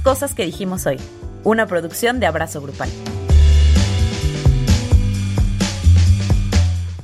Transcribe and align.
Cosas 0.00 0.34
que 0.34 0.44
dijimos 0.44 0.86
hoy, 0.86 0.98
una 1.44 1.66
producción 1.66 2.20
de 2.20 2.26
Abrazo 2.26 2.60
Grupal. 2.60 2.88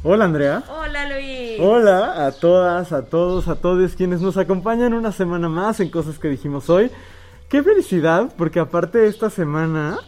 Hola 0.03 0.25
Andrea. 0.25 0.63
Hola 0.69 1.09
Luis. 1.09 1.59
Hola 1.61 2.27
a 2.27 2.33
todas, 2.33 2.93
a 2.93 3.05
todos, 3.05 3.49
a 3.49 3.57
todos 3.57 3.95
quienes 3.95 4.21
nos 4.21 4.37
acompañan 4.37 4.95
una 4.95 5.13
semana 5.13 5.49
más 5.49 5.81
en 5.81 5.91
Cosas 5.91 6.19
que 6.19 6.29
dijimos 6.29 6.71
hoy. 6.71 6.91
Qué 7.49 7.63
felicidad, 7.63 8.33
porque 8.37 8.61
aparte 8.61 8.99
de 8.99 9.09
esta 9.09 9.31
semana 9.31 9.99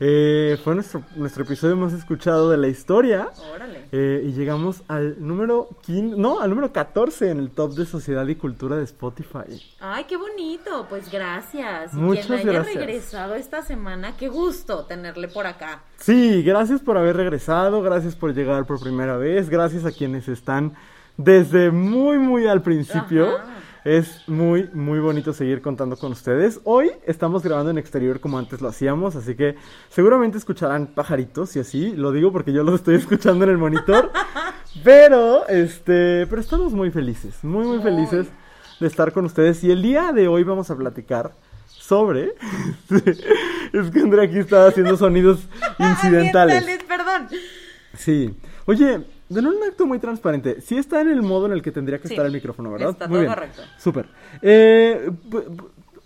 eh, 0.00 0.56
fue 0.62 0.74
nuestro, 0.74 1.02
nuestro 1.16 1.42
episodio 1.42 1.76
más 1.76 1.92
escuchado 1.92 2.50
de 2.50 2.56
la 2.56 2.68
historia. 2.68 3.30
Órale. 3.52 3.86
Eh, 3.90 4.22
y 4.26 4.32
llegamos 4.32 4.82
al 4.86 5.16
número 5.18 5.68
15, 5.82 6.16
no, 6.16 6.40
al 6.40 6.50
número 6.50 6.72
14 6.72 7.30
en 7.30 7.38
el 7.40 7.50
top 7.50 7.74
de 7.74 7.84
sociedad 7.84 8.26
y 8.28 8.36
cultura 8.36 8.76
de 8.76 8.84
Spotify. 8.84 9.60
Ay, 9.80 10.04
qué 10.04 10.16
bonito. 10.16 10.86
Pues 10.88 11.10
gracias. 11.10 11.94
Muchas 11.94 12.26
quien 12.26 12.38
haya 12.38 12.52
gracias. 12.52 12.76
regresado 12.76 13.34
esta 13.34 13.62
semana, 13.62 14.16
qué 14.16 14.28
gusto 14.28 14.84
tenerle 14.84 15.26
por 15.28 15.46
acá. 15.46 15.82
Sí, 15.98 16.42
gracias 16.42 16.80
por 16.80 16.96
haber 16.96 17.16
regresado, 17.16 17.82
gracias 17.82 18.14
por 18.14 18.32
llegar 18.34 18.66
por 18.66 18.80
primera 18.80 19.16
vez, 19.16 19.48
gracias 19.48 19.84
a 19.84 19.90
quienes 19.90 20.28
están 20.28 20.74
desde 21.16 21.72
muy, 21.72 22.18
muy 22.18 22.46
al 22.46 22.62
principio. 22.62 23.36
Ajá. 23.36 23.46
Es 23.84 24.28
muy, 24.28 24.68
muy 24.72 24.98
bonito 24.98 25.32
seguir 25.32 25.62
contando 25.62 25.96
con 25.96 26.12
ustedes. 26.12 26.60
Hoy 26.64 26.90
estamos 27.06 27.42
grabando 27.44 27.70
en 27.70 27.78
exterior 27.78 28.18
como 28.18 28.36
antes 28.36 28.60
lo 28.60 28.68
hacíamos, 28.68 29.14
así 29.14 29.36
que 29.36 29.54
seguramente 29.88 30.36
escucharán 30.36 30.88
pajaritos 30.88 31.54
y 31.54 31.60
así. 31.60 31.92
Lo 31.92 32.10
digo 32.10 32.32
porque 32.32 32.52
yo 32.52 32.64
los 32.64 32.74
estoy 32.76 32.94
escuchando 32.96 33.44
en 33.44 33.50
el 33.52 33.58
monitor. 33.58 34.10
pero, 34.82 35.46
este, 35.46 36.26
pero 36.26 36.40
estamos 36.40 36.72
muy 36.72 36.90
felices, 36.90 37.42
muy, 37.42 37.66
muy 37.66 37.80
felices 37.80 38.26
de 38.80 38.86
estar 38.86 39.12
con 39.12 39.24
ustedes. 39.24 39.62
Y 39.62 39.70
el 39.70 39.80
día 39.80 40.12
de 40.12 40.26
hoy 40.26 40.42
vamos 40.42 40.70
a 40.70 40.76
platicar 40.76 41.32
sobre... 41.68 42.34
es 43.72 43.90
que 43.92 44.00
Andrea 44.00 44.24
aquí 44.24 44.38
estaba 44.38 44.68
haciendo 44.68 44.96
sonidos 44.96 45.48
incidentales. 45.78 46.64
Perdón. 46.88 47.28
Sí. 47.96 48.36
Oye, 48.66 49.04
de 49.28 49.40
un 49.40 49.62
acto 49.68 49.86
muy 49.86 49.98
transparente. 49.98 50.60
Sí 50.60 50.76
está 50.78 51.00
en 51.00 51.08
el 51.10 51.22
modo 51.22 51.46
en 51.46 51.52
el 51.52 51.62
que 51.62 51.70
tendría 51.72 51.98
que 51.98 52.08
Sí, 52.08 52.14
estar 52.14 52.26
el 52.26 52.32
micrófono, 52.32 52.70
¿verdad? 52.72 52.90
está 52.90 53.06
muy 53.08 53.14
todo 53.16 53.20
bien. 53.22 53.34
correcto. 53.34 53.62
Súper. 53.78 54.08
Eh, 54.42 55.10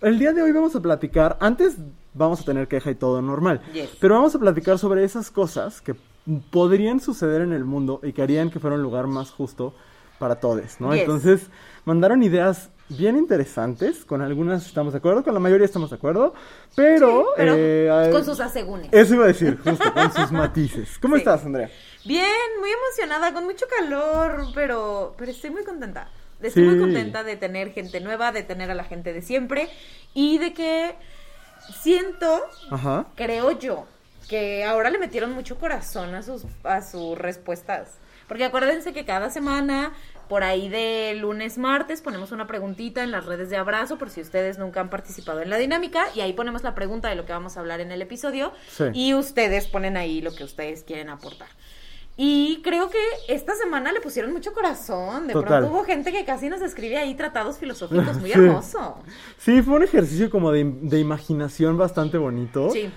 el 0.01 0.19
día 0.19 0.33
de 0.33 0.41
hoy 0.41 0.51
vamos 0.51 0.75
a 0.75 0.81
platicar. 0.81 1.37
Antes 1.39 1.77
vamos 2.13 2.41
a 2.41 2.43
tener 2.43 2.67
queja 2.67 2.91
y 2.91 2.95
todo 2.95 3.21
normal. 3.21 3.61
Yes. 3.73 3.91
Pero 3.99 4.15
vamos 4.15 4.35
a 4.35 4.39
platicar 4.39 4.77
sobre 4.77 5.03
esas 5.03 5.31
cosas 5.31 5.81
que 5.81 5.95
podrían 6.51 6.99
suceder 6.99 7.41
en 7.41 7.53
el 7.53 7.65
mundo 7.65 7.99
y 8.03 8.13
que 8.13 8.21
harían 8.21 8.49
que 8.49 8.59
fuera 8.59 8.75
un 8.75 8.81
lugar 8.83 9.07
más 9.07 9.31
justo 9.31 9.73
para 10.19 10.35
todos, 10.35 10.79
¿no? 10.79 10.91
Yes. 10.93 11.01
Entonces, 11.01 11.49
mandaron 11.85 12.23
ideas 12.23 12.69
bien 12.89 13.17
interesantes. 13.17 14.05
Con 14.05 14.21
algunas 14.21 14.65
estamos 14.65 14.93
de 14.93 14.99
acuerdo, 14.99 15.23
con 15.23 15.33
la 15.33 15.39
mayoría 15.39 15.65
estamos 15.65 15.89
de 15.89 15.95
acuerdo. 15.95 16.33
Pero. 16.75 17.25
Pero 17.35 17.53
eh, 17.57 18.09
con 18.11 18.23
sus 18.23 18.39
asegúnes. 18.39 18.89
Eso 18.91 19.15
iba 19.15 19.23
a 19.25 19.27
decir, 19.27 19.57
justo, 19.63 19.91
con 19.93 20.13
sus 20.13 20.31
matices. 20.31 20.97
¿Cómo 21.01 21.15
Sí. 21.15 21.19
estás, 21.21 21.45
Andrea? 21.45 21.69
Bien, 22.05 22.27
muy 22.59 22.69
emocionada, 22.71 23.33
con 23.33 23.45
mucho 23.45 23.65
calor, 23.79 24.47
pero, 24.53 25.15
pero 25.17 25.31
estoy 25.31 25.49
muy 25.51 25.63
contenta. 25.63 26.09
Estoy 26.41 26.63
Sí. 26.63 26.69
muy 26.69 26.79
contenta 26.79 27.23
de 27.23 27.37
tener 27.37 27.71
gente 27.71 28.01
nueva, 28.01 28.31
de 28.33 28.43
tener 28.43 28.69
a 28.69 28.75
la 28.75 28.83
gente 28.83 29.13
de 29.13 29.21
siempre 29.21 29.69
y 30.13 30.37
de 30.39 30.53
que 30.53 30.95
siento, 31.81 32.41
Ajá. 32.69 33.05
creo 33.15 33.51
yo, 33.57 33.85
que 34.27 34.65
ahora 34.65 34.89
le 34.89 34.99
metieron 34.99 35.31
mucho 35.31 35.57
corazón 35.57 36.13
a 36.15 36.21
sus, 36.21 36.43
a 36.63 36.81
sus 36.81 37.17
respuestas. 37.17 37.97
Porque 38.27 38.43
acuérdense 38.45 38.91
que 38.93 39.05
cada 39.05 39.29
semana, 39.29 39.93
por 40.27 40.43
ahí 40.43 40.67
de 40.67 41.13
lunes, 41.19 41.57
martes, 41.57 42.01
ponemos 42.01 42.31
una 42.31 42.47
preguntita 42.47 43.03
en 43.03 43.11
las 43.11 43.25
redes 43.25 43.49
de 43.49 43.57
abrazo, 43.57 43.97
por 43.97 44.09
si 44.09 44.21
ustedes 44.21 44.57
nunca 44.57 44.79
han 44.81 44.89
participado 44.89 45.41
en 45.41 45.49
la 45.49 45.57
dinámica, 45.57 46.05
y 46.15 46.21
ahí 46.21 46.33
ponemos 46.33 46.63
la 46.63 46.73
pregunta 46.75 47.09
de 47.09 47.15
lo 47.15 47.25
que 47.25 47.31
vamos 47.33 47.55
a 47.55 47.59
hablar 47.61 47.79
en 47.81 47.91
el 47.91 48.01
episodio, 48.01 48.51
Sí. 48.69 48.85
y 48.93 49.13
ustedes 49.13 49.67
ponen 49.67 49.95
ahí 49.97 50.21
lo 50.21 50.33
que 50.35 50.43
ustedes 50.43 50.83
quieren 50.83 51.09
aportar. 51.09 51.49
Y 52.15 52.61
creo 52.63 52.89
que 52.89 52.99
esta 53.27 53.55
semana 53.55 53.91
le 53.91 53.99
pusieron 53.99 54.31
mucho 54.33 54.53
corazón. 54.53 55.27
De 55.27 55.33
Total. 55.33 55.61
pronto 55.61 55.71
hubo 55.75 55.83
gente 55.83 56.11
que 56.11 56.25
casi 56.25 56.47
nos 56.49 56.61
escribe 56.61 56.97
ahí 56.97 57.15
tratados 57.15 57.57
filosóficos 57.57 58.19
muy 58.19 58.29
Sí. 58.33 58.39
hermoso. 58.39 58.97
Sí, 59.37 59.61
fue 59.63 59.75
un 59.77 59.83
ejercicio 59.83 60.29
como 60.29 60.51
de, 60.51 60.63
de 60.81 60.99
imaginación 60.99 61.77
bastante 61.77 62.17
bonito. 62.19 62.69
Sí. 62.69 62.91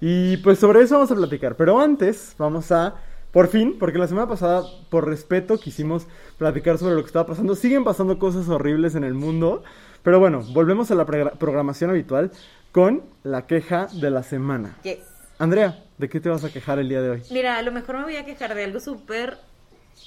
Y 0.00 0.38
pues 0.38 0.58
sobre 0.58 0.80
eso 0.82 0.94
vamos 0.94 1.10
a 1.12 1.14
platicar. 1.16 1.54
Pero 1.56 1.78
antes 1.80 2.34
vamos 2.38 2.72
a, 2.72 2.94
por 3.30 3.48
fin, 3.48 3.76
porque 3.78 3.98
la 3.98 4.08
semana 4.08 4.26
pasada, 4.26 4.62
por 4.90 5.06
respeto, 5.06 5.58
quisimos 5.58 6.06
platicar 6.38 6.78
sobre 6.78 6.94
lo 6.94 7.02
que 7.02 7.06
estaba 7.08 7.26
pasando. 7.26 7.54
Siguen 7.54 7.84
pasando 7.84 8.18
cosas 8.18 8.48
horribles 8.48 8.94
en 8.94 9.04
el 9.04 9.14
mundo. 9.14 9.62
Pero 10.02 10.18
bueno, 10.18 10.42
volvemos 10.54 10.90
a 10.90 10.94
la 10.96 11.04
programación 11.04 11.90
habitual 11.90 12.32
con 12.72 13.02
la 13.22 13.46
queja 13.46 13.86
de 14.00 14.10
la 14.10 14.22
semana. 14.22 14.76
Yes. 14.82 14.98
Andrea, 15.38 15.84
¿de 16.02 16.08
qué 16.08 16.18
te 16.20 16.28
vas 16.28 16.42
a 16.42 16.52
quejar 16.52 16.80
el 16.80 16.88
día 16.88 17.00
de 17.00 17.10
hoy? 17.10 17.22
Mira, 17.30 17.56
a 17.56 17.62
lo 17.62 17.70
mejor 17.70 17.96
me 17.96 18.02
voy 18.02 18.16
a 18.16 18.24
quejar 18.24 18.56
de 18.56 18.64
algo 18.64 18.80
súper... 18.80 19.38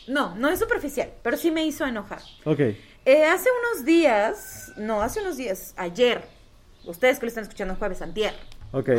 No, 0.09 0.35
no 0.35 0.49
es 0.49 0.59
superficial, 0.59 1.09
pero 1.23 1.37
sí 1.37 1.51
me 1.51 1.65
hizo 1.65 1.85
enojar. 1.85 2.19
Ok. 2.43 2.59
Eh, 2.59 3.23
hace 3.23 3.47
unos 3.61 3.85
días, 3.85 4.73
no, 4.75 5.01
hace 5.01 5.21
unos 5.21 5.37
días, 5.37 5.73
ayer, 5.77 6.25
ustedes 6.83 7.17
que 7.17 7.25
lo 7.25 7.29
están 7.29 7.43
escuchando 7.43 7.75
jueves 7.75 8.01
antier, 8.01 8.33
Ok. 8.73 8.89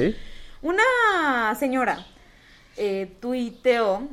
Una 0.63 1.55
señora 1.61 2.07
eh, 2.79 3.15
tuiteó 3.21 4.09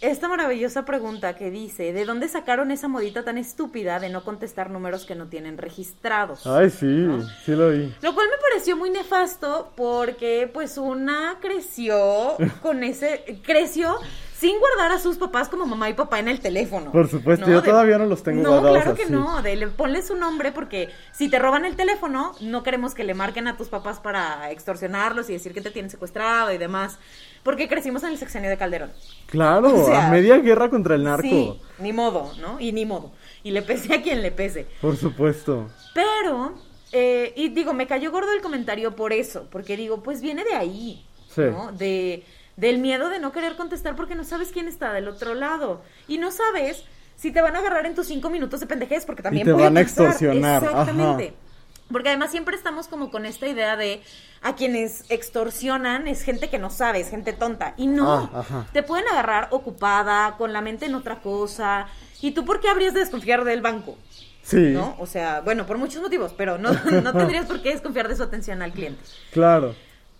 esta 0.00 0.28
maravillosa 0.28 0.84
pregunta 0.84 1.36
que 1.36 1.50
dice, 1.50 1.92
¿de 1.92 2.04
dónde 2.04 2.28
sacaron 2.28 2.70
esa 2.70 2.86
modita 2.88 3.24
tan 3.24 3.38
estúpida 3.38 3.98
de 3.98 4.10
no 4.10 4.24
contestar 4.24 4.70
números 4.70 5.06
que 5.06 5.14
no 5.14 5.26
tienen 5.28 5.58
registrados? 5.58 6.46
Ay, 6.46 6.70
sí, 6.70 7.06
sí 7.44 7.52
lo 7.52 7.70
vi. 7.70 7.94
Lo 8.02 8.14
cual 8.14 8.26
me 8.28 8.36
pareció 8.50 8.76
muy 8.76 8.90
nefasto 8.90 9.72
porque 9.76 10.50
pues 10.52 10.76
una 10.78 11.38
creció 11.40 12.36
con 12.62 12.84
ese, 12.84 13.40
creció 13.42 13.96
sin 14.38 14.58
guardar 14.58 14.92
a 14.92 14.98
sus 14.98 15.16
papás 15.16 15.48
como 15.48 15.64
mamá 15.64 15.88
y 15.88 15.94
papá 15.94 16.18
en 16.18 16.28
el 16.28 16.40
teléfono. 16.40 16.92
Por 16.92 17.08
supuesto, 17.08 17.48
yo 17.50 17.62
todavía 17.62 17.96
no 17.96 18.04
los 18.04 18.22
tengo 18.22 18.42
no, 18.42 18.50
guardados 18.50 18.76
claro 18.82 18.94
que 18.94 19.04
así. 19.04 19.12
no, 19.12 19.40
de, 19.40 19.56
le- 19.56 19.68
ponle 19.68 20.02
su 20.02 20.14
nombre 20.14 20.52
porque 20.52 20.90
si 21.12 21.30
te 21.30 21.38
roban 21.38 21.64
el 21.64 21.74
teléfono, 21.74 22.32
no 22.42 22.62
queremos 22.62 22.94
que 22.94 23.02
le 23.02 23.14
marquen 23.14 23.48
a 23.48 23.56
tus 23.56 23.68
papás 23.68 23.98
para 23.98 24.50
extorsionarlos 24.50 25.30
y 25.30 25.32
decir 25.32 25.54
que 25.54 25.62
te 25.62 25.70
tienen 25.70 25.90
secuestrado 25.90 26.52
y 26.52 26.58
demás. 26.58 26.98
Porque 27.46 27.68
crecimos 27.68 28.02
en 28.02 28.08
el 28.10 28.18
sexenio 28.18 28.50
de 28.50 28.56
Calderón. 28.56 28.90
Claro, 29.26 29.72
O 29.72 29.86
sea, 29.86 30.08
a 30.08 30.10
media 30.10 30.36
guerra 30.38 30.68
contra 30.68 30.96
el 30.96 31.04
narco. 31.04 31.22
Sí, 31.22 31.60
ni 31.78 31.92
modo, 31.92 32.32
¿no? 32.40 32.58
Y 32.58 32.72
ni 32.72 32.84
modo. 32.84 33.12
Y 33.44 33.52
le 33.52 33.62
pese 33.62 33.94
a 33.94 34.02
quien 34.02 34.20
le 34.20 34.32
pese. 34.32 34.66
Por 34.80 34.96
supuesto. 34.96 35.68
Pero, 35.94 36.54
eh, 36.90 37.32
y 37.36 37.50
digo, 37.50 37.72
me 37.72 37.86
cayó 37.86 38.10
gordo 38.10 38.32
el 38.32 38.42
comentario 38.42 38.96
por 38.96 39.12
eso, 39.12 39.46
porque 39.50 39.76
digo, 39.76 40.02
pues 40.02 40.20
viene 40.22 40.42
de 40.42 40.54
ahí, 40.54 41.06
Sí. 41.32 41.42
¿no? 41.42 41.70
De, 41.70 42.24
del 42.56 42.78
miedo 42.78 43.08
de 43.10 43.20
no 43.20 43.30
querer 43.30 43.54
contestar 43.54 43.94
porque 43.94 44.16
no 44.16 44.24
sabes 44.24 44.50
quién 44.50 44.66
está 44.66 44.92
del 44.92 45.06
otro 45.06 45.34
lado. 45.34 45.82
Y 46.08 46.18
no 46.18 46.32
sabes 46.32 46.82
si 47.14 47.30
te 47.30 47.40
van 47.42 47.54
a 47.54 47.60
agarrar 47.60 47.86
en 47.86 47.94
tus 47.94 48.08
cinco 48.08 48.28
minutos 48.28 48.58
de 48.58 48.66
pendejez, 48.66 49.06
porque 49.06 49.22
también 49.22 49.46
te 49.46 49.52
puede 49.52 49.66
van 49.66 49.76
a 49.76 49.80
extorsionar, 49.82 50.64
Exactamente. 50.64 51.26
ajá. 51.28 51.45
Porque 51.90 52.08
además 52.08 52.30
siempre 52.30 52.56
estamos 52.56 52.88
como 52.88 53.10
con 53.10 53.26
esta 53.26 53.46
idea 53.46 53.76
de 53.76 54.02
a 54.42 54.54
quienes 54.56 55.04
extorsionan 55.08 56.08
es 56.08 56.22
gente 56.22 56.48
que 56.50 56.58
no 56.58 56.68
sabe, 56.70 57.00
es 57.00 57.10
gente 57.10 57.32
tonta. 57.32 57.74
Y 57.76 57.86
no, 57.86 58.30
Ah, 58.34 58.66
te 58.72 58.82
pueden 58.82 59.06
agarrar 59.08 59.48
ocupada, 59.50 60.36
con 60.36 60.52
la 60.52 60.60
mente 60.60 60.86
en 60.86 60.94
otra 60.94 61.20
cosa. 61.20 61.86
¿Y 62.20 62.32
tú 62.32 62.44
por 62.44 62.60
qué 62.60 62.68
habrías 62.68 62.94
de 62.94 63.00
desconfiar 63.00 63.44
del 63.44 63.60
banco? 63.60 63.96
Sí, 64.42 64.70
¿no? 64.72 64.96
O 64.98 65.06
sea, 65.06 65.40
bueno, 65.40 65.66
por 65.66 65.78
muchos 65.78 66.00
motivos, 66.02 66.32
pero 66.36 66.58
no, 66.58 66.72
no 67.02 67.12
tendrías 67.12 67.46
por 67.46 67.62
qué 67.62 67.70
desconfiar 67.70 68.08
de 68.08 68.16
su 68.16 68.22
atención 68.22 68.62
al 68.62 68.72
cliente. 68.72 69.02
claro. 69.32 69.74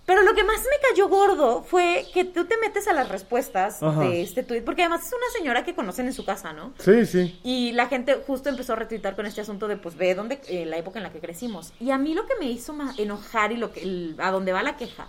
Pero 0.07 0.23
lo 0.23 0.35
que 0.35 0.45
más 0.45 0.59
me 0.61 0.89
cayó 0.89 1.09
gordo 1.09 1.65
fue 1.65 2.07
que 2.15 2.25
tú 2.25 2.45
te 2.45 2.57
metes 2.59 2.87
a 2.87 2.93
las 2.93 3.09
respuestas 3.09 3.83
Ajá. 3.83 4.03
de 4.03 4.23
este 4.23 4.45
tweet, 4.45 4.63
porque 4.63 4.83
además 4.83 5.05
es 5.05 5.13
una 5.13 5.31
señora 5.37 5.65
que 5.65 5.75
conocen 5.75 6.07
en 6.07 6.13
su 6.13 6.25
casa, 6.25 6.53
¿no? 6.53 6.73
Sí, 6.79 7.05
sí. 7.07 7.39
Y 7.43 7.73
la 7.73 7.89
gente 7.89 8.15
justo 8.25 8.49
empezó 8.49 8.75
a 8.75 8.77
retuitar 8.77 9.17
con 9.17 9.27
este 9.27 9.41
asunto 9.41 9.67
de, 9.67 9.77
pues, 9.77 9.97
ve 9.97 10.15
dónde, 10.15 10.41
eh, 10.47 10.65
la 10.65 10.77
época 10.77 11.01
en 11.01 11.03
la 11.03 11.11
que 11.13 11.19
crecimos. 11.19 11.73
Y 11.81 11.91
a 11.91 11.99
mí 11.99 12.15
lo 12.15 12.25
que 12.27 12.35
me 12.39 12.47
hizo 12.47 12.73
ma- 12.73 12.95
enojar 12.97 13.51
y 13.51 13.57
lo 13.57 13.73
que, 13.73 13.83
el- 13.83 14.15
a 14.19 14.31
dónde 14.31 14.53
va 14.53 14.63
la 14.63 14.77
queja 14.77 15.09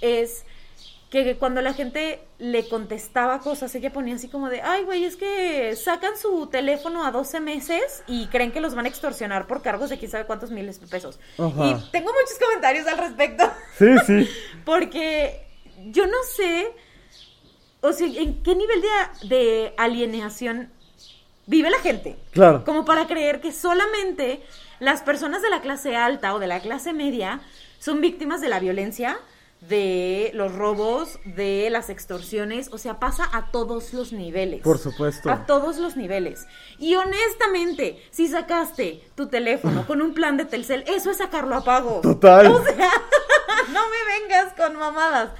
es 0.00 0.44
que 1.12 1.36
cuando 1.36 1.60
la 1.60 1.74
gente 1.74 2.20
le 2.38 2.66
contestaba 2.66 3.40
cosas, 3.40 3.74
ella 3.74 3.92
ponía 3.92 4.14
así 4.14 4.28
como 4.28 4.48
de, 4.48 4.62
ay, 4.62 4.84
güey, 4.84 5.04
es 5.04 5.16
que 5.16 5.76
sacan 5.76 6.16
su 6.16 6.46
teléfono 6.46 7.04
a 7.04 7.10
12 7.10 7.38
meses 7.40 8.02
y 8.06 8.28
creen 8.28 8.50
que 8.50 8.62
los 8.62 8.74
van 8.74 8.86
a 8.86 8.88
extorsionar 8.88 9.46
por 9.46 9.60
cargos 9.60 9.90
de 9.90 9.98
quién 9.98 10.10
sabe 10.10 10.24
cuántos 10.24 10.50
miles 10.50 10.80
de 10.80 10.86
pesos. 10.86 11.20
Ajá. 11.36 11.66
Y 11.66 11.90
tengo 11.90 12.10
muchos 12.10 12.38
comentarios 12.42 12.86
al 12.86 12.96
respecto. 12.96 13.44
Sí, 13.76 13.88
sí. 14.06 14.26
Porque 14.64 15.46
yo 15.90 16.06
no 16.06 16.16
sé, 16.34 16.72
o 17.82 17.92
sea, 17.92 18.06
en 18.06 18.42
qué 18.42 18.54
nivel 18.54 18.80
de, 18.80 19.28
de 19.28 19.74
alienación 19.76 20.72
vive 21.46 21.68
la 21.68 21.80
gente. 21.80 22.16
Claro. 22.30 22.64
Como 22.64 22.86
para 22.86 23.06
creer 23.06 23.42
que 23.42 23.52
solamente 23.52 24.42
las 24.80 25.02
personas 25.02 25.42
de 25.42 25.50
la 25.50 25.60
clase 25.60 25.94
alta 25.94 26.34
o 26.34 26.38
de 26.38 26.46
la 26.46 26.60
clase 26.60 26.94
media 26.94 27.42
son 27.78 28.00
víctimas 28.00 28.40
de 28.40 28.48
la 28.48 28.60
violencia 28.60 29.18
de 29.68 30.32
los 30.34 30.54
robos, 30.54 31.20
de 31.24 31.68
las 31.70 31.88
extorsiones, 31.88 32.68
o 32.72 32.78
sea, 32.78 32.98
pasa 32.98 33.28
a 33.32 33.50
todos 33.52 33.92
los 33.92 34.12
niveles. 34.12 34.60
Por 34.62 34.78
supuesto. 34.78 35.30
A 35.30 35.46
todos 35.46 35.78
los 35.78 35.96
niveles. 35.96 36.46
Y 36.78 36.96
honestamente, 36.96 38.02
si 38.10 38.26
sacaste 38.26 39.02
tu 39.14 39.28
teléfono 39.28 39.86
con 39.86 40.02
un 40.02 40.14
plan 40.14 40.36
de 40.36 40.46
Telcel, 40.46 40.84
eso 40.88 41.10
es 41.10 41.18
sacarlo 41.18 41.54
a 41.54 41.64
pago. 41.64 42.00
Total. 42.00 42.48
O 42.48 42.64
sea, 42.64 42.90
no 43.72 43.80
me 43.88 44.20
vengas 44.20 44.52
con 44.54 44.76
mamadas. 44.76 45.30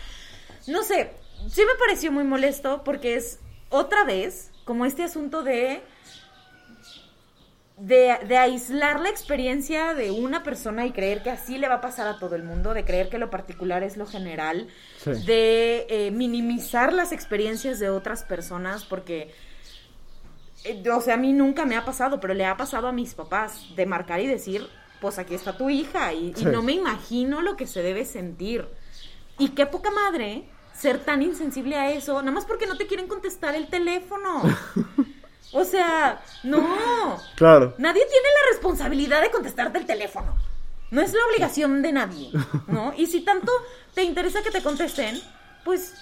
No 0.69 0.84
sé, 0.84 1.10
sí 1.50 1.62
me 1.62 1.74
pareció 1.78 2.12
muy 2.12 2.24
molesto 2.24 2.82
porque 2.84 3.16
es 3.16 3.40
otra 3.70 4.04
vez 4.04 4.52
como 4.64 4.86
este 4.86 5.02
asunto 5.02 5.42
de 5.42 5.82
de, 7.82 8.17
de, 8.29 8.37
aislar 8.38 9.00
la 9.00 9.08
experiencia 9.08 9.93
de 9.93 10.12
una 10.12 10.44
persona 10.44 10.87
y 10.87 10.93
creer 10.93 11.23
que 11.25 11.31
así 11.31 11.58
le 11.58 11.67
va 11.69 11.76
a 11.76 11.81
pasar 11.81 12.06
a 12.06 12.19
todo 12.19 12.37
el 12.37 12.44
mundo, 12.44 12.75
de 12.75 12.84
creer 12.84 13.08
que 13.08 13.19
lo 13.19 13.29
particular 13.29 13.82
es 13.82 13.96
lo 13.96 14.06
general, 14.06 14.69
Sí. 14.99 15.11
de 15.26 15.87
eh, 15.88 16.11
minimizar 16.12 16.93
las 16.93 17.11
experiencias 17.11 17.81
de 17.81 17.90
otras 17.90 18.23
personas, 18.23 18.84
porque, 18.84 19.34
eh, 20.62 20.82
o 20.90 21.00
sea, 21.00 21.14
a 21.14 21.17
mí 21.17 21.32
nunca 21.32 21.64
me 21.64 21.76
ha 21.76 21.84
pasado, 21.84 22.20
pero 22.20 22.34
le 22.34 22.44
ha 22.44 22.56
pasado 22.56 22.87
a 22.87 22.93
mis 22.93 23.14
papás 23.14 23.75
de 23.75 23.84
marcar 23.84 24.20
y 24.20 24.29
decir, 24.29 24.69
pues 25.00 25.19
aquí 25.19 25.34
está 25.34 25.56
tu 25.56 25.69
hija, 25.69 26.12
y, 26.12 26.32
y 26.37 26.44
no 26.44 26.62
me 26.62 26.73
imagino 26.73 27.43
lo 27.43 27.56
que 27.56 27.67
se 27.67 27.82
debe 27.82 28.05
sentir. 28.05 28.64
Y 29.40 29.49
qué 29.49 29.67
poca 29.67 29.90
madre 29.90 30.44
ser 30.73 30.99
tan 30.99 31.20
insensible 31.20 31.75
a 31.75 31.90
eso, 31.90 32.20
nada 32.20 32.31
más 32.31 32.44
porque 32.44 32.67
no 32.67 32.76
te 32.76 32.87
quieren 32.87 33.08
contestar 33.08 33.56
el 33.56 33.67
teléfono. 33.67 34.43
O 35.52 35.64
sea, 35.64 36.22
no. 36.43 37.20
Claro. 37.37 37.75
Nadie 37.78 38.06
tiene 38.06 38.28
la 38.28 38.52
responsabilidad 38.52 39.20
de 39.20 39.31
contestarte 39.31 39.78
el 39.78 39.87
teléfono. 39.87 40.37
No 40.90 41.00
es 41.00 41.12
la 41.12 41.25
obligación 41.31 41.82
de 41.82 41.93
nadie, 41.93 42.31
¿no? 42.66 42.93
Y 42.96 43.06
si 43.06 43.20
tanto 43.22 43.50
te 43.94 44.02
interesa 44.02 44.43
que 44.43 44.50
te 44.50 44.62
contesten, 44.62 45.19
pues 45.64 45.94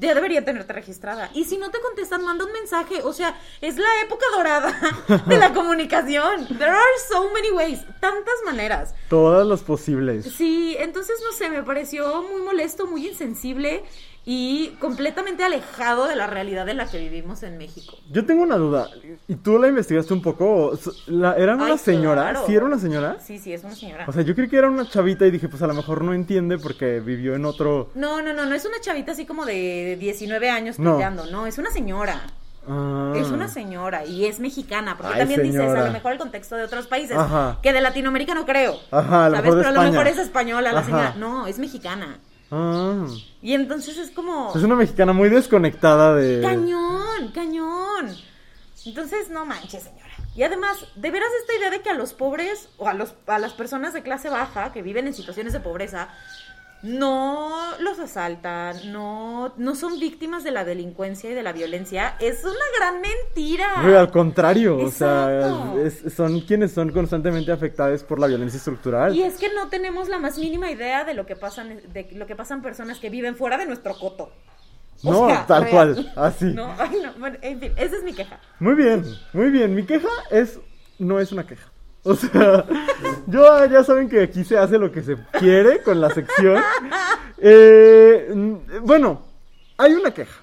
ya 0.00 0.14
debería 0.14 0.44
tenerte 0.44 0.72
registrada. 0.72 1.30
Y 1.34 1.44
si 1.44 1.56
no 1.56 1.70
te 1.70 1.80
contestan, 1.80 2.22
manda 2.22 2.44
un 2.44 2.52
mensaje. 2.52 3.02
O 3.02 3.12
sea, 3.12 3.38
es 3.60 3.76
la 3.76 4.00
época 4.04 4.26
dorada 4.36 5.22
de 5.26 5.38
la 5.38 5.52
comunicación. 5.54 6.46
There 6.48 6.70
are 6.70 6.98
so 7.10 7.30
many 7.32 7.50
ways, 7.50 7.80
tantas 8.00 8.34
maneras. 8.44 8.94
Todas 9.08 9.46
las 9.46 9.62
posibles. 9.62 10.26
Sí, 10.36 10.76
entonces 10.78 11.16
no 11.24 11.32
sé, 11.32 11.48
me 11.48 11.62
pareció 11.62 12.22
muy 12.22 12.42
molesto, 12.42 12.86
muy 12.86 13.08
insensible 13.08 13.84
y 14.26 14.68
completamente 14.80 15.44
alejado 15.44 16.06
de 16.08 16.16
la 16.16 16.26
realidad 16.26 16.66
en 16.70 16.78
la 16.78 16.86
que 16.86 16.98
vivimos 16.98 17.42
en 17.42 17.58
México. 17.58 17.96
Yo 18.10 18.24
tengo 18.24 18.42
una 18.42 18.56
duda. 18.56 18.88
¿Y 19.28 19.34
tú 19.36 19.58
la 19.58 19.68
investigaste 19.68 20.14
un 20.14 20.22
poco? 20.22 20.78
La- 21.06 21.34
¿Era 21.36 21.54
una 21.56 21.66
Ay, 21.66 21.78
señora? 21.78 22.22
claro. 22.30 22.46
¿Sí 22.46 22.54
era 22.54 22.64
una 22.64 22.78
señora? 22.78 23.18
Sí, 23.20 23.38
sí, 23.38 23.52
es 23.52 23.64
una 23.64 23.74
señora. 23.74 24.06
O 24.08 24.12
sea, 24.12 24.22
yo 24.22 24.34
creí 24.34 24.48
que 24.48 24.56
era 24.56 24.70
una 24.70 24.88
chavita 24.88 25.26
y 25.26 25.30
dije, 25.30 25.48
pues 25.48 25.60
a 25.62 25.66
lo 25.66 25.74
mejor 25.74 26.02
no 26.02 26.14
entiende 26.14 26.56
porque 26.58 27.00
vivió 27.00 27.34
en 27.34 27.44
otro... 27.44 27.90
No, 27.94 28.22
no, 28.22 28.32
no, 28.32 28.46
no 28.46 28.54
es 28.54 28.64
una 28.64 28.80
chavita 28.80 29.12
así 29.12 29.26
como 29.26 29.44
de 29.44 29.96
19 30.00 30.48
años 30.48 30.78
No. 30.78 30.92
tuiteando, 30.92 31.26
no, 31.26 31.46
es 31.46 31.58
una 31.58 31.70
señora. 31.70 32.22
Ah. 32.66 33.12
Es 33.14 33.28
una 33.28 33.46
señora 33.48 34.06
y 34.06 34.24
es 34.24 34.40
mexicana, 34.40 34.96
porque 34.96 35.12
Ay, 35.12 35.18
también 35.18 35.42
dices 35.42 35.60
a 35.60 35.84
lo 35.84 35.92
mejor 35.92 36.12
el 36.12 36.18
contexto 36.18 36.56
de 36.56 36.62
otros 36.64 36.86
países, 36.86 37.14
Ajá. 37.14 37.58
que 37.62 37.74
de 37.74 37.82
Latinoamérica 37.82 38.34
no 38.34 38.46
creo. 38.46 38.78
Ajá, 38.90 39.26
a 39.26 39.28
lo 39.28 39.36
¿Sabes? 39.36 39.50
mejor 39.54 39.58
Pero 39.58 39.80
a 39.80 39.84
lo 39.84 39.90
mejor 39.92 40.06
es 40.08 40.16
española 40.16 40.72
la 40.72 40.82
señora. 40.82 41.14
No, 41.18 41.46
es 41.46 41.58
mexicana. 41.58 42.16
Ah. 42.50 43.06
Y 43.42 43.54
entonces 43.54 43.96
es 43.98 44.10
como 44.10 44.52
Es 44.54 44.62
una 44.62 44.76
mexicana 44.76 45.12
muy 45.12 45.28
desconectada 45.28 46.14
de... 46.14 46.40
cañón, 46.40 47.32
cañón. 47.34 48.14
Entonces, 48.86 49.30
no 49.30 49.46
manches, 49.46 49.84
señora. 49.84 50.04
Y 50.36 50.42
además, 50.42 50.86
de 50.96 51.10
veras 51.10 51.28
esta 51.40 51.54
idea 51.54 51.70
de 51.70 51.80
que 51.80 51.90
a 51.90 51.94
los 51.94 52.12
pobres 52.12 52.68
o 52.76 52.88
a 52.88 52.94
los 52.94 53.14
a 53.26 53.38
las 53.38 53.52
personas 53.52 53.94
de 53.94 54.02
clase 54.02 54.28
baja 54.28 54.72
que 54.72 54.82
viven 54.82 55.06
en 55.06 55.14
situaciones 55.14 55.52
de 55.52 55.60
pobreza 55.60 56.08
no 56.84 57.50
los 57.80 57.98
asaltan, 57.98 58.92
no, 58.92 59.54
no 59.56 59.74
son 59.74 59.98
víctimas 59.98 60.44
de 60.44 60.50
la 60.50 60.64
delincuencia 60.66 61.30
y 61.30 61.34
de 61.34 61.42
la 61.42 61.52
violencia, 61.52 62.14
es 62.20 62.44
una 62.44 62.54
gran 62.78 63.00
mentira. 63.00 64.00
Al 64.00 64.10
contrario, 64.10 64.76
o 64.76 64.86
Exacto. 64.86 65.74
sea, 65.76 65.82
es- 65.82 66.12
son 66.14 66.40
quienes 66.42 66.72
son 66.72 66.90
constantemente 66.92 67.50
afectados 67.52 68.02
por 68.04 68.18
la 68.18 68.26
violencia 68.26 68.58
estructural. 68.58 69.14
Y 69.16 69.22
es 69.22 69.38
que 69.38 69.48
no 69.54 69.68
tenemos 69.70 70.08
la 70.10 70.18
más 70.18 70.36
mínima 70.38 70.70
idea 70.70 71.04
de 71.04 71.14
lo 71.14 71.24
que 71.24 71.36
pasan, 71.36 71.80
de 71.92 72.08
lo 72.12 72.26
que 72.26 72.36
pasan 72.36 72.60
personas 72.60 72.98
que 73.00 73.08
viven 73.08 73.34
fuera 73.34 73.56
de 73.56 73.64
nuestro 73.64 73.98
coto. 73.98 74.30
O 75.02 75.10
No, 75.10 75.26
sea, 75.28 75.46
tal 75.46 75.62
real. 75.64 75.94
cual, 75.94 76.12
así. 76.16 76.44
No, 76.46 76.70
ay, 76.78 76.98
no, 77.02 77.12
bueno, 77.18 77.38
en 77.40 77.60
fin, 77.60 77.72
esa 77.76 77.96
es 77.96 78.02
mi 78.04 78.12
queja. 78.12 78.38
Muy 78.60 78.74
bien, 78.74 79.04
muy 79.32 79.50
bien. 79.50 79.74
Mi 79.74 79.84
queja 79.86 80.08
es. 80.30 80.60
No 80.98 81.18
es 81.18 81.32
una 81.32 81.46
queja. 81.46 81.70
O 82.04 82.14
sea, 82.14 82.66
yo 83.26 83.66
ya 83.66 83.82
saben 83.82 84.08
que 84.08 84.22
aquí 84.22 84.44
se 84.44 84.58
hace 84.58 84.78
lo 84.78 84.92
que 84.92 85.02
se 85.02 85.16
quiere 85.38 85.82
con 85.82 86.00
la 86.00 86.10
sección. 86.10 86.62
Eh, 87.38 88.32
bueno, 88.82 89.22
hay 89.76 89.92
una 89.94 90.12
queja. 90.12 90.40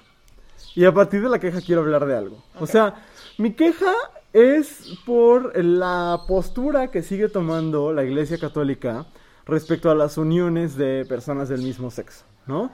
Y 0.74 0.84
a 0.84 0.92
partir 0.92 1.22
de 1.22 1.28
la 1.28 1.38
queja 1.38 1.60
quiero 1.60 1.82
hablar 1.82 2.06
de 2.06 2.16
algo. 2.16 2.42
O 2.58 2.66
sea, 2.66 2.94
mi 3.38 3.52
queja 3.52 3.92
es 4.32 4.98
por 5.04 5.56
la 5.56 6.20
postura 6.26 6.90
que 6.90 7.02
sigue 7.02 7.28
tomando 7.28 7.92
la 7.92 8.04
Iglesia 8.04 8.38
Católica 8.38 9.06
respecto 9.46 9.90
a 9.90 9.94
las 9.94 10.16
uniones 10.18 10.76
de 10.76 11.04
personas 11.08 11.48
del 11.48 11.62
mismo 11.62 11.90
sexo, 11.90 12.24
¿no? 12.46 12.70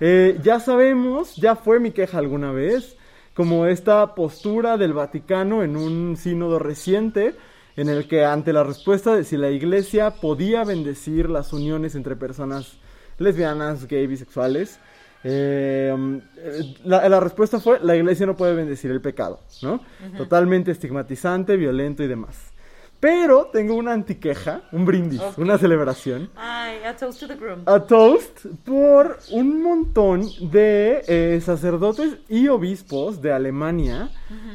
Eh, 0.00 0.38
ya 0.42 0.60
sabemos, 0.60 1.36
ya 1.36 1.56
fue 1.56 1.80
mi 1.80 1.92
queja 1.92 2.18
alguna 2.18 2.52
vez, 2.52 2.96
como 3.34 3.66
esta 3.66 4.14
postura 4.14 4.76
del 4.76 4.92
Vaticano 4.92 5.62
en 5.62 5.76
un 5.76 6.16
sínodo 6.16 6.58
reciente, 6.58 7.34
en 7.78 7.88
el 7.88 8.06
que 8.08 8.24
ante 8.24 8.52
la 8.52 8.64
respuesta 8.64 9.14
de 9.14 9.24
si 9.24 9.36
la 9.36 9.50
Iglesia 9.50 10.10
podía 10.10 10.64
bendecir 10.64 11.30
las 11.30 11.52
uniones 11.52 11.94
entre 11.94 12.16
personas 12.16 12.76
lesbianas, 13.18 13.86
gay, 13.86 14.06
bisexuales, 14.06 14.78
eh, 15.24 15.90
um, 15.92 16.20
eh, 16.36 16.74
la, 16.84 17.08
la 17.08 17.20
respuesta 17.20 17.58
fue, 17.58 17.80
la 17.82 17.96
iglesia 17.96 18.26
no 18.26 18.36
puede 18.36 18.54
bendecir 18.54 18.90
el 18.90 19.00
pecado, 19.00 19.40
¿no? 19.62 19.80
Totalmente 20.16 20.70
estigmatizante, 20.70 21.56
violento 21.56 22.02
y 22.02 22.06
demás. 22.06 22.52
Pero 23.00 23.46
tengo 23.52 23.74
una 23.74 23.92
antiqueja, 23.92 24.62
un 24.72 24.84
brindis, 24.84 25.22
una 25.36 25.56
celebración, 25.56 26.30
Ay, 26.34 26.78
a 26.84 26.96
toast 26.96 27.20
to 27.20 27.28
the 27.28 27.36
groom. 27.36 27.62
a 27.66 27.80
toast 27.80 28.46
por 28.64 29.18
un 29.30 29.62
montón 29.62 30.22
de 30.50 31.02
eh, 31.06 31.40
sacerdotes 31.40 32.18
y 32.28 32.48
obispos 32.48 33.22
de 33.22 33.32
Alemania 33.32 34.10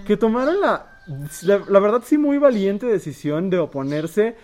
que 0.06 0.18
tomaron 0.18 0.60
la, 0.60 0.93
la, 1.42 1.62
la 1.68 1.80
verdad 1.80 2.02
sí 2.06 2.18
muy 2.18 2.38
valiente 2.38 2.86
decisión 2.86 3.50
de 3.50 3.60
oponerse 3.60 4.36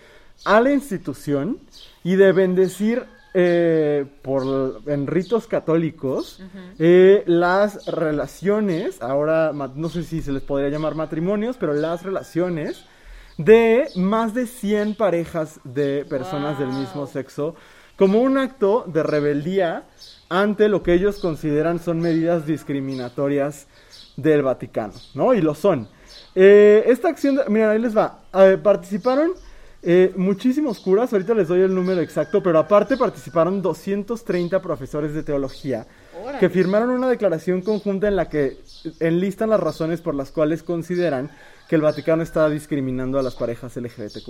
a 0.44 0.60
la 0.60 0.72
institución 0.72 1.58
y 2.02 2.16
de 2.16 2.32
bendecir 2.32 3.04
eh, 3.32 4.06
por 4.22 4.82
en 4.86 5.06
ritos 5.06 5.46
católicos 5.46 6.42
eh, 6.80 7.22
las 7.26 7.86
relaciones 7.86 9.00
ahora 9.00 9.52
no 9.52 9.88
sé 9.88 10.02
si 10.02 10.20
se 10.20 10.32
les 10.32 10.42
podría 10.42 10.68
llamar 10.68 10.96
matrimonios 10.96 11.56
pero 11.56 11.72
las 11.72 12.02
relaciones 12.02 12.84
de 13.38 13.88
más 13.94 14.34
de 14.34 14.46
100 14.46 14.96
parejas 14.96 15.60
de 15.62 16.04
personas 16.06 16.58
del 16.58 16.68
mismo 16.68 17.06
sexo 17.06 17.54
como 17.94 18.20
un 18.20 18.36
acto 18.36 18.84
de 18.88 19.04
rebeldía 19.04 19.84
ante 20.28 20.68
lo 20.68 20.82
que 20.82 20.94
ellos 20.94 21.18
consideran 21.18 21.78
son 21.78 22.00
medidas 22.00 22.46
discriminatorias 22.46 23.66
del 24.16 24.42
Vaticano, 24.42 24.94
¿no? 25.14 25.34
Y 25.34 25.40
lo 25.40 25.54
son. 25.54 25.88
Eh, 26.34 26.84
esta 26.86 27.08
acción, 27.08 27.36
de- 27.36 27.44
miren, 27.48 27.68
ahí 27.70 27.78
les 27.78 27.96
va. 27.96 28.20
Eh, 28.34 28.58
participaron 28.62 29.32
eh, 29.82 30.12
muchísimos 30.16 30.78
curas, 30.80 31.12
ahorita 31.12 31.32
les 31.34 31.48
doy 31.48 31.60
el 31.62 31.74
número 31.74 32.00
exacto, 32.02 32.42
pero 32.42 32.58
aparte 32.58 32.96
participaron 32.98 33.62
230 33.62 34.60
profesores 34.60 35.14
de 35.14 35.22
teología 35.22 35.86
Órale. 36.22 36.38
que 36.38 36.50
firmaron 36.50 36.90
una 36.90 37.08
declaración 37.08 37.62
conjunta 37.62 38.06
en 38.06 38.14
la 38.16 38.28
que 38.28 38.58
enlistan 39.00 39.48
las 39.48 39.58
razones 39.60 40.02
por 40.02 40.14
las 40.14 40.30
cuales 40.32 40.62
consideran 40.62 41.30
que 41.66 41.76
el 41.76 41.82
Vaticano 41.82 42.22
está 42.22 42.50
discriminando 42.50 43.18
a 43.18 43.22
las 43.22 43.36
parejas 43.36 43.74
LGBTQ+. 43.76 44.28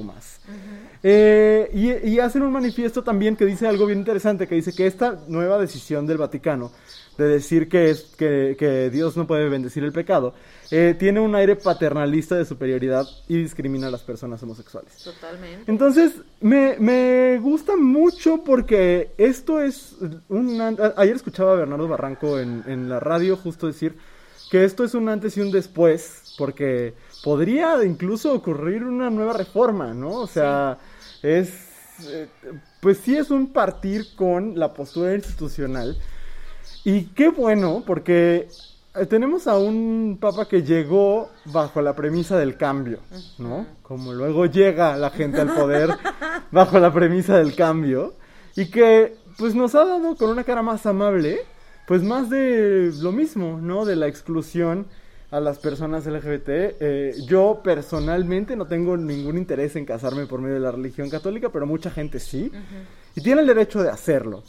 Eh, 1.02 1.70
y, 1.72 2.10
y 2.10 2.20
hacen 2.20 2.42
un 2.42 2.52
manifiesto 2.52 3.02
también 3.02 3.34
que 3.34 3.46
dice 3.46 3.66
algo 3.66 3.86
bien 3.86 3.98
interesante, 3.98 4.46
que 4.46 4.54
dice 4.54 4.72
que 4.74 4.86
esta 4.86 5.18
nueva 5.26 5.58
decisión 5.58 6.06
del 6.06 6.18
Vaticano 6.18 6.70
de 7.20 7.28
decir 7.28 7.68
que, 7.68 7.90
es, 7.90 8.02
que, 8.16 8.56
que 8.58 8.90
Dios 8.90 9.16
no 9.16 9.26
puede 9.26 9.48
bendecir 9.48 9.84
el 9.84 9.92
pecado, 9.92 10.34
eh, 10.70 10.96
tiene 10.98 11.20
un 11.20 11.34
aire 11.34 11.54
paternalista 11.56 12.34
de 12.34 12.44
superioridad 12.44 13.06
y 13.28 13.36
discrimina 13.36 13.88
a 13.88 13.90
las 13.90 14.02
personas 14.02 14.42
homosexuales. 14.42 14.92
Totalmente. 15.04 15.70
Entonces, 15.70 16.12
me, 16.40 16.76
me 16.78 17.38
gusta 17.40 17.76
mucho 17.76 18.42
porque 18.44 19.12
esto 19.18 19.60
es 19.60 19.96
un... 20.28 20.60
Ayer 20.96 21.16
escuchaba 21.16 21.52
a 21.52 21.56
Bernardo 21.56 21.88
Barranco 21.88 22.38
en, 22.38 22.64
en 22.66 22.88
la 22.88 23.00
radio 23.00 23.36
justo 23.36 23.66
decir 23.66 23.96
que 24.50 24.64
esto 24.64 24.82
es 24.82 24.94
un 24.94 25.08
antes 25.08 25.36
y 25.36 25.40
un 25.40 25.50
después, 25.52 26.34
porque 26.36 26.94
podría 27.22 27.84
incluso 27.84 28.32
ocurrir 28.32 28.82
una 28.82 29.10
nueva 29.10 29.32
reforma, 29.34 29.94
¿no? 29.94 30.10
O 30.10 30.26
sea, 30.26 30.78
es... 31.22 31.50
eh, 32.08 32.28
pues 32.80 32.98
sí 32.98 33.14
es 33.14 33.30
un 33.30 33.52
partir 33.52 34.06
con 34.16 34.58
la 34.58 34.72
postura 34.72 35.14
institucional. 35.14 35.96
Y 36.84 37.04
qué 37.06 37.28
bueno, 37.28 37.82
porque 37.86 38.48
eh, 38.94 39.06
tenemos 39.06 39.46
a 39.46 39.58
un 39.58 40.18
papa 40.20 40.48
que 40.48 40.62
llegó 40.62 41.30
bajo 41.46 41.80
la 41.80 41.94
premisa 41.94 42.38
del 42.38 42.56
cambio, 42.56 42.98
¿no? 43.38 43.66
Como 43.82 44.12
luego 44.12 44.46
llega 44.46 44.96
la 44.96 45.10
gente 45.10 45.40
al 45.40 45.54
poder 45.54 45.90
bajo 46.50 46.78
la 46.78 46.92
premisa 46.92 47.38
del 47.38 47.54
cambio. 47.54 48.14
Y 48.56 48.70
que 48.70 49.16
pues 49.38 49.54
nos 49.54 49.74
ha 49.74 49.84
dado 49.84 50.16
con 50.16 50.30
una 50.30 50.44
cara 50.44 50.62
más 50.62 50.84
amable, 50.86 51.40
pues 51.86 52.02
más 52.02 52.28
de 52.30 52.92
lo 53.00 53.12
mismo, 53.12 53.58
¿no? 53.60 53.84
De 53.84 53.96
la 53.96 54.06
exclusión 54.06 54.86
a 55.30 55.40
las 55.40 55.58
personas 55.58 56.06
LGBT. 56.06 56.48
Eh, 56.48 57.14
yo 57.26 57.60
personalmente 57.62 58.56
no 58.56 58.66
tengo 58.66 58.96
ningún 58.96 59.38
interés 59.38 59.76
en 59.76 59.84
casarme 59.84 60.26
por 60.26 60.40
medio 60.40 60.54
de 60.54 60.60
la 60.60 60.72
religión 60.72 61.08
católica, 61.08 61.50
pero 61.50 61.66
mucha 61.66 61.90
gente 61.90 62.18
sí. 62.18 62.50
Y 63.14 63.20
tiene 63.20 63.42
el 63.42 63.46
derecho 63.46 63.82
de 63.82 63.90
hacerlo, 63.90 64.42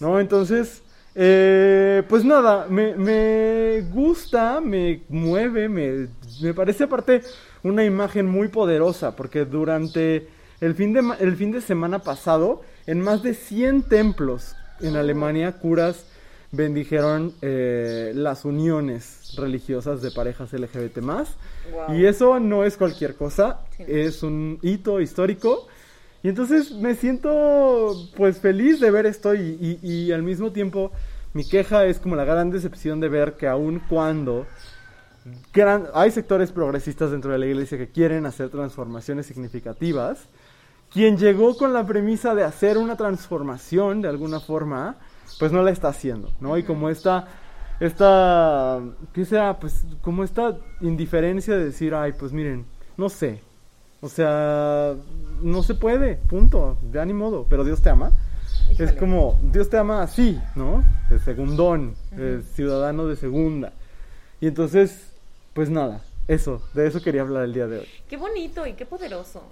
¿no? 0.00 0.18
Entonces, 0.20 0.82
eh, 1.14 2.02
pues 2.08 2.24
nada, 2.24 2.66
me, 2.68 2.94
me 2.96 3.82
gusta, 3.92 4.60
me 4.60 5.02
mueve, 5.08 5.68
me, 5.68 6.08
me 6.42 6.54
parece 6.54 6.84
aparte 6.84 7.22
una 7.62 7.84
imagen 7.84 8.26
muy 8.26 8.48
poderosa, 8.48 9.14
porque 9.16 9.44
durante 9.44 10.28
el 10.60 10.74
fin 10.74 10.92
de, 10.92 11.02
el 11.20 11.36
fin 11.36 11.52
de 11.52 11.60
semana 11.60 12.00
pasado, 12.00 12.62
en 12.86 13.00
más 13.00 13.22
de 13.22 13.34
100 13.34 13.84
templos 13.84 14.56
en 14.80 14.96
Alemania, 14.96 15.52
curas 15.52 16.04
bendijeron 16.52 17.32
eh, 17.42 18.12
las 18.14 18.44
uniones 18.44 19.34
religiosas 19.36 20.02
de 20.02 20.10
parejas 20.10 20.52
LGBT 20.52 20.98
Wow. 20.98 21.96
Y 21.96 22.06
eso 22.06 22.38
no 22.38 22.64
es 22.64 22.76
cualquier 22.76 23.14
cosa, 23.14 23.60
Sí. 23.76 23.84
es 23.88 24.22
un 24.22 24.58
hito 24.62 25.00
histórico. 25.00 25.66
Y 26.24 26.30
entonces 26.30 26.72
me 26.72 26.94
siento 26.94 27.92
pues 28.16 28.38
feliz 28.38 28.80
de 28.80 28.90
ver 28.90 29.04
esto 29.04 29.34
y, 29.34 30.10
al 30.10 30.22
mismo 30.22 30.52
tiempo 30.52 30.90
mi 31.34 31.46
queja 31.46 31.84
es 31.84 31.98
como 31.98 32.16
la 32.16 32.24
gran 32.24 32.50
decepción 32.50 32.98
de 32.98 33.10
ver 33.10 33.34
que 33.34 33.46
aun 33.46 33.82
cuando 33.90 34.46
hay 35.92 36.10
sectores 36.10 36.50
progresistas 36.50 37.10
dentro 37.10 37.30
de 37.30 37.36
la 37.36 37.44
iglesia 37.44 37.76
que 37.76 37.90
quieren 37.90 38.24
hacer 38.24 38.48
transformaciones 38.48 39.26
significativas, 39.26 40.30
quien 40.90 41.18
llegó 41.18 41.58
con 41.58 41.74
la 41.74 41.84
premisa 41.84 42.34
de 42.34 42.44
hacer 42.44 42.78
una 42.78 42.96
transformación 42.96 44.00
de 44.00 44.08
alguna 44.08 44.40
forma, 44.40 44.96
pues 45.38 45.52
no 45.52 45.62
la 45.62 45.72
está 45.72 45.88
haciendo, 45.88 46.32
¿no? 46.40 46.56
Y 46.56 46.62
como 46.62 46.88
esta, 46.88 47.28
esta, 47.80 48.80
¿qué 49.12 49.26
será? 49.26 49.58
Pues 49.58 49.84
como 50.00 50.24
esta 50.24 50.56
indiferencia 50.80 51.54
de 51.54 51.66
decir, 51.66 51.94
ay, 51.94 52.14
pues 52.18 52.32
miren, 52.32 52.64
no 52.96 53.10
sé, 53.10 53.42
o 54.04 54.08
sea, 54.10 54.96
no 55.40 55.62
se 55.62 55.74
puede, 55.74 56.16
punto, 56.16 56.76
ya 56.92 57.06
ni 57.06 57.14
modo, 57.14 57.46
pero 57.48 57.64
Dios 57.64 57.80
te 57.80 57.88
ama. 57.88 58.12
Híjole. 58.70 58.90
Es 58.90 58.96
como, 58.96 59.40
Dios 59.42 59.70
te 59.70 59.78
ama 59.78 60.02
así, 60.02 60.38
¿no? 60.54 60.84
De 61.08 61.18
segundón, 61.18 61.94
de 62.10 62.42
ciudadano 62.42 63.06
de 63.06 63.16
segunda. 63.16 63.72
Y 64.42 64.46
entonces, 64.46 65.10
pues 65.54 65.70
nada, 65.70 66.02
eso, 66.28 66.60
de 66.74 66.86
eso 66.86 67.00
quería 67.00 67.22
hablar 67.22 67.44
el 67.44 67.54
día 67.54 67.66
de 67.66 67.78
hoy. 67.78 67.88
Qué 68.06 68.18
bonito 68.18 68.66
y 68.66 68.74
qué 68.74 68.84
poderoso. 68.84 69.42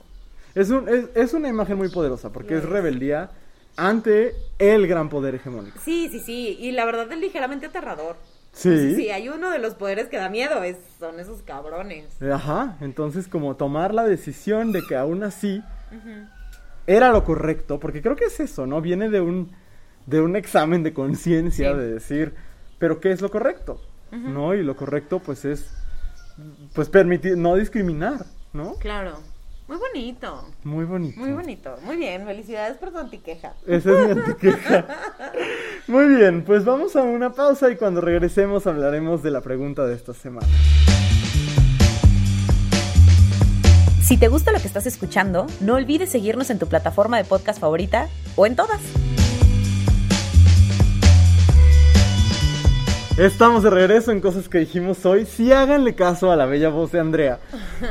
Es, 0.55 0.69
un, 0.69 0.87
es, 0.87 1.07
es 1.15 1.33
una 1.33 1.49
imagen 1.49 1.79
muy 1.79 1.89
poderosa 1.89 2.29
porque 2.31 2.59
es 2.59 2.63
es. 2.63 2.69
rebeldía 2.69 3.31
ante 3.79 4.35
el 4.59 4.87
gran 4.87 5.09
poder 5.09 5.35
hegemónico. 5.35 5.79
Sí, 5.83 6.11
sí, 6.11 6.21
sí. 6.21 6.59
Y 6.61 6.73
la 6.73 6.85
verdad 6.85 7.11
es 7.11 7.19
ligeramente 7.19 7.65
aterrador. 7.65 8.17
Sí. 8.53 8.95
Sí, 8.95 9.11
hay 9.11 9.29
uno 9.31 9.51
de 9.51 9.59
los 9.59 9.75
poderes 9.75 10.09
que 10.09 10.19
da 10.19 10.29
miedo, 10.29 10.63
es, 10.63 10.77
son 10.99 11.19
esos 11.19 11.43
cabrones. 11.43 12.21
Ajá, 12.23 12.77
entonces 12.81 13.27
como 13.29 13.57
tomar 13.57 13.95
la 13.95 14.05
decisión 14.05 14.73
de 14.73 14.83
que 14.87 14.95
aún 14.97 15.23
así 15.23 15.63
era 16.87 17.11
lo 17.13 17.25
correcto, 17.25 17.81
porque 17.81 18.03
creo 18.03 18.17
que 18.17 18.27
es 18.27 18.41
eso, 18.41 18.67
¿no? 18.67 18.81
Viene 18.81 19.09
de 19.09 19.21
un, 19.21 19.53
de 20.07 20.21
un 20.21 20.37
examen 20.37 20.83
de 20.83 20.93
conciencia 20.93 21.73
Sí. 21.73 21.79
de 21.79 21.93
decir, 21.93 22.35
pero 22.79 23.01
¿qué 23.01 23.13
es 23.13 23.21
lo 23.23 23.31
correcto? 23.31 23.81
¿No? 24.11 24.55
Y 24.55 24.63
lo 24.63 24.77
correcto 24.77 25.21
pues 25.21 25.47
es, 25.47 25.73
pues 26.75 26.91
permitir, 26.91 27.37
no 27.39 27.55
discriminar, 27.57 28.27
¿no? 28.53 28.75
Claro. 28.75 29.19
Muy 29.73 29.81
bonito. 29.81 30.45
Muy 30.65 30.85
bonito. 30.85 31.19
Muy 31.19 31.33
bonito. 31.33 31.77
Muy 31.83 31.97
bien. 31.97 32.27
Felicidades 32.27 32.77
por 32.77 32.91
tu 32.91 32.99
antiqueja. 32.99 33.55
Esa 33.67 33.91
es 33.91 34.07
mi 34.07 34.21
antiqueja. 34.21 34.87
Muy 35.89 36.15
bien, 36.15 36.45
pues 36.45 36.67
vamos 36.67 36.95
a 36.95 37.03
una 37.03 37.33
pausa 37.33 37.71
y 37.71 37.77
cuando 37.77 38.03
regresemos 38.03 38.67
hablaremos 38.67 39.23
de 39.23 39.31
la 39.31 39.41
pregunta 39.41 39.87
de 39.87 39.95
esta 39.95 40.13
semana. 40.13 40.47
Si 44.03 44.19
te 44.19 44.29
gusta 44.29 44.53
lo 44.53 44.61
que 44.61 44.67
estás 44.67 44.85
escuchando, 44.85 45.47
no 45.61 45.77
olvides 45.77 46.11
seguirnos 46.11 46.51
en 46.51 46.59
tu 46.59 46.67
plataforma 46.67 47.17
de 47.17 47.25
podcast 47.25 47.59
favorita 47.59 48.11
o 48.37 48.45
en 48.45 48.57
todas. 48.57 48.81
Estamos 53.19 53.63
de 53.63 53.71
regreso 53.71 54.11
en 54.11 54.21
cosas 54.21 54.49
que 54.49 54.59
dijimos 54.59 55.05
hoy. 55.05 55.27
Sí 55.27 55.53
háganle 55.53 55.95
caso 55.95 56.33
a 56.33 56.37
la 56.37 56.47
bella 56.47 56.71
voz 56.71 56.93
de 56.93 57.01
Andrea. 57.01 57.39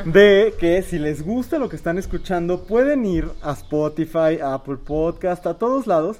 De 0.06 0.54
que 0.60 0.82
si 0.82 0.98
les 0.98 1.24
gusta 1.24 1.60
lo 1.60 1.70
que 1.70 1.76
están 1.76 1.98
escuchando, 2.00 2.64
pueden 2.64 3.06
ir 3.06 3.28
a 3.44 3.52
Spotify, 3.52 4.40
a 4.44 4.56
Apple 4.56 4.78
Podcast, 4.78 5.46
a 5.46 5.54
todos 5.60 5.86
lados 5.86 6.18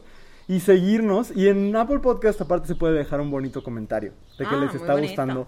y 0.48 0.60
seguirnos. 0.60 1.36
Y 1.36 1.48
en 1.48 1.76
Apple 1.76 2.00
Podcast 2.00 2.40
aparte 2.42 2.68
se 2.68 2.76
puede 2.76 2.94
dejar 2.98 3.22
un 3.22 3.32
bonito 3.32 3.64
comentario 3.64 4.14
de 4.38 4.46
que 4.46 4.56
Ah, 4.56 4.60
les 4.60 4.76
está 4.76 4.94
gustando 4.96 5.48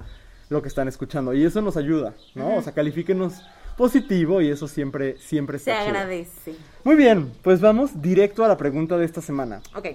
lo 0.50 0.62
que 0.62 0.68
están 0.68 0.88
escuchando. 0.88 1.34
Y 1.34 1.46
eso 1.46 1.62
nos 1.62 1.78
ayuda, 1.78 2.16
¿no? 2.34 2.58
O 2.58 2.62
sea, 2.62 2.74
califíquenos 2.74 3.44
positivo 3.78 4.42
y 4.42 4.50
eso 4.50 4.68
siempre, 4.68 5.18
siempre 5.20 5.60
Se 5.60 5.72
está 5.72 5.84
chido. 5.86 5.96
agradece. 5.98 6.56
Muy 6.84 6.96
bien, 6.96 7.32
pues 7.44 7.62
vamos 7.62 8.02
directo 8.02 8.44
a 8.44 8.48
la 8.48 8.58
pregunta 8.58 8.98
de 8.98 9.06
esta 9.06 9.22
semana 9.22 9.62
Ok. 9.76 9.90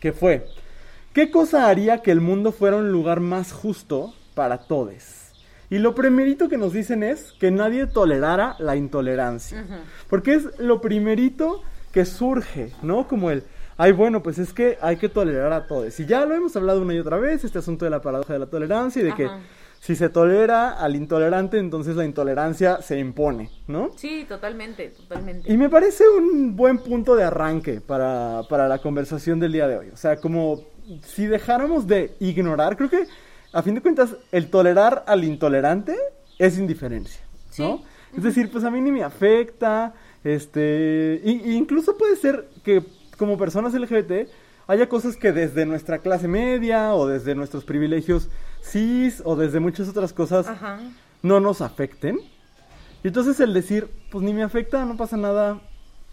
que 0.00 0.12
fue, 0.12 0.46
¿qué 1.14 1.30
cosa 1.30 1.68
haría 1.68 2.02
que 2.02 2.10
el 2.10 2.20
mundo 2.20 2.52
fuera 2.52 2.76
un 2.76 2.92
lugar 2.92 3.20
más 3.20 3.52
justo 3.52 4.12
para 4.34 4.58
todos? 4.58 5.32
Y 5.70 5.78
lo 5.78 5.94
primerito 5.94 6.48
que 6.48 6.58
nos 6.58 6.74
dicen 6.74 7.02
es 7.02 7.32
que 7.32 7.50
nadie 7.50 7.86
tolerara 7.86 8.56
la 8.58 8.76
intolerancia. 8.76 9.64
Porque 10.10 10.34
es 10.34 10.58
lo 10.58 10.80
primerito 10.80 11.62
que 11.92 12.04
surge, 12.04 12.72
¿no? 12.82 13.08
Como 13.08 13.30
el, 13.30 13.44
ay, 13.78 13.92
bueno, 13.92 14.22
pues 14.22 14.38
es 14.38 14.52
que 14.52 14.76
hay 14.82 14.96
que 14.96 15.08
tolerar 15.08 15.52
a 15.52 15.66
todos. 15.66 15.98
Y 15.98 16.06
ya 16.06 16.26
lo 16.26 16.34
hemos 16.34 16.54
hablado 16.56 16.82
una 16.82 16.94
y 16.94 16.98
otra 16.98 17.16
vez, 17.16 17.44
este 17.44 17.58
asunto 17.58 17.84
de 17.84 17.90
la 17.90 18.02
paradoja 18.02 18.34
de 18.34 18.40
la 18.40 18.46
tolerancia 18.46 19.00
y 19.00 19.04
de 19.06 19.14
que 19.14 19.28
si 19.80 19.96
se 19.96 20.08
tolera 20.08 20.72
al 20.72 20.96
intolerante, 20.96 21.58
entonces 21.58 21.94
la 21.96 22.04
intolerancia 22.04 22.82
se 22.82 22.98
impone, 22.98 23.50
¿no? 23.66 23.90
Sí, 23.96 24.24
totalmente, 24.28 24.88
totalmente. 24.88 25.52
Y 25.52 25.56
me 25.56 25.68
parece 25.68 26.04
un 26.08 26.56
buen 26.56 26.78
punto 26.78 27.14
de 27.16 27.24
arranque 27.24 27.80
para, 27.80 28.42
para 28.48 28.66
la 28.66 28.78
conversación 28.78 29.40
del 29.40 29.52
día 29.52 29.68
de 29.68 29.76
hoy. 29.76 29.88
O 29.92 29.96
sea, 29.96 30.16
como 30.16 30.73
si 31.02 31.26
dejáramos 31.26 31.86
de 31.86 32.14
ignorar, 32.20 32.76
creo 32.76 32.90
que 32.90 33.06
a 33.52 33.62
fin 33.62 33.74
de 33.74 33.80
cuentas 33.80 34.16
el 34.32 34.50
tolerar 34.50 35.04
al 35.06 35.24
intolerante 35.24 35.94
es 36.38 36.58
indiferencia, 36.58 37.20
¿no? 37.58 37.78
Sí. 37.78 37.84
Es 38.16 38.22
decir, 38.22 38.50
pues 38.50 38.64
a 38.64 38.70
mí 38.70 38.80
ni 38.80 38.92
me 38.92 39.02
afecta, 39.02 39.94
este, 40.22 41.20
y- 41.24 41.50
y 41.50 41.56
incluso 41.56 41.96
puede 41.96 42.16
ser 42.16 42.48
que 42.64 42.82
como 43.18 43.36
personas 43.38 43.74
LGBT 43.74 44.28
haya 44.66 44.88
cosas 44.88 45.16
que 45.16 45.32
desde 45.32 45.66
nuestra 45.66 45.98
clase 45.98 46.26
media 46.28 46.94
o 46.94 47.06
desde 47.06 47.34
nuestros 47.34 47.64
privilegios 47.64 48.28
cis 48.62 49.20
o 49.24 49.36
desde 49.36 49.60
muchas 49.60 49.88
otras 49.88 50.12
cosas 50.12 50.46
Ajá. 50.48 50.80
no 51.22 51.38
nos 51.40 51.60
afecten. 51.60 52.18
Y 53.02 53.08
entonces 53.08 53.38
el 53.40 53.52
decir, 53.52 53.88
pues 54.10 54.24
ni 54.24 54.32
me 54.32 54.42
afecta, 54.42 54.84
no 54.86 54.96
pasa 54.96 55.16
nada 55.16 55.60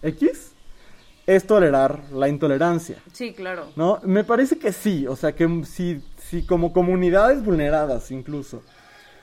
X, 0.04 0.51
es 1.28 1.46
tolerar 1.46 2.00
la 2.12 2.28
intolerancia, 2.28 2.98
Sí, 3.14 3.34
claro. 3.34 3.68
¿no? 3.76 4.00
Me 4.04 4.24
parece 4.24 4.58
que 4.58 4.72
sí, 4.72 5.06
o 5.08 5.16
sea, 5.16 5.34
que 5.34 5.64
si, 5.66 6.02
si 6.18 6.44
como 6.44 6.74
comunidades 6.74 7.44
vulneradas 7.44 8.10
incluso 8.12 8.64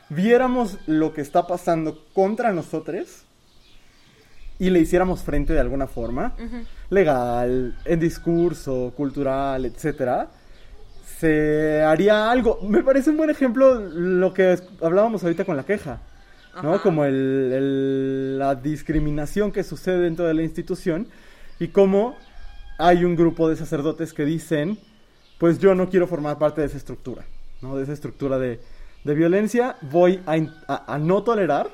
viéramos 0.08 0.78
lo 0.86 1.12
que 1.12 1.20
está 1.20 1.46
pasando 1.46 2.02
contra 2.14 2.52
nosotros 2.52 3.24
y 4.58 4.70
le 4.70 4.80
hiciéramos 4.80 5.22
frente 5.22 5.52
de 5.52 5.60
alguna 5.60 5.86
forma, 5.86 6.34
legal, 6.90 7.76
en 7.84 8.00
discurso, 8.00 8.92
cultural, 8.96 9.64
etcétera, 9.66 10.28
se 11.18 11.82
haría 11.82 12.30
algo. 12.30 12.58
Me 12.62 12.82
parece 12.82 13.10
un 13.10 13.16
buen 13.18 13.30
ejemplo 13.30 13.74
lo 13.80 14.32
que 14.34 14.58
hablábamos 14.80 15.22
ahorita 15.22 15.44
con 15.44 15.56
la 15.56 15.64
queja, 15.64 16.00
¿no? 16.62 16.74
Ajá. 16.74 16.82
Como 16.82 17.04
el, 17.04 17.14
el- 17.14 18.38
la 18.38 18.54
discriminación 18.54 19.52
que 19.52 19.62
sucede 19.62 19.98
dentro 20.00 20.26
de 20.26 20.34
la 20.34 20.42
institución 20.42 21.06
y 21.60 21.68
cómo 21.68 22.16
hay 22.78 23.04
un 23.04 23.16
grupo 23.16 23.48
de 23.48 23.56
sacerdotes 23.56 24.12
que 24.12 24.24
dicen, 24.24 24.78
pues 25.38 25.58
yo 25.58 25.74
no 25.74 25.88
quiero 25.88 26.06
formar 26.06 26.38
parte 26.38 26.60
de 26.60 26.66
esa 26.68 26.76
estructura, 26.76 27.24
¿no? 27.60 27.76
De 27.76 27.82
esa 27.84 27.92
estructura 27.92 28.38
de, 28.38 28.60
de 29.04 29.14
violencia, 29.14 29.76
voy 29.82 30.20
a, 30.26 30.36
in- 30.36 30.52
a- 30.68 30.94
a 30.94 30.98
no 30.98 31.22
tolerar 31.22 31.70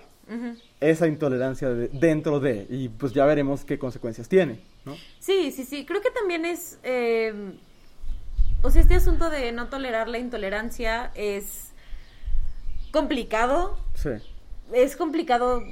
esa 0.81 1.07
intolerancia 1.07 1.69
de- 1.69 1.88
dentro 1.88 2.41
de, 2.41 2.67
y 2.71 2.88
pues 2.88 3.12
ya 3.12 3.26
veremos 3.26 3.64
qué 3.64 3.79
consecuencias 3.79 4.29
tiene, 4.29 4.61
¿no? 4.87 4.97
Sí, 5.19 5.53
sí, 5.53 5.64
sí. 5.64 5.85
Creo 5.85 6.00
que 6.00 6.11
también 6.11 6.45
es. 6.47 6.79
eh, 6.83 7.33
o 8.62 8.71
sea, 8.71 8.81
este 8.81 8.95
asunto 8.95 9.29
de 9.29 9.53
no 9.53 9.69
tolerar 9.69 10.09
la 10.09 10.19
intolerancia 10.19 11.11
es 11.14 11.73
complicado. 12.91 13.79
Sí. 13.95 14.11
Es 14.73 14.97
complicado, 14.97 15.62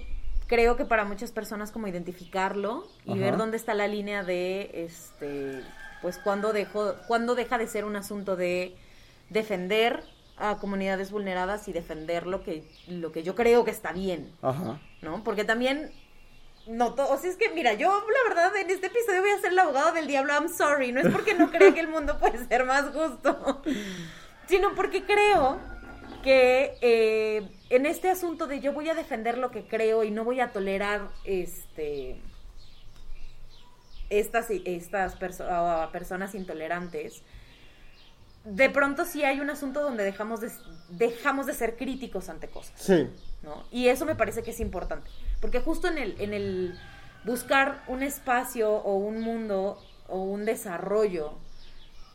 creo 0.53 0.77
que 0.77 0.85
para 0.85 1.07
muchas 1.07 1.33
personas, 1.33 1.73
como 1.73 1.89
identificarlo 1.89 2.87
y 3.07 3.13
Ajá. 3.13 3.21
ver 3.23 3.37
dónde 3.39 3.57
está 3.57 3.73
la 3.73 3.89
línea 3.89 4.23
de. 4.23 4.71
este 4.75 5.63
Pues 6.03 6.19
cuando, 6.19 6.53
dejó, 6.53 6.95
cuando 7.07 7.35
deja 7.35 7.57
de 7.57 7.67
ser 7.67 7.87
un 7.87 7.97
asunto 7.97 8.37
de 8.37 8.77
defender 9.31 10.05
a 10.37 10.59
comunidades 10.59 11.11
vulneradas 11.11 11.69
y 11.69 11.73
defender 11.73 12.27
lo 12.27 12.43
que, 12.43 12.65
lo 12.87 13.13
que 13.13 13.23
yo 13.23 13.35
creo 13.35 13.65
que 13.65 13.71
está 13.71 13.95
bien. 13.95 14.31
Ajá. 14.43 14.79
¿no? 15.01 15.25
Porque 15.25 15.45
también 15.45 15.91
no 16.67 16.93
todo, 16.93 17.15
o 17.15 17.17
sea, 17.17 17.31
es 17.31 17.37
que 17.37 17.49
mira, 17.49 17.73
yo 17.73 17.89
la 17.89 18.29
verdad 18.29 18.55
en 18.55 18.69
este 18.69 18.89
episodio 18.89 19.23
voy 19.23 19.31
a 19.31 19.41
ser 19.41 19.53
el 19.53 19.59
abogado 19.59 19.93
del 19.93 20.07
diablo, 20.07 20.35
I'm 20.35 20.51
sorry, 20.51 20.93
no 20.93 21.01
es 21.01 21.09
porque 21.09 21.33
no 21.33 21.51
crea 21.51 21.73
que 21.73 21.81
el 21.81 21.89
mundo 21.89 22.19
puede 22.19 22.45
ser 22.47 22.67
más 22.67 22.91
justo, 22.91 23.63
sino 24.47 24.75
porque 24.75 25.03
creo 25.05 25.59
que 26.23 26.77
eh, 26.81 27.49
en 27.71 27.87
este 27.87 28.11
asunto 28.11 28.47
de 28.47 28.61
yo 28.61 28.73
voy 28.73 28.89
a 28.89 28.95
defender 28.95 29.39
lo 29.39 29.51
que 29.51 29.67
creo 29.67 30.05
y 30.05 30.11
no 30.11 30.25
voy 30.25 30.41
a 30.41 30.53
tolerar 30.53 31.09
este 31.25 32.21
estas, 34.11 34.49
estas 34.51 35.17
personas 35.17 36.35
intolerantes, 36.35 37.23
de 38.45 38.71
pronto 38.71 39.05
sí 39.05 39.25
hay 39.25 39.41
un 39.41 39.51
asunto 39.51 39.81
donde 39.81 40.05
dejamos 40.05 40.41
de, 40.41 40.51
dejamos 40.91 41.47
de 41.47 41.55
ser 41.55 41.77
críticos 41.77 42.29
ante 42.29 42.49
cosas. 42.49 42.75
Sí. 42.77 43.09
¿no? 43.43 43.65
Y 43.71 43.89
eso 43.89 44.05
me 44.05 44.15
parece 44.15 44.43
que 44.43 44.51
es 44.51 44.61
importante. 44.61 45.09
Porque 45.41 45.61
justo 45.61 45.89
en 45.89 45.99
el, 45.99 46.21
en 46.21 46.35
el 46.35 46.79
buscar 47.25 47.83
un 47.87 48.03
espacio 48.03 48.71
o 48.71 48.97
un 48.97 49.21
mundo 49.21 49.79
o 50.09 50.23
un 50.23 50.45
desarrollo 50.45 51.39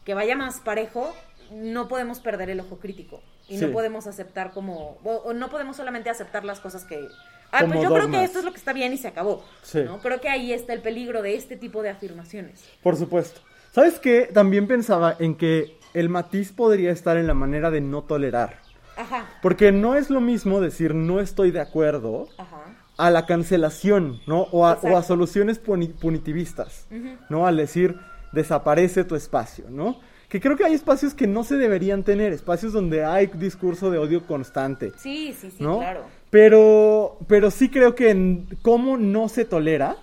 que 0.06 0.14
vaya 0.14 0.36
más 0.36 0.60
parejo, 0.60 1.14
no 1.52 1.88
podemos 1.88 2.20
perder 2.20 2.50
el 2.50 2.60
ojo 2.60 2.78
crítico. 2.78 3.22
Y 3.50 3.58
no 3.58 3.72
podemos 3.72 4.08
aceptar 4.08 4.52
como. 4.52 4.98
O, 5.04 5.34
no 5.34 5.50
podemos 5.50 5.78
solamente 5.78 6.10
aceptar 6.10 6.44
las 6.44 6.60
cosas 6.60 6.84
que. 6.84 7.08
Ah, 7.52 7.64
pues 7.66 7.82
yo 7.82 7.94
creo 7.94 8.10
que 8.10 8.24
esto 8.24 8.40
es 8.40 8.46
lo 8.46 8.52
que 8.52 8.58
está 8.58 8.74
bien 8.74 8.92
y 8.94 8.98
se 8.98 9.08
acabó. 9.08 9.44
¿no? 9.74 10.00
Creo 10.00 10.20
que 10.20 10.30
ahí 10.30 10.52
está 10.52 10.74
el 10.74 10.82
peligro 10.82 11.22
de 11.22 11.36
este 11.36 11.56
tipo 11.56 11.82
de 11.82 11.90
afirmaciones. 11.90 12.66
Por 12.84 12.98
supuesto. 12.98 13.42
¿Sabes 13.72 14.00
qué? 14.00 14.30
También 14.34 14.68
pensaba 14.68 15.16
en 15.20 15.36
que 15.36 15.78
el 15.94 16.10
matiz 16.10 16.52
podría 16.52 16.92
estar 16.92 17.16
en 17.16 17.28
la 17.28 17.34
manera 17.34 17.72
de 17.72 17.80
no 17.80 18.04
tolerar. 18.04 18.60
Ajá. 18.98 19.28
Porque 19.42 19.72
no 19.72 19.96
es 19.96 20.10
lo 20.10 20.20
mismo 20.20 20.60
decir 20.60 20.94
no 20.96 21.20
estoy 21.20 21.52
de 21.52 21.62
acuerdo 21.62 22.28
a 22.98 23.12
la 23.12 23.26
cancelación, 23.26 24.20
¿no? 24.26 24.42
O 24.52 24.66
a, 24.66 25.04
soluciones 25.04 25.60
punitivistas, 25.60 26.88
¿no? 27.30 27.48
Al 27.48 27.58
decir 27.58 28.00
desaparece 28.32 29.04
tu 29.04 29.16
espacio, 29.16 29.66
¿no? 29.70 30.00
Que 30.30 30.42
creo 30.42 30.58
que 30.58 30.66
hay 30.66 30.74
espacios 30.74 31.14
que 31.14 31.26
no 31.26 31.44
se 31.44 31.56
deberían 31.56 32.04
tener, 32.04 32.34
espacios 32.34 32.74
donde 32.74 33.06
hay 33.06 33.28
discurso 33.28 33.90
de 33.90 33.98
odio 33.98 34.26
constante. 34.28 34.92
Sí, 34.98 35.34
sí, 35.40 35.52
sí, 35.52 35.64
claro. 35.64 36.04
Pero, 36.30 37.18
pero 37.28 37.50
sí 37.50 37.70
creo 37.70 37.96
que 37.96 38.10
en 38.10 38.48
cómo 38.62 38.98
no 38.98 39.30
se 39.30 39.46
tolera, 39.46 39.96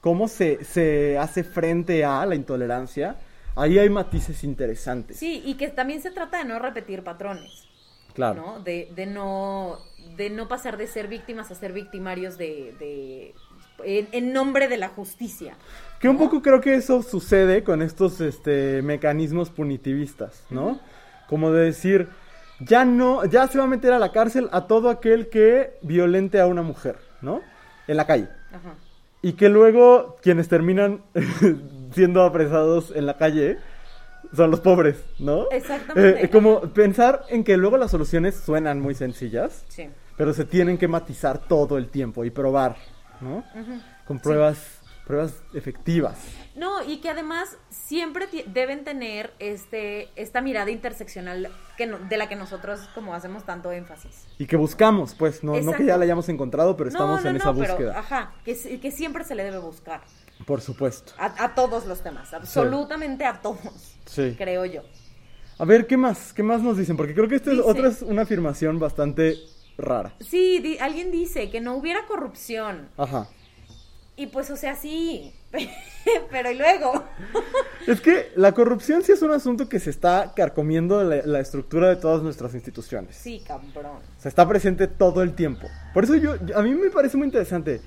cómo 0.00 0.26
se, 0.26 0.64
se 0.64 1.16
hace 1.16 1.44
frente 1.44 2.04
a 2.04 2.26
la 2.26 2.34
intolerancia, 2.34 3.16
ahí 3.54 3.78
hay 3.78 3.88
matices 3.88 4.42
interesantes. 4.44 5.16
Sí, 5.16 5.42
y 5.44 5.54
que 5.54 5.68
también 5.68 6.02
se 6.02 6.10
trata 6.10 6.38
de 6.38 6.44
no 6.44 6.58
repetir 6.58 7.04
patrones. 7.04 7.68
Claro. 8.14 8.60
De, 8.64 8.90
de, 8.96 9.06
no, 9.06 9.78
de 10.16 10.30
no 10.30 10.48
pasar 10.48 10.76
de 10.76 10.88
ser 10.88 11.06
víctimas 11.06 11.52
a 11.52 11.54
ser 11.54 11.72
victimarios 11.72 12.36
de, 12.36 13.34
en, 13.84 14.32
nombre 14.32 14.66
de 14.66 14.76
la 14.76 14.88
justicia. 14.88 15.56
Que 16.00 16.08
un 16.08 16.16
poco 16.16 16.42
creo 16.42 16.60
que 16.60 16.74
eso 16.74 17.02
sucede 17.02 17.64
con 17.64 17.82
estos 17.82 18.20
este, 18.20 18.82
mecanismos 18.82 19.50
punitivistas, 19.50 20.44
¿no? 20.50 20.80
Como 21.28 21.50
de 21.50 21.64
decir, 21.64 22.08
ya 22.60 22.84
no, 22.84 23.24
ya 23.24 23.48
se 23.48 23.58
va 23.58 23.64
a 23.64 23.68
meter 23.68 23.92
a 23.92 23.98
la 23.98 24.12
cárcel 24.12 24.48
a 24.52 24.66
todo 24.66 24.90
aquel 24.90 25.28
que 25.28 25.78
violente 25.82 26.40
a 26.40 26.46
una 26.46 26.62
mujer, 26.62 26.96
¿no? 27.20 27.40
En 27.86 27.96
la 27.96 28.06
calle. 28.06 28.28
Ajá. 28.52 28.74
Y 29.22 29.32
que 29.32 29.48
luego 29.48 30.16
quienes 30.22 30.48
terminan 30.48 31.02
siendo 31.92 32.22
apresados 32.22 32.92
en 32.94 33.06
la 33.06 33.16
calle 33.16 33.58
son 34.34 34.50
los 34.50 34.60
pobres, 34.60 35.04
¿no? 35.18 35.50
Exactamente. 35.50 36.24
Eh, 36.24 36.30
como 36.30 36.60
pensar 36.60 37.24
en 37.28 37.44
que 37.44 37.56
luego 37.56 37.76
las 37.76 37.90
soluciones 37.90 38.36
suenan 38.36 38.80
muy 38.80 38.94
sencillas, 38.94 39.64
sí. 39.68 39.88
pero 40.16 40.32
se 40.34 40.44
tienen 40.44 40.78
que 40.78 40.88
matizar 40.88 41.38
todo 41.38 41.78
el 41.78 41.88
tiempo 41.88 42.24
y 42.24 42.30
probar, 42.30 42.76
¿no? 43.20 43.44
Con 44.06 44.20
pruebas, 44.20 44.77
pruebas 45.08 45.42
efectivas. 45.54 46.18
No, 46.54 46.84
y 46.84 46.98
que 46.98 47.08
además 47.08 47.56
siempre 47.70 48.28
deben 48.46 48.84
tener 48.84 49.32
este, 49.38 50.10
esta 50.16 50.42
mirada 50.42 50.70
interseccional 50.70 51.48
que 51.78 51.86
de 51.86 52.16
la 52.18 52.28
que 52.28 52.36
nosotros 52.36 52.78
como 52.94 53.14
hacemos 53.14 53.44
tanto 53.44 53.72
énfasis. 53.72 54.26
Y 54.38 54.46
que 54.46 54.56
buscamos, 54.56 55.14
pues, 55.14 55.42
no, 55.42 55.58
no 55.60 55.72
que 55.72 55.86
ya 55.86 55.96
la 55.96 56.04
hayamos 56.04 56.28
encontrado, 56.28 56.76
pero 56.76 56.90
estamos 56.90 57.24
en 57.24 57.36
esa 57.36 57.50
búsqueda. 57.52 57.76
Pero, 57.76 57.98
ajá, 57.98 58.34
que, 58.44 58.78
que 58.78 58.90
siempre 58.90 59.24
se 59.24 59.34
le 59.34 59.44
debe 59.44 59.58
buscar. 59.58 60.02
Por 60.46 60.60
supuesto. 60.60 61.14
A, 61.16 61.54
todos 61.54 61.86
los 61.86 62.02
temas, 62.02 62.32
absolutamente 62.34 63.24
a 63.24 63.40
todos. 63.40 63.96
Sí. 64.04 64.34
Creo 64.36 64.66
yo. 64.66 64.82
A 65.58 65.64
ver, 65.64 65.86
¿qué 65.86 65.96
más? 65.96 66.34
¿Qué 66.34 66.42
más 66.42 66.62
nos 66.62 66.76
dicen? 66.76 66.98
Porque 66.98 67.14
creo 67.14 67.28
que 67.28 67.36
esta 67.36 67.50
es 67.50 67.58
otra 67.58 67.88
es 67.88 68.02
una 68.02 68.22
afirmación 68.22 68.78
bastante 68.78 69.36
rara. 69.78 70.12
Sí, 70.20 70.76
alguien 70.80 71.10
dice 71.10 71.50
que 71.50 71.60
no 71.62 71.76
hubiera 71.76 72.06
corrupción. 72.06 72.90
Ajá. 72.98 73.28
Y 74.18 74.26
pues, 74.26 74.50
o 74.50 74.56
sea, 74.56 74.74
sí. 74.74 75.32
Pero 76.30 76.50
y 76.50 76.56
luego. 76.56 77.04
es 77.86 78.00
que 78.00 78.32
la 78.34 78.52
corrupción 78.52 79.02
sí 79.02 79.12
es 79.12 79.22
un 79.22 79.30
asunto 79.30 79.68
que 79.68 79.78
se 79.78 79.90
está 79.90 80.32
carcomiendo 80.34 81.02
la, 81.04 81.22
la, 81.24 81.40
estructura 81.40 81.88
de 81.88 81.96
todas 81.96 82.22
nuestras 82.22 82.52
instituciones. 82.52 83.16
Sí, 83.16 83.42
cabrón. 83.46 83.86
O 83.86 84.20
sea, 84.20 84.28
está 84.28 84.46
presente 84.48 84.88
todo 84.88 85.22
el 85.22 85.34
tiempo. 85.34 85.68
Por 85.94 86.02
eso 86.04 86.16
yo, 86.16 86.34
a 86.54 86.62
mí 86.62 86.74
me 86.74 86.90
parece 86.90 87.16
muy 87.16 87.26
interesante 87.26 87.80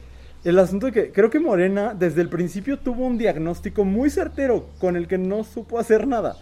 el 0.44 0.58
asunto 0.58 0.88
de 0.88 0.92
que 0.94 1.12
creo 1.12 1.30
que 1.30 1.40
Morena 1.40 1.94
desde 1.94 2.22
el 2.22 2.30
principio 2.30 2.80
tuvo 2.80 3.06
un 3.06 3.18
diagnóstico 3.18 3.84
muy 3.84 4.10
certero 4.10 4.70
con 4.80 4.96
el 4.96 5.08
que 5.08 5.18
no 5.18 5.44
supo 5.44 5.80
hacer 5.80 6.08
nada. 6.08 6.38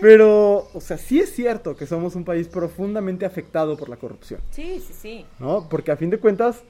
Pero, 0.00 0.68
o 0.74 0.80
sea, 0.80 0.98
sí 0.98 1.20
es 1.20 1.32
cierto 1.32 1.76
que 1.76 1.86
somos 1.86 2.16
un 2.16 2.24
país 2.24 2.48
profundamente 2.48 3.24
afectado 3.24 3.76
por 3.76 3.88
la 3.88 3.96
corrupción. 3.96 4.40
Sí, 4.50 4.82
sí, 4.84 4.92
sí. 4.92 5.26
¿No? 5.38 5.68
Porque 5.68 5.92
a 5.92 5.96
fin 5.96 6.10
de 6.10 6.18
cuentas, 6.18 6.64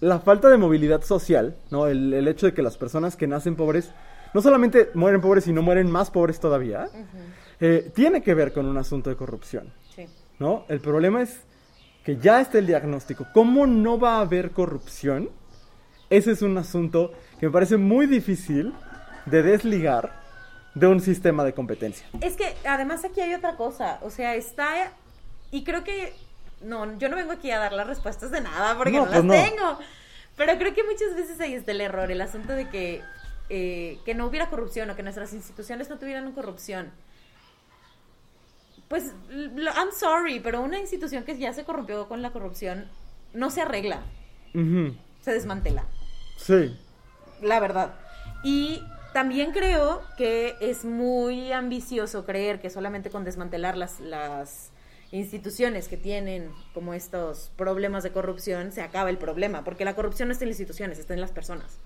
la 0.00 0.20
falta 0.20 0.48
de 0.48 0.56
movilidad 0.56 1.02
social, 1.02 1.56
¿no? 1.70 1.86
El, 1.86 2.26
hecho 2.28 2.46
de 2.46 2.54
que 2.54 2.62
las 2.62 2.76
personas 2.76 3.16
que 3.16 3.26
nacen 3.26 3.56
pobres 3.56 3.90
no 4.32 4.42
solamente 4.42 4.90
mueren 4.94 5.20
pobres, 5.20 5.44
sino 5.44 5.62
mueren 5.62 5.90
más 5.90 6.10
pobres 6.10 6.40
todavía, 6.40 6.88
eh, 7.60 7.90
tiene 7.94 8.22
que 8.22 8.34
ver 8.34 8.52
con 8.52 8.66
un 8.66 8.76
asunto 8.76 9.08
de 9.10 9.16
corrupción. 9.16 9.72
Sí. 9.94 10.06
¿No? 10.38 10.64
El 10.68 10.80
problema 10.80 11.22
es 11.22 11.40
que 12.04 12.16
ya 12.16 12.40
está 12.40 12.58
el 12.58 12.66
diagnóstico. 12.66 13.26
¿Cómo 13.32 13.66
no 13.66 13.98
va 13.98 14.16
a 14.16 14.20
haber 14.22 14.50
corrupción? 14.50 15.30
ese 16.10 16.32
es 16.32 16.42
un 16.42 16.56
asunto 16.58 17.12
que 17.38 17.46
me 17.46 17.52
parece 17.52 17.76
muy 17.76 18.06
difícil 18.06 18.72
de 19.26 19.42
desligar 19.42 20.22
de 20.74 20.86
un 20.86 21.00
sistema 21.00 21.44
de 21.44 21.52
competencia. 21.52 22.06
Es 22.20 22.36
que 22.36 22.54
además 22.64 23.04
aquí 23.04 23.20
hay 23.20 23.34
otra 23.34 23.56
cosa, 23.56 23.98
o 24.02 24.10
sea, 24.10 24.34
está 24.34 24.92
y 25.50 25.64
creo 25.64 25.84
que 25.84 26.12
no, 26.64 26.98
yo 26.98 27.08
no 27.08 27.16
vengo 27.16 27.32
aquí 27.32 27.50
a 27.50 27.58
dar 27.58 27.72
las 27.72 27.86
respuestas 27.86 28.30
de 28.30 28.40
nada 28.40 28.76
porque 28.76 28.92
no, 28.92 29.06
las 29.06 29.22
pues 29.22 29.50
tengo. 29.50 29.78
Pero 30.36 30.58
creo 30.58 30.74
que 30.74 30.82
muchas 30.82 31.14
veces 31.14 31.40
ahí 31.40 31.54
está 31.54 31.72
el 31.72 31.80
error, 31.80 32.10
el 32.10 32.20
asunto 32.20 32.52
de 32.52 32.68
que, 32.68 33.02
eh, 33.48 33.98
que 34.04 34.14
no 34.14 34.26
hubiera 34.26 34.50
corrupción 34.50 34.90
o 34.90 34.96
que 34.96 35.02
nuestras 35.02 35.32
instituciones 35.32 35.88
no 35.88 35.98
tuvieran 35.98 36.32
corrupción. 36.32 36.90
Pues, 38.88 39.14
I'm 39.30 39.92
sorry, 39.92 40.40
pero 40.40 40.60
una 40.60 40.78
institución 40.78 41.24
que 41.24 41.38
ya 41.38 41.52
se 41.52 41.64
corrompió 41.64 42.08
con 42.08 42.22
la 42.22 42.32
corrupción 42.32 42.88
no 43.32 43.50
se 43.50 43.62
arregla. 43.62 44.02
Se 44.52 45.32
desmantela. 45.32 45.84
Sí. 46.36 46.78
La 47.42 47.60
verdad. 47.60 47.94
Y 48.44 48.82
también 49.12 49.52
creo 49.52 50.02
que 50.16 50.56
es 50.60 50.84
muy 50.84 51.52
ambicioso 51.52 52.24
creer 52.24 52.60
que 52.60 52.70
solamente 52.70 53.10
con 53.10 53.24
desmantelar 53.24 53.76
las, 53.76 54.00
las 54.00 54.70
instituciones 55.14 55.88
que 55.88 55.96
tienen 55.96 56.50
como 56.74 56.92
estos 56.92 57.50
problemas 57.56 58.02
de 58.02 58.10
corrupción 58.10 58.72
se 58.72 58.82
acaba 58.82 59.10
el 59.10 59.18
problema, 59.18 59.62
porque 59.62 59.84
la 59.84 59.94
corrupción 59.94 60.28
no 60.28 60.32
está 60.32 60.44
en 60.44 60.50
las 60.50 60.58
instituciones, 60.58 60.98
está 60.98 61.14
en 61.14 61.20
las 61.20 61.30
personas. 61.30 61.78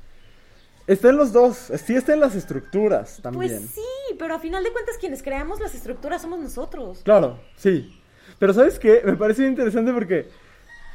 Está 0.87 1.11
en 1.11 1.19
los 1.19 1.33
dos, 1.33 1.71
sí 1.85 1.95
está 1.95 2.14
en 2.14 2.21
las 2.21 2.35
estructuras 2.35 3.21
también. 3.23 3.59
Pues 3.59 3.71
sí, 3.71 4.17
pero 4.19 4.35
a 4.35 4.38
final 4.38 4.64
de 4.64 4.73
cuentas 4.73 4.97
quienes 4.99 5.23
creamos 5.23 5.61
las 5.61 5.75
estructuras 5.75 6.23
somos 6.23 6.41
nosotros. 6.41 7.01
Claro, 7.05 7.38
sí. 7.57 8.01
Pero 8.38 8.55
¿sabes 8.55 8.79
qué? 8.79 9.03
Me 9.05 9.14
parece 9.14 9.47
interesante 9.47 9.93
porque, 9.93 10.29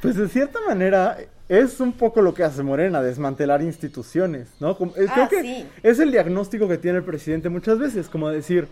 pues 0.02 0.16
de 0.16 0.28
cierta 0.28 0.58
manera, 0.66 1.18
es 1.48 1.78
un 1.78 1.92
poco 1.92 2.20
lo 2.20 2.34
que 2.34 2.42
hace 2.42 2.64
Morena, 2.64 3.00
desmantelar 3.00 3.62
instituciones, 3.62 4.48
¿no? 4.58 4.72
Eh, 4.72 5.06
creo 5.12 5.24
ah, 5.24 5.28
que 5.28 5.66
es 5.84 6.00
el 6.00 6.10
diagnóstico 6.10 6.66
que 6.66 6.78
tiene 6.78 6.98
el 6.98 7.04
presidente 7.04 7.48
muchas 7.48 7.78
veces, 7.78 8.08
como 8.08 8.28
decir, 8.28 8.66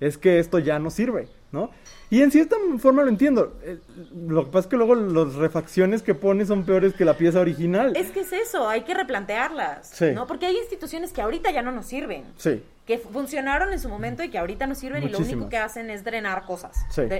es 0.00 0.16
que 0.16 0.38
esto 0.38 0.58
ya 0.58 0.78
no 0.78 0.88
sirve, 0.88 1.28
¿no? 1.52 1.70
Y 2.10 2.22
en 2.22 2.30
cierta 2.30 2.56
forma 2.78 3.02
lo 3.02 3.08
entiendo. 3.08 3.58
Eh, 3.62 3.78
lo 4.26 4.44
que 4.44 4.50
pasa 4.50 4.60
es 4.60 4.66
que 4.66 4.76
luego 4.76 4.94
las 4.94 5.34
refacciones 5.34 6.02
que 6.02 6.14
pone 6.14 6.44
son 6.44 6.64
peores 6.64 6.94
que 6.94 7.04
la 7.04 7.16
pieza 7.16 7.40
original. 7.40 7.96
Es 7.96 8.10
que 8.10 8.20
es 8.20 8.32
eso, 8.32 8.68
hay 8.68 8.82
que 8.82 8.94
replantearlas, 8.94 10.00
¿no? 10.14 10.26
Porque 10.26 10.46
hay 10.46 10.56
instituciones 10.56 11.12
que 11.12 11.22
ahorita 11.22 11.50
ya 11.50 11.62
no 11.62 11.70
nos 11.70 11.86
sirven. 11.86 12.24
Sí. 12.36 12.62
Que 12.86 12.98
funcionaron 12.98 13.72
en 13.72 13.78
su 13.78 13.88
momento 13.88 14.24
y 14.24 14.30
que 14.30 14.38
ahorita 14.38 14.66
no 14.66 14.74
sirven 14.74 15.04
y 15.04 15.08
lo 15.08 15.18
único 15.18 15.48
que 15.48 15.58
hacen 15.58 15.88
es 15.90 16.02
drenar 16.02 16.44
cosas. 16.44 16.76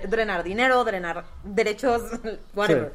drenar 0.09 0.43
dinero, 0.43 0.83
drenar 0.85 1.25
derechos, 1.45 2.03
whatever. 2.55 2.93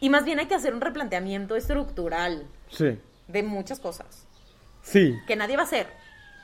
Y 0.00 0.10
más 0.10 0.24
bien 0.24 0.38
hay 0.38 0.46
que 0.46 0.54
hacer 0.54 0.74
un 0.74 0.80
replanteamiento 0.80 1.56
estructural. 1.56 2.46
Sí. 2.68 2.98
De 3.28 3.42
muchas 3.42 3.80
cosas. 3.80 4.26
Sí. 4.82 5.16
Que 5.26 5.34
nadie 5.34 5.56
va 5.56 5.62
a 5.62 5.66
hacer. 5.66 5.86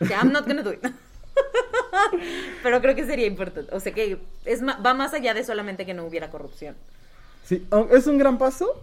I'm 0.00 0.32
not 0.32 0.46
gonna 0.46 0.62
do 0.62 0.72
it. 0.72 0.80
Pero 2.62 2.80
creo 2.80 2.94
que 2.94 3.06
sería 3.06 3.26
importante. 3.26 3.74
O 3.74 3.80
sea, 3.80 3.92
que 3.92 4.18
es 4.44 4.62
va 4.64 4.94
más 4.94 5.12
allá 5.14 5.34
de 5.34 5.44
solamente 5.44 5.86
que 5.86 5.94
no 5.94 6.04
hubiera 6.04 6.30
corrupción. 6.30 6.76
Sí, 7.44 7.66
es 7.90 8.06
un 8.06 8.18
gran 8.18 8.38
paso, 8.38 8.80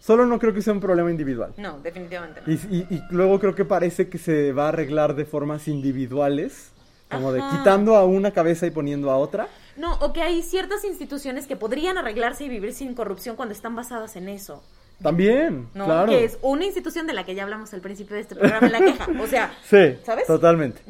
Solo 0.00 0.24
no 0.24 0.38
creo 0.38 0.54
que 0.54 0.62
sea 0.62 0.72
un 0.72 0.80
problema 0.80 1.10
individual. 1.10 1.52
No, 1.58 1.78
definitivamente 1.80 2.40
no. 2.46 2.50
Y, 2.50 2.56
y- 2.70 2.86
y 2.94 3.02
luego 3.10 3.38
creo 3.38 3.54
que 3.54 3.66
parece 3.66 4.08
que 4.08 4.16
se 4.16 4.50
va 4.52 4.64
a 4.64 4.68
arreglar 4.68 5.14
de 5.14 5.26
formas 5.26 5.68
individuales, 5.68 6.70
como 7.10 7.32
de 7.32 7.40
Ajá. 7.42 7.58
quitando 7.58 7.96
a 7.96 8.06
una 8.06 8.30
cabeza 8.30 8.66
y 8.66 8.70
poniendo 8.70 9.10
a 9.10 9.18
otra. 9.18 9.46
No, 9.76 9.94
o 9.96 10.14
que 10.14 10.22
hay 10.22 10.42
ciertas 10.42 10.84
instituciones 10.84 11.46
que 11.46 11.54
podrían 11.54 11.98
arreglarse 11.98 12.44
y 12.44 12.48
vivir 12.48 12.72
sin 12.72 12.94
corrupción 12.94 13.36
cuando 13.36 13.52
están 13.54 13.76
basadas 13.76 14.16
en 14.16 14.30
eso. 14.30 14.62
También, 15.02 15.68
¿no? 15.74 15.84
claro. 15.84 16.10
Que 16.10 16.24
es 16.24 16.38
una 16.40 16.64
institución 16.64 17.06
de 17.06 17.12
la 17.12 17.24
que 17.26 17.34
ya 17.34 17.42
hablamos 17.42 17.72
al 17.74 17.82
principio 17.82 18.16
de 18.16 18.22
este 18.22 18.34
programa 18.36 18.68
la 18.70 18.78
queja. 18.78 19.06
O 19.20 19.26
sea, 19.26 19.52
Sí, 19.64 19.98
¿sabes? 20.04 20.26
totalmente. 20.26 20.80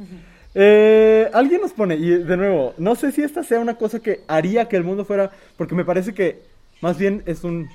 Eh, 0.55 1.31
alguien 1.33 1.61
nos 1.61 1.73
pone, 1.73 1.95
y 1.95 2.09
de 2.11 2.37
nuevo, 2.37 2.75
no 2.77 2.95
sé 2.97 3.13
si 3.13 3.23
esta 3.23 3.43
sea 3.45 3.61
una 3.61 3.77
cosa 3.77 4.01
que 4.01 4.23
haría 4.27 4.69
que 4.69 4.77
el 4.77 4.85
mundo 4.85 5.05
fuera, 5.05 5.31
porque 5.57 5.75
me 5.75 5.85
parece 5.85 6.13
que 6.13 6.43
más 6.81 6.99
bien 6.99 7.23
es 7.27 7.45
un, 7.45 7.69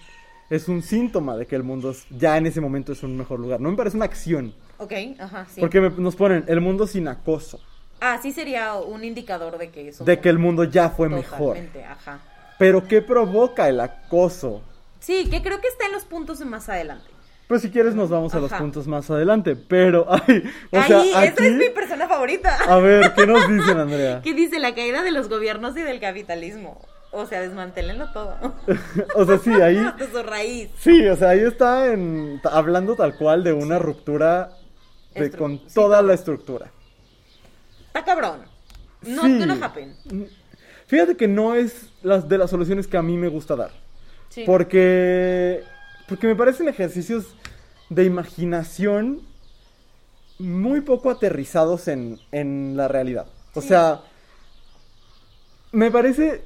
es 0.49 0.67
un 0.67 0.81
síntoma 0.81 1.37
de 1.37 1.45
que 1.45 1.55
el 1.55 1.63
mundo 1.63 1.91
es- 1.91 2.05
ya 2.09 2.37
en 2.37 2.45
ese 2.47 2.59
momento 2.59 2.91
es 2.91 3.01
un 3.03 3.15
mejor 3.17 3.39
lugar. 3.39 3.61
No 3.61 3.71
me 3.71 3.77
parece 3.77 3.95
una 3.95 4.05
acción, 4.05 4.53
Ok, 4.77 4.91
ajá, 5.19 5.45
sí. 5.49 5.61
porque 5.61 5.79
me- 5.79 5.89
nos 5.89 6.15
ponen 6.17 6.43
el 6.47 6.59
mundo 6.61 6.85
sin 6.87 7.07
acoso, 7.07 7.59
Ah, 8.01 8.19
sí 8.21 8.33
sería 8.33 8.75
un 8.75 9.05
indicador 9.05 9.57
de 9.57 9.69
que 9.69 9.87
eso. 9.87 10.03
de 10.03 10.19
que 10.19 10.27
el 10.27 10.37
mundo 10.37 10.65
ya 10.65 10.89
fue 10.89 11.07
mejor. 11.07 11.55
Totalmente, 11.55 11.83
ajá. 11.85 12.19
Pero 12.59 12.85
¿qué 12.87 13.01
provoca 13.01 13.69
el 13.69 13.79
acoso? 13.79 14.61
Sí, 14.99 15.29
que 15.29 15.41
creo 15.41 15.61
que 15.61 15.67
está 15.69 15.85
en 15.85 15.93
los 15.93 16.03
puntos 16.03 16.39
de 16.39 16.45
más 16.45 16.67
adelante. 16.67 17.05
Pues 17.47 17.61
si 17.61 17.69
quieres 17.69 17.93
nos 17.93 18.09
vamos 18.09 18.33
a 18.33 18.39
los 18.39 18.51
puntos 18.51 18.87
más 18.87 19.09
adelante, 19.11 19.55
pero, 19.55 20.07
ay, 20.09 20.43
o 20.71 20.77
Ahí, 20.79 20.87
sea, 20.87 21.03
esa 21.03 21.19
aquí, 21.33 21.45
es 21.45 21.53
mi 21.53 21.69
persona 21.69 22.07
favorita. 22.07 22.57
a 22.67 22.77
ver, 22.79 23.13
¿qué 23.15 23.27
nos 23.27 23.47
dicen, 23.49 23.77
Andrea? 23.77 24.21
¿Qué 24.23 24.33
dice 24.33 24.59
la 24.59 24.73
caída 24.73 25.03
de 25.03 25.11
los 25.11 25.29
gobiernos 25.29 25.77
y 25.77 25.81
del 25.81 25.99
capitalismo? 25.99 26.81
O 27.11 27.25
sea, 27.27 27.41
desmantélenlo 27.41 28.11
todo. 28.11 28.35
O 29.15 29.25
sea, 29.25 29.37
sí, 29.37 29.51
ahí, 29.61 29.77
Hasta 29.77 30.07
su 30.11 30.23
raíz. 30.23 30.69
Sí, 30.79 31.07
o 31.07 31.15
sea, 31.15 31.29
ahí 31.29 31.39
está 31.41 31.93
en, 31.93 32.41
hablando 32.51 32.95
tal 32.95 33.15
cual 33.15 33.43
de 33.43 33.53
una 33.53 33.77
ruptura 33.79 34.49
de- 35.13 35.31
Estru- 35.31 35.37
con 35.37 35.57
sí, 35.59 35.65
toda 35.75 36.01
la 36.01 36.13
estructura. 36.13 36.71
Está 37.87 38.03
cabrón. 38.03 38.39
No, 39.03 39.21
Sí. 39.21 39.29
no 39.45 39.53
happen. 39.63 39.95
Fíjate 40.87 41.15
que 41.15 41.27
no 41.27 41.53
es 41.55 41.89
las 42.03 42.27
de 42.27 42.37
las 42.39 42.49
soluciones 42.49 42.87
que 42.87 42.97
a 42.97 43.01
mí 43.01 43.15
me 43.17 43.27
gusta 43.29 43.55
dar. 43.55 43.69
Sí. 44.29 44.43
Porque, 44.45 45.63
porque 46.07 46.27
me 46.27 46.35
parecen 46.35 46.67
ejercicios 46.67 47.35
de 47.89 48.03
imaginación 48.05 49.21
muy 50.39 50.81
poco 50.81 51.09
aterrizados 51.09 51.87
en, 51.87 52.19
en 52.31 52.75
la 52.77 52.87
realidad. 52.87 53.27
O 53.53 53.61
Sí. 53.61 53.69
sea, 53.69 54.01
me 55.71 55.91
parece 55.91 56.43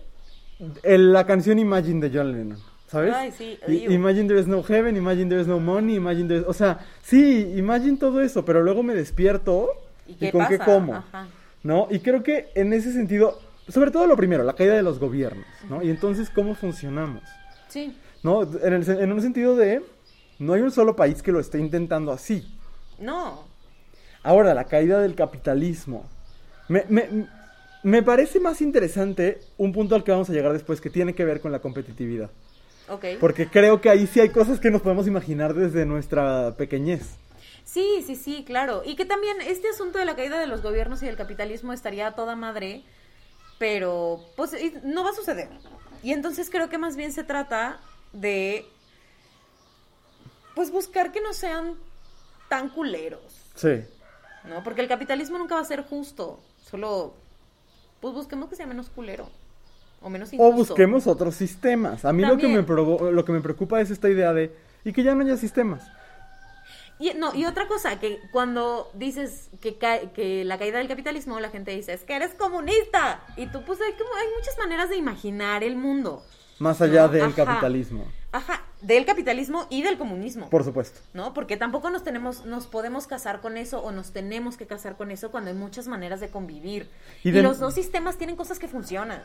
el- 0.83 1.13
la 1.13 1.25
canción 1.25 1.59
Imagine 1.59 2.07
de 2.09 2.17
John 2.17 2.31
Lennon, 2.31 2.59
¿sabes? 2.87 3.13
Ay, 3.15 3.31
sí, 3.31 3.57
I-. 3.67 3.93
Imagine 3.93 4.27
there 4.27 4.39
is 4.39 4.47
no 4.47 4.61
heaven, 4.63 4.95
Imagine 4.97 5.27
there 5.29 5.41
is 5.41 5.47
no 5.47 5.59
money, 5.59 5.95
Imagine 5.95 6.27
there 6.27 6.41
is... 6.41 6.45
O 6.47 6.53
sea, 6.53 6.79
sí, 7.01 7.53
Imagine 7.55 7.97
todo 7.97 8.21
eso, 8.21 8.45
pero 8.45 8.61
luego 8.63 8.83
me 8.83 8.93
despierto 8.93 9.69
¿Y 10.07 10.13
y, 10.13 10.15
qué 10.15 10.31
con 10.31 10.47
qué 10.47 10.57
pasa? 10.57 10.71
como, 10.71 10.95
Ajá. 10.95 11.27
¿no? 11.63 11.87
Y 11.89 11.99
creo 11.99 12.23
que 12.23 12.49
en 12.55 12.73
ese 12.73 12.91
sentido, 12.91 13.39
sobre 13.67 13.91
todo 13.91 14.07
lo 14.07 14.15
primero, 14.17 14.43
la 14.43 14.53
caída 14.53 14.73
de 14.75 14.83
los 14.83 14.99
gobiernos, 14.99 15.45
¿no? 15.69 15.81
Y 15.83 15.89
entonces, 15.89 16.29
¿cómo 16.29 16.55
funcionamos? 16.55 17.23
Sí. 17.69 17.95
¿No? 18.23 18.43
En, 18.43 18.73
el 18.73 18.86
sen- 18.86 19.01
en 19.01 19.12
un 19.12 19.21
sentido 19.21 19.55
de, 19.55 19.82
no 20.39 20.53
hay 20.53 20.62
un 20.62 20.71
solo 20.71 20.95
país 20.95 21.21
que 21.21 21.32
lo 21.32 21.39
esté 21.39 21.60
intentando 21.60 22.12
así. 22.12 22.45
No. 22.99 23.43
Ahora, 24.23 24.53
la 24.53 24.65
caída 24.65 24.99
del 24.99 25.15
capitalismo. 25.15 26.05
Me, 26.67 26.86
me- 26.89 27.27
me 27.84 28.03
parece 28.03 28.39
más 28.41 28.62
interesante 28.62 29.39
un 29.58 29.71
punto 29.71 29.95
al 29.95 30.03
que 30.03 30.12
vamos 30.12 30.29
a 30.29 30.34
llegar 30.34 30.51
después 30.51 30.82
que 30.82 30.89
tiene 30.89 31.15
que 31.15 31.23
ver 31.23 31.39
con 31.39 31.51
la 31.51 31.60
competitividad. 31.60 32.29
Ok. 32.89 33.05
Porque 33.19 33.47
creo 33.47 33.79
que 33.79 33.89
ahí 33.89 34.05
sí 34.08 34.19
hay 34.19 34.29
cosas 34.29 34.60
que 34.60 34.69
nos 34.71 34.82
podemos 34.82 35.08
imaginar 35.08 35.53
desde 35.53 35.86
nuestra 35.86 36.55
pequeñez. 36.58 37.03
Sí, 37.63 38.03
sí, 38.05 38.15
sí, 38.15 38.43
claro. 38.45 38.82
Y 38.84 38.95
que 38.95 39.05
también 39.05 39.38
este 39.41 39.69
asunto 39.69 39.99
de 39.99 40.05
la 40.05 40.15
caída 40.15 40.39
de 40.39 40.47
los 40.47 40.62
gobiernos 40.63 41.01
y 41.03 41.05
del 41.05 41.15
capitalismo 41.15 41.71
estaría 41.71 42.08
a 42.08 42.15
toda 42.15 42.36
madre, 42.36 42.82
pero 43.60 44.19
pues 44.36 44.51
no 44.84 45.03
va 45.03 45.12
a 45.12 45.13
suceder. 45.13 45.49
Y 46.01 46.12
entonces 46.13 46.49
creo 46.49 46.67
que 46.69 46.77
más 46.79 46.95
bien 46.95 47.13
se 47.13 47.23
trata 47.23 47.79
de 48.13 48.65
pues 50.55 50.71
buscar 50.71 51.11
que 51.11 51.21
no 51.21 51.33
sean 51.33 51.75
tan 52.49 52.69
culeros, 52.69 53.21
Sí. 53.55 53.81
¿no? 54.45 54.63
Porque 54.63 54.81
el 54.81 54.87
capitalismo 54.87 55.37
nunca 55.37 55.55
va 55.55 55.61
a 55.61 55.65
ser 55.65 55.83
justo, 55.85 56.39
solo 56.69 57.13
pues 58.01 58.13
busquemos 58.13 58.49
que 58.49 58.55
sea 58.55 58.65
menos 58.65 58.89
culero 58.89 59.29
o 60.01 60.09
menos 60.09 60.29
O 60.37 60.51
busquemos 60.53 61.07
otros 61.07 61.35
sistemas. 61.35 62.05
A 62.05 62.13
mí 62.13 62.23
lo 62.23 62.37
que, 62.37 62.47
me 62.47 62.65
provo- 62.65 63.11
lo 63.11 63.25
que 63.25 63.31
me 63.33 63.41
preocupa 63.41 63.81
es 63.81 63.91
esta 63.91 64.09
idea 64.09 64.33
de, 64.33 64.55
y 64.85 64.93
que 64.93 65.03
ya 65.03 65.13
no 65.13 65.23
haya 65.23 65.35
sistemas. 65.37 65.83
Y, 66.99 67.13
no, 67.13 67.33
y 67.35 67.45
otra 67.45 67.67
cosa, 67.67 67.97
que 67.99 68.19
cuando 68.31 68.89
dices 68.93 69.49
que, 69.61 69.77
que 69.77 70.43
la 70.45 70.57
caída 70.57 70.79
del 70.79 70.87
capitalismo, 70.89 71.39
la 71.39 71.49
gente 71.49 71.71
dice, 71.71 71.93
es 71.93 72.03
que 72.03 72.13
eres 72.15 72.33
comunista. 72.33 73.21
Y 73.37 73.47
tú, 73.47 73.61
pues 73.63 73.79
hay, 73.81 73.93
como, 73.93 74.13
hay 74.15 74.27
muchas 74.37 74.57
maneras 74.57 74.89
de 74.89 74.97
imaginar 74.97 75.63
el 75.63 75.75
mundo. 75.77 76.25
Más 76.59 76.81
allá 76.81 77.03
No, 77.07 77.09
del 77.13 77.21
ajá. 77.23 77.45
capitalismo. 77.45 78.05
Ajá, 78.31 78.61
del 78.81 79.05
capitalismo 79.05 79.65
y 79.69 79.81
del 79.81 79.97
comunismo. 79.97 80.49
Por 80.49 80.63
supuesto. 80.63 80.99
¿No? 81.13 81.33
Porque 81.33 81.57
tampoco 81.57 81.89
nos 81.89 82.03
tenemos, 82.03 82.45
nos 82.45 82.67
podemos 82.67 83.07
casar 83.07 83.41
con 83.41 83.57
eso 83.57 83.81
o 83.81 83.91
nos 83.91 84.11
tenemos 84.11 84.55
que 84.57 84.67
casar 84.67 84.95
con 84.97 85.09
eso 85.11 85.31
cuando 85.31 85.49
hay 85.49 85.55
muchas 85.55 85.87
maneras 85.87 86.19
de 86.19 86.29
convivir. 86.29 86.87
Y 87.23 87.31
los 87.31 87.59
dos 87.59 87.73
sistemas 87.73 88.17
tienen 88.17 88.35
cosas 88.35 88.59
que 88.59 88.67
funcionan. 88.67 89.21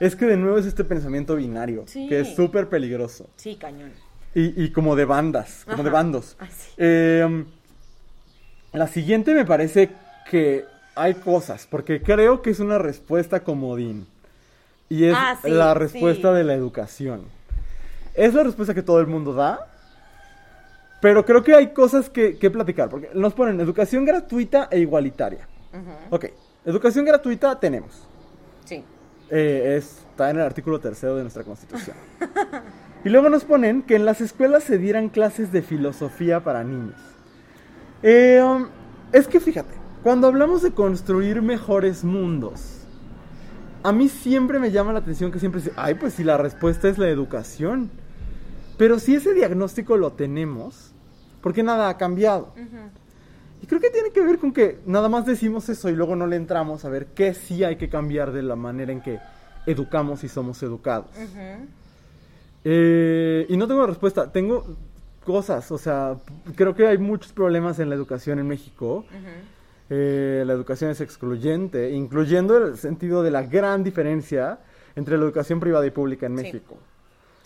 Es 0.00 0.16
que 0.16 0.26
de 0.26 0.36
nuevo 0.36 0.58
es 0.58 0.66
este 0.66 0.84
pensamiento 0.84 1.36
binario, 1.36 1.84
Sí. 1.86 2.08
que 2.08 2.20
es 2.20 2.34
súper 2.34 2.68
peligroso. 2.68 3.28
Sí, 3.36 3.56
cañón. 3.56 3.92
Y, 4.34 4.62
y 4.64 4.70
como 4.72 4.94
de 4.96 5.04
bandas, 5.04 5.64
como 5.64 5.82
de 5.82 5.90
bandos. 5.90 6.36
Ay, 6.38 6.48
sí. 6.56 6.70
Eh, 6.78 7.44
la 8.72 8.86
siguiente 8.86 9.34
me 9.34 9.44
parece 9.44 9.90
que 10.30 10.64
hay 10.94 11.14
cosas, 11.14 11.66
porque 11.70 12.02
creo 12.02 12.42
que 12.42 12.50
es 12.50 12.60
una 12.60 12.78
respuesta 12.78 13.40
comodín. 13.40 14.06
Y 14.88 15.04
es 15.04 15.14
Ah, 15.16 15.36
sí, 15.42 15.50
la 15.50 15.74
respuesta 15.74 16.30
sí. 16.30 16.36
de 16.36 16.44
la 16.44 16.54
educación. 16.54 17.22
Es 18.14 18.34
la 18.34 18.42
respuesta 18.42 18.74
que 18.74 18.82
todo 18.82 19.00
el 19.00 19.06
mundo 19.06 19.32
da, 19.34 19.66
pero 21.00 21.24
creo 21.24 21.42
que 21.44 21.54
hay 21.54 21.68
cosas 21.72 22.10
que, 22.10 22.38
que 22.38 22.50
platicar, 22.50 22.88
porque 22.88 23.10
nos 23.14 23.32
ponen 23.34 23.60
educación 23.60 24.04
gratuita 24.04 24.68
e 24.70 24.80
igualitaria. 24.80 25.46
Ujú, 25.72 26.14
Ok, 26.16 26.24
educación 26.64 27.04
gratuita 27.04 27.58
tenemos. 27.60 28.06
Sí. 28.64 28.82
Eh, 29.30 29.76
es- 29.78 29.98
está 30.10 30.30
en 30.30 30.36
el 30.38 30.42
artículo 30.42 30.80
tercero 30.80 31.14
de 31.16 31.22
nuestra 31.22 31.44
constitución. 31.44 31.96
y 33.04 33.08
luego 33.10 33.28
nos 33.28 33.44
ponen 33.44 33.82
que 33.82 33.94
en 33.94 34.04
las 34.04 34.20
escuelas 34.20 34.64
se 34.64 34.78
dieran 34.78 35.10
clases 35.10 35.52
de 35.52 35.62
filosofía 35.62 36.40
para 36.42 36.64
niños. 36.64 36.96
Eh, 38.02 38.42
um, 38.42 38.66
es 39.12 39.28
que 39.28 39.38
fíjate, 39.38 39.74
cuando 40.02 40.26
hablamos 40.26 40.62
de 40.62 40.72
construir 40.72 41.42
mejores 41.42 42.02
mundos, 42.04 42.77
a 43.88 43.92
mí 43.92 44.10
siempre 44.10 44.58
me 44.58 44.70
llama 44.70 44.92
la 44.92 44.98
atención 44.98 45.32
que 45.32 45.38
siempre 45.38 45.62
dice, 45.62 45.72
ay, 45.76 45.94
pues 45.94 46.12
si 46.12 46.22
la 46.22 46.36
respuesta 46.36 46.90
es 46.90 46.98
la 46.98 47.08
educación. 47.08 47.90
Pero 48.76 48.98
si 48.98 49.14
ese 49.14 49.32
diagnóstico 49.32 49.96
lo 49.96 50.12
tenemos, 50.12 50.92
¿por 51.40 51.54
qué 51.54 51.62
nada 51.62 51.88
ha 51.88 51.96
cambiado? 51.96 52.52
Y 53.62 53.66
creo 53.66 53.80
que 53.80 53.88
tiene 53.88 54.10
que 54.10 54.20
ver 54.20 54.38
con 54.38 54.52
que 54.52 54.78
nada 54.84 55.08
más 55.08 55.24
decimos 55.24 55.70
eso 55.70 55.88
y 55.88 55.94
luego 55.94 56.16
no 56.16 56.26
le 56.26 56.36
entramos 56.36 56.84
a 56.84 56.90
ver 56.90 57.06
qué 57.06 57.32
sí 57.32 57.64
hay 57.64 57.76
que 57.76 57.88
cambiar 57.88 58.30
de 58.30 58.42
la 58.42 58.56
manera 58.56 58.92
en 58.92 59.00
que 59.00 59.20
educamos 59.64 60.22
y 60.22 60.28
somos 60.28 60.62
educados. 60.62 61.08
Eh, 62.64 63.46
y 63.48 63.56
no 63.56 63.66
tengo 63.66 63.86
respuesta, 63.86 64.30
tengo 64.30 64.66
cosas, 65.24 65.72
o 65.72 65.78
sea, 65.78 66.18
creo 66.56 66.74
que 66.74 66.86
hay 66.86 66.98
muchos 66.98 67.32
problemas 67.32 67.78
en 67.78 67.88
la 67.88 67.94
educación 67.94 68.38
en 68.38 68.48
México. 68.48 68.98
Ujú. 68.98 69.57
Eh, 69.90 70.42
la 70.46 70.52
educación 70.52 70.90
es 70.90 71.00
excluyente, 71.00 71.90
incluyendo 71.90 72.56
el 72.58 72.76
sentido 72.76 73.22
de 73.22 73.30
la 73.30 73.42
gran 73.42 73.84
diferencia 73.84 74.58
entre 74.96 75.16
la 75.16 75.24
educación 75.24 75.60
privada 75.60 75.86
y 75.86 75.90
pública 75.90 76.26
en. 76.26 76.34
México, 76.34 76.76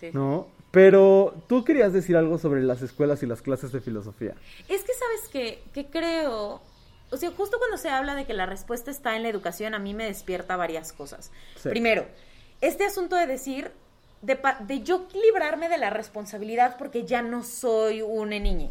Sí. 0.00 0.10
¿no? 0.12 0.48
Pero 0.72 1.34
tú 1.48 1.64
querías 1.64 1.92
decir 1.92 2.16
algo 2.16 2.38
sobre 2.38 2.62
las 2.62 2.80
escuelas 2.82 3.22
y 3.22 3.26
las 3.26 3.42
clases 3.42 3.70
de 3.72 3.80
filosofía. 3.80 4.34
Es 4.68 4.82
que 4.82 4.92
sabes 4.94 5.28
que, 5.30 5.62
que 5.74 5.86
creo, 5.90 6.60
o 7.10 7.16
sea, 7.16 7.30
justo 7.30 7.58
cuando 7.58 7.76
se 7.76 7.90
habla 7.90 8.14
de 8.14 8.24
que 8.24 8.32
la 8.32 8.46
respuesta 8.46 8.90
está 8.90 9.14
en 9.16 9.22
la 9.22 9.28
educación, 9.28 9.74
a 9.74 9.78
mí 9.78 9.92
me 9.94 10.06
despierta 10.06 10.56
varias 10.56 10.92
cosas. 10.92 11.30
Sí. 11.56 11.68
Primero, 11.68 12.06
este 12.62 12.84
asunto 12.84 13.16
de 13.16 13.26
decir, 13.26 13.70
de, 14.22 14.38
de 14.66 14.82
yo 14.82 15.06
librarme 15.12 15.68
de 15.68 15.76
la 15.78 15.90
responsabilidad 15.90 16.76
porque 16.78 17.04
ya 17.04 17.20
no 17.22 17.42
soy 17.44 18.00
una 18.02 18.38
niña, 18.38 18.70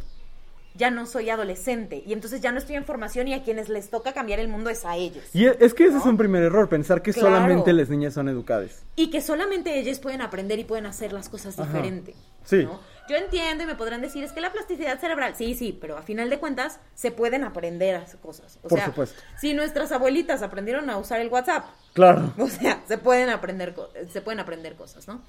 ya 0.76 0.90
no 0.90 1.06
soy 1.06 1.30
adolescente, 1.30 2.02
y 2.06 2.14
entonces 2.14 2.42
ya 2.42 2.52
no 2.52 2.58
estoy 2.58 2.76
en 2.76 2.86
formación 2.86 3.28
y 3.28 3.34
a 3.34 3.44
quienes 3.44 3.70
les 3.70 3.90
toca 3.90 4.14
cambiar 4.14 4.40
el 4.40 4.48
mundo 4.48 4.70
es 4.70 4.86
a 4.86 4.96
ellos. 4.96 5.24
Y 5.34 5.46
es 5.46 5.74
que 5.74 5.86
ese 5.86 5.98
es 5.98 6.06
un 6.06 6.18
primer 6.18 6.44
error, 6.44 6.70
pensar 6.70 7.02
que 7.02 7.12
Claro. 7.14 7.28
solamente 7.28 7.74
las 7.74 7.90
niñas 7.90 8.14
son 8.14 8.30
educadas. 8.30 8.84
Y 8.96 9.10
que 9.10 9.22
solamente 9.22 9.78
ellos 9.80 10.00
pueden 10.00 10.22
aprender 10.22 10.60
y 10.60 10.64
pueden 10.64 10.86
hacer 10.86 11.12
las 11.14 11.30
cosas 11.30 11.58
Ajá. 11.60 11.68
diferente. 11.68 12.16
Sí. 12.46 12.64
¿no? 12.64 12.80
Yo 13.10 13.18
entiendo 13.18 13.64
y 13.64 13.68
me 13.68 13.76
podrán 13.76 14.02
decir, 14.02 14.24
es 14.24 14.32
que 14.32 14.40
la 14.40 14.52
plasticidad 14.54 15.00
cerebral, 15.00 15.36
sí, 15.36 15.54
sí, 15.56 15.78
pero 15.80 15.98
a 15.98 16.02
final 16.02 16.30
de 16.30 16.40
cuentas 16.40 16.80
se 16.96 17.12
pueden 17.12 17.44
aprender 17.44 18.02
cosas. 18.22 18.58
O 18.64 18.68
Por 18.70 18.78
sea, 18.80 18.86
supuesto. 18.88 19.22
si 19.40 19.54
nuestras 19.54 19.92
abuelitas 19.92 20.42
aprendieron 20.42 20.90
a 20.90 20.98
usar 20.98 21.20
el 21.20 21.28
WhatsApp, 21.28 21.66
Claro. 21.94 22.34
o 22.38 22.48
sea, 22.48 22.82
se 22.88 22.98
pueden 22.98 23.30
aprender, 23.30 23.76
se 24.12 24.22
pueden 24.22 24.40
aprender 24.40 24.76
cosas, 24.76 25.08
¿no? 25.08 25.22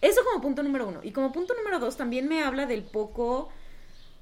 Eso 0.00 0.20
como 0.24 0.40
punto 0.42 0.62
número 0.62 0.86
uno. 0.86 1.00
Y 1.02 1.10
como 1.10 1.32
punto 1.32 1.54
número 1.54 1.80
dos, 1.80 1.96
también 1.96 2.28
me 2.28 2.44
habla 2.44 2.66
del 2.66 2.84
poco, 2.84 3.48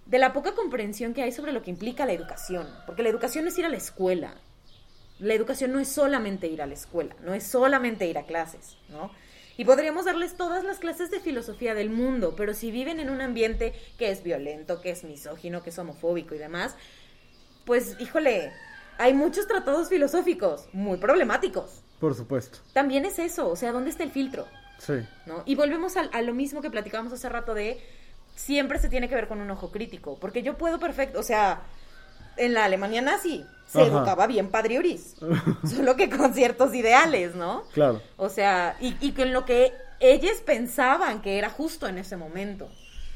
de 0.06 0.18
la 0.18 0.32
poca 0.32 0.52
comprensión 0.52 1.14
que 1.14 1.22
hay 1.22 1.32
sobre 1.32 1.52
lo 1.52 1.62
que 1.62 1.70
implica 1.70 2.06
la 2.06 2.12
educación. 2.12 2.68
Porque 2.86 3.02
la 3.02 3.08
educación 3.08 3.44
no 3.44 3.50
es 3.50 3.58
ir 3.58 3.64
a 3.64 3.70
la 3.70 3.76
escuela. 3.76 4.34
La 5.18 5.34
educación 5.34 5.72
no 5.72 5.80
es 5.80 5.88
solamente 5.88 6.48
ir 6.48 6.60
a 6.60 6.66
la 6.66 6.74
escuela, 6.74 7.14
no 7.22 7.34
es 7.34 7.46
solamente 7.46 8.06
ir 8.06 8.18
a 8.18 8.26
clases, 8.26 8.76
¿no? 8.88 9.12
Y 9.56 9.64
podríamos 9.64 10.06
darles 10.06 10.36
todas 10.36 10.64
las 10.64 10.78
clases 10.78 11.12
de 11.12 11.20
filosofía 11.20 11.74
del 11.74 11.88
mundo, 11.88 12.34
pero 12.36 12.52
si 12.54 12.72
viven 12.72 12.98
en 12.98 13.08
un 13.08 13.20
ambiente 13.20 13.72
que 13.96 14.10
es 14.10 14.24
violento, 14.24 14.80
que 14.80 14.90
es 14.90 15.04
misógino, 15.04 15.62
que 15.62 15.70
es 15.70 15.78
homofóbico 15.78 16.34
y 16.34 16.38
demás, 16.38 16.74
pues 17.64 17.96
híjole, 18.00 18.52
hay 18.98 19.14
muchos 19.14 19.46
tratados 19.46 19.88
filosóficos 19.88 20.68
muy 20.72 20.98
problemáticos. 20.98 21.82
Por 22.00 22.16
supuesto. 22.16 22.58
También 22.72 23.04
es 23.04 23.20
eso, 23.20 23.48
o 23.48 23.54
sea, 23.54 23.70
¿dónde 23.70 23.90
está 23.90 24.02
el 24.02 24.10
filtro? 24.10 24.48
Sí. 24.78 24.94
¿No? 25.26 25.44
Y 25.46 25.54
volvemos 25.54 25.96
a, 25.96 26.00
a 26.00 26.22
lo 26.22 26.34
mismo 26.34 26.60
que 26.60 26.70
platicábamos 26.70 27.12
hace 27.12 27.28
rato 27.28 27.54
de 27.54 27.80
siempre 28.34 28.78
se 28.78 28.88
tiene 28.88 29.08
que 29.08 29.14
ver 29.14 29.28
con 29.28 29.40
un 29.40 29.50
ojo 29.50 29.70
crítico, 29.70 30.16
porque 30.20 30.42
yo 30.42 30.56
puedo 30.56 30.78
perfecto, 30.78 31.20
o 31.20 31.22
sea, 31.22 31.62
en 32.36 32.54
la 32.54 32.64
Alemania 32.64 33.00
nazi 33.00 33.44
se 33.66 33.80
Ajá. 33.80 33.88
educaba 33.88 34.26
bien 34.26 34.48
padriuris, 34.48 35.16
solo 35.68 35.96
que 35.96 36.10
con 36.10 36.34
ciertos 36.34 36.74
ideales, 36.74 37.34
¿no? 37.34 37.62
Claro. 37.72 38.02
O 38.16 38.28
sea, 38.28 38.76
y, 38.80 38.96
y 39.00 39.12
con 39.12 39.32
lo 39.32 39.44
que 39.44 39.72
ellos 40.00 40.40
pensaban 40.44 41.22
que 41.22 41.38
era 41.38 41.48
justo 41.50 41.86
en 41.86 41.98
ese 41.98 42.16
momento. 42.16 42.68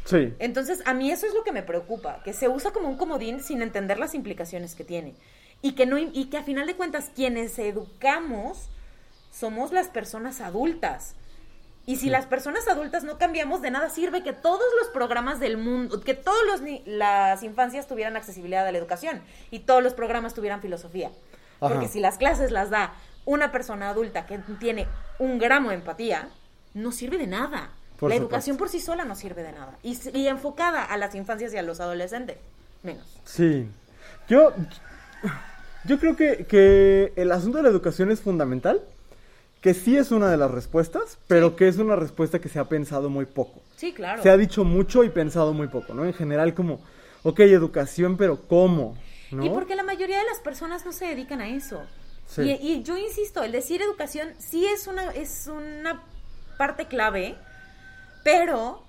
Sí. 0.05 0.33
Entonces, 0.39 0.83
a 0.87 0.95
mí 0.95 1.11
eso 1.11 1.27
es 1.27 1.35
lo 1.35 1.45
que 1.45 1.53
me 1.53 1.63
preocupa, 1.63 2.23
que 2.25 2.33
se 2.33 2.49
usa 2.49 2.71
como 2.71 2.89
un 2.89 2.97
comodín 2.97 3.43
sin 3.43 3.61
entender 3.61 3.99
las 3.99 4.15
implicaciones 4.15 4.75
que 4.75 4.85
tiene. 4.85 5.15
Y 5.61 5.73
que, 5.73 5.85
no, 5.85 5.99
y 5.99 6.27
que 6.31 6.39
a 6.39 6.45
final 6.45 6.67
de 6.67 6.77
cuentas, 6.77 7.11
quienes 7.15 7.59
educamos 7.59 8.69
somos 9.31 9.73
las 9.73 9.89
personas 9.89 10.41
adultas. 10.41 11.15
Y 11.89 11.97
si 11.97 12.11
las 12.11 12.27
personas 12.27 12.69
adultas 12.69 13.03
no 13.03 13.17
cambiamos, 13.17 13.63
de 13.63 13.71
nada 13.71 13.89
sirve 13.89 14.23
que 14.23 14.35
todos 14.35 14.67
los 14.79 14.91
programas 14.91 15.41
del 15.41 15.57
mundo, 15.57 16.03
que 16.03 16.13
todas 16.13 16.61
las 16.85 17.43
infancias 17.43 17.87
tuvieran 17.87 18.15
accesibilidad 18.15 18.67
a 18.67 18.71
la 18.71 18.77
educación 18.77 19.23
y 19.51 19.61
todos 19.61 19.83
los 19.83 19.95
programas 19.95 20.35
tuvieran 20.35 20.61
filosofía. 20.61 21.11
Ajá. 21.63 21.73
Porque 21.73 21.89
si 21.89 22.01
las 22.01 22.19
clases 22.19 22.51
las 22.51 22.69
da 22.69 22.93
una 23.25 23.53
persona 23.53 23.89
adulta 23.89 24.27
que 24.27 24.39
tiene 24.61 24.87
un 25.19 25.39
gramo 25.39 25.71
de 25.71 25.77
empatía, 25.77 26.29
no 26.75 26.93
sirve 26.93 27.17
de 27.17 27.27
nada. 27.27 27.71
Por 27.99 28.11
la 28.11 28.17
supuesto. 28.17 28.17
educación 28.17 28.57
por 28.59 28.69
sí 28.69 28.81
sola 28.81 29.07
no 29.07 29.15
sirve 29.15 29.43
de 29.43 29.53
nada. 29.53 29.79
Y, 29.83 29.99
y 30.13 30.29
enfocada 30.29 30.85
a 30.85 30.99
las 30.99 31.15
infancias 31.15 31.55
y 31.55 31.57
a 31.57 31.63
los 31.63 31.81
adolescentes, 31.81 32.37
menos. 32.83 33.19
Sí. 33.25 33.67
Yo, 34.29 34.53
yo 35.85 35.99
creo 35.99 36.17
que, 36.17 36.45
que 36.45 37.15
el 37.17 37.33
asunto 37.33 37.57
de 37.57 37.63
la 37.63 37.71
educación 37.71 38.11
es 38.11 38.21
fundamental, 38.21 38.83
que 39.61 39.75
sí 39.75 39.97
es 39.97 40.11
una 40.11 40.31
de 40.31 40.37
las 40.37 40.51
respuestas, 40.51 41.19
pero 41.27 41.57
que 41.57 41.69
es 41.69 41.79
una 41.79 41.97
respuesta 41.97 42.39
que 42.39 42.49
se 42.49 42.59
ha 42.59 42.65
pensado 42.65 43.11
muy 43.11 43.27
poco. 43.27 43.61
Sí, 43.77 43.93
claro. 43.93 44.23
Se 44.23 44.31
ha 44.31 44.37
dicho 44.37 44.65
mucho 44.65 45.05
y 45.05 45.09
pensado 45.09 45.53
muy 45.53 45.69
poco, 45.69 45.95
¿no? 45.95 46.05
En 46.05 46.15
general 46.15 46.55
como, 46.55 46.81
ok, 47.23 47.41
educación, 47.41 48.17
pero 48.17 48.41
¿cómo? 48.47 48.97
¿No? 49.31 49.45
Y 49.45 49.51
porque 49.51 49.77
la 49.77 49.83
mayoría 49.83 50.19
de 50.19 50.25
las 50.25 50.39
personas 50.41 50.87
no 50.87 50.93
se 50.93 51.07
dedican 51.07 51.41
a 51.41 51.49
eso. 51.49 51.83
Sí. 52.27 52.43
Y, 52.43 52.73
y 52.73 52.83
yo 52.83 52.97
insisto, 52.97 53.43
el 53.43 53.53
decir 53.53 53.83
educación 53.83 54.29
sí 54.39 54.67
es 54.67 54.87
una, 54.87 55.11
es 55.11 55.49
una 55.49 56.03
parte 56.57 56.87
clave, 56.87 57.37
pero 58.23 58.83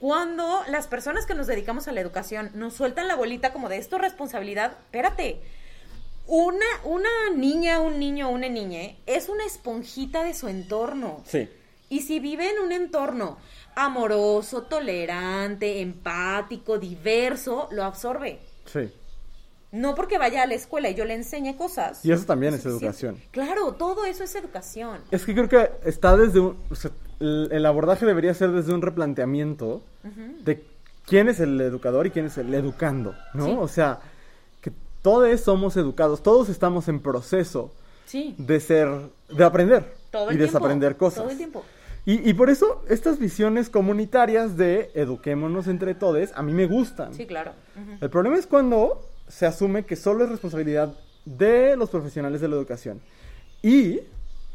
cuando 0.00 0.62
las 0.68 0.86
personas 0.86 1.26
que 1.26 1.34
nos 1.34 1.46
dedicamos 1.46 1.86
a 1.86 1.92
la 1.92 2.00
educación 2.00 2.50
nos 2.54 2.74
sueltan 2.74 3.06
la 3.06 3.16
bolita 3.16 3.52
como 3.52 3.68
de 3.68 3.76
esto 3.76 3.96
es 3.96 4.02
responsabilidad, 4.02 4.72
espérate. 4.86 5.40
Una, 6.32 6.64
una 6.84 7.08
niña, 7.34 7.80
un 7.80 7.98
niño, 7.98 8.30
una 8.30 8.48
niña 8.48 8.94
es 9.04 9.28
una 9.28 9.44
esponjita 9.44 10.22
de 10.22 10.32
su 10.32 10.46
entorno. 10.46 11.24
Sí. 11.26 11.48
Y 11.88 12.02
si 12.02 12.20
vive 12.20 12.48
en 12.48 12.60
un 12.60 12.70
entorno 12.70 13.38
amoroso, 13.74 14.62
tolerante, 14.62 15.80
empático, 15.80 16.78
diverso, 16.78 17.66
lo 17.72 17.82
absorbe. 17.82 18.38
Sí. 18.64 18.92
No 19.72 19.96
porque 19.96 20.18
vaya 20.18 20.44
a 20.44 20.46
la 20.46 20.54
escuela 20.54 20.88
y 20.88 20.94
yo 20.94 21.04
le 21.04 21.14
enseñe 21.14 21.56
cosas. 21.56 22.04
Y 22.04 22.12
eso 22.12 22.24
también 22.26 22.54
es 22.54 22.64
educación. 22.64 23.16
Claro, 23.32 23.72
todo 23.72 24.04
eso 24.04 24.22
es 24.22 24.32
educación. 24.36 25.00
Es 25.10 25.24
que 25.24 25.34
creo 25.34 25.48
que 25.48 25.68
está 25.84 26.16
desde 26.16 26.38
un... 26.38 26.56
o 26.70 26.76
sea, 26.76 26.92
el, 27.18 27.66
abordaje 27.66 28.06
debería 28.06 28.34
ser 28.34 28.52
desde 28.52 28.72
un 28.72 28.82
replanteamiento 28.82 29.82
de 30.44 30.64
quién 31.06 31.28
es 31.28 31.40
el 31.40 31.60
educador 31.60 32.06
y 32.06 32.12
quién 32.12 32.26
es 32.26 32.38
el 32.38 32.54
educando, 32.54 33.16
¿no? 33.34 33.46
Sí. 33.46 33.56
O 33.58 33.66
sea, 33.66 34.00
todos 35.02 35.40
somos 35.40 35.76
educados, 35.76 36.22
todos 36.22 36.48
estamos 36.48 36.88
en 36.88 37.00
proceso 37.00 37.72
Sí. 38.06 38.34
de 38.38 38.58
ser, 38.60 38.88
de 39.28 39.44
aprender 39.44 39.94
Todo 40.10 40.24
y 40.32 40.36
tiempo. 40.36 40.44
desaprender 40.44 40.96
cosas. 40.96 41.22
Todo 41.22 41.30
el 41.30 41.36
tiempo. 41.36 41.64
Y, 42.06 42.28
y 42.28 42.34
por 42.34 42.50
eso 42.50 42.82
estas 42.88 43.18
visiones 43.18 43.68
comunitarias 43.70 44.56
de 44.56 44.90
eduquémonos 44.94 45.68
entre 45.68 45.94
todos 45.94 46.30
a 46.34 46.42
mí 46.42 46.52
me 46.52 46.66
gustan. 46.66 47.14
Sí, 47.14 47.26
claro. 47.26 47.52
El 48.00 48.10
problema 48.10 48.36
es 48.36 48.46
cuando 48.46 49.06
se 49.28 49.46
asume 49.46 49.84
que 49.84 49.96
solo 49.96 50.24
es 50.24 50.30
responsabilidad 50.30 50.92
de 51.24 51.76
los 51.76 51.90
profesionales 51.90 52.40
de 52.40 52.48
la 52.48 52.56
educación 52.56 53.00
y 53.62 54.00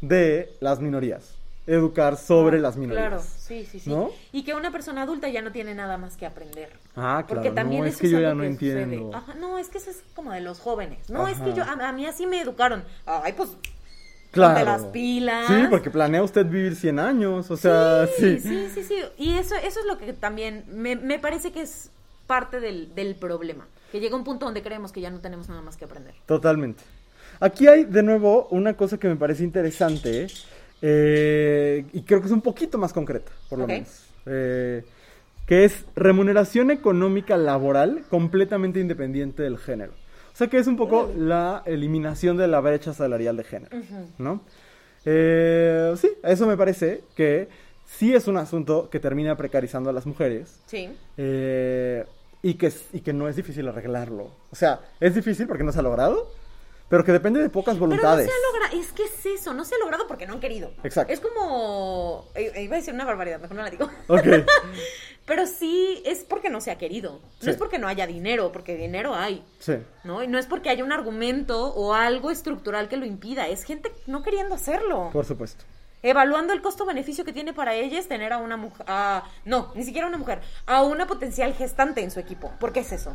de 0.02 0.52
las 0.60 0.80
minorías. 0.80 1.34
Educar 1.66 2.16
sobre 2.16 2.60
las 2.60 2.76
minorías. 2.76 3.06
Claro, 3.08 3.22
sí, 3.22 3.64
sí, 3.64 3.80
sí. 3.80 3.88
¿No? 3.90 4.10
Y 4.32 4.44
que 4.44 4.54
una 4.54 4.70
persona 4.70 5.02
adulta 5.02 5.28
ya 5.28 5.40
no 5.42 5.50
tiene 5.50 5.74
nada 5.74 5.96
más 5.98 6.16
que 6.16 6.26
aprender. 6.26 6.70
Ah, 6.96 7.24
claro. 7.26 7.42
Porque 7.42 7.50
también 7.50 7.82
no, 7.82 7.86
es 7.88 7.96
que 7.98 8.08
yo 8.08 8.18
ya 8.18 8.34
no 8.34 8.40
que 8.40 8.46
entiendo. 8.48 9.14
Ajá, 9.14 9.34
no, 9.34 9.58
es 9.58 9.68
que 9.68 9.78
eso 9.78 9.90
es 9.90 10.02
como 10.14 10.32
de 10.32 10.40
los 10.40 10.58
jóvenes. 10.60 11.10
No, 11.10 11.28
es 11.28 11.38
que 11.38 11.52
yo, 11.52 11.62
a, 11.62 11.72
a 11.88 11.92
mí 11.92 12.06
así 12.06 12.26
me 12.26 12.40
educaron. 12.40 12.84
Ay, 13.04 13.34
pues, 13.36 13.50
Claro. 14.32 14.54
ponte 14.54 14.64
las 14.64 14.84
pilas. 14.92 15.46
Sí, 15.46 15.54
porque 15.70 15.90
planea 15.90 16.22
usted 16.22 16.44
vivir 16.46 16.76
100 16.76 16.98
años, 16.98 17.50
o 17.50 17.56
sea, 17.56 18.06
sí. 18.06 18.38
sí, 18.38 18.48
sí, 18.48 18.68
sí, 18.74 18.82
sí. 18.82 18.94
Y 19.16 19.34
eso, 19.34 19.54
eso 19.56 19.80
es 19.80 19.86
lo 19.86 19.98
que 19.98 20.12
también 20.12 20.64
me, 20.68 20.96
me 20.96 21.18
parece 21.18 21.52
que 21.52 21.62
es 21.62 21.90
parte 22.26 22.60
del, 22.60 22.94
del 22.94 23.14
problema. 23.14 23.66
Que 23.92 24.00
llega 24.00 24.16
un 24.16 24.24
punto 24.24 24.44
donde 24.46 24.62
creemos 24.62 24.92
que 24.92 25.00
ya 25.00 25.10
no 25.10 25.20
tenemos 25.20 25.48
nada 25.48 25.62
más 25.62 25.76
que 25.76 25.84
aprender. 25.84 26.14
Totalmente. 26.26 26.82
Aquí 27.40 27.66
hay 27.66 27.84
de 27.84 28.02
nuevo 28.02 28.48
una 28.50 28.74
cosa 28.74 28.98
que 28.98 29.08
me 29.08 29.16
parece 29.16 29.44
interesante 29.44 30.26
eh, 30.82 31.84
y 31.92 32.02
creo 32.02 32.20
que 32.20 32.26
es 32.26 32.32
un 32.32 32.42
poquito 32.42 32.78
más 32.78 32.92
concreta, 32.92 33.32
por 33.48 33.58
lo 33.58 33.66
menos. 33.66 33.88
Eh, 34.26 34.84
que 35.46 35.64
es 35.64 35.84
remuneración 35.94 36.70
económica 36.70 37.36
laboral 37.36 38.02
completamente 38.10 38.80
independiente 38.80 39.42
del 39.44 39.58
género. 39.58 39.92
O 40.32 40.36
sea 40.36 40.48
que 40.48 40.58
es 40.58 40.66
un 40.66 40.76
poco 40.76 41.10
la 41.16 41.62
eliminación 41.64 42.36
de 42.36 42.46
la 42.48 42.60
brecha 42.60 42.92
salarial 42.92 43.36
de 43.36 43.44
género, 43.44 43.76
¿no? 44.18 44.42
Eh, 45.04 45.94
sí, 45.96 46.10
eso 46.22 46.46
me 46.46 46.56
parece 46.56 47.02
que 47.14 47.48
sí 47.86 48.12
es 48.14 48.26
un 48.28 48.36
asunto 48.36 48.90
que 48.90 48.98
termina 49.00 49.36
precarizando 49.36 49.88
a 49.88 49.92
las 49.92 50.04
mujeres 50.04 50.60
Sí. 50.66 50.88
eh, 51.16 52.04
y, 52.42 52.54
que, 52.54 52.72
y 52.92 53.00
que 53.00 53.12
no 53.12 53.28
es 53.28 53.36
difícil 53.36 53.66
arreglarlo. 53.68 54.30
O 54.50 54.56
sea, 54.56 54.80
es 55.00 55.14
difícil 55.14 55.46
porque 55.46 55.64
no 55.64 55.72
se 55.72 55.78
ha 55.78 55.82
logrado, 55.82 56.28
pero 56.88 57.04
que 57.04 57.12
depende 57.12 57.40
de 57.40 57.50
pocas 57.50 57.74
Pero 57.74 57.86
no 57.86 57.90
voluntades. 57.96 58.26
se 58.26 58.32
ha 58.32 58.52
logrado, 58.52 58.80
es 58.80 58.92
que 58.92 59.04
es 59.04 59.26
eso, 59.26 59.54
no 59.54 59.64
se 59.64 59.74
ha 59.74 59.78
logrado 59.78 60.06
porque 60.06 60.26
no 60.26 60.34
han 60.34 60.40
querido. 60.40 60.70
Exacto. 60.84 61.12
Es 61.12 61.20
como, 61.20 62.26
eh, 62.34 62.62
iba 62.62 62.76
a 62.76 62.78
decir 62.78 62.94
una 62.94 63.04
barbaridad, 63.04 63.40
mejor 63.40 63.56
no 63.56 63.62
la 63.62 63.70
digo. 63.70 63.90
Ok, 64.08 64.24
Pero 65.26 65.46
sí, 65.48 66.02
es 66.06 66.22
porque 66.22 66.50
no 66.50 66.60
se 66.60 66.70
ha 66.70 66.78
querido. 66.78 67.20
No 67.42 67.50
es 67.50 67.56
porque 67.56 67.80
no 67.80 67.88
haya 67.88 68.06
dinero, 68.06 68.52
porque 68.52 68.76
dinero 68.76 69.14
hay. 69.14 69.44
sí, 69.58 69.74
¿no? 70.04 70.22
Y 70.22 70.28
no 70.28 70.38
es 70.38 70.46
porque 70.46 70.70
haya 70.70 70.84
un 70.84 70.92
argumento 70.92 71.74
o 71.74 71.94
algo 71.94 72.30
estructural 72.30 72.88
que 72.88 72.96
lo 72.96 73.04
impida, 73.04 73.48
es 73.48 73.64
gente 73.64 73.90
no 74.06 74.22
queriendo 74.22 74.54
hacerlo. 74.54 75.10
por 75.12 75.24
supuesto. 75.24 75.64
Evaluando 76.02 76.52
el 76.52 76.62
costo-beneficio 76.62 77.24
que 77.24 77.32
tiene 77.32 77.52
para 77.52 77.74
ellas 77.74 78.06
tener 78.06 78.32
a 78.32 78.38
una 78.38 78.56
mujer, 78.56 78.86
no, 79.44 79.72
ni 79.74 79.82
siquiera 79.82 80.06
una 80.06 80.18
mujer, 80.18 80.40
a 80.66 80.84
una 80.84 81.08
potencial 81.08 81.52
gestante 81.54 82.02
en 82.02 82.12
su 82.12 82.20
equipo. 82.20 82.52
¿Por 82.60 82.72
qué 82.72 82.80
es 82.80 82.92
eso? 82.92 83.12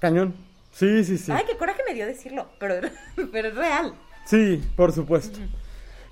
Cañón. 0.00 0.34
Sí, 0.78 1.04
sí, 1.04 1.16
sí. 1.16 1.32
Ay, 1.32 1.44
qué 1.48 1.56
coraje 1.56 1.80
me 1.88 1.94
dio 1.94 2.04
decirlo, 2.06 2.48
pero, 2.60 2.74
pero 3.32 3.48
es 3.48 3.54
real. 3.54 3.94
Sí, 4.26 4.62
por 4.76 4.92
supuesto. 4.92 5.38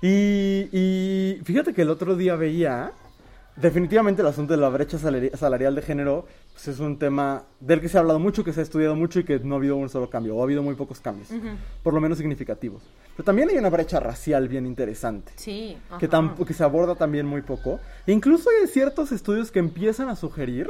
y, 0.01 0.69
y 0.71 1.41
fíjate 1.43 1.73
que 1.73 1.83
el 1.83 1.89
otro 1.89 2.15
día 2.15 2.35
veía, 2.35 2.91
definitivamente 3.55 4.21
el 4.21 4.27
asunto 4.27 4.53
de 4.53 4.59
la 4.59 4.69
brecha 4.69 4.97
salari- 4.97 5.35
salarial 5.35 5.75
de 5.75 5.81
género, 5.81 6.27
pues 6.53 6.67
es 6.67 6.79
un 6.79 6.97
tema 6.97 7.43
del 7.59 7.79
que 7.81 7.89
se 7.89 7.97
ha 7.97 8.01
hablado 8.01 8.19
mucho, 8.19 8.43
que 8.43 8.53
se 8.53 8.61
ha 8.61 8.63
estudiado 8.63 8.95
mucho 8.95 9.19
y 9.19 9.23
que 9.23 9.39
no 9.39 9.55
ha 9.55 9.57
habido 9.57 9.75
un 9.75 9.89
solo 9.89 10.09
cambio, 10.09 10.35
o 10.35 10.41
ha 10.41 10.43
habido 10.45 10.63
muy 10.63 10.75
pocos 10.75 10.99
cambios, 10.99 11.29
por 11.83 11.93
lo 11.93 12.01
menos 12.01 12.17
significativos. 12.17 12.81
Pero 13.15 13.23
también 13.25 13.49
hay 13.49 13.57
una 13.57 13.69
brecha 13.69 13.99
racial 13.99 14.47
bien 14.47 14.65
interesante. 14.65 15.31
Sí. 15.35 15.77
que, 15.99 16.09
que 16.47 16.53
se 16.53 16.63
aborda 16.63 16.95
también 16.95 17.25
muy 17.25 17.41
poco. 17.41 17.79
Incluso 18.07 18.49
hay 18.49 18.67
ciertos 18.67 19.11
estudios 19.11 19.51
que 19.51 19.59
empiezan 19.59 20.09
a 20.09 20.15
sugerir 20.15 20.69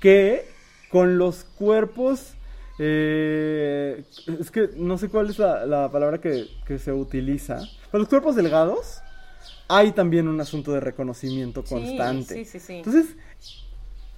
que 0.00 0.46
con 0.90 1.18
los 1.18 1.44
cuerpos... 1.44 2.34
eh, 2.78 4.04
es 4.40 4.50
que 4.50 4.70
no 4.76 4.98
sé 4.98 5.08
cuál 5.08 5.30
es 5.30 5.38
la, 5.38 5.66
la 5.66 5.90
palabra 5.90 6.20
que, 6.20 6.46
que 6.66 6.78
se 6.78 6.92
utiliza. 6.92 7.60
Con 7.90 8.00
los 8.00 8.08
cuerpos 8.08 8.36
delgados 8.36 9.00
hay 9.68 9.92
también 9.92 10.28
un 10.28 10.40
asunto 10.40 10.72
de 10.72 10.80
reconocimiento 10.80 11.62
constante. 11.64 12.34
sí, 12.34 12.44
sí, 12.44 12.60
sí. 12.60 12.74
Entonces, 12.76 13.16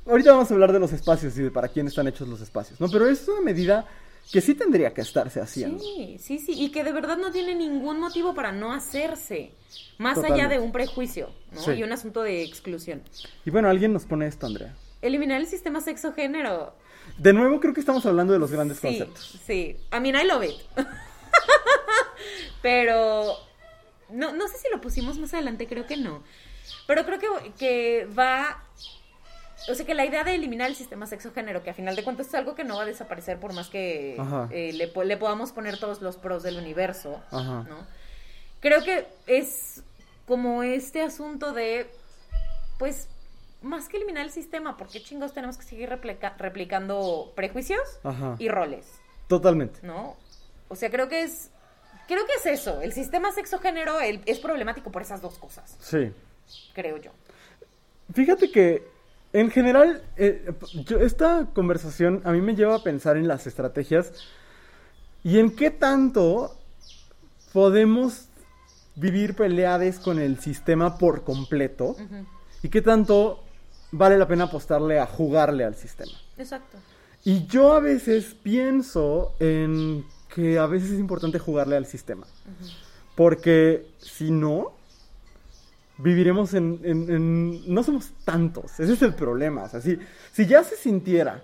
ahorita 0.07 0.33
vamos 0.33 0.51
a 0.51 0.55
hablar 0.55 0.73
de 0.73 0.79
los 0.79 0.93
espacios 0.93 1.37
y 1.39 1.43
de 1.43 1.51
para 1.51 1.69
quién 1.69 1.87
están 1.87 2.07
hechos 2.09 2.29
los 2.29 2.41
espacios, 2.41 2.81
¿no? 2.81 2.89
Pero 2.89 3.09
es 3.09 3.27
una 3.29 3.41
medida 3.41 3.87
que 4.33 4.41
sí 4.41 4.55
tendría 4.55 4.93
que 4.95 5.01
estarse 5.01 5.41
haciendo. 5.41 5.83
Sí, 5.83 6.17
sí, 6.21 6.39
sí, 6.39 6.53
y 6.57 6.71
que 6.71 6.85
de 6.85 6.93
verdad 6.93 7.17
no 7.17 7.33
tiene 7.33 7.55
ningún 7.55 7.99
motivo 7.99 8.35
para 8.35 8.53
no 8.53 8.73
hacerse, 8.73 9.53
más 9.99 10.19
allá 10.19 10.47
de 10.47 10.61
un 10.61 10.71
prejuicio, 10.71 11.31
¿no? 11.53 11.75
Y 11.75 11.83
un 11.83 11.93
asunto 11.93 12.23
de 12.23 12.45
exclusión. 12.45 13.03
Y 13.45 13.51
bueno, 13.51 13.69
alguien 13.69 13.93
nos 13.93 14.05
pone 14.05 14.27
esto, 14.27 14.47
Andrea. 14.47 14.77
Eliminar 15.03 15.41
el 15.41 15.47
sistema 15.47 15.81
sexo-género. 15.81 16.75
De 17.19 17.33
nuevo, 17.33 17.61
creo 17.61 17.75
que 17.75 17.81
estamos 17.81 18.05
hablando 18.07 18.33
de 18.33 18.39
los 18.39 18.51
grandes 18.51 18.79
sí, 18.79 18.87
conceptos. 18.87 19.41
Sí, 19.45 19.77
I 19.93 20.01
mean, 20.01 20.17
I 20.17 20.27
love 20.27 20.45
it. 20.45 20.57
Pero 22.63 23.37
no, 24.11 24.33
no 24.33 24.49
sé 24.49 24.59
si 24.59 24.69
lo 24.71 24.81
pusimos 24.81 25.19
más 25.19 25.33
adelante, 25.35 25.67
creo 25.67 25.87
que 25.87 25.97
no. 25.97 26.23
Pero 26.87 27.05
creo 27.05 27.19
que, 27.19 27.53
que 27.59 28.09
va... 28.19 28.65
O 29.69 29.75
sea, 29.75 29.85
que 29.85 29.95
la 29.95 30.07
idea 30.07 30.25
de 30.25 30.35
eliminar 30.35 30.71
el 30.71 30.77
sistema 30.77 31.07
sexo-género, 31.07 31.63
que 31.63 31.71
a 31.71 31.75
final 31.75 31.95
de 31.95 32.03
cuentas 32.03 32.29
es 32.29 32.35
algo 32.35 32.55
que 32.55 32.65
no 32.65 32.77
va 32.77 32.83
a 32.83 32.87
desaparecer 32.87 33.39
por 33.39 33.53
más 33.53 33.69
que 33.69 34.17
eh, 34.51 34.73
le, 34.73 35.05
le 35.05 35.17
podamos 35.19 35.53
poner 35.53 35.79
todos 35.79 36.01
los 36.01 36.17
pros 36.17 36.43
del 36.43 36.57
universo, 36.57 37.21
Ajá. 37.31 37.67
¿no? 37.69 37.87
Creo 38.61 38.83
que 38.83 39.07
es 39.27 39.83
como 40.27 40.63
este 40.63 41.03
asunto 41.03 41.53
de, 41.53 41.91
pues, 42.79 43.09
más 43.63 43.89
que 43.89 43.97
eliminar 43.99 44.25
el 44.25 44.31
sistema, 44.31 44.77
¿por 44.77 44.89
qué 44.89 45.03
chingos 45.03 45.33
tenemos 45.33 45.57
que 45.59 45.65
seguir 45.65 45.89
replica- 45.89 46.35
replicando 46.39 47.33
prejuicios 47.37 47.81
Ajá. 48.03 48.37
y 48.39 48.49
roles, 48.49 48.87
Totalmente. 49.29 49.81
¿no? 49.83 50.17
O 50.69 50.77
sea, 50.77 50.91
creo 50.91 51.09
que 51.09 51.23
es, 51.23 51.51
creo 52.09 52.25
que 52.27 52.33
es 52.35 52.47
eso, 52.61 52.81
el 52.81 52.93
sistema 52.93 53.33
sexo-género 53.33 54.01
el- 54.01 54.23
es 54.27 54.39
problemático 54.39 54.91
por 54.91 55.03
esas 55.03 55.21
dos 55.21 55.39
cosas, 55.39 55.77
Sí. 55.81 56.13
creo 56.75 56.97
yo. 56.97 57.11
Fíjate 58.15 58.51
que 58.51 58.89
en 59.33 59.51
general 59.51 60.03
eh, 60.17 60.53
yo- 60.87 60.99
esta 60.99 61.47
conversación 61.55 62.23
a 62.25 62.33
mí 62.33 62.41
me 62.41 62.55
lleva 62.57 62.77
a 62.77 62.83
pensar 62.83 63.17
en 63.17 63.29
las 63.29 63.47
estrategias 63.47 64.13
y 65.23 65.39
en 65.39 65.55
qué 65.55 65.71
tanto 65.71 66.57
podemos 67.53 68.29
vivir 68.97 69.35
peleades 69.37 69.99
con 69.99 70.19
el 70.19 70.41
sistema 70.41 70.99
por 70.99 71.23
completo 71.25 71.97
y 72.63 72.69
qué 72.69 72.83
tanto 72.83 73.45
vale 73.93 74.17
la 74.19 74.27
pena 74.29 74.45
apostarle 74.45 74.99
a 74.99 75.07
jugarle 75.07 75.65
al 75.65 75.75
sistema. 75.75 76.13
Exacto. 76.39 76.79
Y 77.25 77.47
yo 77.47 77.73
a 77.75 77.81
veces 77.81 78.35
pienso 78.43 79.35
en 79.41 80.05
que 80.35 80.59
a 80.59 80.67
veces 80.67 80.93
es 80.93 80.99
importante 81.01 81.39
jugarle 81.39 81.77
al 81.77 81.87
sistema. 81.87 82.27
Porque 83.15 83.87
si 83.99 84.31
no, 84.31 84.73
viviremos 85.99 86.55
en, 86.55 86.81
en- 86.83 87.11
en- 87.11 87.75
No 87.75 87.83
somos 87.83 88.11
tantos. 88.25 88.79
Ese 88.81 88.93
es 88.95 89.03
el 89.03 89.15
problema. 89.15 89.65
O 89.65 89.69
sea, 89.69 89.81
si, 89.81 89.99
si 90.33 90.47
ya 90.47 90.65
se 90.65 90.77
sintiera 90.77 91.43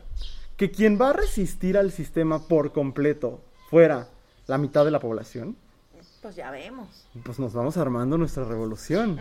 que 0.57 0.71
quien 0.71 0.99
va 1.01 1.11
a 1.11 1.13
resistir 1.13 1.77
al 1.77 1.93
sistema 1.93 2.47
por 2.49 2.73
completo 2.73 3.41
fuera 3.69 4.09
la 4.47 4.57
mitad 4.59 4.85
de 4.85 4.91
la 4.93 5.01
población, 5.01 5.57
Pues 6.23 6.37
ya 6.37 6.51
vemos. 6.51 6.89
pues 7.25 7.39
nos 7.39 7.53
vamos 7.53 7.77
armando 7.77 8.17
nuestra 8.17 8.45
revolución. 8.45 9.19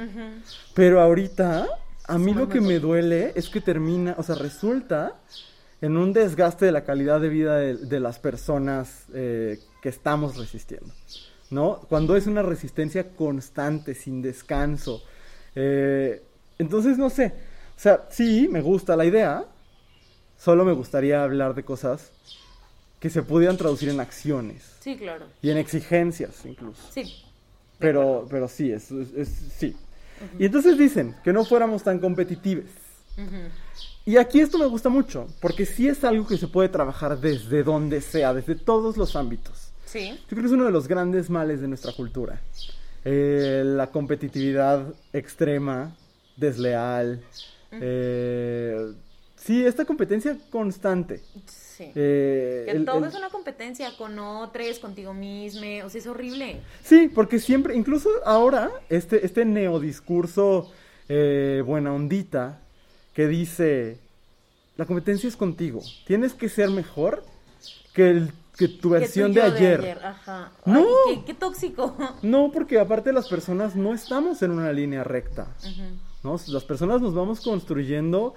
Pero 0.74 1.02
ahorita, 1.02 1.68
a 2.08 2.18
mí 2.18 2.34
lo 2.34 2.48
que 2.50 2.62
me 2.62 2.80
duele 2.80 3.32
es 3.36 3.50
que 3.50 3.62
termina, 3.62 4.16
o 4.18 4.24
sea, 4.24 4.36
resulta 4.36 5.16
en 5.82 5.98
un 5.98 6.14
desgaste 6.14 6.66
de 6.66 6.72
la 6.72 6.84
calidad 6.84 7.20
de 7.20 7.30
vida 7.30 7.58
de, 7.58 7.76
de 7.76 8.00
las 8.00 8.20
personas 8.20 9.06
eh, 9.14 9.60
que 9.82 9.90
estamos 9.90 10.38
resistiendo, 10.38 10.94
¿no? 11.50 11.82
Cuando 11.90 12.16
es 12.16 12.28
una 12.28 12.42
resistencia 12.42 13.10
constante, 13.16 13.94
sin 13.96 14.22
descanso. 14.22 15.04
Eh, 15.56 16.24
entonces, 16.58 16.98
no 16.98 17.10
sé, 17.10 17.34
o 17.76 17.80
sea, 17.80 18.06
sí, 18.10 18.48
me 18.50 18.62
gusta 18.62 18.96
la 18.96 19.06
idea, 19.06 19.46
solo 20.38 20.64
me 20.66 20.74
gustaría 20.74 21.24
hablar 21.24 21.54
de 21.56 21.64
cosas 21.64 22.12
que 23.00 23.10
se 23.10 23.22
pudieran 23.24 23.58
traducir 23.58 23.90
en 23.90 24.00
acciones 24.00 24.64
Sí, 24.80 24.96
claro. 24.98 25.26
y 25.42 25.50
en 25.50 25.58
exigencias 25.58 26.46
incluso. 26.46 26.82
Sí. 26.92 27.04
Pero, 27.78 28.26
pero 28.30 28.48
sí, 28.48 28.72
es, 28.72 28.90
es- 28.92 29.14
es- 29.14 29.30
sí. 29.58 29.76
Y 30.40 30.46
entonces 30.46 30.78
dicen 30.78 31.16
que 31.24 31.34
no 31.34 31.46
fuéramos 31.46 31.84
tan 31.84 32.00
competitivos. 32.00 32.66
Y 34.06 34.18
aquí 34.18 34.40
esto 34.40 34.58
me 34.58 34.66
gusta 34.66 34.90
mucho, 34.90 35.28
porque 35.42 35.66
sí 35.66 35.88
es 35.88 36.04
algo 36.04 36.28
que 36.28 36.38
se 36.38 36.48
puede 36.48 36.70
trabajar 36.70 37.20
desde 37.20 37.64
donde 37.64 38.02
sea, 38.02 38.34
desde 38.34 38.56
todos 38.56 38.98
los 38.98 39.16
ámbitos. 39.16 39.70
Sí. 39.86 40.10
Yo 40.12 40.28
creo 40.28 40.42
que 40.42 40.48
es 40.48 40.52
uno 40.52 40.66
de 40.66 40.72
los 40.72 40.88
grandes 40.88 41.30
males 41.30 41.62
de 41.62 41.68
nuestra 41.68 41.92
cultura. 41.94 42.40
Eh, 43.04 43.64
la 43.66 43.88
competitividad 43.88 44.94
extrema, 45.14 45.96
desleal. 46.38 47.22
eh, 47.72 48.94
sí, 49.36 49.66
esta 49.66 49.86
competencia 49.86 50.38
constante. 50.50 51.22
Sí. 51.76 51.92
Eh, 51.96 52.64
Que 52.66 52.72
el- 52.72 52.86
todo 52.86 53.00
el- 53.00 53.06
es 53.06 53.16
una 53.16 53.30
competencia 53.30 53.90
con 53.98 54.18
otros, 54.20 54.80
contigo 54.80 55.14
mismo, 55.14 55.62
o 55.86 55.90
sea, 55.90 56.00
es 56.00 56.08
horrible. 56.08 56.62
Sí, 56.84 57.10
porque 57.14 57.40
siempre, 57.40 57.76
incluso 57.76 58.10
ahora, 58.26 58.72
este, 58.90 59.26
este 59.26 59.44
neodiscurso 59.46 60.72
eh, 61.10 61.62
buena 61.66 61.94
ondita 61.94 62.60
que 63.14 63.28
dice, 63.28 63.98
la 64.78 64.86
competencia 64.86 65.28
es 65.30 65.36
contigo, 65.38 65.82
tienes 66.08 66.34
que 66.34 66.50
ser 66.50 66.70
mejor 66.70 67.24
que, 67.94 68.10
el, 68.10 68.32
que 68.58 68.68
tu 68.70 68.90
Que 68.90 69.00
versión 69.00 69.32
de 69.34 69.42
ayer. 69.42 70.00
Ajá. 70.04 70.52
No. 70.66 70.80
Ay, 71.08 71.16
qué, 71.18 71.26
qué 71.26 71.34
tóxico. 71.36 71.96
No, 72.24 72.52
porque 72.52 72.80
aparte 72.80 73.12
las 73.14 73.28
personas 73.28 73.76
no 73.76 73.94
estamos 73.94 74.42
en 74.42 74.52
una 74.52 74.72
línea 74.74 75.04
recta. 75.04 75.48
¿no? 76.24 76.38
Las 76.48 76.64
personas 76.64 77.02
nos 77.02 77.14
vamos 77.14 77.42
construyendo 77.42 78.34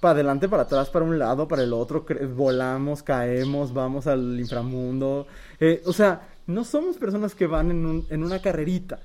para 0.00 0.12
adelante, 0.12 0.48
para 0.48 0.62
atrás, 0.62 0.88
para 0.90 1.04
un 1.04 1.18
lado, 1.18 1.46
para 1.46 1.62
el 1.62 1.72
otro, 1.72 2.04
volamos, 2.34 3.02
caemos, 3.02 3.72
vamos 3.72 4.06
al 4.06 4.38
inframundo. 4.40 5.26
Eh, 5.60 5.82
o 5.84 5.92
sea, 5.92 6.26
no 6.46 6.64
somos 6.64 6.96
personas 6.96 7.34
que 7.34 7.46
van 7.46 7.70
en, 7.70 7.84
un- 7.86 8.06
en 8.10 8.24
una 8.24 8.40
carrerita, 8.40 8.98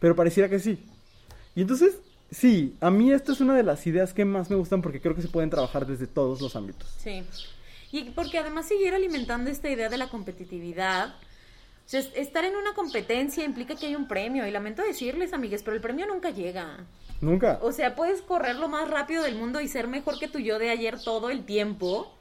pero 0.00 0.16
pareciera 0.16 0.48
que 0.48 0.58
sí. 0.58 0.82
Y 1.54 1.60
entonces, 1.60 1.98
sí, 2.30 2.74
a 2.80 2.90
mí 2.90 3.12
esta 3.12 3.32
es 3.32 3.40
una 3.40 3.54
de 3.54 3.62
las 3.62 3.86
ideas 3.86 4.14
que 4.14 4.24
más 4.24 4.48
me 4.50 4.56
gustan 4.56 4.80
porque 4.80 5.00
creo 5.00 5.14
que 5.14 5.22
se 5.22 5.28
pueden 5.28 5.50
trabajar 5.50 5.86
desde 5.86 6.06
todos 6.06 6.40
los 6.40 6.56
ámbitos. 6.56 6.88
Sí. 6.98 7.22
Y 7.92 8.04
porque 8.10 8.38
además 8.38 8.66
seguir 8.68 8.94
alimentando 8.94 9.50
esta 9.50 9.68
idea 9.70 9.88
de 9.88 9.98
la 9.98 10.08
competitividad. 10.08 11.14
O 11.88 11.90
sea, 11.90 12.00
es- 12.00 12.10
estar 12.14 12.44
en 12.44 12.54
una 12.54 12.74
competencia 12.74 13.42
implica 13.44 13.74
que 13.74 13.86
hay 13.86 13.96
un 13.96 14.06
premio. 14.06 14.46
Y 14.46 14.50
lamento 14.50 14.82
decirles, 14.82 15.32
amigues, 15.32 15.62
pero 15.62 15.74
el 15.74 15.80
premio 15.80 16.06
nunca 16.06 16.28
llega. 16.28 16.84
Nunca. 17.22 17.58
O 17.62 17.72
sea, 17.72 17.96
puedes 17.96 18.20
correr 18.20 18.56
lo 18.56 18.68
más 18.68 18.90
rápido 18.90 19.22
del 19.22 19.36
mundo 19.36 19.58
y 19.62 19.68
ser 19.68 19.88
mejor 19.88 20.18
que 20.18 20.28
tu 20.28 20.38
yo 20.38 20.58
de 20.58 20.68
ayer 20.68 21.00
todo 21.02 21.30
el 21.30 21.46
tiempo. 21.46 22.14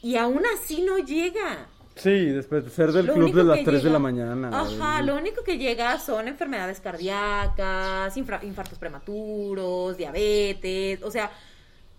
Y 0.00 0.14
aún 0.16 0.42
así 0.54 0.82
no 0.82 0.98
llega. 0.98 1.66
Sí, 1.96 2.26
después 2.26 2.64
de 2.64 2.70
ser 2.70 2.92
del 2.92 3.06
Lo 3.06 3.14
club 3.14 3.34
de 3.34 3.42
las 3.42 3.58
que 3.58 3.64
3 3.64 3.82
de 3.82 3.90
la 3.90 3.98
mañana. 3.98 4.48
Ajá, 4.60 5.02
lo 5.02 5.16
único 5.16 5.42
que 5.42 5.58
llega 5.58 5.98
son 5.98 6.28
enfermedades 6.28 6.78
cardíacas, 6.78 8.16
infra- 8.16 8.44
infartos 8.44 8.78
prematuros, 8.78 9.96
diabetes. 9.96 11.02
O 11.02 11.10
sea, 11.10 11.32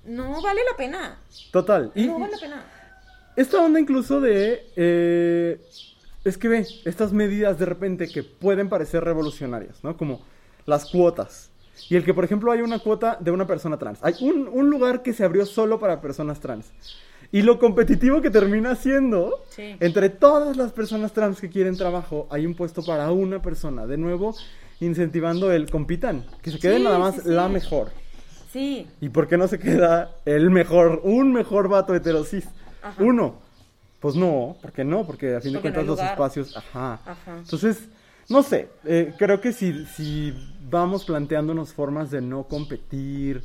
no 0.06 0.42
vale 0.42 0.62
la 0.72 0.78
pena. 0.78 1.20
Total. 1.52 1.92
Y, 1.94 2.08
No 2.08 2.18
vale 2.20 2.32
la 2.32 2.40
pena. 2.40 2.64
Esta 3.36 3.62
onda 3.62 3.80
incluso 3.82 4.22
de... 4.22 4.72
eh, 4.78 5.62
es 6.24 6.38
que 6.38 6.48
ve, 6.48 6.66
estas 6.86 7.14
medidas 7.14 7.58
de 7.60 7.66
repente 7.66 8.08
que 8.08 8.24
pueden 8.24 8.70
parecer 8.70 9.04
revolucionarias, 9.04 9.84
¿no? 9.84 9.96
Como 9.98 10.22
las 10.66 10.86
cuotas. 10.86 11.50
Y 11.90 11.96
el 11.96 12.04
que, 12.04 12.14
por 12.14 12.26
ejemplo, 12.26 12.52
hay 12.52 12.62
una 12.62 12.80
cuota 12.80 13.18
de 13.20 13.32
una 13.32 13.48
persona 13.48 13.78
trans. 13.78 14.00
Hay 14.02 14.16
un, 14.22 14.50
un 14.52 14.70
lugar 14.70 15.02
que 15.02 15.14
se 15.14 15.24
abrió 15.24 15.46
solo 15.46 15.80
para 15.80 16.02
personas 16.02 16.40
trans. 16.42 16.72
Y 17.32 17.42
lo 17.44 17.60
competitivo 17.60 18.22
que 18.22 18.30
termina 18.32 18.76
siendo, 18.76 19.44
Sí. 19.50 19.76
entre 19.80 20.10
todas 20.10 20.58
las 20.58 20.72
personas 20.74 21.14
trans 21.14 21.40
que 21.40 21.50
quieren 21.50 21.78
trabajo, 21.78 22.28
hay 22.32 22.46
un 22.46 22.56
puesto 22.56 22.84
para 22.84 23.12
una 23.12 23.42
persona. 23.42 23.86
De 23.86 23.98
nuevo, 23.98 24.36
incentivando 24.80 25.52
el 25.52 25.70
compitan. 25.70 26.26
Que 26.42 26.52
se 26.52 26.60
quede 26.60 26.78
Sí, 26.78 26.84
nada 26.84 27.00
más 27.00 27.16
sí, 27.16 27.22
la 27.26 27.48
mejor. 27.48 27.92
Sí, 28.52 28.88
¿Y 29.00 29.10
por 29.10 29.28
qué 29.28 29.38
no 29.38 29.48
se 29.48 29.60
queda 29.60 30.12
el 30.26 30.50
mejor, 30.50 31.02
un 31.04 31.32
mejor 31.32 31.70
vato 31.70 31.94
heterosis? 31.94 32.48
Ajá. 32.82 33.02
Uno. 33.04 33.36
Pues 34.00 34.16
no, 34.16 34.58
¿por 34.62 34.72
qué 34.72 34.84
no? 34.84 35.06
Porque 35.06 35.36
a 35.36 35.42
fin 35.42 35.52
de 35.54 35.60
Porque 35.60 35.70
no 35.70 35.76
cuentas 35.86 35.98
los 36.00 36.10
espacios, 36.12 36.56
ajá. 36.58 37.02
Ajá. 37.06 37.38
Entonces, 37.40 37.80
no 38.30 38.44
sé, 38.44 38.70
eh, 38.86 39.14
creo 39.18 39.42
que 39.42 39.52
si, 39.52 39.86
si 39.88 40.34
vamos 40.70 41.04
planteándonos 41.04 41.74
formas 41.74 42.10
de 42.12 42.22
no 42.22 42.44
competir, 42.44 43.44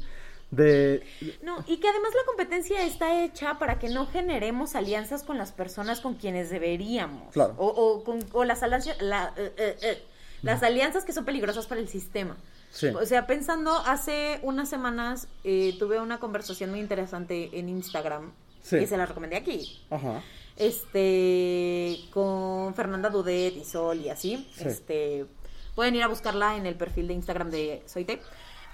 de... 0.51 1.03
No, 1.43 1.65
y 1.67 1.79
que 1.79 1.89
además 1.89 2.11
la 2.15 2.25
competencia 2.27 2.83
está 2.87 3.25
hecha 3.25 3.59
para 3.59 3.81
que 3.81 3.89
no 3.89 4.07
generemos 4.07 4.77
alianzas 4.77 5.25
con 5.25 5.39
las 5.39 5.51
personas 5.51 6.01
con 6.01 6.15
quienes 6.15 6.51
deberíamos. 6.51 7.33
Claro. 7.33 7.55
O, 7.59 7.67
o 7.67 8.05
con, 8.05 8.21
o 8.33 8.45
las, 8.45 8.63
alianzas, 8.63 9.01
la- 9.03 9.33
eh, 9.37 9.53
eh, 9.57 9.77
eh, 9.83 10.03
las 10.43 10.63
alianzas 10.63 11.05
que 11.05 11.13
son 11.13 11.25
peligrosas 11.25 11.67
para 11.67 11.81
el 11.81 11.89
sistema. 11.89 12.37
Sí. 12.71 12.89
O 12.89 13.05
sea, 13.07 13.27
pensando, 13.27 13.73
hace 13.87 14.39
unas 14.43 14.69
semanas 14.69 15.27
eh, 15.43 15.75
tuve 15.79 15.99
una 16.01 16.21
conversación 16.21 16.71
muy 16.71 16.79
interesante 16.81 17.51
en 17.59 17.69
Instagram. 17.69 18.33
Sí. 18.63 18.77
Y 18.77 18.87
se 18.87 18.97
la 18.97 19.07
recomendé 19.07 19.37
aquí. 19.37 19.81
Ajá. 19.91 20.23
Este, 20.57 21.99
con 22.11 22.75
Fernanda 22.75 23.11
Dudet 23.11 23.57
y 23.57 23.65
Sol 23.65 24.01
y 24.01 24.09
así. 24.09 24.49
Sí. 24.57 24.65
Este, 24.67 25.27
pueden 25.75 25.95
ir 25.97 26.03
a 26.03 26.09
buscarla 26.09 26.57
en 26.57 26.67
el 26.67 26.77
perfil 26.77 27.09
de 27.09 27.15
Instagram 27.15 27.51
de 27.51 27.83
Soite. 27.87 28.21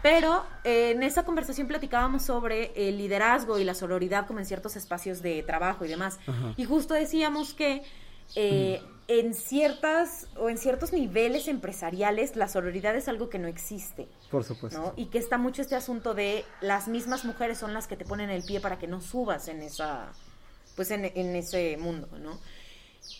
Pero 0.03 0.45
eh, 0.65 0.93
en 0.93 1.03
esa 1.03 1.25
conversación 1.25 1.67
platicábamos 1.67 2.23
sobre 2.23 2.73
el 2.75 2.97
liderazgo 2.97 3.59
y 3.59 3.65
la 3.65 3.75
sororidad 3.75 4.27
como 4.27 4.39
en 4.39 4.47
ciertos 4.47 4.77
espacios 4.77 5.21
de 5.21 5.43
trabajo 5.43 5.85
y 5.85 5.89
demás. 5.89 6.19
Ajá. 6.27 6.55
Y 6.57 6.65
justo 6.65 6.95
decíamos 6.95 7.53
que 7.53 7.83
eh, 8.35 8.81
en 9.09 9.35
ciertas 9.35 10.29
o 10.37 10.49
en 10.49 10.57
ciertos 10.57 10.93
niveles 10.93 11.49
empresariales 11.49 12.37
la 12.37 12.49
sororidad 12.49 12.95
es 12.95 13.09
algo 13.09 13.29
que 13.29 13.39
no 13.39 13.49
existe. 13.49 14.09
Por 14.31 14.45
supuesto. 14.45 14.81
¿no? 14.81 14.93
Y 14.97 15.07
que 15.07 15.19
está 15.19 15.37
mucho 15.37 15.63
este 15.63 15.75
asunto 15.75 16.15
de 16.15 16.45
las 16.61 16.89
mismas 16.89 17.25
mujeres 17.25 17.59
son 17.59 17.75
las 17.75 17.87
que 17.87 17.97
te 17.97 18.05
ponen 18.05 18.31
el 18.31 18.43
pie 18.45 18.61
para 18.61 18.79
que 18.79 18.87
no 18.87 19.01
subas 19.01 19.49
en 19.49 19.63
esa, 19.63 20.13
pues 20.81 20.91
en, 20.93 21.05
en 21.05 21.37
ese 21.37 21.77
mundo, 21.77 22.09
¿no? 22.19 22.41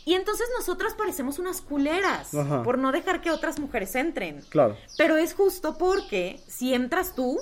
Y 0.07 0.15
entonces 0.15 0.47
nosotras 0.57 0.95
parecemos 0.95 1.39
unas 1.39 1.61
culeras 1.61 2.33
Ajá. 2.33 2.63
por 2.63 2.79
no 2.79 2.91
dejar 2.91 3.21
que 3.21 3.31
otras 3.31 3.59
mujeres 3.59 3.95
entren. 3.97 4.41
Claro. 4.49 4.79
Pero 4.97 5.19
es 5.19 5.35
justo 5.35 5.77
porque 5.77 6.41
si 6.49 6.73
entras 6.73 7.15
tú, 7.15 7.39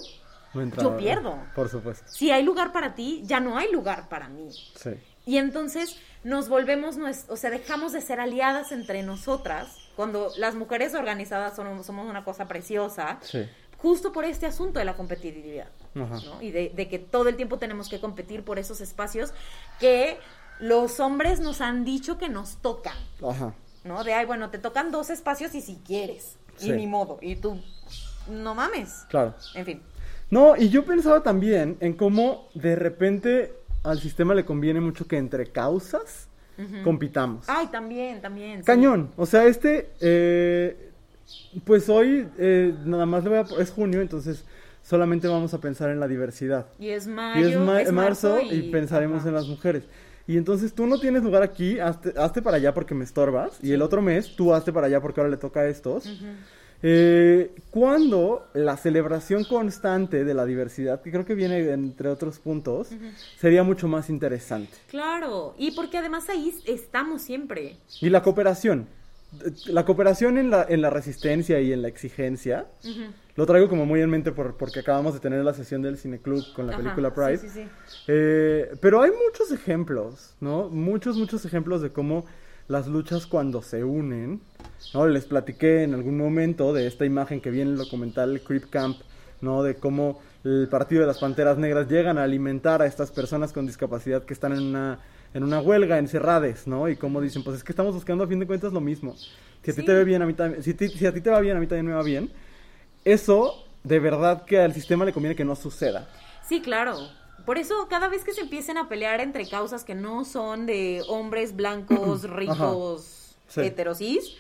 entra- 0.55 0.83
yo 0.83 0.97
pierdo. 0.97 1.39
Por 1.55 1.69
supuesto. 1.69 2.05
si 2.09 2.33
hay 2.33 2.43
lugar 2.43 2.73
para 2.73 2.97
ti, 2.97 3.23
ya 3.27 3.39
no 3.39 3.57
hay 3.59 3.71
lugar 3.71 4.09
para 4.09 4.29
mí. 4.29 4.49
Sí. 4.75 4.91
Y 5.25 5.37
entonces 5.37 5.97
nos 6.25 6.49
volvemos, 6.49 6.97
o 7.29 7.37
sea, 7.37 7.51
dejamos 7.51 7.93
de 7.93 8.01
ser 8.01 8.19
aliadas 8.19 8.73
entre 8.73 9.05
nosotras, 9.05 9.69
cuando 9.95 10.33
las 10.37 10.57
mujeres 10.57 10.95
organizadas 10.95 11.55
son- 11.55 11.85
somos 11.85 12.11
una 12.11 12.25
cosa 12.25 12.49
preciosa, 12.49 13.19
Sí. 13.23 13.47
justo 13.77 14.11
por 14.13 14.25
este 14.25 14.47
asunto 14.47 14.81
de 14.81 14.85
la 14.85 14.97
competitividad. 14.97 15.69
¿No? 16.07 16.43
Y 16.43 16.51
de, 16.51 16.73
de 16.75 16.89
que 16.89 16.99
todo 16.99 17.29
el 17.29 17.37
tiempo 17.37 17.59
tenemos 17.59 17.89
que 17.89 18.01
competir 18.01 18.43
por 18.45 18.59
esos 18.59 18.81
espacios 18.81 19.33
que 19.81 20.19
los 20.61 21.01
hombres 21.01 21.41
nos 21.41 21.61
han 21.61 21.85
dicho 21.85 22.19
que 22.19 22.29
nos 22.29 22.57
tocan, 22.57 22.97
Ajá. 23.27 23.55
¿no? 23.85 24.05
De, 24.05 24.13
ay, 24.15 24.27
bueno, 24.27 24.51
te 24.51 24.59
tocan 24.59 24.91
dos 24.91 25.11
espacios 25.11 25.55
y 25.55 25.61
si 25.61 25.77
quieres, 25.87 26.37
Sí. 26.57 26.71
y 26.71 26.73
ni 26.73 26.87
modo, 26.87 27.19
y 27.23 27.37
tú, 27.37 27.61
no 28.29 28.55
mames. 28.55 29.07
Claro. 29.09 29.35
En 29.55 29.65
fin. 29.65 29.83
No, 30.31 30.57
y 30.57 30.69
yo 30.69 30.85
pensaba 30.85 31.23
también 31.23 31.77
en 31.81 31.95
cómo 31.95 32.49
de 32.55 32.77
repente 32.77 33.55
al 33.85 34.01
sistema 34.01 34.35
le 34.35 34.45
conviene 34.45 34.81
mucho 34.81 35.07
que 35.07 35.17
entre 35.17 35.47
causas 35.51 36.29
compitamos. 36.83 37.45
Ay, 37.49 37.69
también, 37.69 38.21
también. 38.21 38.59
sí. 38.59 38.65
Cañón. 38.67 39.13
O 39.17 39.25
sea, 39.27 39.45
este, 39.47 39.93
eh, 40.01 40.91
pues 41.65 41.89
hoy 41.89 42.29
eh, 42.37 42.75
nada 42.85 43.07
más 43.07 43.23
le 43.23 43.31
voy 43.31 43.39
a, 43.39 43.63
es 43.63 43.71
junio, 43.71 44.01
entonces 44.01 44.45
solamente 44.89 45.29
vamos 45.29 45.53
a 45.53 45.61
pensar 45.61 45.91
en 45.91 46.01
la 46.01 46.09
diversidad. 46.09 46.67
Y 46.79 46.89
es 46.89 47.07
Y 47.07 47.11
mayo, 47.11 47.49
es, 47.49 47.59
ma- 47.59 47.83
es 47.83 47.93
marzo 47.93 48.41
y, 48.41 48.71
pensaremos 48.71 49.21
ajá. 49.21 49.29
en 49.29 49.35
las 49.35 49.47
mujeres. 49.47 49.83
Y 50.27 50.37
entonces 50.37 50.73
tú 50.75 50.87
no 50.87 50.99
tienes 50.99 51.23
lugar 51.23 51.43
aquí, 51.43 51.79
hazte, 51.79 52.13
hazte 52.17 52.41
para 52.43 52.57
allá 52.57 52.73
porque 52.75 52.95
me 52.95 53.05
estorbas. 53.05 53.59
Y 53.63 53.73
el 53.73 53.83
otro 53.83 54.01
mes 54.03 54.35
tú 54.37 54.55
hazte 54.55 54.73
para 54.73 54.87
allá 54.87 55.01
porque 55.01 55.21
ahora 55.21 55.31
le 55.31 55.37
toca 55.37 55.61
a 55.61 55.67
estos. 55.69 56.09
Eh, 56.83 57.51
cuando 57.71 58.47
la 58.55 58.77
celebración 58.77 59.45
constante 59.45 60.25
de 60.25 60.33
la 60.35 60.45
diversidad, 60.45 61.01
que 61.03 61.11
creo 61.11 61.25
que 61.25 61.35
viene 61.35 61.71
entre 61.73 62.09
otros 62.09 62.39
puntos, 62.39 62.89
sería 63.39 63.63
mucho 63.65 63.89
más 63.89 64.09
interesante. 64.11 64.71
Claro, 64.89 65.55
y 65.59 65.73
porque 65.73 65.99
además 65.99 66.29
ahí 66.29 66.55
estamos 66.67 67.23
siempre. 67.23 67.77
Y 68.01 68.11
la 68.11 68.23
cooperación. 68.23 68.87
La 69.67 69.85
cooperación 69.85 70.39
en 70.39 70.51
la, 70.51 70.65
en 70.69 70.81
la 70.81 70.89
resistencia 70.91 71.61
y 71.61 71.73
en 71.73 71.83
la 71.83 71.89
exigencia, 71.89 72.67
lo 73.37 73.45
traigo 73.47 73.69
como 73.69 73.85
muy 73.85 74.01
en 74.01 74.09
mente 74.09 74.33
por, 74.33 74.57
porque 74.57 74.81
acabamos 74.81 75.13
de 75.15 75.21
tener 75.21 75.45
la 75.45 75.53
sesión 75.53 75.83
del 75.83 75.99
Cineclub 75.99 76.53
con 76.55 76.67
la 76.67 76.73
Ajá, 76.73 76.83
película 76.83 77.11
sí, 77.11 77.15
Pride. 77.15 77.39
sí, 77.39 77.49
sí. 77.51 77.69
Eh, 78.09 78.75
pero 78.81 79.03
hay 79.03 79.11
muchos 79.11 79.53
ejemplos, 79.53 80.35
¿no? 80.41 80.71
Muchos, 80.71 81.17
muchos 81.17 81.45
ejemplos 81.45 81.83
de 81.83 81.91
cómo 81.93 82.25
las 82.69 82.87
luchas 82.87 83.27
cuando 83.27 83.61
se 83.63 83.85
unen, 83.85 84.41
¿no? 84.95 85.07
Les 85.07 85.27
platiqué 85.27 85.83
en 85.83 85.95
algún 85.95 86.17
momento 86.17 86.73
de 86.73 86.87
esta 86.87 87.05
imagen 87.05 87.41
que 87.41 87.51
viene 87.51 87.71
en 87.71 87.77
el 87.77 87.85
documental 87.85 88.41
Creep 88.41 88.71
Camp, 88.71 88.97
¿no? 89.43 89.63
De 89.63 89.75
cómo 89.77 90.21
el 90.45 90.69
Partido 90.71 91.03
de 91.03 91.07
las 91.07 91.19
Panteras 91.19 91.59
Negras 91.59 91.89
llegan 91.89 92.17
a 92.17 92.25
alimentar 92.25 92.81
a 92.81 92.87
estas 92.87 93.11
personas 93.11 93.53
con 93.53 93.67
discapacidad 93.67 94.25
que 94.25 94.33
están 94.33 94.53
en 94.53 94.63
una, 94.63 95.01
en 95.35 95.45
una 95.45 95.61
huelga, 95.61 95.99
encerrades, 95.99 96.67
¿no? 96.67 96.89
Y 96.89 96.97
cómo 96.97 97.21
dicen, 97.21 97.43
pues 97.45 97.59
es 97.59 97.65
que 97.65 97.73
estamos 97.73 97.95
buscando 97.95 98.25
a 98.25 98.27
fin 98.27 98.39
de 98.41 98.47
cuentas 98.47 98.73
lo 98.73 98.81
mismo. 98.81 99.15
Si 99.63 99.71
a 99.71 99.75
ti 99.75 99.85
te 99.85 99.93
ve 99.93 100.05
bien, 100.05 100.23
a 100.23 100.27
mí 100.27 100.35
también, 100.35 100.63
si, 100.63 100.73
ti- 100.75 100.89
si 100.89 101.05
a 101.07 101.13
ti 101.13 101.21
te 101.21 101.31
va 101.31 101.41
bien, 101.41 101.57
a 101.57 101.61
mí 101.61 101.67
también 101.67 101.87
me 101.87 101.93
va 101.93 102.03
bien. 102.03 102.31
Eso, 103.05 103.65
de 103.85 103.99
verdad 104.01 104.45
que 104.45 104.59
al 104.61 104.73
sistema 104.75 105.05
le 105.05 105.13
conviene 105.13 105.37
que 105.37 105.45
no 105.45 105.55
suceda. 105.57 106.09
Sí, 106.49 106.61
claro. 106.61 106.97
Por 107.45 107.59
eso 107.59 107.87
cada 107.89 108.09
vez 108.09 108.25
que 108.25 108.33
se 108.33 108.41
empiecen 108.43 108.77
a 108.79 108.89
pelear 108.89 109.21
entre 109.21 109.47
causas 109.49 109.85
que 109.85 109.95
no 109.95 110.25
son 110.25 110.67
de 110.67 111.03
hombres 111.09 111.55
blancos, 111.57 112.25
ricos, 112.31 113.35
Sí. 113.49 113.61
heterosis, 113.63 114.35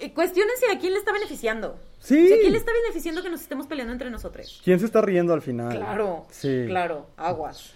eh, 0.00 0.12
cuestionense 0.12 0.66
a 0.72 0.78
quién 0.78 0.92
le 0.92 0.98
está 0.98 1.12
beneficiando. 1.12 1.78
Sí. 2.00 2.24
O 2.24 2.26
sea, 2.28 2.36
¿a 2.36 2.40
quién 2.40 2.52
le 2.52 2.58
está 2.58 2.72
beneficiando 2.72 3.22
que 3.22 3.30
nos 3.30 3.40
estemos 3.40 3.66
peleando 3.66 3.92
entre 3.92 4.10
nosotros? 4.10 4.60
¿Quién 4.64 4.78
se 4.80 4.86
está 4.86 5.00
riendo 5.00 5.32
al 5.32 5.42
final? 5.42 5.76
Claro. 5.76 6.26
Sí. 6.30 6.64
Claro, 6.66 7.06
aguas. 7.16 7.72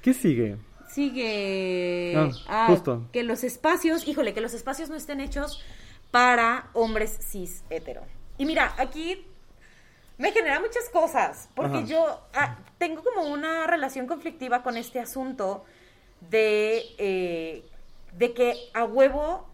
¿Qué 0.00 0.14
sigue? 0.14 0.56
Sigue. 0.92 2.14
Ah, 2.16 2.30
ah, 2.48 2.66
justo. 2.68 3.08
Que 3.12 3.22
los 3.22 3.44
espacios, 3.44 4.06
híjole, 4.06 4.34
que 4.34 4.40
los 4.40 4.54
espacios 4.54 4.90
no 4.90 4.96
estén 4.96 5.20
hechos 5.20 5.62
para 6.10 6.68
hombres 6.74 7.18
cis 7.20 7.64
hetero. 7.70 8.02
Y 8.36 8.44
mira, 8.44 8.74
aquí 8.76 9.26
me 10.18 10.32
genera 10.32 10.60
muchas 10.60 10.88
cosas, 10.92 11.48
porque 11.54 11.78
Ajá. 11.78 11.86
yo 11.86 12.20
ah, 12.34 12.58
tengo 12.78 13.02
como 13.02 13.22
una 13.22 13.66
relación 13.66 14.06
conflictiva 14.06 14.62
con 14.62 14.76
este 14.76 15.00
asunto 15.00 15.64
de, 16.30 16.84
eh, 16.98 17.64
de 18.16 18.32
que 18.34 18.54
a 18.74 18.84
huevo 18.84 19.46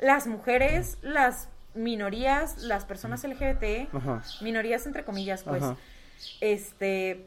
las 0.00 0.26
mujeres, 0.26 0.98
las 1.02 1.48
minorías, 1.74 2.58
las 2.58 2.84
personas 2.84 3.22
LGBT, 3.22 3.88
Ajá. 3.94 4.22
minorías 4.40 4.86
entre 4.86 5.04
comillas, 5.04 5.44
pues, 5.44 5.62
Ajá. 5.62 5.76
este, 6.40 7.26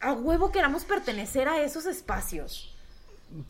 a 0.00 0.12
huevo 0.12 0.50
queramos 0.52 0.84
pertenecer 0.84 1.48
a 1.48 1.60
esos 1.62 1.86
espacios. 1.86 2.72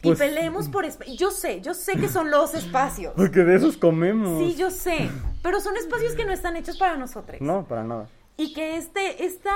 Pues- 0.02 0.18
y 0.18 0.22
peleemos 0.22 0.68
por 0.68 0.84
esp- 0.86 1.16
Yo 1.16 1.30
sé, 1.30 1.60
yo 1.60 1.74
sé 1.74 1.96
que 1.98 2.08
son 2.08 2.30
los 2.30 2.54
espacios. 2.54 3.12
Porque 3.16 3.40
de 3.44 3.56
esos 3.56 3.76
comemos. 3.76 4.38
Sí, 4.42 4.56
yo 4.56 4.70
sé. 4.70 5.10
Pero 5.42 5.60
son 5.60 5.76
espacios 5.76 6.14
que 6.14 6.24
no 6.24 6.32
están 6.32 6.56
hechos 6.56 6.78
para 6.78 6.96
nosotros. 6.96 7.40
No, 7.40 7.64
para 7.66 7.84
nada. 7.84 8.08
Y 8.36 8.52
que 8.54 8.76
este, 8.76 9.24
esta. 9.24 9.54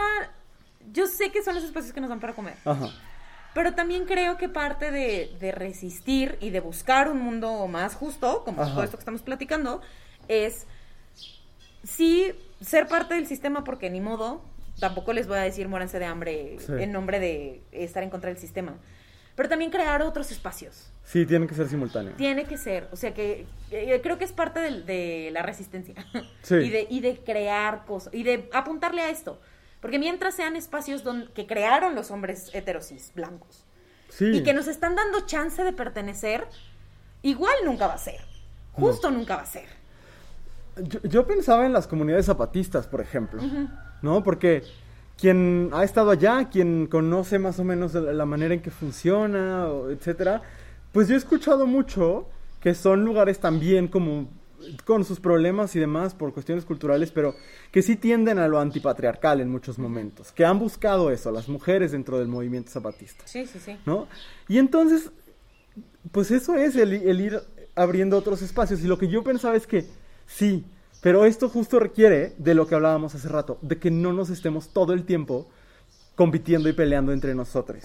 Yo 0.93 1.07
sé 1.07 1.31
que 1.33 1.43
son 1.43 1.55
los 1.55 1.65
espacios 1.65 1.93
que 1.93 2.01
nos 2.01 2.11
dan 2.11 2.21
para 2.21 2.35
comer. 2.35 2.57
Ajá. 2.65 2.89
Pero 3.55 3.75
también 3.75 4.05
creo 4.05 4.37
que 4.37 4.49
parte 4.49 4.91
de, 4.91 5.37
de 5.41 5.53
resistir 5.53 6.37
y 6.41 6.51
de 6.51 6.61
buscar 6.61 7.11
un 7.11 7.19
mundo 7.21 7.67
más 7.67 7.95
justo, 7.95 8.45
como 8.45 8.63
Ajá. 8.63 8.73
todo 8.75 8.85
esto 8.85 8.97
que 8.97 9.01
estamos 9.03 9.23
platicando, 9.23 9.81
es 10.29 10.67
sí 11.83 12.33
ser 12.61 12.87
parte 12.89 13.15
del 13.15 13.27
sistema 13.27 13.65
porque 13.65 13.91
ni 13.91 14.01
modo, 14.01 14.43
tampoco 14.81 15.13
les 15.13 15.27
voy 15.29 15.39
a 15.39 15.43
decir 15.43 15.69
muéranse 15.69 15.99
de 15.99 16.05
hambre 16.07 16.57
Sí. 16.59 16.73
en 16.79 16.93
nombre 16.93 17.21
de 17.21 17.63
estar 17.73 18.03
en 18.03 18.11
contra 18.11 18.29
del 18.31 18.39
sistema. 18.39 18.77
Pero 19.37 19.49
también 19.49 19.71
crear 19.71 20.03
otros 20.03 20.31
espacios. 20.33 20.93
Sí, 21.05 21.25
tiene 21.25 21.47
que 21.47 21.55
ser 21.55 21.69
simultáneo. 21.69 22.13
Tiene 22.17 22.45
que 22.45 22.59
ser, 22.59 22.89
o 22.93 22.97
sea 22.97 23.15
que 23.15 23.47
eh, 23.71 24.01
creo 24.03 24.19
que 24.19 24.25
es 24.25 24.33
parte 24.33 24.61
de, 24.61 25.31
la 25.33 25.43
resistencia. 25.43 25.95
Sí. 26.43 26.57
y, 26.57 26.71
de, 26.71 26.87
y 26.91 27.01
de 27.01 27.19
crear 27.19 27.85
cosas, 27.87 28.13
y 28.13 28.23
de 28.23 28.51
apuntarle 28.53 29.03
a 29.03 29.11
esto. 29.11 29.41
Porque 29.81 29.99
mientras 29.99 30.35
sean 30.35 30.57
espacios 30.57 31.05
donde, 31.05 31.33
que 31.33 31.47
crearon 31.47 31.95
los 31.95 32.11
hombres 32.11 32.51
heterosis 32.53 33.13
blancos 33.15 33.65
Sí. 34.11 34.27
y 34.27 34.43
que 34.43 34.53
nos 34.53 34.67
están 34.67 34.95
dando 34.97 35.21
chance 35.27 35.63
de 35.63 35.73
pertenecer, 35.73 36.47
igual 37.23 37.55
nunca 37.65 37.87
va 37.87 37.95
a 37.95 37.99
ser. 37.99 38.21
Justo 38.73 39.11
nunca 39.11 39.37
va 39.37 39.43
a 39.43 39.47
ser. 39.47 39.69
Yo, 40.83 41.01
yo 41.03 41.27
pensaba 41.27 41.65
en 41.67 41.73
las 41.73 41.87
comunidades 41.87 42.27
zapatistas, 42.27 42.87
por 42.87 43.01
ejemplo. 43.01 43.41
¿No? 44.03 44.23
Porque 44.23 44.63
quien 45.19 45.71
ha 45.73 45.85
estado 45.85 46.11
allá, 46.11 46.49
quien 46.49 46.87
conoce 46.87 47.39
más 47.39 47.59
o 47.59 47.65
menos 47.65 47.95
la 47.95 48.25
manera 48.25 48.55
en 48.55 48.61
que 48.61 48.71
funciona, 48.71 49.69
etcétera, 49.91 50.43
pues 50.93 51.09
yo 51.09 51.15
he 51.15 51.19
escuchado 51.19 51.67
mucho 51.67 52.27
que 52.61 52.75
son 52.75 53.05
lugares 53.05 53.39
también 53.39 53.89
como 53.89 54.29
con 54.85 55.05
sus 55.05 55.21
problemas 55.21 55.75
y 55.77 55.79
demás 55.79 56.15
por 56.15 56.33
cuestiones 56.33 56.65
culturales, 56.65 57.11
pero 57.11 57.35
que 57.71 57.83
sí 57.83 57.97
tienden 57.97 58.39
a 58.39 58.49
lo 58.49 58.61
antipatriarcal 58.61 59.41
en 59.41 59.51
muchos 59.51 59.79
momentos, 59.79 60.33
que 60.33 60.45
han 60.45 60.59
buscado 60.59 61.11
eso, 61.11 61.31
las 61.33 61.49
mujeres 61.49 61.93
dentro 61.93 62.19
del 62.19 62.29
movimiento 62.29 62.71
zapatista. 62.71 63.27
Sí, 63.27 63.47
sí, 63.47 63.59
sí. 63.59 63.77
¿no? 63.87 64.07
Y 64.49 64.59
entonces, 64.59 65.11
pues 66.13 66.31
eso 66.31 66.57
es 66.57 66.77
el, 66.77 66.93
el 66.93 67.21
ir 67.21 67.41
abriendo 67.75 68.17
otros 68.19 68.43
espacios. 68.43 68.83
Y 68.83 68.87
lo 68.87 68.99
que 68.99 69.09
yo 69.09 69.23
pensaba 69.23 69.57
es 69.57 69.67
que 69.67 69.87
sí, 70.27 70.65
pero 71.01 71.25
esto 71.25 71.49
justo 71.49 71.79
requiere 71.79 72.35
de 72.39 72.55
lo 72.55 72.67
que 72.67 72.75
hablábamos 72.75 73.15
hace 73.15 73.29
rato, 73.29 73.59
de 73.63 73.79
que 73.79 73.91
no 73.91 74.13
nos 74.13 74.31
estemos 74.31 74.69
todo 74.69 74.93
el 74.93 75.05
tiempo 75.05 75.49
compitiendo 76.15 76.69
y 76.69 76.73
peleando 76.73 77.13
entre 77.13 77.35
nosotros. 77.35 77.83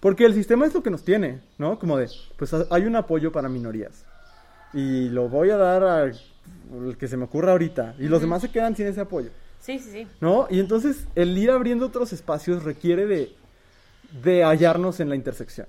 Porque 0.00 0.24
el 0.24 0.34
sistema 0.34 0.66
es 0.66 0.72
lo 0.74 0.82
que 0.82 0.90
nos 0.90 1.02
tiene, 1.04 1.40
¿no? 1.58 1.78
Como 1.78 1.96
de, 1.98 2.08
pues 2.36 2.54
ha- 2.54 2.66
hay 2.70 2.84
un 2.84 2.96
apoyo 2.96 3.32
para 3.32 3.48
minorías. 3.48 4.04
Y 4.72 5.08
lo 5.08 5.28
voy 5.28 5.50
a 5.50 5.56
dar 5.56 5.82
al 5.82 6.20
al 6.72 6.96
que 6.96 7.06
se 7.06 7.16
me 7.16 7.24
ocurra 7.24 7.52
ahorita. 7.52 7.94
Y 7.98 8.04
los 8.04 8.20
demás 8.22 8.42
se 8.42 8.50
quedan 8.50 8.74
sin 8.74 8.86
ese 8.86 9.00
apoyo. 9.00 9.30
Sí, 9.60 9.78
sí, 9.78 9.90
sí. 9.92 10.06
¿No? 10.20 10.46
Y 10.50 10.58
entonces 10.58 11.04
el 11.14 11.36
ir 11.36 11.50
abriendo 11.50 11.86
otros 11.86 12.12
espacios 12.12 12.62
requiere 12.64 13.06
de, 13.06 13.32
de 14.22 14.42
hallarnos 14.42 15.00
en 15.00 15.08
la 15.10 15.16
intersección. 15.16 15.66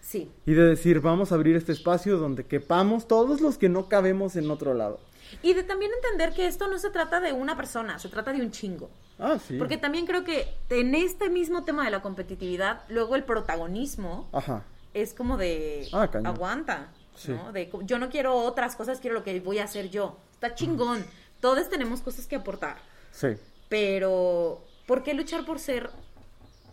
Sí. 0.00 0.30
Y 0.46 0.52
de 0.52 0.62
decir, 0.64 1.00
vamos 1.00 1.32
a 1.32 1.36
abrir 1.36 1.56
este 1.56 1.72
espacio 1.72 2.18
donde 2.18 2.44
quepamos 2.44 3.08
todos 3.08 3.40
los 3.40 3.58
que 3.58 3.68
no 3.68 3.88
cabemos 3.88 4.36
en 4.36 4.50
otro 4.50 4.74
lado. 4.74 5.00
Y 5.42 5.54
de 5.54 5.62
también 5.62 5.90
entender 5.92 6.32
que 6.32 6.46
esto 6.46 6.68
no 6.68 6.78
se 6.78 6.90
trata 6.90 7.20
de 7.20 7.32
una 7.32 7.56
persona, 7.56 7.98
se 7.98 8.08
trata 8.08 8.32
de 8.32 8.40
un 8.40 8.50
chingo. 8.50 8.90
Ah, 9.18 9.38
sí. 9.38 9.56
Porque 9.58 9.76
también 9.78 10.06
creo 10.06 10.24
que 10.24 10.48
en 10.70 10.94
este 10.94 11.28
mismo 11.28 11.64
tema 11.64 11.84
de 11.84 11.90
la 11.90 12.02
competitividad, 12.02 12.82
luego 12.88 13.16
el 13.16 13.24
protagonismo 13.24 14.28
Ajá. 14.32 14.62
es 14.94 15.12
como 15.14 15.36
de 15.36 15.88
Ah, 15.92 16.08
aguanta, 16.24 16.88
Sí. 17.16 17.32
¿no? 17.32 17.50
De 17.52 17.68
yo 17.82 17.98
no 17.98 18.10
quiero 18.10 18.36
otras 18.36 18.76
cosas, 18.76 19.00
quiero 19.00 19.14
lo 19.16 19.24
que 19.24 19.40
voy 19.40 19.58
a 19.58 19.64
hacer 19.64 19.90
yo. 19.90 20.16
Está 20.32 20.54
chingón. 20.54 21.04
Todos 21.40 21.68
tenemos 21.68 22.00
cosas 22.00 22.26
que 22.26 22.36
aportar, 22.36 22.76
Sí. 23.10 23.28
pero 23.68 24.64
¿por 24.86 25.02
qué 25.02 25.14
luchar 25.14 25.44
por 25.44 25.58
ser 25.58 25.90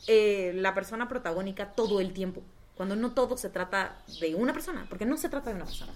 eh, 0.07 0.51
la 0.55 0.73
persona 0.75 1.07
protagónica 1.07 1.71
todo 1.73 1.99
el 1.99 2.13
tiempo? 2.13 2.41
Cuando 2.75 2.95
no 2.95 3.11
todo 3.13 3.37
se 3.37 3.49
trata 3.49 3.97
de 4.19 4.35
una 4.35 4.53
persona, 4.53 4.85
porque 4.89 5.05
no 5.05 5.17
se 5.17 5.29
trata 5.29 5.49
de 5.49 5.55
una 5.55 5.65
persona. 5.65 5.93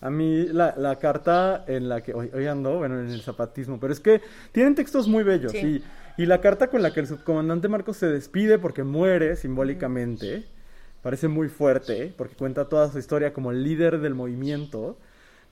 A 0.00 0.08
mí 0.10 0.46
la, 0.46 0.74
la 0.78 0.96
carta 0.96 1.64
en 1.66 1.88
la 1.88 2.00
que 2.02 2.14
hoy, 2.14 2.30
hoy 2.34 2.46
ando, 2.46 2.78
bueno, 2.78 2.98
en 3.00 3.08
el 3.10 3.20
zapatismo, 3.20 3.78
pero 3.78 3.92
es 3.92 4.00
que 4.00 4.20
tienen 4.52 4.74
textos 4.74 5.06
muy 5.08 5.22
bellos 5.24 5.52
Sí. 5.52 5.82
y, 6.16 6.22
y 6.22 6.26
la 6.26 6.40
carta 6.40 6.68
con 6.68 6.82
la 6.82 6.92
que 6.92 7.00
el 7.00 7.06
subcomandante 7.06 7.68
Marcos 7.68 7.98
se 7.98 8.06
despide 8.06 8.58
porque 8.58 8.82
muere 8.82 9.36
simbólicamente, 9.36 10.44
parece 11.02 11.28
muy 11.28 11.48
fuerte, 11.48 12.12
porque 12.16 12.34
cuenta 12.34 12.66
toda 12.68 12.90
su 12.90 12.98
historia 12.98 13.32
como 13.32 13.50
el 13.50 13.62
líder 13.62 14.00
del 14.00 14.14
movimiento, 14.14 14.96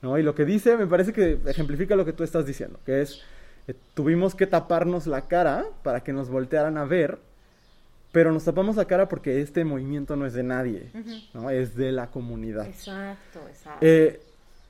¿no? 0.01 0.17
Y 0.17 0.23
lo 0.23 0.33
que 0.35 0.45
dice 0.45 0.77
me 0.77 0.87
parece 0.87 1.13
que 1.13 1.39
ejemplifica 1.45 1.95
lo 1.95 2.05
que 2.05 2.13
tú 2.13 2.23
estás 2.23 2.45
diciendo, 2.45 2.79
que 2.85 3.01
es, 3.01 3.21
eh, 3.67 3.73
tuvimos 3.93 4.33
que 4.35 4.47
taparnos 4.47 5.05
la 5.07 5.27
cara 5.27 5.65
para 5.83 6.01
que 6.03 6.11
nos 6.13 6.29
voltearan 6.29 6.77
a 6.77 6.85
ver, 6.85 7.19
pero 8.11 8.31
nos 8.31 8.43
tapamos 8.45 8.75
la 8.77 8.85
cara 8.85 9.07
porque 9.07 9.41
este 9.41 9.63
movimiento 9.63 10.15
no 10.15 10.25
es 10.25 10.33
de 10.33 10.41
nadie, 10.43 10.89
¿no? 11.35 11.49
Es 11.51 11.75
de 11.75 11.91
la 11.91 12.07
comunidad. 12.07 12.65
Exacto, 12.67 13.39
exacto. 13.47 13.79
Eh, 13.85 14.19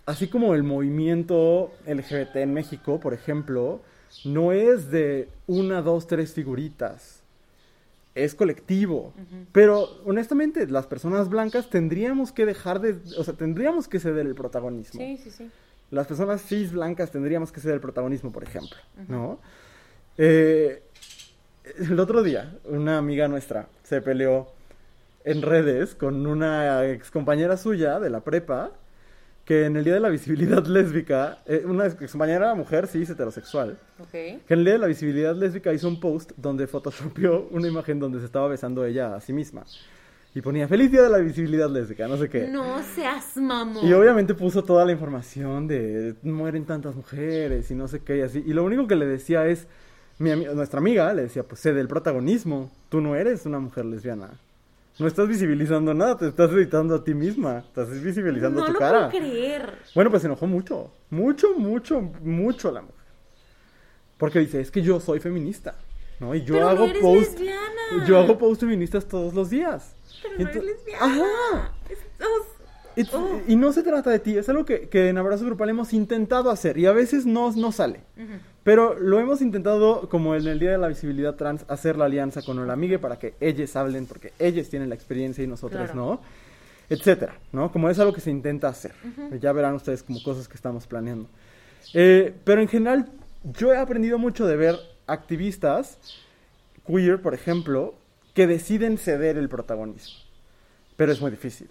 así 0.10 0.28
como 0.28 0.56
el 0.56 0.64
movimiento 0.64 1.72
LGBT 1.86 2.38
en 2.38 2.54
México, 2.54 3.00
por 3.00 3.14
ejemplo, 3.14 3.82
no 4.26 4.52
es 4.52 4.90
de 4.90 5.30
una, 5.46 5.82
dos, 5.84 6.08
tres 6.08 6.34
figuritas. 6.34 7.22
Es 8.16 8.34
colectivo. 8.34 9.14
Pero 9.52 10.02
honestamente, 10.06 10.66
las 10.68 10.88
personas 10.88 11.30
blancas 11.30 11.70
tendríamos 11.70 12.32
que 12.32 12.46
dejar 12.46 12.82
de. 12.82 12.98
O 13.18 13.24
sea, 13.24 13.36
tendríamos 13.36 13.88
que 13.88 14.00
ceder 14.00 14.26
el 14.26 14.36
protagonismo. 14.36 15.00
sí, 15.00 15.18
sí, 15.18 15.30
sí. 15.30 15.50
Las 15.92 16.06
personas 16.06 16.42
cis 16.44 16.72
blancas 16.72 17.12
tendríamos 17.12 17.52
que 17.52 17.62
ceder 17.62 17.76
el 17.76 17.82
protagonismo, 17.82 18.32
por 18.32 18.44
ejemplo. 18.44 18.78
¿No? 19.08 19.40
Eh, 20.18 20.84
el 21.78 22.00
otro 22.00 22.22
día, 22.24 22.58
una 22.66 22.98
amiga 22.98 23.28
nuestra 23.28 23.68
se 23.84 24.02
peleó 24.02 24.48
en 25.24 25.42
redes 25.42 25.96
con 25.96 26.26
una 26.28 26.86
ex 26.88 27.10
compañera 27.10 27.58
suya 27.58 28.00
de 28.00 28.10
la 28.10 28.22
prepa 28.22 28.72
que 29.50 29.66
en 29.66 29.76
el 29.78 29.84
día 29.84 29.96
de 29.96 30.00
la 30.00 30.10
visibilidad 30.10 30.64
lésbica, 30.78 31.40
eh, 31.48 31.64
una 31.66 31.90
compañera 31.90 32.54
mujer, 32.54 32.86
sí, 32.86 33.02
heterosexual, 33.02 33.80
Ok. 34.00 34.12
que 34.12 34.38
en 34.48 34.60
el 34.60 34.64
día 34.64 34.74
de 34.74 34.80
la 34.80 34.86
visibilidad 34.86 35.36
lésbica 35.36 35.74
hizo 35.74 35.88
un 35.88 36.00
post 36.00 36.34
donde 36.38 36.68
photoshopeó 36.68 37.48
una 37.50 37.68
imagen 37.68 38.00
donde 38.00 38.20
se 38.20 38.26
estaba 38.26 38.48
besando 38.48 38.86
ella 38.86 39.16
a 39.16 39.22
sí 39.22 39.34
misma. 39.34 39.64
Y 40.36 40.42
ponía, 40.42 40.68
feliz 40.68 40.92
día 40.92 41.02
de 41.02 41.10
la 41.10 41.18
visibilidad 41.18 41.68
lésbica, 41.68 42.08
no 42.08 42.16
sé 42.18 42.30
qué. 42.30 42.48
No 42.48 42.84
seas 42.96 43.36
mamón. 43.38 43.84
Y 43.88 43.92
obviamente 43.94 44.36
puso 44.36 44.64
toda 44.64 44.86
la 44.86 44.92
información 44.92 45.68
de 45.68 46.14
mueren 46.22 46.66
tantas 46.66 46.96
mujeres 46.96 47.72
y 47.72 47.74
no 47.74 47.88
sé 47.88 48.02
qué 48.02 48.20
y 48.20 48.22
así. 48.22 48.44
Y 48.46 48.54
lo 48.54 48.64
único 48.64 48.86
que 48.88 48.96
le 48.96 49.08
decía 49.08 49.48
es, 49.48 49.66
mi 50.20 50.30
ami- 50.30 50.54
nuestra 50.54 50.78
amiga 50.80 51.12
le 51.16 51.24
decía, 51.24 51.42
pues 51.42 51.60
cede 51.62 51.82
el 51.82 51.88
protagonismo. 51.88 52.70
Tú 52.90 53.02
no 53.02 53.16
eres 53.16 53.48
una 53.48 53.58
mujer 53.58 53.86
lesbiana. 53.86 54.30
No 55.00 55.08
estás 55.08 55.28
visibilizando 55.28 55.94
nada, 55.94 56.18
te 56.18 56.28
estás 56.28 56.52
editando 56.52 56.96
a 56.96 57.04
ti 57.04 57.14
misma. 57.14 57.60
Estás 57.60 57.90
visibilizando 58.04 58.60
no 58.62 58.66
tu 58.68 58.74
lo 58.74 58.80
cara. 58.80 59.10
puedo 59.10 59.24
creer. 59.24 59.74
Bueno, 59.96 60.10
pues 60.10 60.22
se 60.22 60.28
enojó 60.28 60.46
mucho. 60.46 60.92
Mucho, 61.10 61.54
mucho, 61.58 62.02
mucho 62.22 62.72
la 62.72 62.82
mujer. 62.82 62.96
Porque 64.18 64.40
dice, 64.40 64.60
es 64.60 64.72
que 64.72 64.82
yo 64.82 65.00
soy 65.00 65.20
feminista. 65.20 65.76
¿no? 66.20 66.36
Y 66.36 66.44
yo 66.44 66.54
Pero 66.56 66.66
no 66.66 66.72
hago 66.72 66.84
eres 66.86 67.02
post. 67.02 67.32
lesbiana. 67.40 68.06
Yo 68.06 68.18
hago 68.20 68.38
post 68.38 68.60
feministas 68.62 69.08
todos 69.08 69.34
los 69.34 69.50
días. 69.50 69.96
Pero 70.22 70.36
no 70.44 70.50
eres 70.50 70.64
lesbiana. 70.64 71.06
Ajá. 71.06 71.74
Es- 71.90 72.00
Oh. 73.14 73.40
Y 73.48 73.56
no 73.56 73.72
se 73.72 73.82
trata 73.82 74.10
de 74.10 74.20
ti, 74.20 74.38
es 74.38 74.50
algo 74.50 74.66
que, 74.66 74.90
que 74.90 75.08
en 75.08 75.18
Abrazo 75.18 75.46
Grupal 75.46 75.70
hemos 75.70 75.94
intentado 75.94 76.50
hacer 76.52 76.78
y 76.78 76.86
a 76.86 76.92
veces 76.92 77.26
no, 77.26 77.50
no 77.54 77.72
sale. 77.72 78.02
Ujú. 78.18 78.34
Pero 78.70 78.94
lo 79.00 79.20
hemos 79.20 79.42
intentado, 79.42 80.08
como 80.10 80.36
en 80.36 80.46
el 80.46 80.60
Día 80.60 80.70
de 80.70 80.78
la 80.78 80.90
Visibilidad 80.90 81.34
Trans, 81.34 81.66
hacer 81.70 81.98
la 81.98 82.06
alianza 82.06 82.44
con 82.44 82.68
la 82.68 82.72
amiga 82.72 83.00
para 83.00 83.18
que 83.18 83.34
ellos 83.40 83.76
hablen, 83.76 84.06
porque 84.06 84.32
ellos 84.38 84.70
tienen 84.70 84.90
la 84.90 84.94
experiencia 84.94 85.44
y 85.44 85.48
nosotros 85.48 85.86
Claro. 85.86 85.96
no, 85.96 86.22
etcétera, 86.88 87.34
¿no? 87.52 87.72
Como 87.72 87.90
es 87.90 87.98
algo 87.98 88.14
que 88.14 88.22
se 88.22 88.30
intenta 88.30 88.68
hacer. 88.68 88.94
Ya 89.42 89.54
verán 89.54 89.74
ustedes 89.74 90.04
como 90.04 90.22
cosas 90.22 90.48
que 90.48 90.54
estamos 90.54 90.86
planeando. 90.86 91.28
Eh, 91.96 92.32
pero 92.44 92.62
en 92.62 92.68
general, 92.68 93.10
yo 93.58 93.74
he 93.74 93.78
aprendido 93.78 94.20
mucho 94.20 94.46
de 94.46 94.56
ver 94.56 94.76
activistas 95.08 95.98
queer, 96.86 97.24
por 97.24 97.34
ejemplo, 97.34 97.96
que 98.36 98.46
deciden 98.46 99.00
ceder 99.00 99.40
el 99.40 99.50
protagonismo. 99.50 100.20
Pero 100.96 101.12
es 101.12 101.20
muy 101.20 101.32
difícil. 101.32 101.68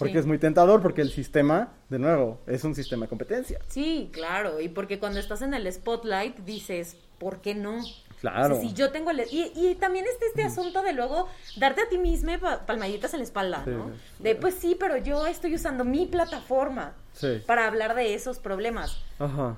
Porque 0.00 0.14
Sí. 0.14 0.18
es 0.18 0.26
muy 0.26 0.38
tentador, 0.38 0.82
porque 0.82 1.02
el 1.02 1.10
sistema, 1.12 1.72
de 1.90 2.00
nuevo, 2.00 2.40
es 2.48 2.64
un 2.64 2.74
sistema 2.74 3.04
de 3.06 3.08
competencia. 3.08 3.60
Sí, 3.68 4.10
claro. 4.12 4.60
Y 4.60 4.68
porque 4.68 4.98
cuando 4.98 5.20
estás 5.20 5.42
en 5.42 5.54
el 5.54 5.72
spotlight 5.72 6.38
dices, 6.38 6.96
¿por 7.18 7.40
qué 7.40 7.54
no? 7.54 7.78
Claro. 8.20 8.56
O 8.56 8.60
sea, 8.60 8.68
si 8.68 8.74
yo 8.74 8.90
tengo 8.90 9.10
el... 9.12 9.20
Y, 9.30 9.52
y 9.54 9.76
también 9.76 10.04
está 10.06 10.26
este 10.26 10.42
asunto 10.42 10.82
de 10.82 10.92
luego 10.92 11.28
darte 11.56 11.82
a 11.82 11.88
ti 11.88 11.96
misma 11.98 12.36
pa- 12.38 12.66
palmaditas 12.66 13.14
en 13.14 13.20
la 13.20 13.24
espalda, 13.24 13.62
Sí, 13.64 13.70
¿no? 13.70 13.90
De, 14.18 14.34
pues 14.34 14.54
sí, 14.56 14.76
pero 14.78 14.96
yo 14.98 15.26
estoy 15.26 15.54
usando 15.54 15.84
mi 15.84 16.04
plataforma 16.06 16.92
Sí. 17.14 17.42
para 17.46 17.66
hablar 17.66 17.94
de 17.94 18.12
esos 18.14 18.38
problemas. 18.38 18.98
Ajá. 19.18 19.56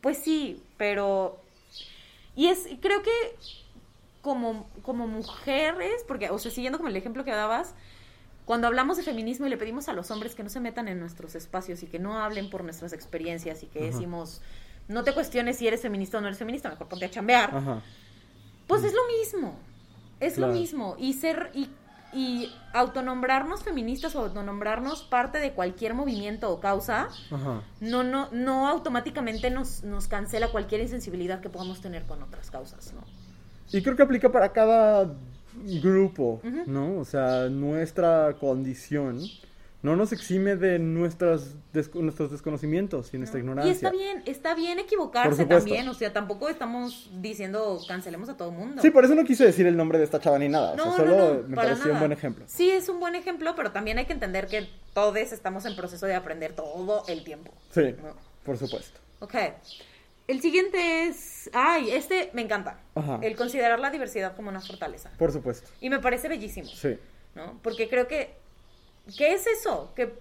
Pues 0.00 0.18
sí, 0.18 0.62
pero... 0.76 1.38
Y 2.36 2.48
es, 2.48 2.66
creo 2.80 3.02
que 3.02 3.10
como, 4.22 4.68
como 4.82 5.06
mujeres, 5.06 6.04
porque, 6.06 6.30
o 6.30 6.38
sea, 6.38 6.50
siguiendo 6.50 6.78
como 6.78 6.88
el 6.90 6.96
ejemplo 6.96 7.24
que 7.24 7.30
dabas, 7.32 7.74
cuando 8.48 8.66
hablamos 8.66 8.96
de 8.96 9.02
feminismo 9.02 9.46
y 9.46 9.50
le 9.50 9.58
pedimos 9.58 9.90
a 9.90 9.92
los 9.92 10.10
hombres 10.10 10.34
que 10.34 10.42
no 10.42 10.48
se 10.48 10.58
metan 10.58 10.88
en 10.88 10.98
nuestros 10.98 11.34
espacios 11.34 11.82
y 11.82 11.86
que 11.86 11.98
no 11.98 12.18
hablen 12.18 12.48
por 12.48 12.64
nuestras 12.64 12.94
experiencias 12.94 13.62
y 13.62 13.66
que 13.66 13.78
decimos, 13.78 14.40
no 14.88 15.04
te 15.04 15.12
cuestiones 15.12 15.58
si 15.58 15.68
eres 15.68 15.82
feminista 15.82 16.16
o 16.16 16.22
no 16.22 16.28
eres 16.28 16.38
feminista, 16.38 16.70
mejor 16.70 16.88
ponte 16.88 17.04
a 17.04 17.10
chambear, 17.10 17.54
Ajá. 17.54 17.82
pues 18.66 18.84
es 18.84 18.94
lo 18.94 19.02
mismo, 19.20 19.54
es 20.18 20.36
Claro. 20.36 20.50
lo 20.54 20.58
mismo. 20.58 20.96
Y 20.98 21.12
ser, 21.12 21.50
y, 21.52 21.68
y 22.14 22.50
autonombrarnos 22.72 23.62
feministas 23.62 24.16
o 24.16 24.20
autonombrarnos 24.20 25.02
parte 25.02 25.40
de 25.40 25.52
cualquier 25.52 25.92
movimiento 25.92 26.50
o 26.50 26.58
causa, 26.58 27.08
Ajá. 27.30 27.60
no, 27.80 28.02
no, 28.02 28.30
no 28.32 28.66
automáticamente 28.66 29.50
nos, 29.50 29.82
nos 29.84 30.08
cancela 30.08 30.48
cualquier 30.48 30.80
insensibilidad 30.80 31.42
que 31.42 31.50
podamos 31.50 31.82
tener 31.82 32.04
con 32.06 32.22
otras 32.22 32.50
causas, 32.50 32.94
¿no? 32.94 33.02
Y 33.78 33.82
creo 33.82 33.94
que 33.94 34.04
aplica 34.04 34.32
para 34.32 34.50
cada 34.54 35.12
grupo. 35.82 36.40
¿no? 36.66 36.98
O 36.98 37.04
sea, 37.04 37.48
nuestra 37.48 38.34
condición 38.40 39.20
no 39.80 39.94
nos 39.94 40.12
exime 40.12 40.56
de 40.56 40.80
nuestras 40.80 41.54
des- 41.72 41.94
nuestros 41.94 42.32
desconocimientos 42.32 43.14
y 43.14 43.18
nuestra 43.18 43.38
ignorancia. 43.38 43.70
Y 43.70 43.74
está 43.74 43.90
bien, 43.92 44.22
está 44.26 44.54
bien 44.56 44.78
equivocarse 44.80 45.46
también, 45.46 45.88
o 45.88 45.94
sea, 45.94 46.12
tampoco 46.12 46.48
estamos 46.48 47.08
diciendo 47.20 47.78
cancelemos 47.86 48.28
a 48.28 48.36
todo 48.36 48.50
mundo. 48.50 48.82
Sí, 48.82 48.90
por 48.90 49.04
eso 49.04 49.14
no 49.14 49.22
quise 49.24 49.44
decir 49.44 49.66
el 49.68 49.76
nombre 49.76 49.98
de 49.98 50.04
esta 50.04 50.18
chava 50.18 50.36
ni 50.40 50.48
nada. 50.48 50.72
o 50.72 50.76
sea, 50.76 50.84
No, 50.84 50.96
solo 50.96 51.16
no, 51.16 51.34
no, 51.42 51.48
me 51.48 51.54
pareció 51.56 51.92
un 51.92 51.98
buen 52.00 52.10
ejemplo. 52.12 52.44
Sí, 52.48 52.70
es 52.70 52.88
un 52.88 52.98
buen 52.98 53.14
ejemplo, 53.14 53.54
pero 53.54 53.70
también 53.70 53.98
hay 53.98 54.06
que 54.06 54.12
entender 54.12 54.48
que 54.48 54.68
todos 54.94 55.16
estamos 55.16 55.64
en 55.64 55.76
proceso 55.76 56.06
de 56.06 56.14
aprender 56.16 56.54
todo 56.54 57.04
el 57.06 57.22
tiempo. 57.22 57.52
Sí, 57.70 57.94
No. 58.02 58.14
por 58.44 58.56
supuesto. 58.58 58.98
Ok. 59.20 59.34
El 60.28 60.40
siguiente 60.40 61.08
es. 61.08 61.50
Ay, 61.52 61.90
este 61.90 62.30
me 62.34 62.42
encanta. 62.42 62.78
Ajá. 62.94 63.18
El 63.22 63.34
considerar 63.34 63.80
la 63.80 63.90
diversidad 63.90 64.36
como 64.36 64.50
una 64.50 64.60
fortaleza. 64.60 65.10
Por 65.18 65.32
supuesto. 65.32 65.68
Y 65.80 65.90
me 65.90 65.98
parece 65.98 66.28
bellísimo. 66.28 66.68
Sí. 66.68 66.98
¿no? 67.34 67.58
Porque 67.62 67.88
creo 67.88 68.06
que, 68.06 68.34
¿qué 69.16 69.32
es 69.32 69.46
eso? 69.46 69.92
Que 69.96 70.12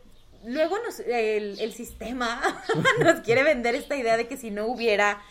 luego 0.45 0.77
nos, 0.79 0.99
el, 1.01 1.59
el 1.59 1.73
sistema 1.73 2.41
nos 3.03 3.19
quiere 3.21 3.43
vender 3.43 3.75
esta 3.75 3.95
idea 3.95 4.17
de 4.17 4.27
que 4.27 4.37
si 4.37 4.49
no 4.49 4.65
hubiera 4.67 5.21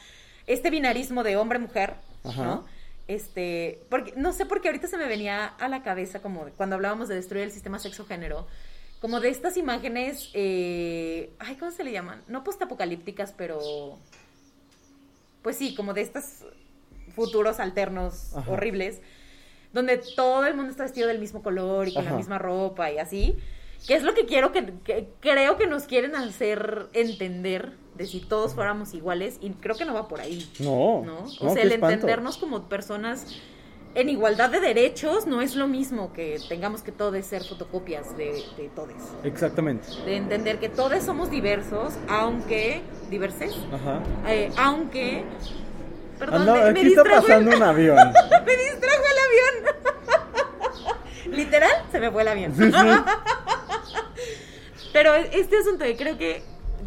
este 0.46 0.70
binarismo 0.70 1.22
de 1.24 1.36
hombre-mujer. 1.36 1.94
¿no? 2.24 2.64
Este, 3.08 3.80
porque, 3.88 4.12
no 4.16 4.32
sé 4.32 4.46
por 4.46 4.60
qué 4.60 4.68
ahorita 4.68 4.88
se 4.88 4.98
me 4.98 5.06
venía 5.06 5.46
a 5.46 5.68
la 5.68 5.82
cabeza 5.82 6.20
como 6.20 6.44
cuando 6.56 6.74
hablábamos 6.74 7.08
de 7.08 7.14
destruir 7.14 7.44
el 7.44 7.52
sistema 7.52 7.78
sexo-género, 7.78 8.46
como 9.00 9.20
de 9.20 9.28
estas 9.28 9.56
imágenes, 9.56 10.30
eh, 10.34 11.30
ay, 11.38 11.54
¿cómo 11.56 11.70
se 11.70 11.84
le 11.84 11.92
llaman? 11.92 12.22
No 12.26 12.42
postapocalípticas, 12.42 13.32
pero, 13.32 13.60
pues 15.46 15.58
sí, 15.58 15.76
como 15.76 15.94
de 15.94 16.00
estos 16.00 16.44
futuros 17.14 17.60
alternos 17.60 18.34
Ajá. 18.34 18.50
horribles, 18.50 19.00
donde 19.72 20.02
todo 20.16 20.44
el 20.44 20.56
mundo 20.56 20.72
está 20.72 20.82
vestido 20.82 21.06
del 21.06 21.20
mismo 21.20 21.40
color 21.40 21.86
y 21.86 21.94
con 21.94 22.04
la 22.04 22.14
misma 22.14 22.36
ropa 22.36 22.90
y 22.90 22.98
así. 22.98 23.36
Que 23.86 23.94
es 23.94 24.02
lo 24.02 24.12
que 24.12 24.26
quiero 24.26 24.50
que, 24.50 24.74
que 24.82 25.06
creo 25.20 25.56
que 25.56 25.68
nos 25.68 25.84
quieren 25.84 26.16
hacer 26.16 26.88
entender 26.94 27.74
de 27.94 28.06
si 28.06 28.18
todos 28.18 28.56
fuéramos 28.56 28.92
iguales 28.92 29.38
y 29.40 29.50
creo 29.50 29.76
que 29.76 29.84
no 29.84 29.94
va 29.94 30.08
por 30.08 30.20
ahí. 30.20 30.50
No. 30.58 31.04
¿no? 31.04 31.18
O 31.18 31.44
no, 31.44 31.54
sea, 31.54 31.62
el 31.62 31.70
espanto. 31.70 31.94
entendernos 31.94 32.38
como 32.38 32.68
personas 32.68 33.36
en 33.96 34.08
igualdad 34.10 34.50
de 34.50 34.60
derechos 34.60 35.26
no 35.26 35.40
es 35.40 35.56
lo 35.56 35.66
mismo 35.66 36.12
que 36.12 36.38
tengamos 36.48 36.82
que 36.82 36.92
todos 36.92 37.24
ser 37.26 37.42
fotocopias 37.44 38.16
de, 38.16 38.42
de 38.56 38.68
todos. 38.74 38.92
Exactamente. 39.24 39.88
De 40.04 40.16
entender 40.16 40.58
que 40.58 40.68
todos 40.68 41.02
somos 41.02 41.30
diversos, 41.30 41.94
aunque 42.08 42.82
diverses, 43.10 43.54
Ajá. 43.72 44.00
eh, 44.28 44.50
aunque 44.58 45.24
Perdón, 46.18 46.42
Anda- 46.42 46.54
me, 46.54 46.60
me 46.72 46.80
aquí 46.80 46.88
está 46.88 47.02
distrajo 47.02 47.16
el- 47.16 47.22
pasando 47.32 47.56
un 47.56 47.62
avión. 47.62 47.96
me 48.46 48.56
distrajo 48.56 49.02
el 49.12 49.18
avión. 49.26 49.54
Literal, 51.36 51.70
se 51.90 52.00
me 52.00 52.10
fue 52.10 52.22
el 52.22 52.28
avión. 52.28 52.54
Sí, 52.56 52.70
sí. 52.70 52.72
Pero 54.92 55.14
este 55.14 55.58
asunto, 55.58 55.84
yo 55.84 55.96
creo 55.96 56.16
que 56.16 56.42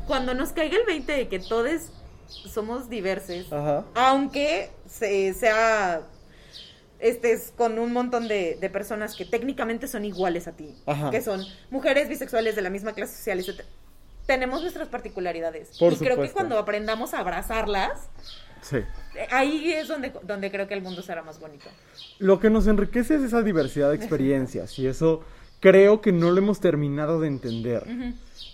cuando 0.07 0.33
nos 0.33 0.49
caiga 0.49 0.77
el 0.77 0.85
20 0.85 1.11
de 1.11 1.27
que 1.27 1.39
todos 1.39 1.91
somos 2.27 2.89
diversos, 2.89 3.47
aunque 3.95 4.71
se- 4.87 5.33
sea 5.33 6.01
estés 6.99 7.53
con 7.55 7.79
un 7.79 7.93
montón 7.93 8.27
de, 8.27 8.57
de 8.59 8.69
personas 8.69 9.15
que 9.15 9.25
técnicamente 9.25 9.87
son 9.87 10.05
iguales 10.05 10.47
a 10.47 10.51
ti, 10.53 10.75
Ajá. 10.85 11.11
que 11.11 11.21
son 11.21 11.41
mujeres 11.69 12.09
bisexuales 12.09 12.55
de 12.55 12.61
la 12.61 12.69
misma 12.69 12.93
clase 12.93 13.15
social, 13.15 13.39
etc. 13.39 13.61
Tenemos 14.25 14.61
nuestras 14.61 14.87
particularidades. 14.89 15.77
Por 15.79 15.93
y 15.93 15.95
creo 15.95 16.09
que 16.09 16.13
supuesto. 16.13 16.33
cuando 16.35 16.57
aprendamos 16.59 17.13
a 17.13 17.19
abrazarlas, 17.19 18.09
Sí. 18.61 18.77
ahí 19.31 19.71
es 19.71 19.87
donde, 19.87 20.11
donde 20.23 20.51
creo 20.51 20.67
que 20.67 20.73
el 20.73 20.81
mundo 20.81 21.01
será 21.01 21.23
más 21.23 21.39
bonito. 21.39 21.65
Lo 22.19 22.39
que 22.41 22.49
nos 22.49 22.67
enriquece 22.67 23.15
es 23.15 23.21
esa 23.21 23.41
diversidad 23.41 23.89
de 23.89 23.95
experiencias 23.95 24.77
y 24.77 24.85
eso 24.87 25.23
creo 25.61 26.01
que 26.01 26.11
no 26.11 26.31
lo 26.31 26.37
hemos 26.39 26.59
terminado 26.59 27.21
de 27.21 27.27
entender, 27.29 27.85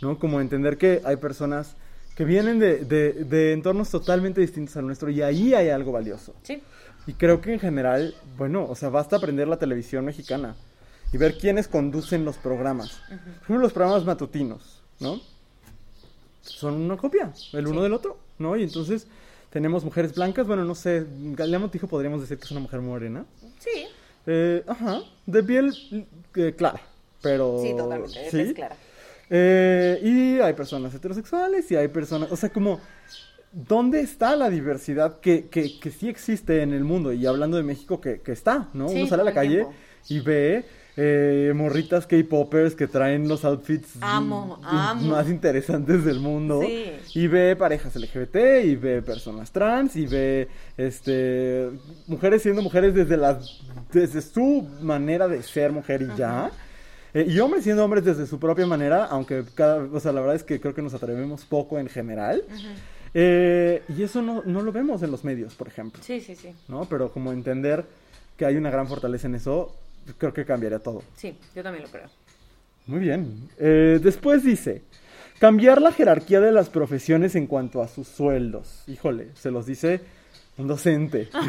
¿no? 0.01 0.19
Como 0.19 0.39
entender 0.41 0.77
que 0.77 1.01
hay 1.03 1.15
personas 1.17 1.75
que 2.15 2.23
vienen 2.23 2.59
de, 2.59 2.85
de- 2.85 3.11
de 3.25 3.51
entornos 3.53 3.89
totalmente 3.89 4.39
distintos 4.41 4.77
al 4.77 4.85
nuestro 4.85 5.09
y 5.09 5.21
ahí 5.23 5.53
hay 5.55 5.69
algo 5.69 5.91
valioso. 5.91 6.33
Sí. 6.43 6.61
Y 7.07 7.13
creo 7.13 7.41
que 7.41 7.53
en 7.53 7.59
general, 7.59 8.15
bueno, 8.37 8.65
o 8.67 8.75
sea, 8.75 8.89
basta 8.89 9.17
aprender 9.17 9.47
la 9.47 9.57
televisión 9.57 10.05
mexicana 10.05 10.55
y 11.13 11.17
ver 11.17 11.37
quiénes 11.37 11.67
conducen 11.67 12.25
los 12.25 12.37
programas. 12.37 12.99
Por 13.07 13.13
ejemplo, 13.43 13.57
los 13.59 13.73
programas 13.73 14.05
matutinos, 14.05 14.81
¿no? 14.99 15.21
Son 16.41 16.73
una 16.75 16.97
copia, 16.97 17.31
el 17.53 17.67
uno 17.67 17.79
Sí. 17.79 17.83
del 17.83 17.93
otro, 17.93 18.17
¿no? 18.39 18.55
Y 18.55 18.63
entonces 18.63 19.07
tenemos 19.49 19.83
mujeres 19.83 20.13
blancas, 20.15 20.47
bueno, 20.47 20.65
no 20.65 20.75
sé, 20.75 21.05
Galea 21.33 21.59
Montijo 21.59 21.87
podríamos 21.87 22.21
decir 22.21 22.37
que 22.37 22.45
es 22.45 22.51
una 22.51 22.59
mujer 22.59 22.81
morena. 22.81 23.25
Sí. 23.59 23.85
Eh, 24.27 24.63
ajá, 24.67 25.01
de 25.27 25.43
piel 25.43 25.73
eh, 26.35 26.53
clara, 26.57 26.81
pero... 27.21 27.59
Sí, 27.61 27.75
totalmente. 27.77 28.29
¿sí? 28.31 28.39
Es 28.39 28.53
clara. 28.53 28.75
Eh, 29.29 29.99
y 30.03 30.39
hay 30.39 30.53
personas 30.53 30.93
heterosexuales 30.93 31.69
y 31.71 31.75
hay 31.75 31.87
personas, 31.87 32.31
o 32.31 32.35
sea, 32.35 32.49
como, 32.49 32.79
¿dónde 33.55 34.01
está 34.01 34.35
la 34.35 34.49
diversidad 34.49 35.19
que, 35.21 35.47
que, 35.47 35.79
que 35.79 35.89
sí 35.91 36.09
existe 36.09 36.61
en 36.61 36.73
el 36.73 36.83
mundo? 36.83 37.13
Y 37.13 37.25
hablando 37.25 37.57
de 37.57 37.63
México, 37.63 38.01
que, 38.01 38.19
que 38.21 38.33
está, 38.33 38.67
¿no? 38.73 38.89
Sí, 38.89 38.97
Uno 38.97 39.07
sale 39.07 39.21
a 39.21 39.25
la 39.25 39.33
calle 39.33 39.55
tiempo. 39.55 39.73
y 40.09 40.19
ve 40.19 40.65
eh, 40.97 41.51
morritas 41.55 42.05
K-popers 42.07 42.73
que 42.75 42.87
traen 42.87 43.27
los 43.27 43.43
outfits 43.43 43.97
Amo, 44.01 44.59
amo. 44.63 45.01
más 45.09 45.29
interesantes 45.29 46.05
del 46.05 46.19
mundo. 46.19 46.61
Sí. 46.65 46.91
Y 47.15 47.27
ve 47.27 47.55
parejas 47.55 47.95
LGBT, 47.95 48.35
y 48.63 48.75
ve 48.75 49.01
personas 49.01 49.51
trans, 49.51 49.95
y 49.95 50.05
ve 50.05 50.47
este 50.77 51.69
mujeres 52.07 52.41
siendo 52.43 52.61
mujeres 52.61 52.93
desde 52.93 53.17
la, 53.17 53.39
desde 53.91 54.21
su 54.21 54.67
manera 54.81 55.27
de 55.27 55.41
ser 55.43 55.71
mujer 55.71 56.01
y 56.01 56.17
ya. 56.17 56.51
Eh, 57.13 57.25
y 57.29 57.39
hombres 57.39 57.63
siendo 57.63 57.83
hombres 57.85 58.03
desde 58.03 58.25
su 58.27 58.39
propia 58.39 58.65
manera, 58.65 59.05
aunque 59.05 59.43
cada, 59.53 59.77
o 59.77 59.99
sea, 60.01 60.11
la 60.11 60.19
verdad 60.19 60.35
es 60.35 60.43
que 60.43 60.59
creo 60.59 60.73
que 60.75 60.81
nos 60.81 60.93
atrevemos 60.93 61.45
poco 61.45 61.79
en 61.79 61.87
general. 61.87 62.43
Eh, 63.17 63.81
y 63.97 64.03
eso 64.03 64.21
no, 64.21 64.43
no 64.45 64.61
lo 64.61 64.71
vemos 64.73 65.01
en 65.01 65.09
los 65.09 65.23
medios, 65.23 65.55
por 65.55 65.69
ejemplo, 65.69 66.03
Sí, 66.03 66.19
sí, 66.19 66.35
sí. 66.35 66.49
¿no? 66.67 66.83
Pero 66.85 67.11
como 67.11 67.31
entender 67.31 67.85
que 68.37 68.45
hay 68.45 68.57
una 68.57 68.69
gran 68.69 68.87
fortaleza 68.89 69.27
en 69.27 69.35
eso, 69.35 69.73
creo 70.17 70.33
que 70.33 70.43
cambiaría 70.43 70.79
todo. 70.79 71.01
Sí, 71.15 71.37
yo 71.55 71.63
también 71.63 71.85
lo 71.85 71.89
creo. 71.91 72.07
Muy 72.87 72.99
bien. 72.99 73.49
Eh, 73.57 73.99
después 74.03 74.43
dice, 74.43 74.81
cambiar 75.39 75.81
la 75.81 75.93
jerarquía 75.93 76.41
de 76.41 76.51
las 76.51 76.69
profesiones 76.69 77.35
en 77.35 77.47
cuanto 77.47 77.81
a 77.81 77.87
sus 77.87 78.07
sueldos. 78.09 78.83
Híjole, 78.87 79.29
se 79.35 79.49
los 79.49 79.65
dice 79.65 80.01
un 80.57 80.67
docente. 80.67 81.29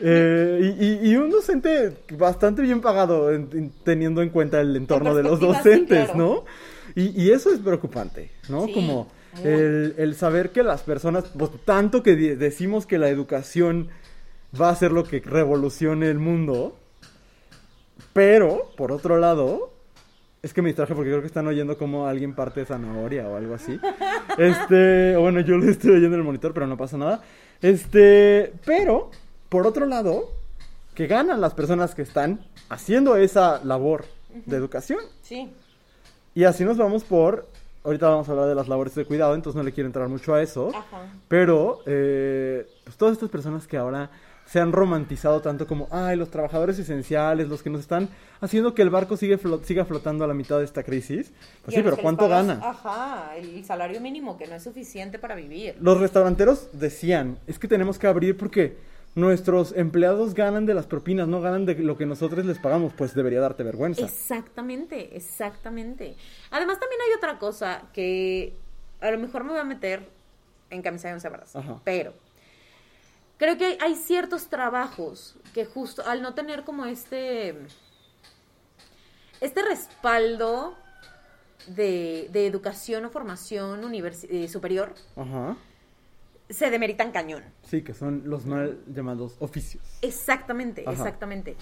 Eh, 0.00 0.74
y, 0.78 0.84
y- 1.08 1.10
y 1.12 1.16
un 1.16 1.28
docente 1.28 1.92
bastante 2.16 2.62
bien 2.62 2.80
pagado 2.80 3.32
en- 3.32 3.48
en- 3.52 3.72
teniendo 3.82 4.22
en 4.22 4.28
cuenta 4.30 4.60
el 4.60 4.76
entorno 4.76 5.12
de 5.12 5.24
los 5.24 5.40
sí, 5.40 5.46
docentes, 5.46 6.04
claro. 6.10 6.14
¿no? 6.16 6.44
Y, 6.94 7.20
y 7.20 7.30
eso 7.32 7.52
es 7.52 7.58
preocupante, 7.58 8.30
¿no? 8.48 8.66
Sí, 8.66 8.74
Como. 8.74 9.08
El, 9.44 9.94
el 9.98 10.14
saber 10.14 10.50
que 10.50 10.62
las 10.62 10.82
personas, 10.82 11.24
pues 11.36 11.50
tanto 11.64 12.02
que 12.02 12.16
decimos 12.16 12.86
que 12.86 12.98
la 12.98 13.08
educación 13.08 13.88
va 14.58 14.70
a 14.70 14.76
ser 14.76 14.92
lo 14.92 15.04
que 15.04 15.20
revolucione 15.20 16.08
el 16.08 16.18
mundo, 16.18 16.76
pero, 18.12 18.70
por 18.76 18.92
otro 18.92 19.18
lado, 19.18 19.70
es 20.42 20.52
que 20.52 20.62
me 20.62 20.68
distraje 20.68 20.94
porque 20.94 21.10
creo 21.10 21.20
que 21.20 21.26
están 21.26 21.46
oyendo 21.46 21.76
como 21.76 22.06
alguien 22.06 22.34
parte 22.34 22.64
zanahoria 22.64 23.28
o 23.28 23.36
algo 23.36 23.54
así. 23.54 23.78
Este, 24.38 25.16
bueno, 25.16 25.40
yo 25.40 25.56
lo 25.56 25.68
estoy 25.68 25.90
oyendo 25.90 26.14
en 26.14 26.20
el 26.20 26.22
monitor, 26.22 26.54
pero 26.54 26.66
no 26.68 26.76
pasa 26.76 26.96
nada. 26.96 27.22
Este, 27.60 28.52
pero, 28.64 29.10
por 29.48 29.66
otro 29.66 29.84
lado, 29.84 30.30
que 30.94 31.08
ganan 31.08 31.40
las 31.40 31.54
personas 31.54 31.96
que 31.96 32.02
están 32.02 32.38
haciendo 32.68 33.16
esa 33.16 33.64
labor 33.64 34.04
de 34.46 34.56
educación. 34.56 35.00
Sí. 35.22 35.50
Y 36.36 36.44
así 36.44 36.64
nos 36.64 36.76
vamos 36.76 37.02
por, 37.02 37.48
ahorita 37.88 38.08
vamos 38.08 38.28
a 38.28 38.32
hablar 38.32 38.46
de 38.48 38.54
las 38.54 38.68
labores 38.68 38.94
de 38.94 39.04
cuidado, 39.04 39.34
entonces 39.34 39.56
no 39.56 39.62
le 39.64 39.72
quiero 39.72 39.86
entrar 39.88 40.08
mucho 40.08 40.34
a 40.34 40.42
eso. 40.42 40.68
Ajá. 40.74 41.06
Pero, 41.26 41.80
eh, 41.86 42.66
pues 42.84 42.96
todas 42.96 43.12
estas 43.14 43.28
personas 43.28 43.66
que 43.66 43.76
ahora 43.76 44.10
se 44.46 44.60
han 44.60 44.72
romantizado 44.72 45.42
tanto 45.42 45.66
como, 45.66 45.88
ay, 45.90 46.16
los 46.16 46.30
trabajadores 46.30 46.78
esenciales, 46.78 47.48
los 47.48 47.62
que 47.62 47.68
nos 47.68 47.82
están 47.82 48.08
haciendo 48.40 48.74
que 48.74 48.80
el 48.80 48.88
barco 48.88 49.16
sigue 49.18 49.38
siga 49.62 49.84
flotando 49.84 50.24
a 50.24 50.26
la 50.26 50.32
mitad 50.32 50.58
de 50.58 50.64
esta 50.64 50.82
crisis. 50.84 51.32
Pues 51.64 51.74
sí, 51.74 51.82
pero 51.82 51.98
¿cuánto 51.98 52.24
pagas- 52.28 52.46
gana? 52.46 52.66
Ajá, 52.66 53.36
el 53.36 53.62
salario 53.66 54.00
mínimo 54.00 54.38
que 54.38 54.46
no 54.46 54.54
es 54.54 54.62
suficiente 54.64 55.18
para 55.18 55.34
vivir. 55.34 55.76
Los 55.80 56.00
restauranteros 56.00 56.68
decían, 56.72 57.38
es 57.46 57.58
que 57.58 57.68
tenemos 57.68 57.98
que 57.98 58.06
abrir 58.06 58.38
porque 58.38 58.78
nuestros 59.14 59.72
empleados 59.76 60.34
ganan 60.34 60.66
de 60.66 60.74
las 60.74 60.86
propinas, 60.86 61.28
no 61.28 61.40
ganan 61.40 61.66
de 61.66 61.74
lo 61.76 61.96
que 61.96 62.06
nosotros 62.06 62.44
les 62.44 62.58
pagamos, 62.58 62.92
pues 62.94 63.14
debería 63.14 63.40
darte 63.40 63.62
vergüenza. 63.62 64.04
Exactamente, 64.04 65.16
exactamente. 65.16 66.16
Además 66.50 66.78
también 66.78 67.00
hay 67.02 67.16
otra 67.16 67.38
cosa 67.38 67.82
que 67.92 68.54
a 69.00 69.10
lo 69.10 69.18
mejor 69.18 69.44
me 69.44 69.50
voy 69.50 69.60
a 69.60 69.64
meter 69.64 70.08
en 70.70 70.82
camisa 70.82 71.08
de 71.08 71.14
once 71.14 71.28
varas, 71.28 71.52
pero 71.84 72.12
creo 73.38 73.56
que 73.56 73.64
hay, 73.64 73.78
hay 73.80 73.94
ciertos 73.94 74.48
trabajos 74.48 75.36
que 75.54 75.64
justo 75.64 76.06
al 76.06 76.22
no 76.22 76.34
tener 76.34 76.64
como 76.64 76.84
este 76.84 77.56
este 79.40 79.62
respaldo 79.62 80.76
de, 81.68 82.28
de 82.32 82.46
educación 82.46 83.04
o 83.04 83.10
formación 83.10 83.80
eh, 83.94 84.48
superior 84.48 84.94
Ajá. 85.16 85.56
Se 86.50 86.70
demeritan 86.70 87.12
cañón. 87.12 87.42
Sí, 87.62 87.82
que 87.82 87.94
son 87.94 88.22
los 88.26 88.46
mal 88.46 88.78
llamados 88.86 89.36
oficios. 89.40 89.82
Exactamente, 90.02 90.82
Ajá. 90.82 90.92
exactamente. 90.92 91.56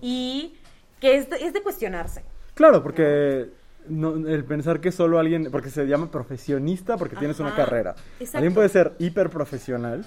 Y 0.00 0.54
que 1.00 1.16
es 1.16 1.30
de, 1.30 1.36
es 1.36 1.52
de 1.52 1.62
cuestionarse. 1.62 2.22
Claro, 2.54 2.82
porque 2.82 3.50
no, 3.88 4.14
el 4.28 4.44
pensar 4.44 4.80
que 4.80 4.92
solo 4.92 5.18
alguien, 5.18 5.48
porque 5.50 5.70
se 5.70 5.84
llama 5.86 6.10
profesionista 6.10 6.96
porque 6.96 7.16
tienes 7.16 7.40
una 7.40 7.54
carrera. 7.54 7.94
exacto. 8.18 8.38
Alguien 8.38 8.54
puede 8.54 8.68
ser 8.68 8.92
hiperprofesional, 8.98 10.00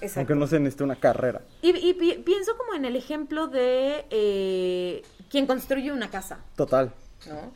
Exacto. 0.00 0.20
aunque 0.20 0.34
no 0.34 0.46
se 0.46 0.60
necesite 0.60 0.84
una 0.84 0.96
carrera. 0.96 1.40
Y, 1.62 1.70
y 1.76 1.94
pi- 1.94 2.22
pienso 2.24 2.56
como 2.56 2.74
en 2.74 2.84
el 2.84 2.96
ejemplo 2.96 3.46
de 3.48 4.04
eh, 4.10 5.02
quien 5.30 5.46
construye 5.46 5.90
una 5.92 6.10
casa, 6.10 6.40
Total. 6.54 6.92
¿no? 7.28 7.52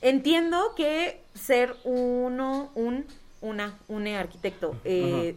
Entiendo 0.00 0.74
que 0.76 1.20
ser 1.34 1.76
uno, 1.84 2.72
un, 2.74 3.04
una, 3.40 3.78
un 3.88 4.06
arquitecto 4.08 4.74
eh, 4.84 5.36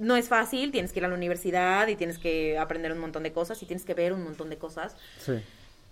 no 0.00 0.16
es 0.16 0.28
fácil, 0.28 0.70
tienes 0.72 0.92
que 0.92 0.98
ir 1.00 1.04
a 1.04 1.08
la 1.08 1.14
universidad 1.14 1.86
y 1.88 1.96
tienes 1.96 2.18
que 2.18 2.58
aprender 2.58 2.92
un 2.92 2.98
montón 2.98 3.22
de 3.22 3.32
cosas 3.32 3.62
y 3.62 3.66
tienes 3.66 3.84
que 3.84 3.94
ver 3.94 4.12
un 4.12 4.22
montón 4.24 4.50
de 4.50 4.58
cosas, 4.58 4.96
Sí. 5.18 5.34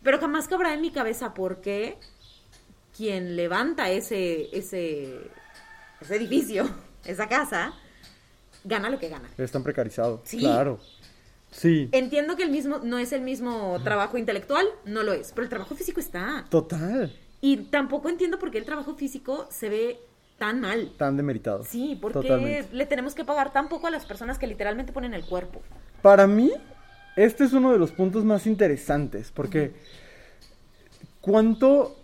pero 0.03 0.19
jamás 0.19 0.49
cabrá 0.49 0.75
en 0.75 0.81
mi 0.81 0.91
cabeza 0.91 1.33
por 1.35 1.61
qué 1.61 1.97
quien 2.97 3.37
levanta 3.37 3.91
ese, 3.91 4.57
ese, 4.57 5.19
ese 6.01 6.17
edificio, 6.17 6.69
esa 7.05 7.29
casa, 7.29 7.73
gana 8.65 8.89
lo 8.91 8.99
que 8.99 9.09
gana. 9.09 9.29
Es 9.39 9.51
tan 9.51 9.63
precarizado. 9.63 10.21
Sí. 10.25 10.39
Claro. 10.39 10.79
Sí. 11.51 11.89
Entiendo 11.93 12.37
que 12.37 12.43
el 12.43 12.51
mismo 12.51 12.79
no 12.83 12.99
es 12.99 13.13
el 13.13 13.21
mismo 13.21 13.81
trabajo 13.85 14.19
intelectual, 14.19 14.67
no 14.85 15.03
lo 15.05 15.13
es, 15.13 15.31
pero 15.33 15.45
el 15.45 15.49
trabajo 15.49 15.75
físico 15.77 16.01
está. 16.01 16.45
Total. 16.51 17.13
Y 17.41 17.57
tampoco 17.67 18.09
entiendo 18.09 18.39
por 18.39 18.51
qué 18.51 18.59
el 18.59 18.65
trabajo 18.65 18.95
físico 18.97 19.47
se 19.51 19.69
ve 19.69 20.01
tan 20.39 20.61
mal. 20.61 20.93
Tan 20.99 21.17
demeritado. 21.17 21.65
Sí, 21.65 21.97
porque 22.01 22.21
Totalmente. 22.29 22.69
le 22.75 22.87
tenemos 22.87 23.15
que 23.15 23.25
pagar 23.25 23.53
tan 23.53 23.69
poco 23.69 23.87
a 23.87 23.91
las 23.91 24.05
personas 24.07 24.39
que 24.39 24.47
literalmente 24.47 24.93
ponen 24.93 25.15
el 25.15 25.25
cuerpo. 25.25 25.61
Para 26.03 26.27
mí, 26.27 26.53
este 27.17 27.45
es 27.45 27.53
uno 27.53 27.73
de 27.73 27.79
los 27.79 27.93
puntos 27.93 28.25
más 28.25 28.47
interesantes, 28.47 29.31
porque 29.33 29.73
cuánto, 31.21 31.97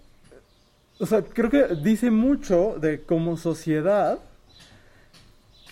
o 0.98 1.06
sea, 1.06 1.22
creo 1.22 1.50
que 1.50 1.66
dice 1.82 2.10
mucho 2.10 2.76
de 2.80 3.02
como 3.02 3.36
sociedad 3.36 4.18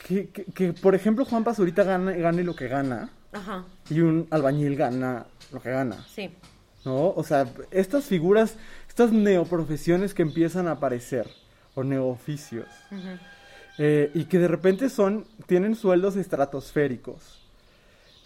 que, 0.07 0.29
que- 0.29 0.45
que, 0.45 0.73
por 0.73 0.95
ejemplo, 0.95 1.25
Juan 1.25 1.45
Pazurita 1.45 1.85
gane, 1.85 2.19
gane 2.19 2.43
lo 2.45 2.55
que 2.55 2.69
gana 2.69 3.11
Ajá, 3.33 3.65
y 3.91 4.01
un 4.01 4.27
albañil 4.31 4.77
gana 4.77 5.27
lo 5.53 5.61
que 5.61 5.71
gana, 5.71 6.05
sí. 6.15 6.31
¿no? 6.85 7.11
O 7.11 7.23
sea, 7.25 7.47
estas 7.71 8.05
figuras, 8.05 8.57
estas 8.89 9.13
neoprofesiones 9.13 10.15
que 10.15 10.23
empiezan 10.23 10.67
a 10.69 10.73
aparecer, 10.73 11.29
o 11.79 11.85
neooficios, 11.85 12.67
Ujú. 12.91 13.19
eh, 13.79 14.11
y 14.15 14.25
que 14.25 14.39
de 14.39 14.49
repente 14.49 14.89
son, 14.89 15.25
tienen 15.47 15.75
sueldos 15.77 16.17
estratosféricos. 16.17 17.41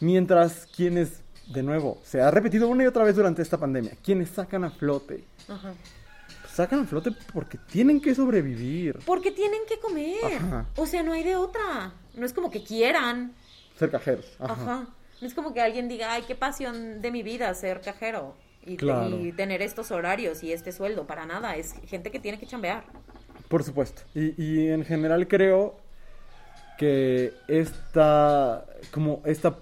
Mientras 0.01 0.67
quienes, 0.67 1.23
de 1.49 1.63
nuevo, 1.63 2.01
se 2.05 2.21
ha 2.21 2.31
repetido 2.31 2.69
una 2.69 2.85
y 2.85 2.87
otra 2.87 3.05
vez 3.05 3.15
durante 3.17 3.43
esta 3.43 3.59
pandemia, 3.59 3.93
quienes 4.03 4.31
sacan 4.31 4.65
a 4.65 4.71
flote, 4.71 5.25
Ajá. 5.49 5.75
sacan 6.53 6.81
a 6.81 6.85
flote 6.85 7.11
porque 7.33 7.59
tienen 7.71 8.01
que 8.01 8.15
sobrevivir, 8.15 8.99
Porque 9.07 9.31
tienen 9.31 9.61
que 9.69 9.79
comer. 9.79 10.25
Ajá. 10.39 10.67
O 10.77 10.87
sea, 10.87 11.03
no 11.03 11.13
hay 11.13 11.23
de 11.23 11.37
otra. 11.37 11.93
No 12.15 12.27
es 12.27 12.33
como 12.33 12.51
que 12.51 12.63
quieran. 12.65 13.33
ser 13.79 13.91
cajeros. 13.91 14.27
Ajá. 14.39 14.53
Ajá. 14.53 14.87
No 15.21 15.27
es 15.27 15.35
como 15.35 15.55
que 15.55 15.61
alguien 15.61 15.89
diga, 15.89 16.13
ay, 16.13 16.25
qué 16.27 16.35
pasión 16.35 17.01
de 17.01 17.11
mi 17.13 17.23
vida 17.23 17.53
ser 17.55 17.81
cajero. 17.81 18.35
Y, 18.65 18.77
Claro. 18.77 19.19
y 19.19 19.33
tener 19.33 19.61
estos 19.63 19.91
horarios 19.91 20.43
y 20.45 20.53
este 20.53 20.71
sueldo. 20.73 21.07
Para 21.07 21.27
nada. 21.27 21.57
Es 21.57 21.75
gente 21.87 22.11
que 22.13 22.21
tiene 22.21 22.39
que 22.39 22.47
chambear. 22.47 22.85
Por 23.53 23.65
supuesto. 23.65 24.01
Y, 24.15 24.43
y 24.43 24.69
en 24.69 24.83
general 24.83 25.29
creo 25.29 25.77
que 26.79 27.35
esta, 27.49 28.65
como 28.91 29.21
esta 29.27 29.59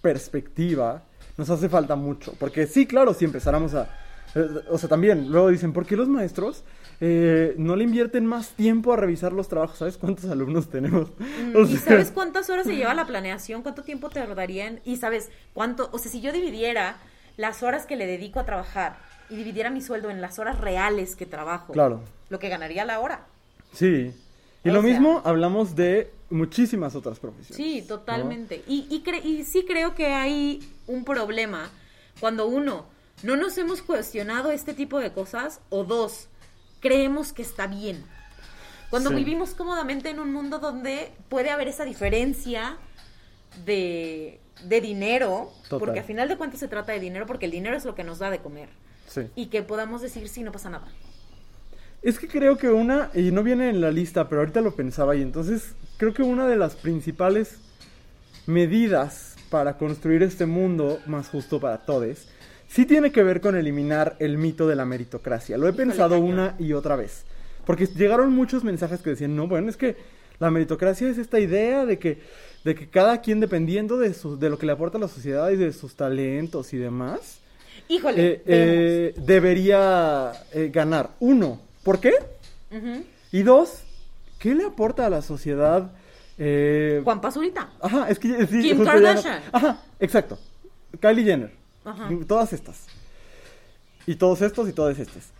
perspectiva 0.00 1.02
nos 1.36 1.50
hace 1.50 1.68
falta 1.68 1.96
mucho. 1.96 2.34
Porque 2.38 2.68
sí, 2.68 2.86
claro, 2.86 3.14
si 3.14 3.24
empezáramos 3.24 3.74
a... 3.74 3.88
eh, 4.36 4.46
o 4.70 4.78
sea, 4.78 4.88
también, 4.88 5.28
luego 5.28 5.48
dicen, 5.48 5.72
¿por 5.72 5.84
qué 5.86 5.96
los 5.96 6.06
maestros 6.06 6.62
eh, 7.00 7.56
no 7.58 7.74
le 7.74 7.82
invierten 7.82 8.24
más 8.24 8.50
tiempo 8.50 8.92
a 8.92 8.96
revisar 8.96 9.32
los 9.32 9.48
trabajos? 9.48 9.78
¿Sabes 9.78 9.96
cuántos 9.96 10.30
alumnos 10.30 10.70
tenemos? 10.70 11.08
O 11.56 11.62
¿Y 11.62 11.78
sabes 11.78 12.12
cuántas 12.12 12.48
horas 12.48 12.64
se 12.64 12.76
lleva 12.76 12.94
la 12.94 13.08
planeación? 13.08 13.62
¿Cuánto 13.62 13.82
tiempo 13.82 14.08
te 14.08 14.20
tardarían? 14.20 14.78
Y 14.84 14.98
sabes 14.98 15.30
cuánto, 15.52 15.88
o 15.90 15.98
sea, 15.98 16.12
si 16.12 16.20
yo 16.20 16.30
dividiera 16.30 16.98
las 17.36 17.64
horas 17.64 17.86
que 17.86 17.96
le 17.96 18.06
dedico 18.06 18.38
a 18.38 18.44
trabajar 18.44 18.98
y 19.30 19.36
dividiera 19.36 19.70
mi 19.70 19.80
sueldo 19.80 20.10
en 20.10 20.20
las 20.20 20.38
horas 20.38 20.60
reales 20.60 21.16
que 21.16 21.26
trabajo, 21.26 21.72
Claro. 21.72 22.00
lo 22.28 22.38
que 22.38 22.48
ganaría 22.48 22.84
la 22.84 23.00
hora. 23.00 23.26
Sí. 23.72 24.12
Y 24.64 24.68
O 24.70 24.72
lo 24.72 24.82
sea- 24.82 24.90
mismo 24.90 25.22
hablamos 25.24 25.76
de 25.76 26.12
muchísimas 26.30 26.94
otras 26.96 27.18
profesiones. 27.20 27.56
Sí, 27.56 27.82
totalmente. 27.86 28.62
Y, 28.66 28.86
y, 28.90 29.02
cre- 29.04 29.24
y 29.24 29.44
sí 29.44 29.64
creo 29.66 29.94
que 29.94 30.06
hay 30.08 30.68
un 30.86 31.04
problema 31.04 31.70
cuando 32.20 32.46
uno, 32.46 32.86
no 33.22 33.36
nos 33.36 33.56
hemos 33.58 33.82
cuestionado 33.82 34.50
este 34.50 34.74
tipo 34.74 34.98
de 34.98 35.12
cosas, 35.12 35.60
o 35.70 35.84
dos, 35.84 36.28
creemos 36.80 37.32
que 37.32 37.42
está 37.42 37.66
bien. 37.66 38.04
Cuando 38.90 39.10
Sí. 39.10 39.16
vivimos 39.16 39.54
cómodamente 39.54 40.10
en 40.10 40.20
un 40.20 40.32
mundo 40.32 40.58
donde 40.58 41.12
puede 41.28 41.50
haber 41.50 41.68
esa 41.68 41.84
diferencia 41.84 42.76
de, 43.64 44.40
de 44.64 44.80
dinero, 44.80 45.52
Total. 45.64 45.78
porque 45.78 46.00
a 46.00 46.02
final 46.04 46.28
de 46.28 46.36
cuentas 46.36 46.60
se 46.60 46.68
trata 46.68 46.92
de 46.92 47.00
dinero, 47.00 47.26
porque 47.26 47.46
el 47.46 47.52
dinero 47.52 47.76
es 47.76 47.84
lo 47.84 47.94
que 47.94 48.04
nos 48.04 48.18
da 48.18 48.30
de 48.30 48.38
comer. 48.40 48.68
Sí. 49.16 49.28
Y 49.34 49.46
que 49.46 49.62
podamos 49.62 50.02
decir, 50.02 50.28
sí, 50.28 50.42
no 50.42 50.52
pasa 50.52 50.70
nada. 50.70 50.86
Es 52.02 52.18
que 52.18 52.28
creo 52.28 52.56
que 52.56 52.68
una, 52.68 53.10
y 53.14 53.32
no 53.32 53.42
viene 53.42 53.68
en 53.70 53.80
la 53.80 53.90
lista, 53.90 54.28
pero 54.28 54.42
ahorita 54.42 54.60
lo 54.60 54.76
pensaba 54.76 55.16
y 55.16 55.22
entonces 55.22 55.74
creo 55.96 56.14
que 56.14 56.22
una 56.22 56.46
de 56.46 56.56
las 56.56 56.76
principales 56.76 57.56
medidas 58.46 59.34
para 59.50 59.76
construir 59.78 60.22
este 60.22 60.46
mundo 60.46 61.00
más 61.06 61.28
justo 61.28 61.58
para 61.60 61.78
todos, 61.78 62.28
sí 62.68 62.84
tiene 62.84 63.10
que 63.10 63.22
ver 63.22 63.40
con 63.40 63.56
eliminar 63.56 64.16
el 64.18 64.38
mito 64.38 64.68
de 64.68 64.76
la 64.76 64.84
meritocracia. 64.84 65.56
Lo 65.56 65.66
he 65.66 65.72
Híjole, 65.72 65.86
pensado 65.86 66.16
cañón. 66.16 66.32
una 66.32 66.54
y 66.58 66.72
otra 66.74 66.96
vez. 66.96 67.24
Porque 67.64 67.86
llegaron 67.86 68.32
muchos 68.32 68.62
mensajes 68.62 69.02
que 69.02 69.10
decían, 69.10 69.34
no, 69.34 69.48
bueno, 69.48 69.68
es 69.68 69.76
que 69.76 69.96
la 70.38 70.50
meritocracia 70.50 71.08
es 71.08 71.18
esta 71.18 71.40
idea 71.40 71.86
de 71.86 71.98
que, 71.98 72.20
de 72.64 72.74
que 72.74 72.88
cada 72.88 73.20
quien 73.20 73.40
dependiendo 73.40 73.98
de, 73.98 74.14
su, 74.14 74.38
de 74.38 74.50
lo 74.50 74.58
que 74.58 74.66
le 74.66 74.72
aporta 74.72 74.98
a 74.98 75.00
la 75.00 75.08
sociedad 75.08 75.50
y 75.50 75.56
de 75.56 75.72
sus 75.72 75.96
talentos 75.96 76.72
y 76.72 76.76
demás, 76.76 77.40
Híjole, 77.88 78.26
eh, 78.32 78.42
eh, 78.46 79.14
debería 79.18 80.32
eh, 80.52 80.70
ganar. 80.72 81.10
Uno, 81.20 81.60
¿por 81.84 82.00
qué? 82.00 82.14
Y 83.32 83.42
dos, 83.42 83.82
¿qué 84.38 84.54
le 84.54 84.64
aporta 84.64 85.06
a 85.06 85.10
la 85.10 85.22
sociedad? 85.22 85.90
Eh, 86.38 87.00
Juan 87.04 87.20
Pazurita. 87.20 87.70
Ajá, 87.80 88.08
es 88.10 88.18
que 88.18 88.46
sí, 88.46 88.60
Kim 88.62 88.78
no- 88.78 88.84
Kardashian. 88.84 89.40
Ajá, 89.52 89.82
exacto. 90.00 90.38
Kylie 91.00 91.24
Jenner. 91.24 91.52
Ajá. 91.84 92.08
Todas 92.26 92.52
estas. 92.52 92.86
Y 94.06 94.16
todos 94.16 94.42
estos 94.42 94.68
y 94.68 94.72
todas 94.72 94.98
estas. 94.98 95.30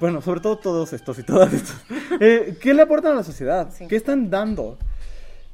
Bueno, 0.00 0.22
sobre 0.22 0.40
todo 0.40 0.56
todos 0.56 0.92
estos 0.92 1.18
y 1.18 1.22
todas 1.22 1.52
estas. 1.52 1.76
¿Qué 2.60 2.72
le 2.74 2.82
aportan 2.82 3.12
a 3.12 3.16
la 3.16 3.24
sociedad? 3.24 3.70
Sí. 3.76 3.86
¿Qué 3.88 3.96
están 3.96 4.30
dando? 4.30 4.78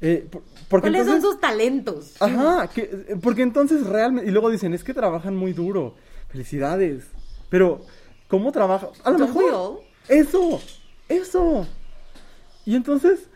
Eh, 0.01 0.27
porque 0.69 0.89
¿Cuáles 0.89 1.07
son 1.07 1.21
sus 1.21 1.39
talentos? 1.41 2.13
Ajá, 2.21 2.69
que- 2.73 3.17
porque 3.21 3.41
entonces 3.41 3.85
realmente... 3.85 4.29
Y 4.29 4.31
luego 4.31 4.49
dicen, 4.49 4.73
es 4.73 4.83
que 4.83 4.93
trabajan 4.93 5.35
muy 5.35 5.51
duro. 5.51 5.95
Felicidades. 6.29 7.05
Pero, 7.49 7.81
¿cómo 8.27 8.51
trabajan? 8.51 8.89
A 9.03 9.11
lo 9.11 9.19
mejor... 9.19 9.81
Eso, 10.07 10.59
eso. 11.07 11.67
Y 12.65 12.75
entonces, 12.75 13.27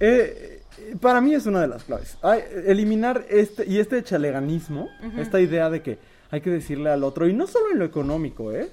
eh, 0.00 0.62
eh, 0.78 0.96
para 1.00 1.20
mí 1.20 1.34
es 1.34 1.46
una 1.46 1.60
de 1.60 1.68
las 1.68 1.84
claves. 1.84 2.18
Ay, 2.22 2.40
eliminar 2.66 3.24
este 3.28 3.64
y 3.66 3.78
este 3.78 4.02
chaleganismo, 4.02 4.88
esta 5.18 5.40
idea 5.40 5.70
de 5.70 5.82
que 5.82 5.98
hay 6.30 6.40
que 6.40 6.50
decirle 6.50 6.90
al 6.90 7.04
otro, 7.04 7.28
y 7.28 7.32
no 7.32 7.46
solo 7.46 7.70
en 7.70 7.78
lo 7.78 7.84
económico, 7.84 8.52
¿eh? 8.52 8.68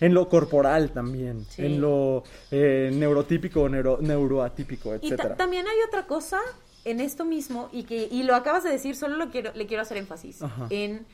En 0.00 0.14
lo 0.14 0.28
corporal 0.28 0.90
también, 0.90 1.44
Sí. 1.48 1.64
en 1.64 1.80
lo 1.80 2.22
eh, 2.50 2.90
neurotípico, 2.92 3.68
neuro, 3.68 3.98
neuroatípico, 4.00 4.92
Y 4.94 5.06
etcétera. 5.06 5.36
también 5.36 5.66
hay 5.66 5.76
otra 5.86 6.06
cosa 6.06 6.38
en 6.84 7.00
esto 7.00 7.24
mismo 7.24 7.68
y 7.72 7.84
que 7.84 8.08
y 8.10 8.22
lo 8.24 8.34
acabas 8.34 8.62
de 8.64 8.70
decir, 8.70 8.94
solo 8.96 9.16
lo 9.16 9.30
quiero, 9.30 9.52
le 9.54 9.66
quiero 9.66 9.82
hacer 9.82 9.96
énfasis 9.98 10.42
Ajá. 10.42 10.66
en 10.70 11.04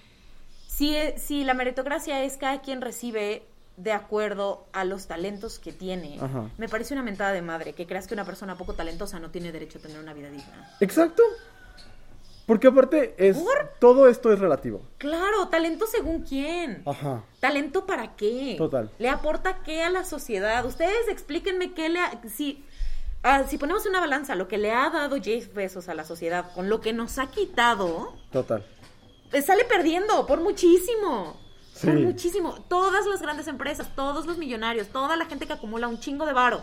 si, 0.79 0.95
e- 0.97 1.19
si 1.19 1.43
la 1.43 1.55
meritocracia 1.55 2.23
es 2.23 2.37
cada 2.37 2.61
quien 2.61 2.81
recibe 2.81 3.43
de 3.77 3.93
acuerdo 3.93 4.65
a 4.73 4.85
los 4.85 5.07
talentos 5.09 5.59
que 5.59 5.73
tiene. 5.73 6.19
Ajá. 6.21 6.51
Me 6.57 6.69
parece 6.69 6.95
una 6.95 7.03
mentada 7.03 7.33
de 7.33 7.43
madre 7.43 7.73
que 7.73 7.87
creas 7.87 8.07
que 8.07 8.15
una 8.15 8.25
persona 8.25 8.57
poco 8.57 8.75
talentosa 8.75 9.19
no 9.19 9.31
tiene 9.31 9.51
derecho 9.51 9.79
a 9.79 9.83
tener 9.83 9.99
una 9.99 10.13
vida 10.15 10.31
digna. 10.31 10.71
Exacto. 10.81 11.23
Porque 12.47 12.69
aparte 12.69 13.15
es 13.19 13.37
¿Por? 13.37 13.73
todo 13.79 14.09
esto 14.09 14.33
es 14.33 14.39
relativo. 14.39 14.81
Claro, 14.99 15.49
talento 15.49 15.87
según 15.87 16.23
quién. 16.23 16.83
Ajá. 16.87 17.23
¿Talento 17.41 17.85
para 17.87 18.15
qué? 18.17 18.55
Total. 18.57 18.91
¿Le 18.99 19.09
aporta 19.11 19.59
qué 19.65 19.83
a 19.83 19.91
la 19.91 20.05
sociedad? 20.05 20.65
Ustedes 20.65 21.09
explíquenme 21.09 21.75
qué 21.75 21.89
le... 21.91 21.99
ha- 22.01 22.21
si, 22.35 22.65
ah, 23.23 23.45
si 23.49 23.59
ponemos 23.59 23.85
una 23.85 24.01
balanza, 24.01 24.35
lo 24.35 24.49
que 24.49 24.57
le 24.59 24.73
ha 24.73 24.89
dado 24.89 25.17
Jeff 25.21 25.53
Bezos 25.53 25.89
a 25.91 25.95
la 25.95 26.05
sociedad 26.05 26.51
con 26.55 26.71
lo 26.71 26.81
que 26.81 26.95
nos 26.95 27.19
ha 27.19 27.27
quitado, 27.27 28.15
Total. 28.33 28.65
Eh, 29.33 29.43
sale 29.43 29.65
perdiendo 29.65 30.27
por 30.27 30.41
muchísimo. 30.41 31.41
Por 31.83 31.95
muchísimo. 31.95 32.55
Todas 32.69 33.07
las 33.07 33.23
grandes 33.23 33.47
empresas, 33.47 33.95
todos 33.95 34.27
los 34.27 34.37
millonarios, 34.39 34.89
toda 34.89 35.17
la 35.17 35.27
gente 35.27 35.47
que 35.47 35.53
acumula 35.53 35.87
un 35.87 36.01
chingo 36.01 36.27
de 36.27 36.33
varo, 36.33 36.61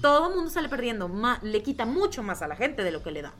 todo 0.00 0.28
el 0.30 0.36
mundo 0.36 0.50
sale 0.50 0.68
perdiendo. 0.68 1.08
Ma- 1.08 1.38
le 1.42 1.62
quita 1.62 1.84
mucho 1.84 2.22
más 2.22 2.40
a 2.40 2.48
la 2.48 2.56
gente 2.56 2.82
de 2.82 2.90
lo 2.90 3.02
que 3.02 3.10
le 3.10 3.22
da. 3.22 3.34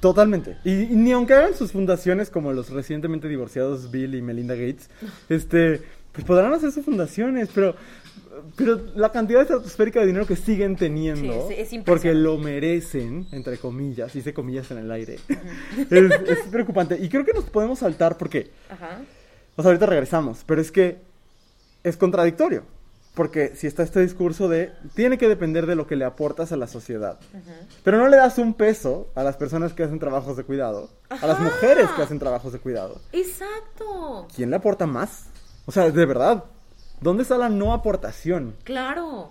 Totalmente. 0.00 0.56
Y, 0.64 0.70
y 0.84 0.96
ni 0.96 1.12
aunque 1.12 1.34
hagan 1.34 1.54
sus 1.54 1.72
fundaciones 1.72 2.30
como 2.30 2.52
los 2.52 2.70
recientemente 2.70 3.28
divorciados 3.28 3.90
Bill 3.90 4.14
y 4.14 4.22
Melinda 4.22 4.54
Gates, 4.54 4.90
este, 5.28 5.82
pues 6.16 6.26
podrán 6.26 6.52
hacer 6.54 6.72
sus 6.72 6.84
fundaciones, 6.84 7.48
pero, 7.54 7.76
pero 8.56 8.80
la 8.94 9.12
cantidad 9.12 9.42
estratosférica 9.42 10.00
de 10.00 10.06
dinero 10.06 10.26
que 10.26 10.34
siguen 10.36 10.74
teniendo, 10.76 11.46
Sí, 11.48 11.54
es- 11.58 11.72
es 11.72 11.84
porque 11.84 12.14
lo 12.14 12.38
merecen, 12.38 13.26
entre 13.32 13.58
comillas, 13.58 14.16
hice 14.16 14.32
comillas 14.34 14.70
en 14.70 14.78
el 14.78 14.90
aire, 14.90 15.18
es, 15.90 15.90
es 15.90 16.38
preocupante. 16.50 16.98
Y 17.00 17.08
creo 17.10 17.24
que 17.24 17.32
nos 17.34 17.44
podemos 17.44 17.78
saltar 17.80 18.16
porque, 18.16 18.50
Ajá. 18.70 19.00
o 19.56 19.62
sea, 19.62 19.68
ahorita 19.70 19.86
regresamos, 19.86 20.42
pero 20.46 20.60
es 20.60 20.72
que 20.72 20.98
es 21.84 21.96
contradictorio. 21.96 22.62
Porque 23.14 23.56
si 23.56 23.66
está 23.66 23.82
este 23.82 24.00
discurso 24.00 24.46
de 24.46 24.72
tiene 24.94 25.16
que 25.16 25.26
depender 25.26 25.64
de 25.64 25.74
lo 25.74 25.86
que 25.86 25.96
le 25.96 26.04
aportas 26.04 26.52
a 26.52 26.56
la 26.58 26.66
sociedad. 26.66 27.18
Pero 27.82 27.96
no 27.96 28.08
le 28.08 28.16
das 28.18 28.36
un 28.36 28.52
peso 28.52 29.08
a 29.14 29.22
las 29.22 29.38
personas 29.38 29.72
que 29.72 29.84
hacen 29.84 29.98
trabajos 29.98 30.36
de 30.36 30.44
cuidado, 30.44 30.90
a 31.08 31.26
las 31.26 31.36
Ajá. 31.38 31.44
mujeres 31.44 31.88
que 31.96 32.02
hacen 32.02 32.18
trabajos 32.18 32.52
de 32.52 32.58
cuidado. 32.58 33.00
Exacto. 33.12 34.26
¿Quién 34.36 34.50
le 34.50 34.56
aporta 34.56 34.84
más? 34.86 35.30
O 35.66 35.72
sea, 35.72 35.90
de 35.90 36.06
verdad, 36.06 36.44
¿dónde 37.00 37.24
está 37.24 37.36
la 37.36 37.48
no 37.48 37.72
aportación? 37.74 38.56
Claro. 38.64 39.30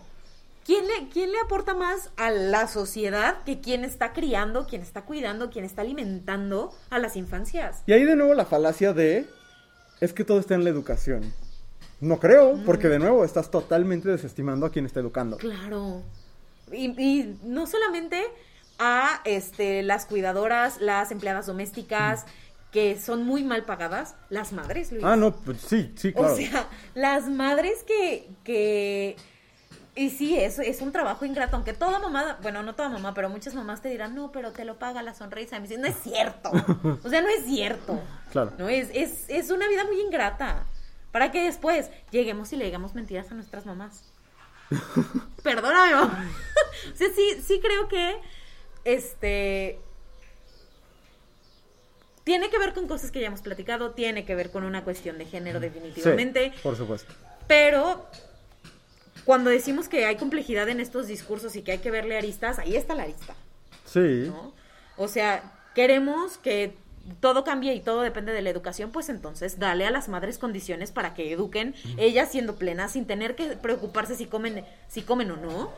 ¿Quién 0.66 0.86
le, 0.88 1.10
¿Quién 1.10 1.32
le 1.32 1.40
aporta 1.40 1.74
más 1.76 2.10
a 2.18 2.32
la 2.32 2.68
sociedad 2.68 3.44
que 3.44 3.62
quien 3.62 3.86
está 3.86 4.14
criando, 4.14 4.66
quien 4.66 4.82
está 4.82 5.04
cuidando, 5.04 5.50
quien 5.50 5.64
está 5.64 5.84
alimentando 5.84 6.74
a 6.90 7.00
las 7.00 7.16
infancias? 7.16 7.84
Y 7.86 7.94
ahí 7.94 8.04
de 8.04 8.16
nuevo 8.16 8.34
la 8.34 8.46
falacia 8.46 8.92
de 8.92 9.28
es 10.02 10.12
que 10.12 10.24
todo 10.24 10.40
está 10.40 10.56
en 10.56 10.64
la 10.64 10.72
educación. 10.72 11.34
No 12.02 12.20
creo, 12.20 12.60
porque 12.66 12.90
de 12.90 13.00
nuevo 13.00 13.24
estás 13.24 13.50
totalmente 13.50 14.10
desestimando 14.10 14.66
a 14.66 14.72
quien 14.72 14.86
está 14.86 15.00
educando. 15.00 15.38
Claro. 15.38 16.02
Y, 16.72 16.88
y 17.02 17.40
no 17.44 17.68
solamente 17.68 18.22
a 18.80 19.22
este, 19.24 19.84
las 19.84 20.06
cuidadoras, 20.06 20.82
las 20.82 21.12
empleadas 21.12 21.46
domésticas, 21.46 22.26
que 22.76 23.00
son 23.00 23.24
muy 23.24 23.42
mal 23.42 23.64
pagadas, 23.64 24.16
las 24.30 24.52
madres, 24.52 24.92
Luis. 24.92 25.02
Ah, 25.02 25.16
no, 25.16 25.34
pues 25.34 25.62
sí, 25.62 25.94
sí, 25.96 26.12
claro. 26.12 26.34
O 26.34 26.36
sea, 26.36 26.68
las 26.94 27.30
madres 27.30 27.84
que, 27.84 28.28
que 28.44 29.16
y 29.96 30.10
sí, 30.10 30.38
es, 30.38 30.60
es 30.60 30.82
un 30.82 30.92
trabajo 30.92 31.24
ingrato, 31.24 31.56
aunque 31.56 31.72
toda 31.72 32.00
mamá, 32.00 32.38
bueno, 32.42 32.64
no 32.64 32.76
toda 32.76 32.90
mamá, 32.90 33.14
pero 33.14 33.30
muchas 33.30 33.56
mamás 33.56 33.82
te 33.82 33.88
dirán, 33.88 34.14
no, 34.14 34.30
pero 34.34 34.52
te 34.52 34.66
lo 34.66 34.78
paga 34.78 35.02
la 35.04 35.14
sonrisa. 35.14 35.56
Y 35.56 35.62
me 35.62 35.68
dicen, 35.70 35.84
no 35.84 35.88
es 35.88 35.96
cierto. 36.04 36.52
O 37.02 37.08
sea, 37.08 37.22
no 37.22 37.30
es 37.30 37.46
cierto. 37.46 38.02
Claro. 38.34 38.52
No, 38.58 38.68
es, 38.68 38.90
es, 38.94 39.24
es 39.30 39.50
una 39.52 39.70
vida 39.70 39.86
muy 39.86 40.02
ingrata. 40.02 40.66
Para 41.14 41.32
que 41.32 41.46
después 41.46 41.92
lleguemos 42.12 42.52
y 42.52 42.58
le 42.58 42.66
digamos 42.66 42.94
mentiras 42.94 43.32
a 43.32 43.36
nuestras 43.36 43.66
mamás. 43.66 44.04
Perdóname, 45.44 45.96
mamá. 45.96 46.30
o 46.94 46.98
sea, 46.98 47.08
sí, 47.16 47.42
sí 47.42 47.62
creo 47.64 47.88
que 47.88 48.20
este, 48.84 49.80
tiene 52.26 52.50
que 52.50 52.60
ver 52.60 52.74
con 52.74 52.88
cosas 52.88 53.12
que 53.12 53.22
ya 53.22 53.28
hemos 53.28 53.42
platicado, 53.42 53.92
tiene 53.92 54.26
que 54.26 54.36
ver 54.36 54.52
con 54.52 54.64
una 54.66 54.84
cuestión 54.84 55.18
de 55.18 55.26
género 55.26 55.62
definitivamente, 55.62 56.52
Sí, 56.54 56.60
por 56.62 56.76
supuesto. 56.76 57.14
pero 57.48 58.06
cuando 59.24 59.50
decimos 59.50 59.88
que 59.88 60.06
hay 60.06 60.18
complejidad 60.18 60.68
en 60.70 60.80
estos 60.82 61.08
discursos 61.08 61.56
y 61.56 61.62
que 61.62 61.72
hay 61.74 61.78
que 61.80 61.92
verle 61.92 62.18
aristas, 62.18 62.60
ahí 62.60 62.76
está 62.76 62.94
la 62.96 63.04
arista, 63.04 63.34
Sí. 63.86 64.26
¿no? 64.28 64.54
O 64.98 65.08
sea, 65.08 65.54
queremos 65.74 66.38
que 66.38 66.76
todo 67.20 67.44
cambie 67.44 67.74
y 67.76 67.80
todo 67.82 68.02
depende 68.02 68.32
de 68.34 68.42
la 68.42 68.50
educación, 68.50 68.92
pues 68.92 69.10
entonces 69.10 69.60
dale 69.60 69.86
a 69.86 69.92
las 69.92 70.10
madres 70.10 70.40
condiciones 70.40 70.92
para 70.92 71.14
que 71.14 71.32
eduquen, 71.32 71.76
ellas 71.98 72.32
siendo 72.32 72.56
plenas, 72.56 72.94
sin 72.94 73.06
tener 73.06 73.36
que 73.36 73.56
preocuparse 73.58 74.16
si 74.16 74.26
comen, 74.26 74.66
si 74.88 75.04
comen 75.04 75.30
o 75.32 75.38
no, 75.38 75.72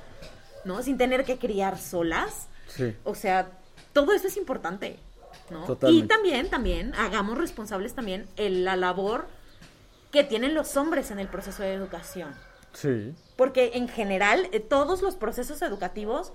¿no? 0.63 0.81
Sin 0.83 0.97
tener 0.97 1.25
que 1.25 1.37
criar 1.37 1.77
solas. 1.77 2.47
Sí. 2.67 2.95
O 3.03 3.15
sea, 3.15 3.49
todo 3.91 4.13
eso 4.13 4.27
es 4.27 4.37
importante, 4.37 4.99
¿no? 5.49 5.63
Totalmente. 5.65 6.05
Y 6.05 6.07
también, 6.07 6.49
también, 6.49 6.95
hagamos 6.95 7.37
responsables 7.37 7.93
también 7.93 8.27
en 8.37 8.63
la 8.65 8.75
labor 8.75 9.27
que 10.11 10.23
tienen 10.23 10.53
los 10.53 10.75
hombres 10.77 11.11
en 11.11 11.19
el 11.19 11.27
proceso 11.27 11.63
de 11.63 11.73
educación. 11.73 12.33
Sí. 12.73 13.13
Porque 13.35 13.71
en 13.75 13.87
general, 13.87 14.49
eh, 14.51 14.59
todos 14.59 15.01
los 15.01 15.15
procesos 15.15 15.61
educativos 15.61 16.31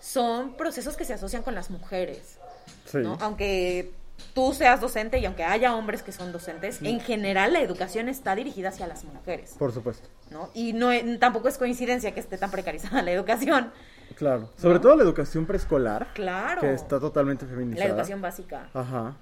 son 0.00 0.56
procesos 0.56 0.96
que 0.96 1.04
se 1.04 1.12
asocian 1.14 1.42
con 1.42 1.54
las 1.54 1.70
mujeres, 1.70 2.38
Sí. 2.86 2.98
¿no? 2.98 3.18
Aunque 3.20 3.92
tú 4.34 4.52
seas 4.54 4.80
docente 4.80 5.18
y 5.18 5.26
aunque 5.26 5.44
haya 5.44 5.74
hombres 5.74 6.02
que 6.02 6.12
son 6.12 6.32
docentes, 6.32 6.80
en 6.82 7.00
general 7.00 7.52
la 7.52 7.60
educación 7.60 8.08
está 8.08 8.34
dirigida 8.34 8.68
hacia 8.70 8.86
las 8.86 9.04
mujeres, 9.04 9.54
Por 9.58 9.72
supuesto. 9.72 10.08
¿no? 10.30 10.50
Y 10.54 10.72
no, 10.72 10.90
tampoco 11.18 11.48
es 11.48 11.58
coincidencia 11.58 12.12
que 12.14 12.20
esté 12.20 12.38
tan 12.38 12.50
precarizada 12.50 13.02
la 13.02 13.10
educación. 13.12 13.72
Claro. 14.16 14.50
Sobre 14.56 14.78
todo 14.80 14.96
la 14.96 15.02
educación 15.02 15.46
preescolar. 15.46 16.08
Claro. 16.14 16.60
Que 16.60 16.72
está 16.74 16.98
totalmente 17.00 17.44
La 17.46 17.50
feminizada. 17.52 17.88
educación 17.88 18.20
básica. 18.20 18.68
Ajá. 18.74 19.16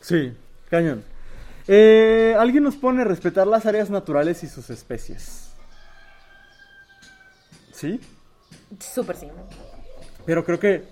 Sí, 0.00 0.36
cañón. 0.70 1.02
Eh, 1.66 2.36
Alguien 2.38 2.62
nos 2.62 2.76
pone 2.76 3.04
respetar 3.04 3.46
las 3.46 3.64
áreas 3.66 3.88
naturales 3.90 4.42
y 4.44 4.48
sus 4.48 4.68
especies. 4.70 5.50
¿Sí? 7.72 8.00
Súper 8.78 9.16
sí. 9.16 9.28
Pero 10.26 10.44
creo 10.44 10.58
que 10.60 10.84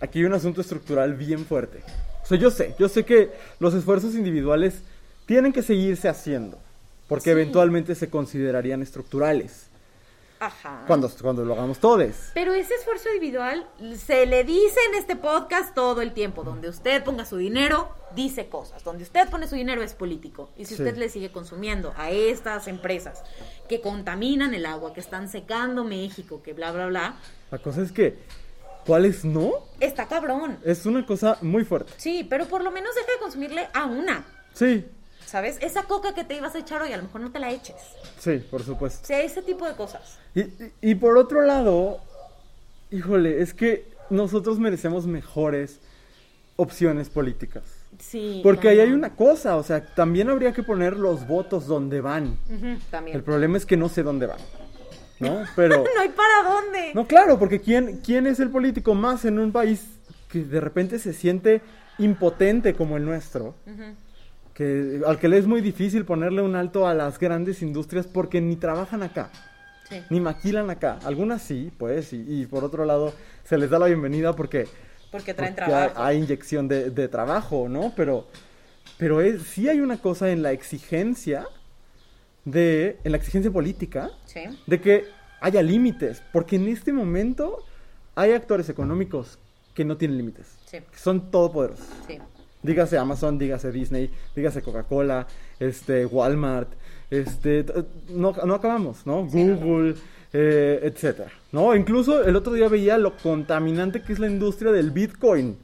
aquí 0.00 0.20
hay 0.20 0.24
un 0.26 0.34
asunto 0.34 0.60
estructural 0.60 1.14
bien 1.14 1.44
fuerte. 1.44 1.82
O 2.28 2.30
sea, 2.30 2.36
yo 2.38 2.50
sé, 2.50 2.74
yo 2.78 2.90
sé 2.90 3.06
que 3.06 3.30
los 3.58 3.72
esfuerzos 3.72 4.14
individuales 4.14 4.82
tienen 5.24 5.50
que 5.50 5.62
seguirse 5.62 6.10
haciendo, 6.10 6.58
porque 7.08 7.24
Sí. 7.24 7.30
eventualmente 7.30 7.94
se 7.94 8.10
considerarían 8.10 8.82
estructurales, 8.82 9.68
Ajá. 10.38 10.84
cuando, 10.86 11.10
cuando 11.22 11.42
lo 11.46 11.54
hagamos 11.54 11.78
todos. 11.78 12.12
Pero 12.34 12.52
ese 12.52 12.74
esfuerzo 12.74 13.08
individual 13.14 13.66
se 13.96 14.26
le 14.26 14.44
dice 14.44 14.78
en 14.90 14.98
este 14.98 15.16
podcast 15.16 15.74
todo 15.74 16.02
el 16.02 16.12
tiempo. 16.12 16.44
Donde 16.44 16.68
usted 16.68 17.02
ponga 17.02 17.24
su 17.24 17.38
dinero, 17.38 17.88
dice 18.14 18.48
cosas. 18.50 18.84
Donde 18.84 19.04
usted 19.04 19.30
pone 19.30 19.48
su 19.48 19.54
dinero 19.54 19.82
es 19.82 19.94
político. 19.94 20.50
Y 20.58 20.66
si 20.66 20.76
Sí. 20.76 20.82
usted 20.82 20.98
le 20.98 21.08
sigue 21.08 21.32
consumiendo 21.32 21.94
a 21.96 22.10
estas 22.10 22.68
empresas 22.68 23.22
que 23.70 23.80
contaminan 23.80 24.52
el 24.52 24.66
agua, 24.66 24.92
que 24.92 25.00
están 25.00 25.30
secando 25.30 25.82
México, 25.82 26.42
que 26.42 26.52
bla, 26.52 26.72
bla, 26.72 26.88
bla, 26.88 27.16
La 27.50 27.56
cosa 27.58 27.80
es 27.80 27.90
que, 27.90 28.18
¿cuáles 28.88 29.24
no? 29.24 29.52
está 29.78 30.08
cabrón. 30.08 30.58
Es 30.64 30.84
una 30.86 31.06
cosa 31.06 31.38
muy 31.42 31.64
fuerte. 31.64 31.92
Sí, 31.98 32.26
pero 32.28 32.46
por 32.46 32.64
lo 32.64 32.72
menos 32.72 32.92
deja 32.96 33.06
de 33.12 33.18
consumirle 33.20 33.68
a 33.72 33.84
una. 33.86 34.24
Sí, 34.54 34.84
¿Sabes? 35.24 35.58
Esa 35.60 35.82
coca 35.82 36.14
que 36.14 36.24
te 36.24 36.34
ibas 36.36 36.54
a 36.54 36.58
echar 36.58 36.80
hoy, 36.80 36.90
a 36.92 36.96
lo 36.96 37.02
mejor 37.02 37.20
no 37.20 37.30
te 37.30 37.38
la 37.38 37.50
eches. 37.50 37.76
sí, 38.18 38.38
por 38.50 38.62
supuesto. 38.64 39.00
O 39.02 39.06
sea, 39.06 39.20
ese 39.20 39.42
tipo 39.42 39.66
de 39.66 39.74
cosas. 39.74 40.18
Y, 40.34 40.40
y- 40.40 40.72
y 40.80 40.94
por 40.94 41.18
otro 41.18 41.42
lado, 41.42 42.00
híjole, 42.90 43.42
es 43.42 43.52
que 43.52 43.86
nosotros 44.08 44.58
merecemos 44.58 45.06
mejores 45.06 45.80
opciones 46.56 47.10
políticas. 47.10 47.62
Sí. 47.98 48.40
Porque 48.42 48.68
ahí 48.70 48.80
hay 48.80 48.92
una 48.92 49.14
cosa, 49.16 49.56
o 49.56 49.62
sea, 49.62 49.84
también 49.94 50.30
habría 50.30 50.52
que 50.52 50.62
poner 50.62 50.96
los 50.96 51.26
votos 51.28 51.66
donde 51.66 52.00
van. 52.00 52.38
También. 52.90 53.16
El 53.16 53.22
problema 53.22 53.58
es 53.58 53.66
que 53.66 53.76
no 53.76 53.88
sé 53.90 54.02
dónde 54.02 54.26
van, 54.26 54.38
¿no? 55.20 55.44
Pero... 55.56 55.84
no 55.94 56.00
hay 56.00 56.08
para 56.10 56.42
dónde. 56.48 56.92
No, 56.94 57.06
claro, 57.06 57.38
porque 57.38 57.60
¿quién, 57.60 58.00
¿quién 58.04 58.26
es 58.26 58.40
el 58.40 58.50
político 58.50 58.94
más 58.94 59.24
en 59.24 59.38
un 59.38 59.52
país 59.52 59.86
que 60.28 60.40
de 60.44 60.60
repente 60.60 60.98
se 60.98 61.12
siente 61.12 61.60
impotente 61.98 62.74
como 62.74 62.96
el 62.96 63.04
nuestro? 63.04 63.54
Que, 64.54 65.00
al 65.06 65.18
que 65.18 65.28
le 65.28 65.38
es 65.38 65.46
muy 65.46 65.60
difícil 65.60 66.04
ponerle 66.04 66.42
un 66.42 66.56
alto 66.56 66.86
a 66.88 66.94
las 66.94 67.18
grandes 67.18 67.62
industrias 67.62 68.06
porque 68.06 68.40
ni 68.40 68.56
trabajan 68.56 69.02
acá, 69.02 69.30
Sí. 69.88 70.02
ni 70.10 70.20
maquilan 70.20 70.68
acá. 70.68 70.98
Algunas 71.04 71.40
sí, 71.42 71.70
pues, 71.78 72.12
y, 72.12 72.24
y 72.42 72.46
por 72.46 72.62
otro 72.64 72.84
lado 72.84 73.12
se 73.44 73.56
les 73.56 73.70
da 73.70 73.78
la 73.78 73.86
bienvenida 73.86 74.34
porque, 74.34 74.66
Porque 75.10 75.32
traen 75.32 75.54
porque 75.54 75.70
trabajo. 75.70 75.94
Hay, 76.02 76.16
hay 76.16 76.22
inyección 76.24 76.68
de, 76.68 76.90
de 76.90 77.08
trabajo, 77.08 77.68
¿no? 77.68 77.92
Pero, 77.96 78.26
pero 78.98 79.20
es, 79.22 79.42
sí 79.44 79.68
hay 79.68 79.80
una 79.80 79.96
cosa 79.98 80.28
en 80.30 80.42
la 80.42 80.52
exigencia 80.52 81.46
de, 82.50 82.98
en 83.04 83.12
la 83.12 83.18
exigencia 83.18 83.50
política 83.50 84.10
Sí. 84.26 84.40
de 84.66 84.80
que 84.80 85.04
haya 85.40 85.62
límites, 85.62 86.22
porque 86.32 86.56
en 86.56 86.68
este 86.68 86.92
momento 86.92 87.58
hay 88.14 88.32
actores 88.32 88.68
económicos 88.68 89.38
que 89.74 89.84
no 89.84 89.96
tienen 89.96 90.18
límites, 90.18 90.46
Sí. 90.66 90.78
que 90.90 90.98
son 90.98 91.30
todopoderosos. 91.30 91.86
Sí. 92.06 92.18
Dígase 92.62 92.98
Amazon, 92.98 93.38
dígase 93.38 93.70
Disney, 93.70 94.10
dígase 94.34 94.62
Coca-Cola, 94.62 95.26
este, 95.60 96.06
Walmart, 96.06 96.68
este, 97.10 97.64
no, 98.08 98.32
no 98.32 98.54
acabamos, 98.54 99.06
no. 99.06 99.24
Google, 99.26 99.94
eh, 100.32 100.80
etcétera, 100.82 101.30
¿no? 101.52 101.74
Incluso 101.76 102.24
el 102.24 102.34
otro 102.34 102.52
día 102.52 102.68
veía 102.68 102.98
lo 102.98 103.16
contaminante 103.16 104.02
que 104.02 104.12
es 104.12 104.18
la 104.18 104.26
industria 104.28 104.72
del 104.72 104.90
Bitcoin. 104.90 105.56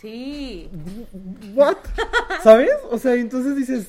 Sí. 0.00 0.70
¿What? 1.54 1.76
¿Sabes? 2.44 2.70
O 2.90 2.98
sea, 2.98 3.14
entonces 3.14 3.56
dices, 3.56 3.88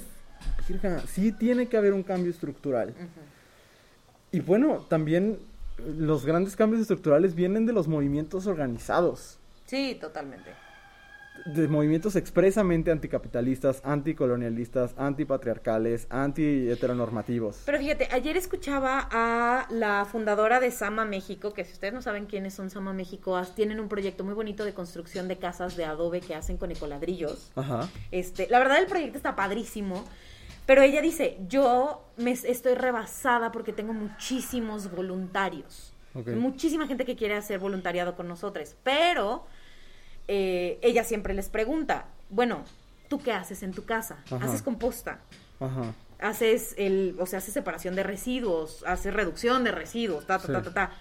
"Virga, 0.68 1.00
sí 1.08 1.32
tiene 1.32 1.68
que 1.68 1.78
haber 1.78 1.94
un 1.94 2.04
cambio 2.04 2.32
estructural. 2.32 2.94
Y 4.32 4.40
bueno, 4.42 4.86
también 4.90 5.40
eh, 5.80 5.94
los 5.98 6.26
grandes 6.26 6.56
cambios 6.56 6.82
estructurales 6.82 7.34
vienen 7.36 7.66
de 7.66 7.74
los 7.74 7.88
movimientos 7.88 8.46
organizados, 8.48 9.40
Sí, 9.66 9.98
totalmente. 10.00 10.52
de 11.46 11.68
movimientos 11.68 12.16
expresamente 12.18 12.92
anticapitalistas, 12.92 13.82
anticolonialistas, 13.86 14.94
antipatriarcales, 14.98 16.08
anti-heteronormativos. 16.10 17.62
Pero 17.66 17.78
fíjate, 17.78 18.08
ayer 18.12 18.36
escuchaba 18.38 19.08
a 19.12 19.68
la 19.70 20.06
fundadora 20.06 20.60
de 20.60 20.72
Sama 20.72 21.06
México, 21.06 21.54
que 21.54 21.64
si 21.64 21.74
ustedes 21.74 21.94
no 21.94 22.02
saben 22.02 22.26
quiénes 22.26 22.54
son 22.54 22.70
Sama 22.70 22.92
México, 22.94 23.40
tienen 23.56 23.80
un 23.80 23.88
proyecto 23.88 24.24
muy 24.24 24.34
bonito 24.34 24.66
de 24.66 24.74
construcción 24.74 25.28
de 25.28 25.38
casas 25.38 25.78
de 25.78 25.86
adobe 25.86 26.20
que 26.22 26.36
hacen 26.36 26.58
con 26.58 26.72
ecoladrillos. 26.72 27.52
Ajá. 27.56 27.88
Este, 28.12 28.48
la 28.50 28.60
verdad 28.60 28.80
el 28.80 28.88
proyecto 28.88 29.18
está 29.18 29.36
padrísimo, 29.36 30.04
pero 30.68 30.84
ella 30.84 31.02
dice, 31.02 31.40
yo 31.48 32.06
me 32.18 32.32
estoy 32.32 32.76
rebasada 32.76 33.52
porque 33.52 33.74
tengo 33.74 33.94
muchísimos 33.94 34.92
voluntarios. 34.92 35.94
Muchísima 36.14 36.88
gente 36.88 37.06
que 37.06 37.16
quiere 37.16 37.36
hacer 37.36 37.60
voluntariado 37.60 38.16
con 38.16 38.28
nosotros, 38.28 38.76
pero 38.84 39.46
eh, 40.28 40.80
ella 40.82 41.04
siempre 41.04 41.34
les 41.36 41.48
pregunta, 41.50 42.08
bueno, 42.30 42.64
¿tú 43.08 43.20
qué 43.20 43.32
haces 43.32 43.62
en 43.64 43.72
tu 43.72 43.86
casa? 43.86 44.24
Ajá. 44.32 44.46
¿Haces 44.46 44.62
composta? 44.62 45.20
Ajá. 45.60 45.94
haces 46.20 46.74
el, 46.78 47.16
o 47.20 47.26
sea, 47.28 47.38
haces 47.38 47.54
separación 47.54 47.96
de 47.96 48.02
residuos, 48.04 48.84
haces 48.88 49.14
reducción 49.14 49.64
de 49.64 49.72
residuos, 49.72 50.26
ta, 50.26 50.40
ta, 50.40 50.46
Sí. 50.48 50.52
ta, 50.54 50.62
ta, 50.64 50.74
ta. 50.74 50.92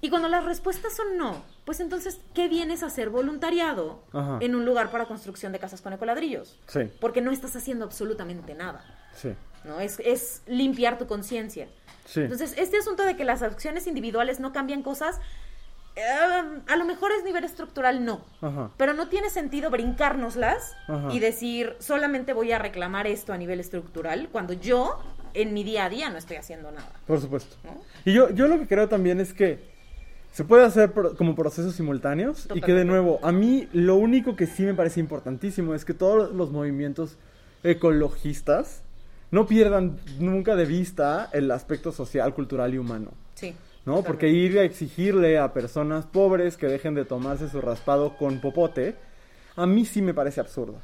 Y 0.00 0.10
cuando 0.10 0.28
las 0.28 0.44
respuestas 0.44 0.94
son 0.94 1.16
no, 1.16 1.42
pues 1.64 1.80
entonces, 1.80 2.20
¿qué 2.32 2.46
vienes 2.48 2.82
a 2.82 2.86
hacer 2.86 3.10
voluntariado 3.10 4.00
Ajá. 4.12 4.38
en 4.40 4.54
un 4.54 4.64
lugar 4.64 4.90
para 4.92 5.06
construcción 5.06 5.50
de 5.52 5.58
casas 5.58 5.80
con 5.80 5.92
ecoladrillos? 5.92 6.56
Sí, 6.68 6.90
Porque 7.00 7.20
no 7.20 7.32
estás 7.32 7.56
haciendo 7.56 7.84
absolutamente 7.84 8.54
nada, 8.54 8.84
sí, 9.14 9.34
¿no? 9.64 9.80
Es, 9.80 9.98
es 10.00 10.42
limpiar 10.46 10.98
tu 10.98 11.06
conciencia. 11.08 11.66
sí. 12.06 12.20
Entonces, 12.20 12.54
este 12.56 12.78
asunto 12.78 13.02
de 13.02 13.16
que 13.16 13.24
las 13.24 13.42
acciones 13.42 13.88
individuales 13.88 14.38
no 14.38 14.52
cambian 14.52 14.82
cosas, 14.84 15.18
eh, 15.96 16.02
a 16.68 16.76
lo 16.76 16.84
mejor 16.84 17.10
es 17.10 17.24
nivel 17.24 17.42
estructural, 17.42 18.04
no. 18.04 18.24
Ajá. 18.40 18.70
Pero 18.76 18.92
no 18.94 19.08
tiene 19.08 19.30
sentido 19.30 19.68
brincárnoslas 19.68 20.76
Ajá. 20.86 21.08
y 21.12 21.18
decir, 21.18 21.74
solamente 21.80 22.32
voy 22.34 22.52
a 22.52 22.60
reclamar 22.60 23.08
esto 23.08 23.32
a 23.32 23.36
nivel 23.36 23.58
estructural, 23.58 24.28
cuando 24.30 24.52
yo 24.52 25.02
en 25.34 25.52
mi 25.54 25.64
día 25.64 25.86
a 25.86 25.88
día 25.88 26.08
no 26.08 26.18
estoy 26.18 26.36
haciendo 26.36 26.70
nada. 26.70 26.92
Por 27.04 27.20
supuesto. 27.20 27.56
¿no? 27.64 27.80
Y 28.04 28.12
yo, 28.14 28.30
yo 28.30 28.46
lo 28.46 28.60
que 28.60 28.68
creo 28.68 28.88
también 28.88 29.18
es 29.20 29.34
que 29.34 29.76
se 30.38 30.44
puede 30.44 30.64
hacer 30.64 30.92
pro- 30.92 31.16
como 31.16 31.34
procesos 31.34 31.74
simultáneos 31.74 32.46
y 32.54 32.60
que 32.60 32.72
de 32.72 32.84
nuevo, 32.84 33.18
a 33.24 33.32
mí 33.32 33.66
lo 33.72 33.96
único 33.96 34.36
que 34.36 34.46
sí 34.46 34.62
me 34.62 34.72
parece 34.72 35.00
importantísimo 35.00 35.74
es 35.74 35.84
que 35.84 35.94
todos 35.94 36.32
los 36.32 36.52
movimientos 36.52 37.16
ecologistas 37.64 38.82
no 39.32 39.48
pierdan 39.48 39.98
nunca 40.20 40.54
de 40.54 40.64
vista 40.64 41.28
el 41.32 41.50
aspecto 41.50 41.90
social, 41.90 42.34
cultural 42.34 42.72
y 42.72 42.78
humano. 42.78 43.10
Sí. 43.34 43.48
¿no? 43.84 43.96
totalmente. 43.96 44.06
Porque 44.06 44.28
ir 44.28 44.58
a 44.60 44.62
exigirle 44.62 45.38
a 45.38 45.52
personas 45.52 46.06
pobres 46.06 46.56
que 46.56 46.66
dejen 46.68 46.94
de 46.94 47.04
tomarse 47.04 47.48
su 47.48 47.60
raspado 47.60 48.16
con 48.16 48.40
popote, 48.40 48.94
a 49.56 49.66
mí 49.66 49.84
sí 49.86 50.02
me 50.02 50.14
parece 50.14 50.40
absurdo. 50.40 50.76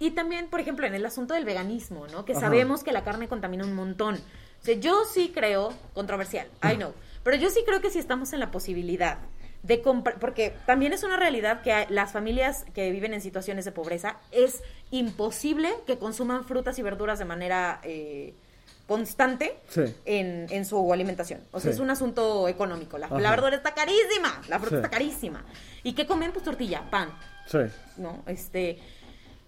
Y 0.00 0.10
también, 0.10 0.48
por 0.50 0.60
ejemplo, 0.60 0.86
en 0.86 0.94
el 0.94 1.06
asunto 1.06 1.32
del 1.32 1.46
veganismo, 1.46 2.06
¿no? 2.08 2.26
Que 2.26 2.32
Ajá. 2.32 2.42
sabemos 2.42 2.84
que 2.84 2.92
la 2.92 3.04
carne 3.04 3.26
contamina 3.26 3.64
un 3.64 3.74
montón. 3.74 4.16
O 4.16 4.64
sea, 4.64 4.74
yo 4.74 5.04
sí 5.10 5.32
creo, 5.34 5.72
controversial, 5.94 6.46
I 6.62 6.76
know, 6.76 6.92
pero 7.22 7.36
yo 7.36 7.50
sí 7.50 7.60
creo 7.66 7.80
que 7.80 7.90
si 7.90 7.98
estamos 7.98 8.32
en 8.32 8.40
la 8.40 8.50
posibilidad 8.50 9.18
de 9.62 9.82
comprar, 9.82 10.18
porque 10.20 10.54
también 10.66 10.92
es 10.92 11.02
una 11.02 11.16
realidad 11.16 11.62
que 11.62 11.86
las 11.90 12.12
familias 12.12 12.64
que 12.74 12.90
viven 12.92 13.12
en 13.12 13.20
situaciones 13.20 13.64
de 13.64 13.72
pobreza 13.72 14.16
es 14.30 14.62
imposible 14.90 15.68
que 15.86 15.98
consuman 15.98 16.44
frutas 16.44 16.78
y 16.78 16.82
verduras 16.82 17.18
de 17.18 17.24
manera 17.24 17.80
eh, 17.82 18.34
constante 18.86 19.58
Sí. 19.68 19.82
en, 20.06 20.46
en 20.50 20.64
su 20.64 20.92
alimentación. 20.92 21.40
O 21.50 21.60
sea, 21.60 21.70
Sí. 21.72 21.76
es 21.76 21.80
un 21.80 21.90
asunto 21.90 22.48
económico. 22.48 22.98
La, 22.98 23.08
la 23.08 23.30
verdura 23.30 23.56
está 23.56 23.74
carísima, 23.74 24.40
la 24.48 24.58
fruta 24.58 24.76
Sí. 24.76 24.76
está 24.76 24.90
carísima. 24.90 25.44
¿Y 25.82 25.92
qué 25.92 26.06
comen? 26.06 26.32
Pues 26.32 26.44
tortilla, 26.44 26.88
pan, 26.90 27.10
Sí. 27.46 27.58
¿no? 27.96 28.22
Este, 28.26 28.78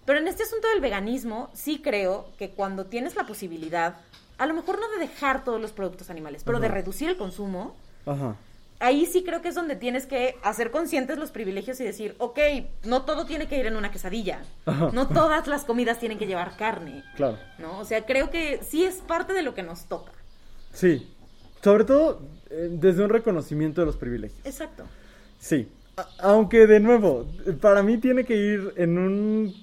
pero 0.05 0.19
en 0.19 0.27
este 0.27 0.43
asunto 0.43 0.67
del 0.69 0.81
veganismo, 0.81 1.49
sí 1.53 1.81
creo 1.81 2.31
que 2.37 2.51
cuando 2.51 2.85
tienes 2.87 3.15
la 3.15 3.23
posibilidad, 3.25 3.95
a 4.41 4.45
lo 4.47 4.53
mejor 4.53 4.79
no 4.79 4.89
de 4.89 4.99
dejar 4.99 5.43
todos 5.43 5.61
los 5.61 5.71
productos 5.71 6.09
animales, 6.09 6.43
pero 6.43 6.59
de 6.59 6.67
reducir 6.67 7.09
el 7.09 7.17
consumo, 7.17 7.75
Ajá. 8.05 8.35
ahí 8.79 9.05
sí 9.05 9.23
creo 9.23 9.41
que 9.41 9.49
es 9.49 9.55
donde 9.55 9.75
tienes 9.75 10.05
que 10.05 10.35
hacer 10.43 10.71
conscientes 10.71 11.17
los 11.17 11.31
privilegios 11.31 11.79
y 11.79 11.83
decir, 11.83 12.15
ok, 12.17 12.39
no 12.85 13.03
todo 13.03 13.25
tiene 13.25 13.47
que 13.47 13.57
ir 13.59 13.65
en 13.67 13.75
una 13.75 13.91
quesadilla, 13.91 14.41
Ajá. 14.65 14.89
no 14.93 15.07
todas 15.07 15.47
las 15.47 15.63
comidas 15.65 15.99
tienen 15.99 16.17
que 16.17 16.25
llevar 16.27 16.57
carne, 16.57 17.03
Claro. 17.15 17.37
¿no? 17.59 17.79
O 17.79 17.85
sea, 17.85 18.05
creo 18.05 18.29
que 18.31 18.59
sí 18.67 18.83
es 18.83 18.95
parte 18.95 19.33
de 19.33 19.43
lo 19.43 19.53
que 19.53 19.63
nos 19.63 19.85
toca. 19.85 20.11
Sí. 20.73 21.07
Sobre 21.63 21.83
todo 21.83 22.21
eh, 22.49 22.69
desde 22.71 23.03
un 23.03 23.09
reconocimiento 23.11 23.81
de 23.81 23.85
los 23.85 23.95
privilegios. 23.97 24.39
Exacto. 24.45 24.85
Sí. 25.39 25.67
A- 25.97 26.07
aunque 26.19 26.65
de 26.65 26.79
nuevo, 26.79 27.27
para 27.61 27.83
mí 27.83 27.97
tiene 27.99 28.23
que 28.23 28.35
ir 28.35 28.73
en 28.77 28.97
un 28.97 29.53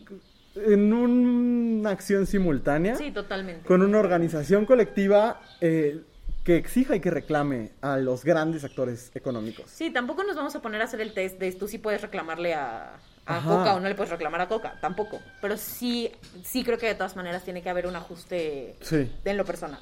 en 0.66 0.92
una 0.92 1.90
acción 1.90 2.26
simultánea 2.26 2.96
Sí, 2.96 3.10
totalmente. 3.10 3.66
con 3.66 3.82
una 3.82 3.98
organización 3.98 4.66
colectiva 4.66 5.40
eh, 5.60 6.00
que 6.44 6.56
exija 6.56 6.96
y 6.96 7.00
que 7.00 7.10
reclame 7.10 7.72
a 7.82 7.96
los 7.98 8.24
grandes 8.24 8.64
actores 8.64 9.10
económicos. 9.14 9.70
Sí, 9.70 9.90
tampoco 9.90 10.24
nos 10.24 10.36
vamos 10.36 10.54
a 10.56 10.62
poner 10.62 10.80
a 10.80 10.84
hacer 10.84 11.00
el 11.00 11.12
test 11.12 11.38
de 11.38 11.52
tú 11.52 11.68
sí 11.68 11.78
puedes 11.78 12.00
reclamarle 12.00 12.54
a, 12.54 12.94
a. 13.26 13.40
Coca 13.44 13.74
o 13.74 13.80
no 13.80 13.88
le 13.88 13.94
puedes 13.94 14.10
reclamar 14.10 14.40
a 14.40 14.48
Coca, 14.48 14.78
tampoco. 14.80 15.20
Pero 15.42 15.58
sí, 15.58 16.10
sí 16.44 16.64
creo 16.64 16.78
que 16.78 16.86
de 16.86 16.94
todas 16.94 17.16
maneras 17.16 17.44
tiene 17.44 17.60
que 17.62 17.68
haber 17.68 17.86
un 17.86 17.96
ajuste 17.96 18.76
Sí. 18.80 19.10
en 19.26 19.36
lo 19.36 19.44
personal. 19.44 19.78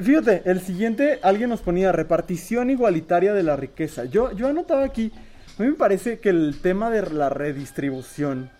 Fíjate, 0.00 0.42
el 0.44 0.60
siguiente, 0.60 1.18
alguien 1.22 1.48
nos 1.48 1.62
ponía 1.62 1.90
repartición 1.90 2.68
igualitaria 2.70 3.32
de 3.32 3.42
la 3.42 3.56
riqueza. 3.56 4.04
Yo, 4.04 4.32
yo 4.32 4.46
anotaba 4.48 4.84
aquí, 4.84 5.10
a 5.60 5.64
mí 5.64 5.70
me 5.70 5.76
parece 5.76 6.18
que 6.20 6.30
el 6.30 6.58
tema 6.62 6.90
de 6.90 7.02
la 7.10 7.28
redistribución 7.28 8.50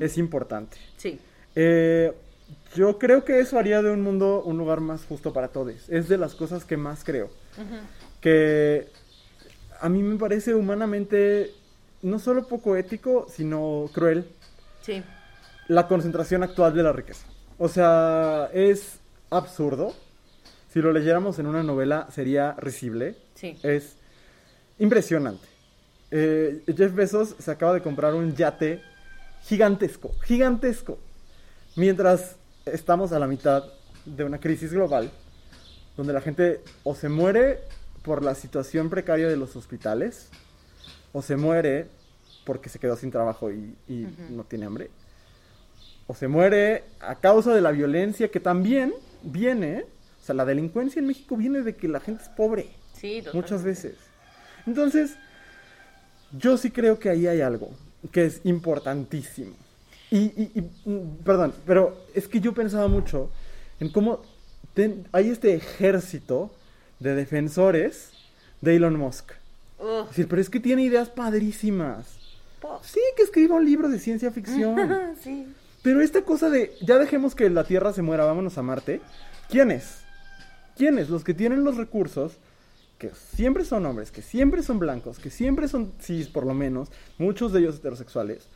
es 0.00 0.18
importante. 0.18 0.76
Sí, 0.96 1.18
Eh, 1.56 2.12
yo 2.74 2.98
creo 2.98 3.24
que 3.24 3.40
eso 3.40 3.58
haría 3.58 3.82
de 3.82 3.90
un 3.90 4.02
mundo 4.02 4.42
un 4.44 4.56
lugar 4.58 4.80
más 4.80 5.04
justo 5.04 5.32
para 5.32 5.48
todos. 5.48 5.88
Es 5.88 6.08
de 6.08 6.16
las 6.18 6.34
cosas 6.34 6.64
que 6.64 6.76
más 6.76 7.02
creo. 7.04 7.30
Que 8.20 8.88
a 9.80 9.88
mí 9.88 10.02
me 10.02 10.16
parece 10.16 10.54
humanamente 10.54 11.50
no 12.02 12.18
solo 12.18 12.46
poco 12.46 12.76
ético, 12.76 13.26
sino 13.28 13.90
cruel 13.92 14.26
sí, 14.82 15.02
la 15.68 15.88
concentración 15.88 16.42
actual 16.42 16.74
de 16.74 16.82
la 16.82 16.92
riqueza. 16.92 17.26
O 17.58 17.68
sea, 17.68 18.48
es 18.52 19.00
absurdo. 19.30 19.94
Si 20.72 20.80
lo 20.80 20.92
leyéramos 20.92 21.38
en 21.40 21.46
una 21.46 21.62
novela 21.62 22.06
sería 22.12 22.52
risible. 22.58 23.16
sí. 23.34 23.56
Es 23.62 23.96
impresionante. 24.78 25.46
Eh, 26.10 26.62
Jeff 26.76 26.94
Bezos 26.94 27.36
se 27.38 27.50
acaba 27.50 27.72
de 27.74 27.82
comprar 27.82 28.14
un 28.14 28.34
yate 28.34 28.82
gigantesco, 29.42 30.12
gigantesco. 30.24 30.98
Mientras 31.76 32.36
estamos 32.66 33.12
a 33.12 33.18
la 33.18 33.26
mitad 33.26 33.64
de 34.04 34.24
una 34.24 34.38
crisis 34.38 34.72
global, 34.72 35.10
donde 35.96 36.12
la 36.12 36.20
gente 36.20 36.60
o 36.82 36.94
se 36.94 37.08
muere 37.08 37.60
por 38.02 38.24
la 38.24 38.34
situación 38.34 38.90
precaria 38.90 39.28
de 39.28 39.36
los 39.36 39.54
hospitales, 39.56 40.30
o 41.12 41.22
se 41.22 41.36
muere 41.36 41.88
porque 42.44 42.68
se 42.68 42.78
quedó 42.78 42.96
sin 42.96 43.10
trabajo 43.10 43.50
y, 43.50 43.76
no 44.30 44.44
tiene 44.44 44.66
hambre, 44.66 44.90
o 46.06 46.14
se 46.14 46.26
muere 46.26 46.84
a 47.00 47.16
causa 47.16 47.54
de 47.54 47.60
la 47.60 47.70
violencia 47.70 48.30
que 48.30 48.40
también 48.40 48.92
viene, 49.22 49.84
o 50.20 50.24
sea, 50.24 50.34
la 50.34 50.44
delincuencia 50.44 51.00
en 51.00 51.06
México 51.06 51.36
viene 51.36 51.62
de 51.62 51.76
que 51.76 51.86
la 51.88 52.00
gente 52.00 52.22
es 52.22 52.28
pobre 52.30 52.70
Sí, 52.94 53.22
muchas 53.32 53.60
totalmente. 53.60 53.68
veces. 53.68 53.94
Entonces, 54.66 55.16
yo 56.32 56.56
sí 56.56 56.70
creo 56.70 56.98
que 56.98 57.08
ahí 57.10 57.26
hay 57.26 57.40
algo 57.40 57.70
que 58.12 58.24
es 58.26 58.40
importantísimo. 58.44 59.52
Y, 60.10 60.18
y- 60.18 60.50
y, 60.84 60.88
mm, 60.90 61.16
perdón, 61.24 61.54
pero 61.66 61.96
es 62.14 62.26
que 62.28 62.40
yo 62.40 62.52
pensaba 62.54 62.88
mucho 62.88 63.30
en 63.78 63.90
cómo 63.90 64.22
ten- 64.74 65.06
hay 65.12 65.30
este 65.30 65.54
ejército 65.54 66.50
de 66.98 67.14
defensores 67.14 68.10
de 68.60 68.76
Elon 68.76 68.96
Musk. 68.96 69.32
Ugh, 69.78 70.02
Es 70.04 70.08
decir, 70.10 70.28
pero 70.28 70.42
es 70.42 70.50
que 70.50 70.60
tiene 70.60 70.82
ideas 70.82 71.08
padrísimas. 71.10 72.06
po- 72.60 72.80
Sí, 72.84 73.00
que 73.16 73.22
escriba 73.22 73.56
un 73.56 73.64
libro 73.64 73.88
de 73.88 73.98
ciencia 73.98 74.30
ficción. 74.30 74.76
sí. 75.22 75.46
Pero 75.82 76.02
esta 76.02 76.22
cosa 76.22 76.50
de 76.50 76.74
ya 76.82 76.98
dejemos 76.98 77.34
que 77.34 77.48
la 77.48 77.64
Tierra 77.64 77.92
se 77.94 78.02
muera, 78.02 78.24
vámonos 78.26 78.58
a 78.58 78.62
Marte. 78.62 79.00
¿Quiénes? 79.48 80.00
¿Quiénes? 80.76 81.08
Los 81.08 81.24
que 81.24 81.32
tienen 81.34 81.64
los 81.64 81.76
recursos, 81.78 82.32
que 83.00 83.10
siempre 83.14 83.64
son 83.64 83.86
hombres, 83.86 84.10
que 84.10 84.20
siempre 84.20 84.62
son 84.62 84.78
blancos, 84.78 85.18
que 85.18 85.30
siempre 85.30 85.68
son 85.68 85.90
cis 86.00 86.28
por 86.28 86.44
lo 86.44 86.52
menos, 86.52 86.90
muchos 87.16 87.50
de 87.50 87.60
ellos 87.60 87.76
heterosexuales. 87.76 88.46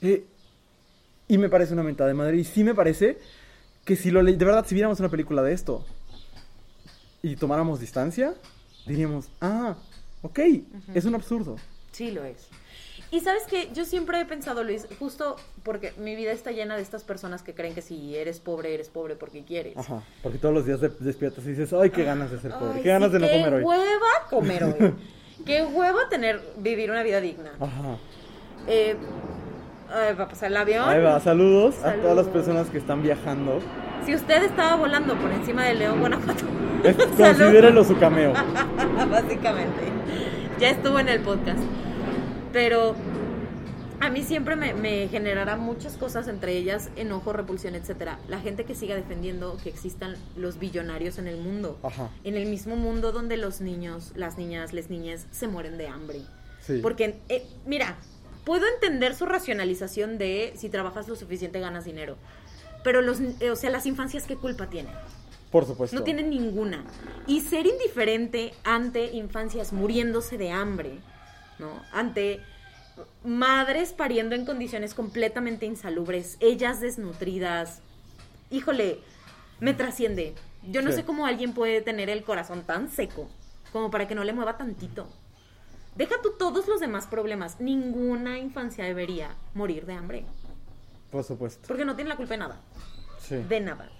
Eh, 0.00 0.24
y 1.28 1.38
me 1.38 1.48
parece 1.48 1.72
una 1.72 1.84
mentada 1.84 2.08
de 2.08 2.14
madre. 2.14 2.38
Y 2.38 2.44
sí 2.44 2.64
me 2.64 2.74
parece 2.74 3.18
que 3.84 3.94
si 3.94 4.10
lo 4.10 4.24
de 4.24 4.34
verdad, 4.34 4.66
si 4.66 4.74
viéramos 4.74 4.98
una 4.98 5.08
película 5.08 5.44
de 5.44 5.52
esto 5.52 5.86
y 7.22 7.36
tomáramos 7.36 7.78
distancia, 7.78 8.34
diríamos, 8.84 9.28
ah, 9.40 9.76
ok, 10.22 10.40
es 10.92 11.04
un 11.04 11.14
absurdo. 11.14 11.56
Sí, 11.92 12.10
lo 12.10 12.24
es. 12.24 12.48
Y 13.12 13.20
sabes 13.20 13.42
que 13.44 13.68
yo 13.74 13.84
siempre 13.84 14.18
he 14.20 14.24
pensado, 14.24 14.64
Luis, 14.64 14.88
justo 14.98 15.36
porque 15.62 15.92
mi 15.98 16.16
vida 16.16 16.32
está 16.32 16.50
llena 16.50 16.76
de 16.76 16.82
estas 16.82 17.04
personas 17.04 17.42
que 17.42 17.52
creen 17.54 17.74
que 17.74 17.82
si 17.82 18.16
eres 18.16 18.40
pobre, 18.40 18.72
eres 18.72 18.88
pobre 18.88 19.16
porque 19.16 19.44
quieres. 19.44 19.76
Ajá, 19.76 20.02
porque 20.22 20.38
todos 20.38 20.54
los 20.54 20.64
días 20.64 20.80
de- 20.80 20.88
despiertas 20.98 21.44
y 21.44 21.50
dices, 21.50 21.74
ay, 21.74 21.90
qué 21.90 22.04
ganas 22.04 22.30
de 22.30 22.40
ser 22.40 22.52
pobre, 22.52 22.72
Ay, 22.76 22.82
qué 22.82 22.88
ganas 22.88 23.08
sí, 23.10 23.12
de 23.12 23.18
no 23.20 23.26
qué 23.28 23.32
comer 23.38 23.54
hoy. 23.54 23.62
hueva 23.64 24.08
comer 24.30 24.64
hoy. 24.64 24.94
qué 25.46 25.62
hueva 25.62 26.08
tener, 26.08 26.40
vivir 26.56 26.90
una 26.90 27.02
vida 27.02 27.20
digna. 27.20 27.52
Ajá. 27.60 27.98
Eh, 28.66 28.96
ay, 29.90 30.14
va 30.14 30.24
a 30.24 30.28
pasar 30.28 30.50
el 30.50 30.56
avión. 30.56 30.88
Ahí 30.88 31.02
va, 31.02 31.20
saludos, 31.20 31.84
a 31.84 31.92
todas 31.92 32.16
las 32.16 32.28
personas 32.28 32.70
que 32.70 32.78
están 32.78 33.02
viajando. 33.02 33.60
Si 34.06 34.14
usted 34.14 34.42
estaba 34.42 34.76
volando 34.76 35.14
por 35.16 35.30
encima 35.30 35.64
del 35.66 35.80
León, 35.80 36.00
Guanajuato. 36.00 36.44
Considérelo 37.18 37.84
su 37.84 37.98
cameo. 37.98 38.32
básicamente. 39.10 39.82
Ya 40.58 40.70
estuvo 40.70 40.98
en 40.98 41.08
el 41.10 41.20
podcast. 41.20 41.60
Pero 42.52 42.94
a 44.00 44.10
mí 44.10 44.22
siempre 44.22 44.56
me, 44.56 44.74
me 44.74 45.08
generará 45.08 45.56
muchas 45.56 45.96
cosas, 45.96 46.28
entre 46.28 46.56
ellas 46.56 46.90
enojo, 46.96 47.32
repulsión, 47.32 47.74
etcétera. 47.74 48.18
La 48.28 48.40
gente 48.40 48.64
que 48.64 48.74
siga 48.74 48.94
defendiendo 48.94 49.56
que 49.62 49.68
existan 49.68 50.16
los 50.36 50.58
billonarios 50.58 51.18
en 51.18 51.28
el 51.28 51.38
mundo. 51.38 51.78
Ajá. 51.82 52.10
En 52.24 52.36
el 52.36 52.46
mismo 52.46 52.76
mundo 52.76 53.12
donde 53.12 53.36
los 53.36 53.60
niños, 53.60 54.12
las 54.16 54.38
niñas, 54.38 54.72
les 54.72 54.90
niñas 54.90 55.26
se 55.30 55.46
mueren 55.48 55.78
de 55.78 55.86
hambre. 55.86 56.20
Sí. 56.60 56.80
Porque, 56.82 57.20
eh, 57.28 57.46
mira, 57.64 57.96
puedo 58.44 58.66
entender 58.66 59.14
su 59.14 59.26
racionalización 59.26 60.18
de 60.18 60.52
si 60.56 60.68
trabajas 60.68 61.08
lo 61.08 61.16
suficiente 61.16 61.60
ganas 61.60 61.84
dinero. 61.84 62.16
Pero 62.82 63.02
los, 63.02 63.20
eh, 63.20 63.50
o 63.50 63.56
sea, 63.56 63.70
las 63.70 63.86
infancias, 63.86 64.24
¿qué 64.24 64.36
culpa 64.36 64.68
tienen? 64.68 64.92
Por 65.52 65.66
supuesto. 65.66 65.94
No 65.94 66.02
tienen 66.02 66.30
ninguna. 66.30 66.84
Y 67.26 67.42
ser 67.42 67.66
indiferente 67.66 68.52
ante 68.64 69.12
infancias 69.12 69.72
muriéndose 69.72 70.38
de 70.38 70.50
hambre, 70.50 70.98
¿no? 71.62 71.82
Ante 71.92 72.40
madres 73.24 73.92
pariendo 73.92 74.34
en 74.34 74.44
condiciones 74.44 74.92
completamente 74.94 75.64
insalubres, 75.64 76.36
ellas 76.40 76.80
desnutridas. 76.80 77.80
Híjole, 78.50 78.98
me 79.60 79.72
trasciende. 79.72 80.34
Yo 80.64 80.82
no 80.82 80.90
Sí. 80.90 80.96
sé 80.96 81.04
cómo 81.04 81.24
alguien 81.24 81.54
puede 81.54 81.80
tener 81.80 82.10
el 82.10 82.22
corazón 82.24 82.64
tan 82.64 82.90
seco 82.90 83.30
como 83.72 83.90
para 83.90 84.06
que 84.06 84.14
no 84.14 84.24
le 84.24 84.32
mueva 84.34 84.58
tantito. 84.58 85.08
Deja 85.96 86.16
tú 86.22 86.32
todos 86.38 86.68
los 86.68 86.80
demás 86.80 87.06
problemas. 87.06 87.60
Ninguna 87.60 88.38
infancia 88.38 88.84
debería 88.84 89.34
morir 89.54 89.86
de 89.86 89.94
hambre. 89.94 90.26
Por 91.10 91.24
supuesto. 91.24 91.66
Porque 91.68 91.84
no 91.84 91.94
tiene 91.94 92.08
la 92.10 92.16
culpa 92.16 92.34
de 92.34 92.38
nada. 92.38 92.60
Sí. 93.20 93.36
De 93.36 93.60
nada. 93.60 93.90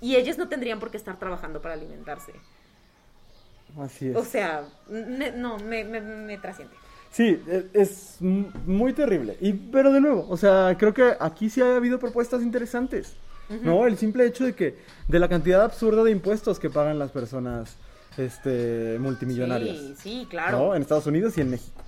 Y 0.00 0.16
ellas 0.16 0.36
no 0.38 0.48
tendrían 0.48 0.80
por 0.80 0.90
qué 0.90 0.96
estar 0.96 1.18
trabajando 1.18 1.62
para 1.62 1.74
alimentarse. 1.74 2.32
Así 3.78 4.08
es. 4.08 4.16
O 4.16 4.24
sea, 4.24 4.68
no, 4.88 5.58
me, 5.58 5.84
me, 5.84 6.00
me 6.00 6.38
trasciende. 6.38 6.74
Sí, 7.14 7.40
e- 7.46 7.68
es 7.74 8.16
muy 8.20 8.92
terrible. 8.92 9.36
Y, 9.40 9.52
pero 9.52 9.92
de 9.92 10.00
nuevo, 10.00 10.26
o 10.28 10.36
sea, 10.36 10.74
creo 10.76 10.92
que 10.92 11.14
aquí 11.20 11.48
sí 11.48 11.62
ha 11.62 11.76
habido 11.76 12.00
propuestas 12.00 12.42
interesantes. 12.42 13.14
¿No? 13.62 13.86
El 13.86 13.96
simple 13.98 14.26
hecho 14.26 14.44
de 14.44 14.54
que, 14.54 14.78
de 15.06 15.18
la 15.18 15.28
cantidad 15.28 15.62
absurda 15.62 16.02
de 16.02 16.10
impuestos 16.10 16.58
que 16.58 16.70
pagan 16.70 16.98
las 16.98 17.10
personas 17.12 17.76
este, 18.16 18.96
multimillonarias. 18.98 19.76
Sí, 19.76 19.94
sí, 19.98 20.26
claro. 20.30 20.58
¿no? 20.58 20.74
En 20.74 20.82
Estados 20.82 21.06
Unidos 21.06 21.36
y 21.38 21.42
en 21.42 21.50
México. 21.50 21.80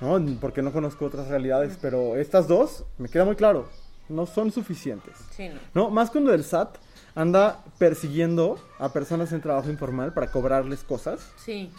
¿no? 0.00 0.20
Porque 0.40 0.60
no 0.62 0.72
conozco 0.72 1.06
otras 1.06 1.28
realidades, 1.28 1.78
pero 1.80 2.16
estas 2.16 2.48
dos, 2.48 2.84
me 2.98 3.08
queda 3.08 3.24
muy 3.24 3.36
claro, 3.36 3.68
no 4.08 4.26
son 4.26 4.50
suficientes. 4.50 5.14
Sí, 5.30 5.48
no. 5.48 5.84
¿No? 5.84 5.90
Más 5.90 6.10
cuando 6.10 6.34
el 6.34 6.42
SAT 6.44 6.76
anda 7.14 7.64
persiguiendo 7.78 8.58
a 8.78 8.92
personas 8.92 9.32
en 9.32 9.40
trabajo 9.40 9.70
informal 9.70 10.12
para 10.12 10.30
cobrarles 10.30 10.82
cosas, 10.82 11.20
Sí. 11.36 11.70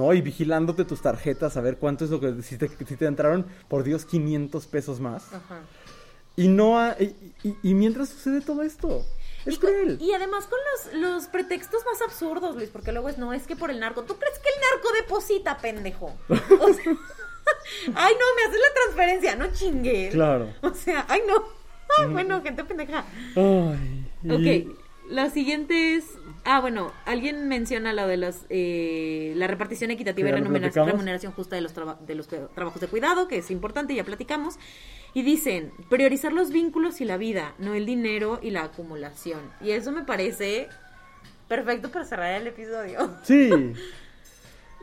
¿No? 0.00 0.14
Y 0.14 0.20
vigilándote 0.22 0.84
tus 0.84 1.02
tarjetas 1.02 1.56
a 1.56 1.60
ver 1.60 1.76
cuánto 1.76 2.04
es 2.04 2.10
lo 2.10 2.20
que, 2.20 2.42
si 2.42 2.56
te, 2.56 2.68
si 2.68 2.96
te 2.96 3.04
entraron, 3.06 3.46
por 3.68 3.82
Dios, 3.84 4.04
500 4.06 4.66
pesos 4.66 4.98
más. 5.00 5.32
Ajá. 5.32 5.60
Y 6.36 6.48
no 6.48 6.78
ha- 6.80 6.96
y, 6.98 7.14
y- 7.42 7.56
y 7.62 7.74
mientras 7.74 8.08
sucede 8.08 8.40
todo 8.40 8.62
esto, 8.62 9.04
es 9.44 9.54
y, 9.54 9.58
con- 9.58 9.70
cruel. 9.70 9.98
y 10.00 10.12
además 10.12 10.46
con 10.46 10.58
los, 10.70 11.00
los 11.00 11.26
pretextos 11.26 11.82
más 11.84 12.00
absurdos, 12.02 12.54
Luis, 12.56 12.70
porque 12.70 12.92
luego 12.92 13.08
es, 13.10 13.18
no, 13.18 13.32
es 13.34 13.46
que 13.46 13.56
por 13.56 13.70
el 13.70 13.78
narco. 13.80 14.02
¿Tú 14.04 14.14
crees 14.16 14.38
que 14.38 14.48
el 14.48 14.54
narco 14.72 14.88
deposita, 15.02 15.58
pendejo? 15.58 16.06
O 16.28 16.72
sea, 16.72 16.84
ay, 17.94 18.14
no, 18.14 18.26
me 18.36 18.42
haces 18.48 18.60
la 18.60 18.74
transferencia, 18.82 19.36
no 19.36 19.52
chingues. 19.52 20.12
Claro. 20.14 20.52
O 20.62 20.72
sea, 20.74 21.04
ay, 21.08 21.20
no. 21.28 21.34
Ay, 21.98 22.06
bueno, 22.12 22.40
gente 22.40 22.62
pendeja. 22.64 23.04
Ay, 23.34 24.06
y- 24.22 24.66
Ok, 24.68 24.76
la 25.10 25.28
siguiente 25.28 25.96
es... 25.96 26.04
Ah, 26.44 26.60
bueno, 26.60 26.92
alguien 27.04 27.48
menciona 27.48 27.92
lo 27.92 28.06
de 28.06 28.16
los, 28.16 28.46
eh, 28.48 29.34
la 29.36 29.46
repartición 29.46 29.90
equitativa 29.90 30.28
y 30.30 30.32
remuneración, 30.32 31.32
justa 31.32 31.54
de 31.56 31.62
los, 31.62 31.72
traba- 31.74 31.98
de 32.06 32.14
los 32.14 32.28
trabajos 32.28 32.80
de 32.80 32.88
cuidado, 32.88 33.28
que 33.28 33.38
es 33.38 33.50
importante, 33.50 33.94
ya 33.94 34.04
platicamos. 34.04 34.56
Y 35.12 35.22
dicen, 35.22 35.72
priorizar 35.90 36.32
los 36.32 36.50
vínculos 36.50 37.00
y 37.00 37.04
la 37.04 37.16
vida, 37.18 37.54
no 37.58 37.74
el 37.74 37.84
dinero 37.84 38.38
y 38.42 38.50
la 38.50 38.62
acumulación. 38.64 39.40
Y 39.60 39.72
eso 39.72 39.92
me 39.92 40.04
parece 40.04 40.68
perfecto 41.48 41.90
para 41.90 42.04
cerrar 42.04 42.40
el 42.40 42.46
episodio. 42.46 43.10
Sí. 43.24 43.50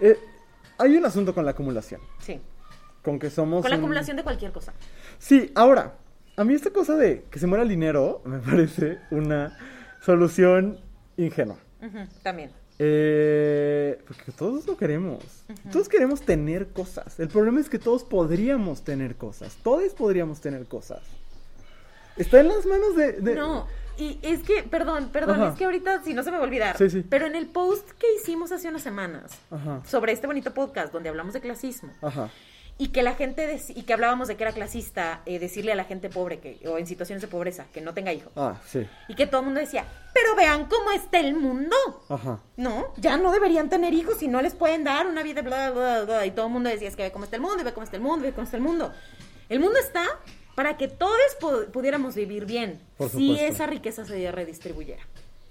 Eh, 0.02 0.18
hay 0.78 0.96
un 0.96 1.06
asunto 1.06 1.34
con 1.34 1.44
la 1.46 1.52
acumulación. 1.52 2.02
Sí, 2.20 2.40
Con 3.04 3.18
que 3.20 3.30
somos. 3.32 3.62
con 3.62 3.72
la 3.72 3.78
un- 3.78 3.82
acumulación 3.84 4.16
de 4.18 4.24
cualquier 4.24 4.52
cosa. 4.52 4.74
Sí, 5.18 5.52
ahora, 5.56 5.96
a 6.36 6.44
mí 6.44 6.54
esta 6.54 6.70
cosa 6.70 6.96
de 6.96 7.24
que 7.32 7.40
se 7.40 7.48
muera 7.48 7.64
el 7.64 7.70
dinero 7.70 8.22
me 8.26 8.38
parece 8.48 9.00
una 9.10 9.58
solución 10.02 10.80
ingenua. 11.18 11.58
También. 12.24 12.52
Eh, 12.80 14.00
porque 14.08 14.32
todos 14.32 14.66
lo 14.68 14.78
queremos. 14.78 15.24
Todos 15.72 15.90
queremos 15.90 16.22
tener 16.22 16.68
cosas. 16.68 17.20
El 17.20 17.28
problema 17.28 17.60
es 17.60 17.70
que 17.70 17.80
todos 17.80 18.04
podríamos 18.04 18.84
tener 18.84 19.16
cosas. 19.16 19.56
Todos 19.64 19.94
podríamos 19.94 20.42
tener 20.42 20.66
cosas. 20.68 21.02
Está 22.16 22.40
en 22.40 22.48
las 22.50 22.66
manos 22.66 22.96
de. 22.96 23.14
de- 23.14 23.36
No, 23.36 23.68
y 23.98 24.20
es 24.22 24.42
que, 24.44 24.64
perdón, 24.64 25.10
perdón, 25.12 25.42
Ajá. 25.42 25.50
es 25.52 25.56
que 25.58 25.66
ahorita, 25.66 26.04
si 26.04 26.14
no 26.14 26.24
se 26.24 26.32
me 26.32 26.38
va 26.38 26.44
a 26.44 26.46
olvidar, 26.48 26.78
Sí, 26.78 26.90
sí. 26.90 27.04
pero 27.08 27.26
en 27.26 27.36
el 27.36 27.48
post 27.48 27.90
que 27.92 28.08
hicimos 28.16 28.52
hace 28.52 28.70
unas 28.70 28.82
semanas 28.84 29.32
Ajá. 29.52 29.82
sobre 29.88 30.12
este 30.14 30.28
bonito 30.28 30.54
podcast 30.54 30.94
donde 30.94 31.10
hablamos 31.10 31.34
de 31.34 31.42
clasismo 31.42 31.92
Ajá. 32.02 32.30
Y 32.80 32.90
que 32.90 33.02
la 33.02 33.16
gente, 33.16 33.60
y 33.70 33.84
que 33.84 33.94
hablábamos 33.94 34.28
de 34.28 34.36
que 34.38 34.44
era 34.44 34.52
clasista 34.52 35.22
eh, 35.26 35.40
decirle 35.40 35.72
a 35.72 35.76
la 35.76 35.84
gente 35.86 36.10
pobre 36.10 36.40
que, 36.40 36.60
o 36.68 36.78
en 36.78 36.86
situaciones 36.86 37.22
de 37.24 37.28
pobreza 37.28 37.66
que 37.74 37.82
no 37.82 37.94
tenga 37.94 38.14
hijos, 38.14 38.32
Ah, 38.36 38.56
sí. 38.68 38.86
y 39.08 39.16
que 39.16 39.26
todo 39.26 39.40
el 39.42 39.46
mundo 39.46 39.60
decía, 39.60 39.86
pero 40.14 40.36
vean 40.36 40.66
cómo 40.68 40.92
está 40.92 41.20
el 41.20 41.34
mundo. 41.36 41.76
Ajá. 42.10 42.40
No, 42.56 42.94
ya 42.98 43.18
no 43.18 43.32
deberían 43.32 43.70
tener 43.70 43.94
hijos 43.94 44.22
y 44.22 44.28
no 44.28 44.42
les 44.42 44.54
pueden 44.54 44.84
dar 44.84 45.08
una 45.08 45.24
vida, 45.24 45.42
bla, 45.42 45.72
bla, 45.72 46.04
bla. 46.04 46.26
Y 46.26 46.32
todo 46.32 46.48
el 46.48 46.52
mundo 46.54 46.70
decía, 46.70 46.88
es 46.88 46.96
que 46.96 47.04
ve 47.04 47.12
cómo 47.12 47.24
está 47.26 47.36
el 47.38 47.42
mundo, 47.42 47.62
y 47.62 47.64
ve 47.64 47.74
cómo 47.74 47.84
está 47.84 47.98
el 47.98 48.04
mundo, 48.04 48.26
y 48.26 48.30
ve 48.30 48.34
cómo 48.36 48.46
está 48.46 48.58
el 48.58 48.64
mundo. 48.64 48.94
El 49.50 49.60
mundo 49.60 49.80
está 49.80 50.04
para 50.56 50.78
que 50.78 50.88
todos 50.88 51.18
pu- 51.40 51.68
pudiéramos 51.72 52.16
vivir 52.16 52.46
bien 52.46 52.80
Por 52.98 53.10
si 53.10 53.40
esa 53.40 53.66
riqueza 53.68 54.06
se 54.06 54.32
redistribuyera. 54.32 55.02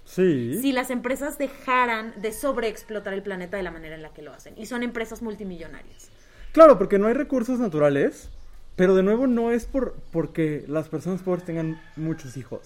Sí. 0.05 0.59
Si 0.61 0.71
las 0.71 0.89
empresas 0.89 1.37
dejaran 1.37 2.13
de 2.21 2.31
sobreexplotar 2.31 3.13
el 3.13 3.21
planeta 3.23 3.57
de 3.57 3.63
la 3.63 3.71
manera 3.71 3.95
en 3.95 4.01
la 4.01 4.09
que 4.13 4.21
lo 4.21 4.31
hacen. 4.33 4.53
Y 4.57 4.65
son 4.65 4.83
empresas 4.83 5.21
multimillonarias. 5.21 6.09
Claro, 6.57 6.79
porque 6.79 6.97
no 6.97 7.05
hay 7.05 7.13
recursos 7.13 7.59
naturales. 7.59 8.29
Pero 8.75 8.95
de 8.95 9.03
nuevo 9.03 9.27
no 9.27 9.51
es 9.51 9.65
por 9.65 9.93
porque 10.11 10.65
las 10.67 10.89
personas 10.89 11.21
pobres 11.21 11.45
tengan 11.45 11.79
muchos 11.95 12.35
hijos. 12.35 12.61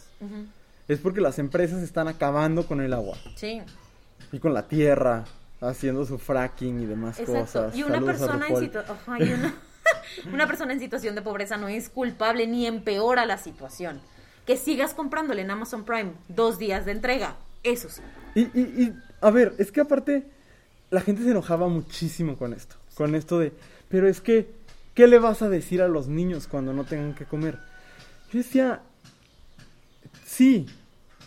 Es 0.87 0.99
porque 0.99 1.19
las 1.19 1.39
empresas 1.39 1.83
están 1.83 2.07
acabando 2.07 2.65
con 2.65 2.79
el 2.79 2.93
agua 2.93 3.17
Sí, 3.35 3.61
y 4.31 4.39
con 4.39 4.53
la 4.53 4.67
tierra, 4.69 5.25
haciendo 5.59 6.05
su 6.05 6.17
fracking 6.17 6.81
y 6.81 6.85
demás 6.85 7.19
exacto. 7.19 7.41
cosas. 7.41 7.75
Y 7.75 7.83
una 7.83 7.95
Saludos 7.95 8.17
persona 8.17 8.47
en 8.47 8.57
situación... 8.57 9.39
una... 9.39 9.55
una 10.33 10.47
persona 10.47 10.71
en 10.71 10.79
situación 10.79 11.15
de 11.15 11.21
pobreza 11.21 11.57
no 11.57 11.67
es 11.67 11.89
culpable 11.89 12.47
ni 12.47 12.65
empeora 12.67 13.25
la 13.25 13.37
situación. 13.37 13.99
Que 14.45 14.55
sigas 14.55 14.93
comprándole 14.93 15.41
en 15.41 15.51
Amazon 15.51 15.83
Prime 15.83 16.13
dos 16.29 16.57
días 16.57 16.85
de 16.85 16.93
entrega. 16.93 17.35
Eso 17.63 17.89
sí. 17.89 18.01
Y, 18.35 18.41
y, 18.41 18.61
y, 18.83 18.95
a 19.19 19.31
ver, 19.31 19.53
es 19.57 19.69
que 19.69 19.81
aparte 19.81 20.25
la 20.89 21.01
gente 21.01 21.23
se 21.23 21.31
enojaba 21.31 21.67
muchísimo 21.67 22.37
con 22.37 22.53
esto. 22.53 22.75
Con 22.95 23.15
esto 23.15 23.39
de, 23.39 23.53
pero 23.91 24.07
es 24.07 24.21
que, 24.21 24.49
¿qué 24.95 25.05
le 25.05 25.19
vas 25.19 25.41
a 25.41 25.49
decir 25.49 25.81
a 25.81 25.89
los 25.89 26.07
niños 26.07 26.47
cuando 26.47 26.73
no 26.73 26.85
tengan 26.85 27.13
que 27.13 27.25
comer? 27.25 27.59
Yo 28.31 28.39
decía, 28.39 28.81
sí, 30.25 30.65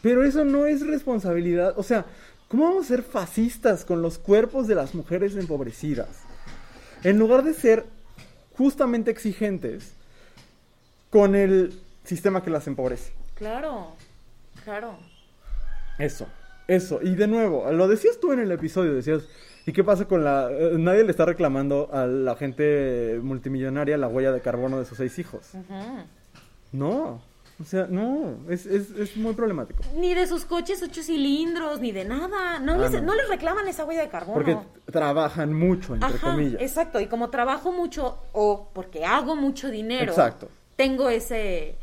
pero 0.00 0.24
eso 0.24 0.44
no 0.44 0.64
es 0.66 0.84
responsabilidad. 0.86 1.74
O 1.76 1.82
sea, 1.82 2.06
¿cómo 2.48 2.64
vamos 2.64 2.86
a 2.86 2.88
ser 2.88 3.02
fascistas 3.02 3.84
con 3.84 4.00
los 4.00 4.18
cuerpos 4.18 4.66
de 4.66 4.74
las 4.74 4.94
mujeres 4.94 5.36
empobrecidas? 5.36 6.08
En 7.02 7.18
lugar 7.18 7.44
de 7.44 7.52
ser 7.52 7.84
justamente 8.56 9.10
exigentes 9.10 9.92
con 11.10 11.34
el 11.34 11.78
sistema 12.04 12.42
que 12.42 12.50
las 12.50 12.66
empobrece. 12.66 13.12
Claro, 13.34 13.94
claro. 14.64 14.98
Eso, 15.98 16.26
eso. 16.68 17.00
Y 17.02 17.14
de 17.14 17.26
nuevo, 17.26 17.70
lo 17.72 17.88
decías 17.88 18.18
tú 18.20 18.32
en 18.32 18.40
el 18.40 18.50
episodio, 18.52 18.94
decías, 18.94 19.22
¿y 19.66 19.72
qué 19.72 19.82
pasa 19.84 20.06
con 20.06 20.24
la... 20.24 20.48
eh, 20.50 20.76
nadie 20.78 21.04
le 21.04 21.10
está 21.10 21.24
reclamando 21.24 21.88
a 21.92 22.06
la 22.06 22.34
gente 22.36 23.18
multimillonaria 23.22 23.96
la 23.98 24.08
huella 24.08 24.32
de 24.32 24.40
carbono 24.40 24.78
de 24.78 24.84
sus 24.84 24.98
seis 24.98 25.18
hijos. 25.18 25.50
No, 26.72 27.22
o 27.60 27.64
sea, 27.64 27.86
no, 27.88 28.38
es, 28.48 28.66
es, 28.66 28.90
es 28.90 29.16
muy 29.16 29.32
problemático. 29.34 29.82
Ni 29.96 30.12
de 30.12 30.26
sus 30.26 30.44
coches 30.44 30.82
ocho 30.82 31.02
cilindros, 31.04 31.80
ni 31.80 31.92
de 31.92 32.04
nada. 32.04 32.58
No, 32.58 32.72
Ah, 32.72 32.78
les, 32.78 32.92
no. 32.94 33.02
no 33.02 33.14
les 33.14 33.28
reclaman 33.28 33.68
esa 33.68 33.84
huella 33.84 34.00
de 34.02 34.08
carbono. 34.08 34.34
Porque 34.34 34.58
trabajan 34.90 35.54
mucho, 35.54 35.94
entre 35.94 36.08
Ajá, 36.08 36.32
comillas. 36.32 36.60
exacto. 36.60 36.98
Y 37.00 37.06
como 37.06 37.30
trabajo 37.30 37.70
mucho 37.70 38.18
o 38.32 38.70
porque 38.74 39.04
hago 39.04 39.36
mucho 39.36 39.70
dinero, 39.70 40.10
Exacto. 40.10 40.48
tengo 40.74 41.08
ese, 41.10 41.76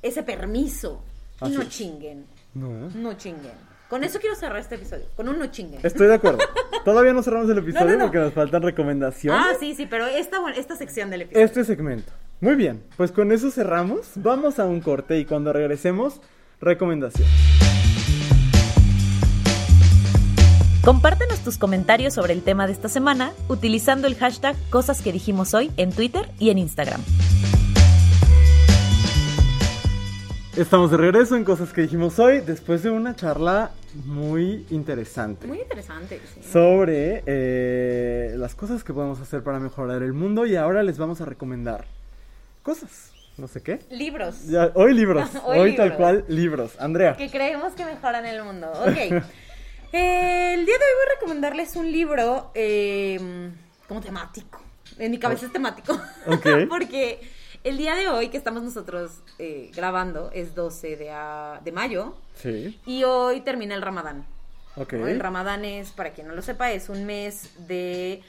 ese 0.00 0.22
permiso. 0.22 1.02
Y 1.44 1.50
no 1.50 1.64
chinguen, 1.64 2.24
No. 2.54 2.88
no 2.94 3.12
chinguen. 3.14 3.52
Con 3.88 4.04
eso 4.04 4.18
quiero 4.20 4.36
cerrar 4.36 4.58
este 4.58 4.74
episodio, 4.74 5.06
con 5.16 5.28
un 5.30 5.38
no 5.38 5.46
chinguen. 5.46 5.80
Estoy 5.82 6.08
de 6.08 6.14
acuerdo. 6.14 6.40
Todavía 6.84 7.14
no 7.14 7.22
cerramos 7.22 7.48
el 7.48 7.56
episodio 7.58 7.86
No, 7.86 7.92
no, 7.92 7.98
no. 7.98 8.04
porque 8.04 8.18
nos 8.18 8.34
faltan 8.34 8.60
recomendaciones. 8.62 9.42
Ah, 9.42 9.52
sí, 9.58 9.74
sí, 9.74 9.86
pero 9.86 10.06
esta, 10.06 10.36
esta 10.56 10.76
sección 10.76 11.08
del 11.08 11.22
episodio. 11.22 11.46
Este 11.46 11.64
segmento. 11.64 12.12
Muy 12.40 12.54
bien, 12.54 12.82
pues 12.98 13.12
con 13.12 13.32
eso 13.32 13.50
cerramos. 13.50 14.10
Vamos 14.16 14.58
a 14.58 14.66
un 14.66 14.80
corte 14.82 15.18
y 15.18 15.24
cuando 15.24 15.54
regresemos, 15.54 16.20
recomendación. 16.60 17.26
Compártenos 20.84 21.40
tus 21.40 21.56
comentarios 21.56 22.12
sobre 22.12 22.34
el 22.34 22.42
tema 22.42 22.66
de 22.66 22.74
esta 22.74 22.88
semana 22.90 23.32
utilizando 23.48 24.06
el 24.06 24.16
hashtag 24.16 24.54
Cosas 24.68 25.00
que 25.00 25.12
dijimos 25.12 25.54
hoy 25.54 25.70
en 25.78 25.92
Twitter 25.92 26.30
y 26.38 26.50
en 26.50 26.58
Instagram. 26.58 27.00
Estamos 30.58 30.90
de 30.90 30.96
regreso 30.96 31.36
en 31.36 31.44
cosas 31.44 31.72
que 31.72 31.82
dijimos 31.82 32.18
hoy 32.18 32.40
después 32.40 32.82
de 32.82 32.90
una 32.90 33.14
charla 33.14 33.70
muy 34.06 34.66
interesante 34.70 35.46
Muy 35.46 35.60
interesante. 35.60 36.20
sí. 36.34 36.42
sobre 36.52 37.22
eh, 37.26 38.34
las 38.36 38.56
cosas 38.56 38.82
que 38.82 38.92
podemos 38.92 39.20
hacer 39.20 39.44
para 39.44 39.60
mejorar 39.60 40.02
el 40.02 40.12
mundo 40.12 40.46
y 40.46 40.56
ahora 40.56 40.82
les 40.82 40.98
vamos 40.98 41.20
a 41.20 41.26
recomendar 41.26 41.84
cosas, 42.64 43.12
no 43.36 43.46
sé 43.46 43.62
qué. 43.62 43.78
Libros. 43.90 44.48
Ya, 44.48 44.72
hoy 44.74 44.94
libros, 44.94 45.30
Hoy 45.44 45.58
hoy, 45.60 45.76
tal 45.76 45.96
cual 45.96 46.24
libros. 46.26 46.72
Andrea, 46.80 47.16
que 47.16 47.30
creemos 47.30 47.74
que 47.74 47.84
mejoran 47.84 48.26
el 48.26 48.42
mundo. 48.42 48.68
Ok. 48.72 49.22
Eh, 49.90 50.52
el 50.52 50.66
día 50.66 50.74
de 50.76 50.84
hoy 50.84 50.90
voy 50.96 51.06
a 51.06 51.14
recomendarles 51.18 51.74
un 51.74 51.90
libro 51.90 52.50
eh, 52.54 53.48
como 53.88 54.02
temático. 54.02 54.60
En 54.98 55.10
mi 55.10 55.18
cabeza 55.18 55.46
es 55.46 55.52
temático. 55.52 55.98
Ok. 56.26 56.46
Porque 56.68 57.20
el 57.64 57.76
día 57.76 57.94
de 57.94 58.08
hoy 58.08 58.28
que 58.28 58.36
estamos 58.36 58.62
nosotros 58.62 59.12
eh, 59.38 59.70
grabando 59.74 60.30
es 60.32 60.54
12 60.54 60.96
de, 60.96 61.10
a- 61.10 61.60
de 61.64 61.72
mayo 61.72 62.14
sí, 62.34 62.78
y 62.86 63.04
hoy 63.04 63.40
termina 63.40 63.74
el 63.74 63.82
Ramadán. 63.82 64.24
ok. 64.76 64.92
¿no? 64.94 65.08
El 65.08 65.20
Ramadán 65.20 65.64
es, 65.64 65.90
para 65.90 66.12
quien 66.12 66.28
no 66.28 66.34
lo 66.34 66.42
sepa, 66.42 66.70
es 66.72 66.88
un 66.88 67.04
mes 67.04 67.50
de 67.66 68.22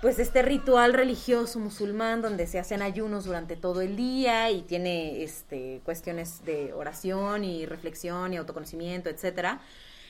pues 0.00 0.18
este 0.18 0.42
ritual 0.42 0.92
religioso 0.92 1.58
musulmán 1.58 2.20
donde 2.20 2.46
se 2.46 2.58
hacen 2.58 2.82
ayunos 2.82 3.24
durante 3.24 3.56
todo 3.56 3.80
el 3.80 3.96
día 3.96 4.50
y 4.50 4.60
tiene 4.60 5.22
este 5.22 5.80
cuestiones 5.84 6.44
de 6.44 6.74
oración 6.74 7.42
y 7.44 7.64
reflexión 7.64 8.34
y 8.34 8.36
autoconocimiento, 8.36 9.08
etcétera. 9.08 9.60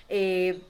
Eh, 0.09 0.61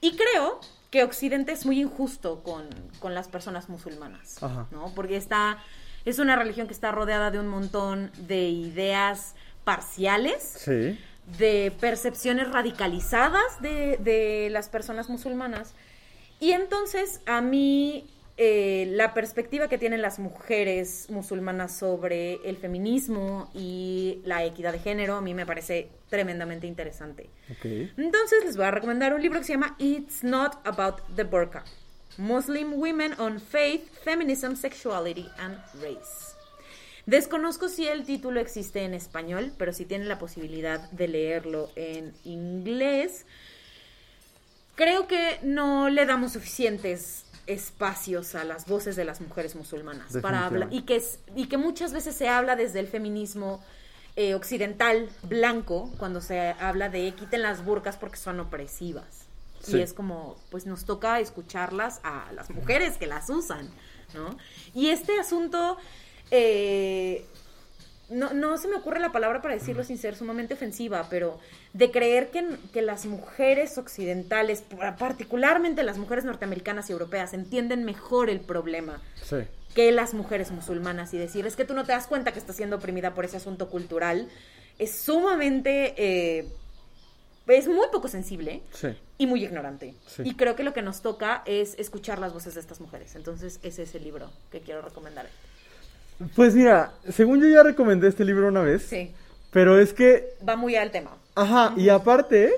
y 0.00 0.16
creo 0.16 0.58
que 0.90 1.04
Occidente 1.04 1.52
es 1.52 1.64
muy 1.64 1.80
injusto 1.80 2.42
con, 2.42 2.64
con 2.98 3.14
las 3.14 3.28
personas 3.28 3.68
musulmanas, 3.68 4.42
Ajá. 4.42 4.66
¿no? 4.72 4.92
Porque 4.96 5.14
está, 5.16 5.62
es 6.04 6.18
una 6.18 6.36
religión 6.36 6.66
que 6.66 6.72
está 6.72 6.92
rodeada 6.92 7.30
de 7.30 7.38
un 7.38 7.48
montón 7.48 8.10
de 8.16 8.48
ideas 8.48 9.34
parciales, 9.64 10.42
Sí, 10.58 10.98
de 11.38 11.72
percepciones 11.80 12.50
radicalizadas 12.50 13.60
de, 13.60 13.98
de 13.98 14.48
las 14.50 14.68
personas 14.68 15.08
musulmanas. 15.08 15.74
Y 16.40 16.52
entonces 16.52 17.20
a 17.26 17.40
mí 17.40 18.08
eh, 18.42 18.86
la 18.92 19.12
perspectiva 19.12 19.68
que 19.68 19.76
tienen 19.76 20.00
las 20.00 20.18
mujeres 20.18 21.10
musulmanas 21.10 21.76
sobre 21.76 22.36
el 22.48 22.56
feminismo 22.56 23.50
y 23.52 24.22
la 24.24 24.42
equidad 24.44 24.72
de 24.72 24.78
género 24.78 25.16
a 25.16 25.20
mí 25.20 25.34
me 25.34 25.44
parece 25.44 25.90
tremendamente 26.08 26.66
interesante. 26.66 27.28
Entonces 27.62 28.42
les 28.46 28.56
voy 28.56 28.64
a 28.64 28.70
recomendar 28.70 29.12
un 29.12 29.20
libro 29.20 29.40
que 29.40 29.44
se 29.44 29.52
llama 29.52 29.76
It's 29.78 30.24
Not 30.24 30.54
About 30.64 31.02
the 31.16 31.24
Burqa. 31.24 31.64
Muslim 32.18 32.74
Women 32.74 33.14
on 33.18 33.40
Faith, 33.40 33.88
Feminism, 34.02 34.54
Sexuality 34.54 35.28
and 35.38 35.58
Race. 35.80 36.34
Desconozco 37.06 37.68
si 37.68 37.88
el 37.88 38.04
título 38.04 38.40
existe 38.40 38.84
en 38.84 38.94
español, 38.94 39.52
pero 39.56 39.72
si 39.72 39.84
tienen 39.84 40.08
la 40.08 40.18
posibilidad 40.18 40.90
de 40.90 41.08
leerlo 41.08 41.70
en 41.74 42.14
inglés, 42.24 43.26
creo 44.74 45.06
que 45.08 45.40
no 45.42 45.88
le 45.88 46.06
damos 46.06 46.32
suficientes 46.32 47.24
espacios 47.46 48.34
a 48.34 48.44
las 48.44 48.66
voces 48.66 48.96
de 48.96 49.04
las 49.04 49.20
mujeres 49.20 49.56
musulmanas 49.56 50.16
para 50.22 50.46
hablar. 50.46 50.68
Y 50.70 50.82
que 50.82 51.02
y 51.34 51.46
que 51.46 51.56
muchas 51.56 51.92
veces 51.92 52.14
se 52.14 52.28
habla 52.28 52.54
desde 52.54 52.80
el 52.80 52.86
feminismo 52.86 53.62
eh, 54.16 54.34
occidental 54.34 55.08
blanco 55.22 55.90
cuando 55.98 56.20
se 56.20 56.54
habla 56.60 56.90
de 56.90 57.12
quiten 57.12 57.42
las 57.42 57.64
burcas 57.64 57.96
porque 57.96 58.18
son 58.18 58.40
opresivas 58.40 59.19
y 59.68 59.80
es 59.80 59.92
como 59.92 60.36
pues 60.50 60.66
nos 60.66 60.84
toca 60.84 61.20
escucharlas 61.20 62.00
a 62.02 62.30
las 62.32 62.50
mujeres 62.50 62.96
que 62.98 63.06
las 63.06 63.28
usan 63.30 63.68
no 64.14 64.36
y 64.74 64.88
este 64.88 65.18
asunto 65.18 65.76
eh, 66.30 67.24
no, 68.10 68.32
no 68.32 68.58
se 68.58 68.68
me 68.68 68.76
ocurre 68.76 69.00
la 69.00 69.12
palabra 69.12 69.40
para 69.40 69.54
decirlo 69.54 69.84
sin 69.84 69.96
ser 69.96 70.16
sumamente 70.16 70.54
ofensiva, 70.54 71.06
pero 71.08 71.38
de 71.72 71.90
creer 71.90 72.30
que, 72.30 72.44
que, 72.72 72.82
las 72.82 73.06
mujeres 73.06 73.78
occidentales, 73.78 74.64
particularmente 74.98 75.84
las 75.84 75.96
mujeres 75.96 76.24
norteamericanas 76.24 76.90
y 76.90 76.92
europeas, 76.92 77.32
entienden 77.34 77.84
mejor 77.84 78.28
el 78.28 78.40
problema 78.40 79.00
que 79.74 79.92
las 79.92 80.14
mujeres 80.14 80.50
musulmanas 80.50 81.14
y 81.14 81.18
decir, 81.18 81.46
es 81.46 81.54
que 81.54 81.64
tú 81.64 81.74
no 81.74 81.84
te 81.84 81.92
das 81.92 82.08
cuenta 82.08 82.32
que 82.32 82.40
estás 82.40 82.56
siendo 82.56 82.76
oprimida 82.76 83.14
por 83.14 83.24
ese 83.24 83.36
asunto 83.36 83.70
cultural, 83.70 84.28
es 84.78 84.98
sumamente... 84.98 85.94
Eh, 85.96 86.48
es 87.50 87.68
muy 87.68 87.86
poco 87.92 88.08
sensible 88.08 88.62
y 89.18 89.26
muy 89.26 89.44
ignorante. 89.44 89.94
Y 90.24 90.34
creo 90.34 90.56
que 90.56 90.62
lo 90.62 90.72
que 90.72 90.82
nos 90.82 91.02
toca 91.02 91.42
es 91.46 91.74
escuchar 91.78 92.18
las 92.18 92.32
voces 92.32 92.54
de 92.54 92.60
estas 92.60 92.80
mujeres. 92.80 93.14
Entonces, 93.16 93.60
ese 93.62 93.82
es 93.82 93.94
el 93.94 94.04
libro 94.04 94.30
que 94.50 94.60
quiero 94.60 94.82
recomendar. 94.82 95.26
Pues 96.36 96.54
mira, 96.54 96.92
según 97.08 97.40
yo 97.40 97.48
ya 97.48 97.62
recomendé 97.62 98.08
este 98.08 98.24
libro 98.24 98.48
una 98.48 98.60
vez. 98.60 98.82
Sí. 98.82 99.12
Pero 99.50 99.78
es 99.78 99.92
que. 99.92 100.34
Va 100.46 100.56
muy 100.56 100.76
al 100.76 100.90
tema. 100.90 101.16
Ajá, 101.34 101.74
y 101.76 101.88
aparte, 101.88 102.52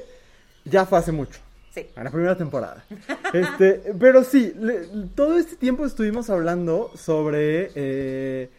ya 0.65 0.85
fue 0.85 0.99
hace 0.99 1.13
mucho. 1.13 1.41
Sí. 1.73 1.87
En 1.97 2.05
la 2.05 2.11
primera 2.11 2.37
temporada. 2.37 2.85
este, 3.33 3.95
pero 3.99 4.25
sí, 4.25 4.53
todo 5.15 5.39
este 5.39 5.57
tiempo 5.57 5.87
estuvimos 5.87 6.29
hablando 6.29 6.91
sobre. 6.97 7.71
Eh, 7.75 8.51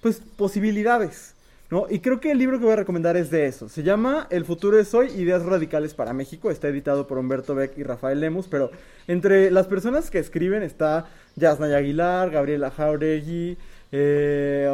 pues 0.00 0.20
posibilidades. 0.36 1.31
¿No? 1.72 1.86
Y 1.88 2.00
creo 2.00 2.20
que 2.20 2.30
el 2.30 2.36
libro 2.36 2.58
que 2.58 2.64
voy 2.64 2.74
a 2.74 2.76
recomendar 2.76 3.16
es 3.16 3.30
de 3.30 3.46
eso. 3.46 3.66
Se 3.66 3.82
llama 3.82 4.26
El 4.28 4.44
futuro 4.44 4.78
es 4.78 4.92
hoy, 4.92 5.08
ideas 5.16 5.42
radicales 5.42 5.94
para 5.94 6.12
México. 6.12 6.50
Está 6.50 6.68
editado 6.68 7.06
por 7.06 7.16
Humberto 7.16 7.54
Beck 7.54 7.78
y 7.78 7.82
Rafael 7.82 8.20
Lemus, 8.20 8.46
pero 8.46 8.70
entre 9.08 9.50
las 9.50 9.68
personas 9.68 10.10
que 10.10 10.18
escriben 10.18 10.62
está 10.62 11.06
Yasnaya 11.34 11.78
Aguilar, 11.78 12.30
Gabriela 12.30 12.70
Jauregui, 12.70 13.56
eh, 13.90 14.70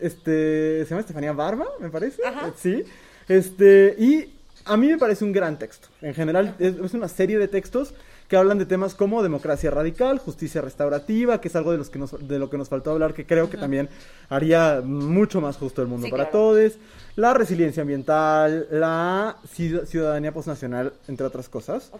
este, 0.00 0.84
se 0.84 0.86
llama 0.90 1.02
Estefanía 1.02 1.32
Barba, 1.32 1.66
me 1.78 1.88
parece. 1.88 2.20
Sí. 2.56 2.82
Este, 3.28 3.94
y 3.96 4.34
a 4.64 4.76
mí 4.76 4.88
me 4.88 4.98
parece 4.98 5.24
un 5.24 5.30
gran 5.30 5.56
texto. 5.56 5.86
En 6.02 6.14
general, 6.14 6.56
es, 6.58 6.94
una 6.94 7.06
serie 7.06 7.38
de 7.38 7.46
textos 7.46 7.94
que 8.28 8.36
hablan 8.36 8.58
de 8.58 8.66
temas 8.66 8.94
como 8.94 9.22
democracia 9.22 9.70
radical, 9.70 10.18
justicia 10.18 10.60
restaurativa, 10.60 11.40
que 11.40 11.48
es 11.48 11.56
algo 11.56 11.72
de, 11.72 11.78
los 11.78 11.90
que 11.90 11.98
nos, 11.98 12.28
de 12.28 12.38
lo 12.38 12.50
que 12.50 12.58
nos 12.58 12.68
faltó 12.68 12.90
hablar, 12.90 13.14
que 13.14 13.24
creo 13.24 13.48
que 13.48 13.56
también 13.56 13.88
haría 14.28 14.82
mucho 14.84 15.40
más 15.40 15.56
justo 15.56 15.82
el 15.82 15.88
mundo 15.88 16.08
para 16.10 16.30
todos. 16.30 16.72
La 17.14 17.32
resiliencia 17.34 17.82
ambiental, 17.82 18.66
la 18.70 19.36
ciudadanía 19.52 20.32
postnacional, 20.32 20.92
entre 21.08 21.26
otras 21.26 21.48
cosas. 21.48 21.90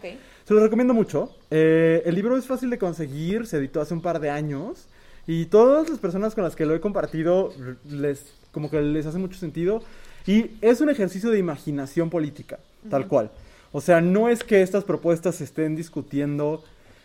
Se 0.44 0.54
lo 0.54 0.60
recomiendo 0.60 0.94
mucho. 0.94 1.34
Eh, 1.50 2.02
el 2.04 2.14
libro 2.14 2.36
es 2.36 2.46
fácil 2.46 2.70
de 2.70 2.78
conseguir, 2.78 3.46
se 3.46 3.58
editó 3.58 3.80
hace 3.80 3.94
un 3.94 4.02
par 4.02 4.20
de 4.20 4.30
años. 4.30 4.86
Y 5.26 5.46
todas 5.46 5.88
las 5.88 5.98
personas 5.98 6.34
con 6.34 6.44
las 6.44 6.54
que 6.54 6.66
lo 6.66 6.74
he 6.74 6.80
compartido, 6.80 7.52
les, 7.88 8.26
como 8.52 8.70
que 8.70 8.80
les 8.80 9.06
hace 9.06 9.18
mucho 9.18 9.38
sentido. 9.38 9.82
Y 10.26 10.50
es 10.60 10.80
un 10.80 10.90
ejercicio 10.90 11.30
de 11.30 11.38
imaginación 11.38 12.10
política, 12.10 12.58
tal 12.90 13.06
cual. 13.06 13.30
O 13.76 13.82
sea, 13.82 14.00
no 14.00 14.30
es 14.30 14.42
que 14.42 14.62
estas 14.62 14.84
propuestas 14.84 15.34
se 15.34 15.44
estén 15.44 15.76
discutiendo 15.76 16.64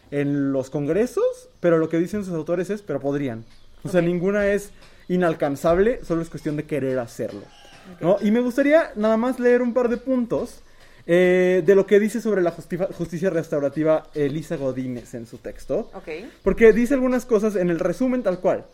en 0.10 0.54
los 0.54 0.70
congresos, 0.70 1.50
pero 1.60 1.78
lo 1.78 1.90
que 1.90 2.00
dicen 2.00 2.24
sus 2.24 2.34
autores 2.34 2.70
es, 2.70 2.82
pero 2.82 3.02
podrían. 3.02 3.44
O 3.84 3.90
sea, 3.90 4.02
ninguna 4.02 4.48
es 4.48 4.72
inalcanzable, 5.10 6.00
solo 6.06 6.22
es 6.22 6.30
cuestión 6.30 6.56
de 6.56 6.64
querer 6.64 6.98
hacerlo. 7.00 7.42
¿no? 8.00 8.20
Y 8.22 8.32
me 8.32 8.40
gustaría 8.40 8.94
nada 8.96 9.18
más 9.18 9.38
leer 9.38 9.62
un 9.62 9.74
par 9.74 9.90
de 9.90 9.98
puntos 9.98 10.62
eh, 11.08 11.62
de 11.66 11.76
lo 11.76 11.86
que 11.86 12.00
dice 12.00 12.22
sobre 12.22 12.42
la 12.42 12.52
justicia 12.52 13.30
restaurativa 13.30 14.08
Elisa 14.14 14.56
Godínez 14.56 15.14
en 15.14 15.28
su 15.28 15.40
texto. 15.40 15.92
Porque 16.42 16.72
dice 16.72 16.94
algunas 16.94 17.26
cosas 17.26 17.58
en 17.58 17.70
el 17.70 17.80
resumen 17.80 18.24
tal 18.24 18.40
cual. 18.40 18.66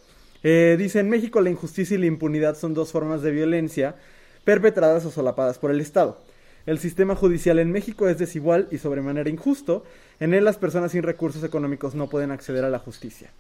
Eh, 0.44 0.76
dice, 0.78 1.00
en 1.00 1.10
México 1.10 1.42
la 1.42 1.50
injusticia 1.50 1.96
y 1.96 2.00
la 2.00 2.06
impunidad 2.06 2.56
son 2.56 2.76
dos 2.76 2.92
formas 2.92 3.24
de 3.24 3.32
violencia 3.32 3.96
perpetradas 4.44 5.04
o 5.04 5.10
solapadas 5.10 5.58
por 5.58 5.72
el 5.72 5.82
Estado. 5.82 6.20
El 6.68 6.80
sistema 6.80 7.16
judicial 7.16 7.60
en 7.60 7.72
México 7.72 8.10
es 8.10 8.18
desigual 8.18 8.68
y 8.72 8.78
sobremanera 8.78 9.30
injusto. 9.30 9.86
En 10.20 10.34
él 10.34 10.44
las 10.44 10.58
personas 10.58 10.92
sin 10.92 11.02
recursos 11.02 11.42
económicos 11.46 11.96
no 11.96 12.10
pueden 12.10 12.30
acceder 12.30 12.66
a 12.66 12.70
la 12.70 12.78
justicia. 12.78 13.32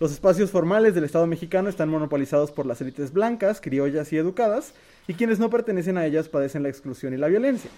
Los 0.00 0.12
espacios 0.12 0.50
formales 0.50 0.94
del 0.94 1.04
Estado 1.04 1.26
mexicano 1.26 1.70
están 1.70 1.88
monopolizados 1.88 2.52
por 2.52 2.66
las 2.66 2.82
élites 2.82 3.14
blancas, 3.14 3.62
criollas 3.62 4.12
y 4.12 4.18
educadas, 4.18 4.74
y 5.08 5.14
quienes 5.14 5.38
no 5.38 5.48
pertenecen 5.48 5.96
a 5.96 6.04
ellas 6.04 6.28
padecen 6.28 6.62
la 6.62 6.68
exclusión 6.68 7.14
y 7.14 7.16
la 7.16 7.28
violencia. 7.28 7.70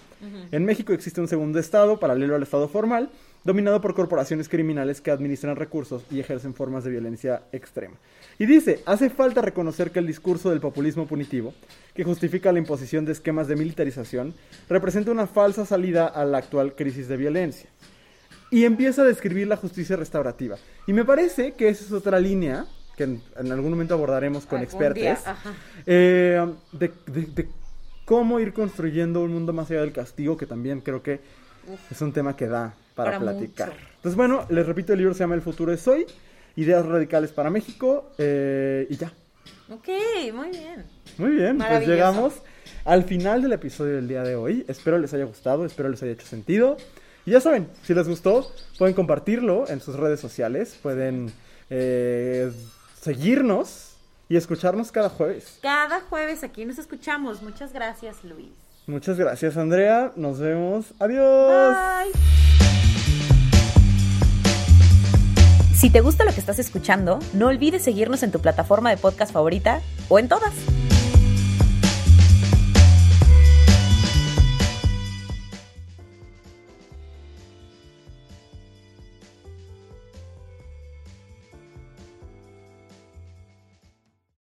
En 0.51 0.65
México 0.65 0.91
existe 0.91 1.21
un 1.21 1.29
segundo 1.29 1.57
Estado, 1.57 2.01
paralelo 2.01 2.35
al 2.35 2.43
Estado 2.43 2.67
formal, 2.67 3.09
dominado 3.45 3.79
por 3.79 3.95
corporaciones 3.95 4.49
criminales 4.49 4.99
que 4.99 5.11
administran 5.11 5.55
recursos 5.55 6.03
y 6.11 6.19
ejercen 6.19 6.53
formas 6.53 6.83
de 6.83 6.91
violencia 6.91 7.43
extrema. 7.53 7.95
Y 8.39 8.45
dice, 8.45 8.81
hace 8.85 9.09
falta 9.09 9.41
reconocer 9.41 9.91
que 9.91 9.99
el 9.99 10.07
discurso 10.07 10.49
del 10.49 10.59
populismo 10.59 11.07
punitivo, 11.07 11.53
que 11.95 12.03
justifica 12.03 12.51
la 12.51 12.59
imposición 12.59 13.03
de 13.05 13.11
esquemas 13.11 13.47
de 13.47 13.55
militarización, 13.55 14.35
representa 14.69 15.11
una 15.11 15.25
falsa 15.25 15.65
salida 15.65 16.05
a 16.07 16.23
la 16.23 16.37
actual 16.37 16.75
crisis 16.75 17.07
de 17.07 17.17
violencia. 17.17 17.69
Y 18.51 18.63
empieza 18.65 19.01
a 19.01 19.05
describir 19.05 19.47
la 19.47 19.57
justicia 19.57 19.95
restaurativa. 19.95 20.57
Y 20.85 20.93
me 20.93 21.03
parece 21.03 21.53
que 21.53 21.67
esa 21.67 21.83
es 21.83 21.91
otra 21.91 22.19
línea 22.19 22.65
que 22.95 23.03
en, 23.03 23.51
algún 23.51 23.69
momento 23.71 23.93
abordaremos 23.93 24.45
con 24.45 24.61
expertos, 24.61 25.19
eh, 25.85 26.43
de, 26.71 27.47
cómo 28.05 28.39
ir 28.39 28.53
construyendo 28.53 29.21
un 29.21 29.33
mundo 29.33 29.53
más 29.53 29.69
allá 29.69 29.81
del 29.81 29.91
castigo, 29.91 30.35
que 30.35 30.47
también 30.47 30.81
creo 30.81 31.03
que 31.03 31.19
es 31.91 32.01
un 32.01 32.11
tema 32.11 32.35
que 32.35 32.47
da 32.47 32.73
para, 32.95 33.19
platicar. 33.19 33.73
Entonces, 33.97 34.15
bueno, 34.15 34.45
les 34.49 34.65
repito, 34.65 34.93
el 34.93 34.99
libro 34.99 35.13
se 35.13 35.19
llama 35.19 35.35
El 35.35 35.41
futuro 35.41 35.71
es 35.71 35.87
hoy, 35.87 36.07
ideas 36.57 36.85
radicales 36.85 37.31
para 37.31 37.49
México, 37.49 38.11
eh, 38.17 38.85
y 38.89 38.97
ya. 38.97 39.13
Ok, 39.69 39.87
muy 40.33 40.49
bien. 40.49 40.85
Muy 41.17 41.31
bien, 41.31 41.57
pues 41.57 41.87
llegamos 41.87 42.33
al 42.83 43.03
final 43.03 43.41
del 43.41 43.53
episodio 43.53 43.95
del 43.95 44.07
día 44.07 44.23
de 44.23 44.35
hoy. 44.35 44.65
Espero 44.67 44.97
les 44.97 45.13
haya 45.13 45.25
gustado, 45.25 45.65
espero 45.65 45.89
les 45.89 46.01
haya 46.03 46.11
hecho 46.11 46.27
sentido. 46.27 46.77
Y 47.25 47.31
ya 47.31 47.41
saben, 47.41 47.67
si 47.83 47.93
les 47.93 48.07
gustó, 48.07 48.51
pueden 48.77 48.95
compartirlo 48.95 49.67
en 49.69 49.81
sus 49.81 49.95
redes 49.95 50.19
sociales, 50.19 50.77
pueden 50.81 51.31
eh, 51.69 52.51
seguirnos 53.01 53.97
y 54.29 54.37
escucharnos 54.37 54.91
cada 54.91 55.09
jueves. 55.09 55.59
Cada 55.61 56.01
jueves 56.01 56.43
aquí 56.43 56.65
nos 56.65 56.77
escuchamos. 56.77 57.41
Muchas 57.41 57.73
gracias, 57.73 58.23
Luis. 58.23 58.51
Muchas 58.85 59.17
gracias, 59.17 59.57
Andrea. 59.57 60.13
Nos 60.15 60.39
vemos. 60.39 60.93
Adiós. 60.99 61.75
Bye. 61.75 62.66
Si 65.77 65.91
te 65.91 66.01
gusta 66.01 66.25
lo 66.25 66.33
que 66.33 66.39
estás 66.39 66.57
escuchando, 66.57 67.19
no 67.33 67.49
olvides 67.49 67.83
seguirnos 67.83 68.23
en 68.23 68.31
tu 68.31 68.39
plataforma 68.39 68.89
de 68.89 68.97
podcast 68.97 69.31
favorita 69.31 69.81
o 70.09 70.17
en 70.17 70.27
todas. 70.27 70.53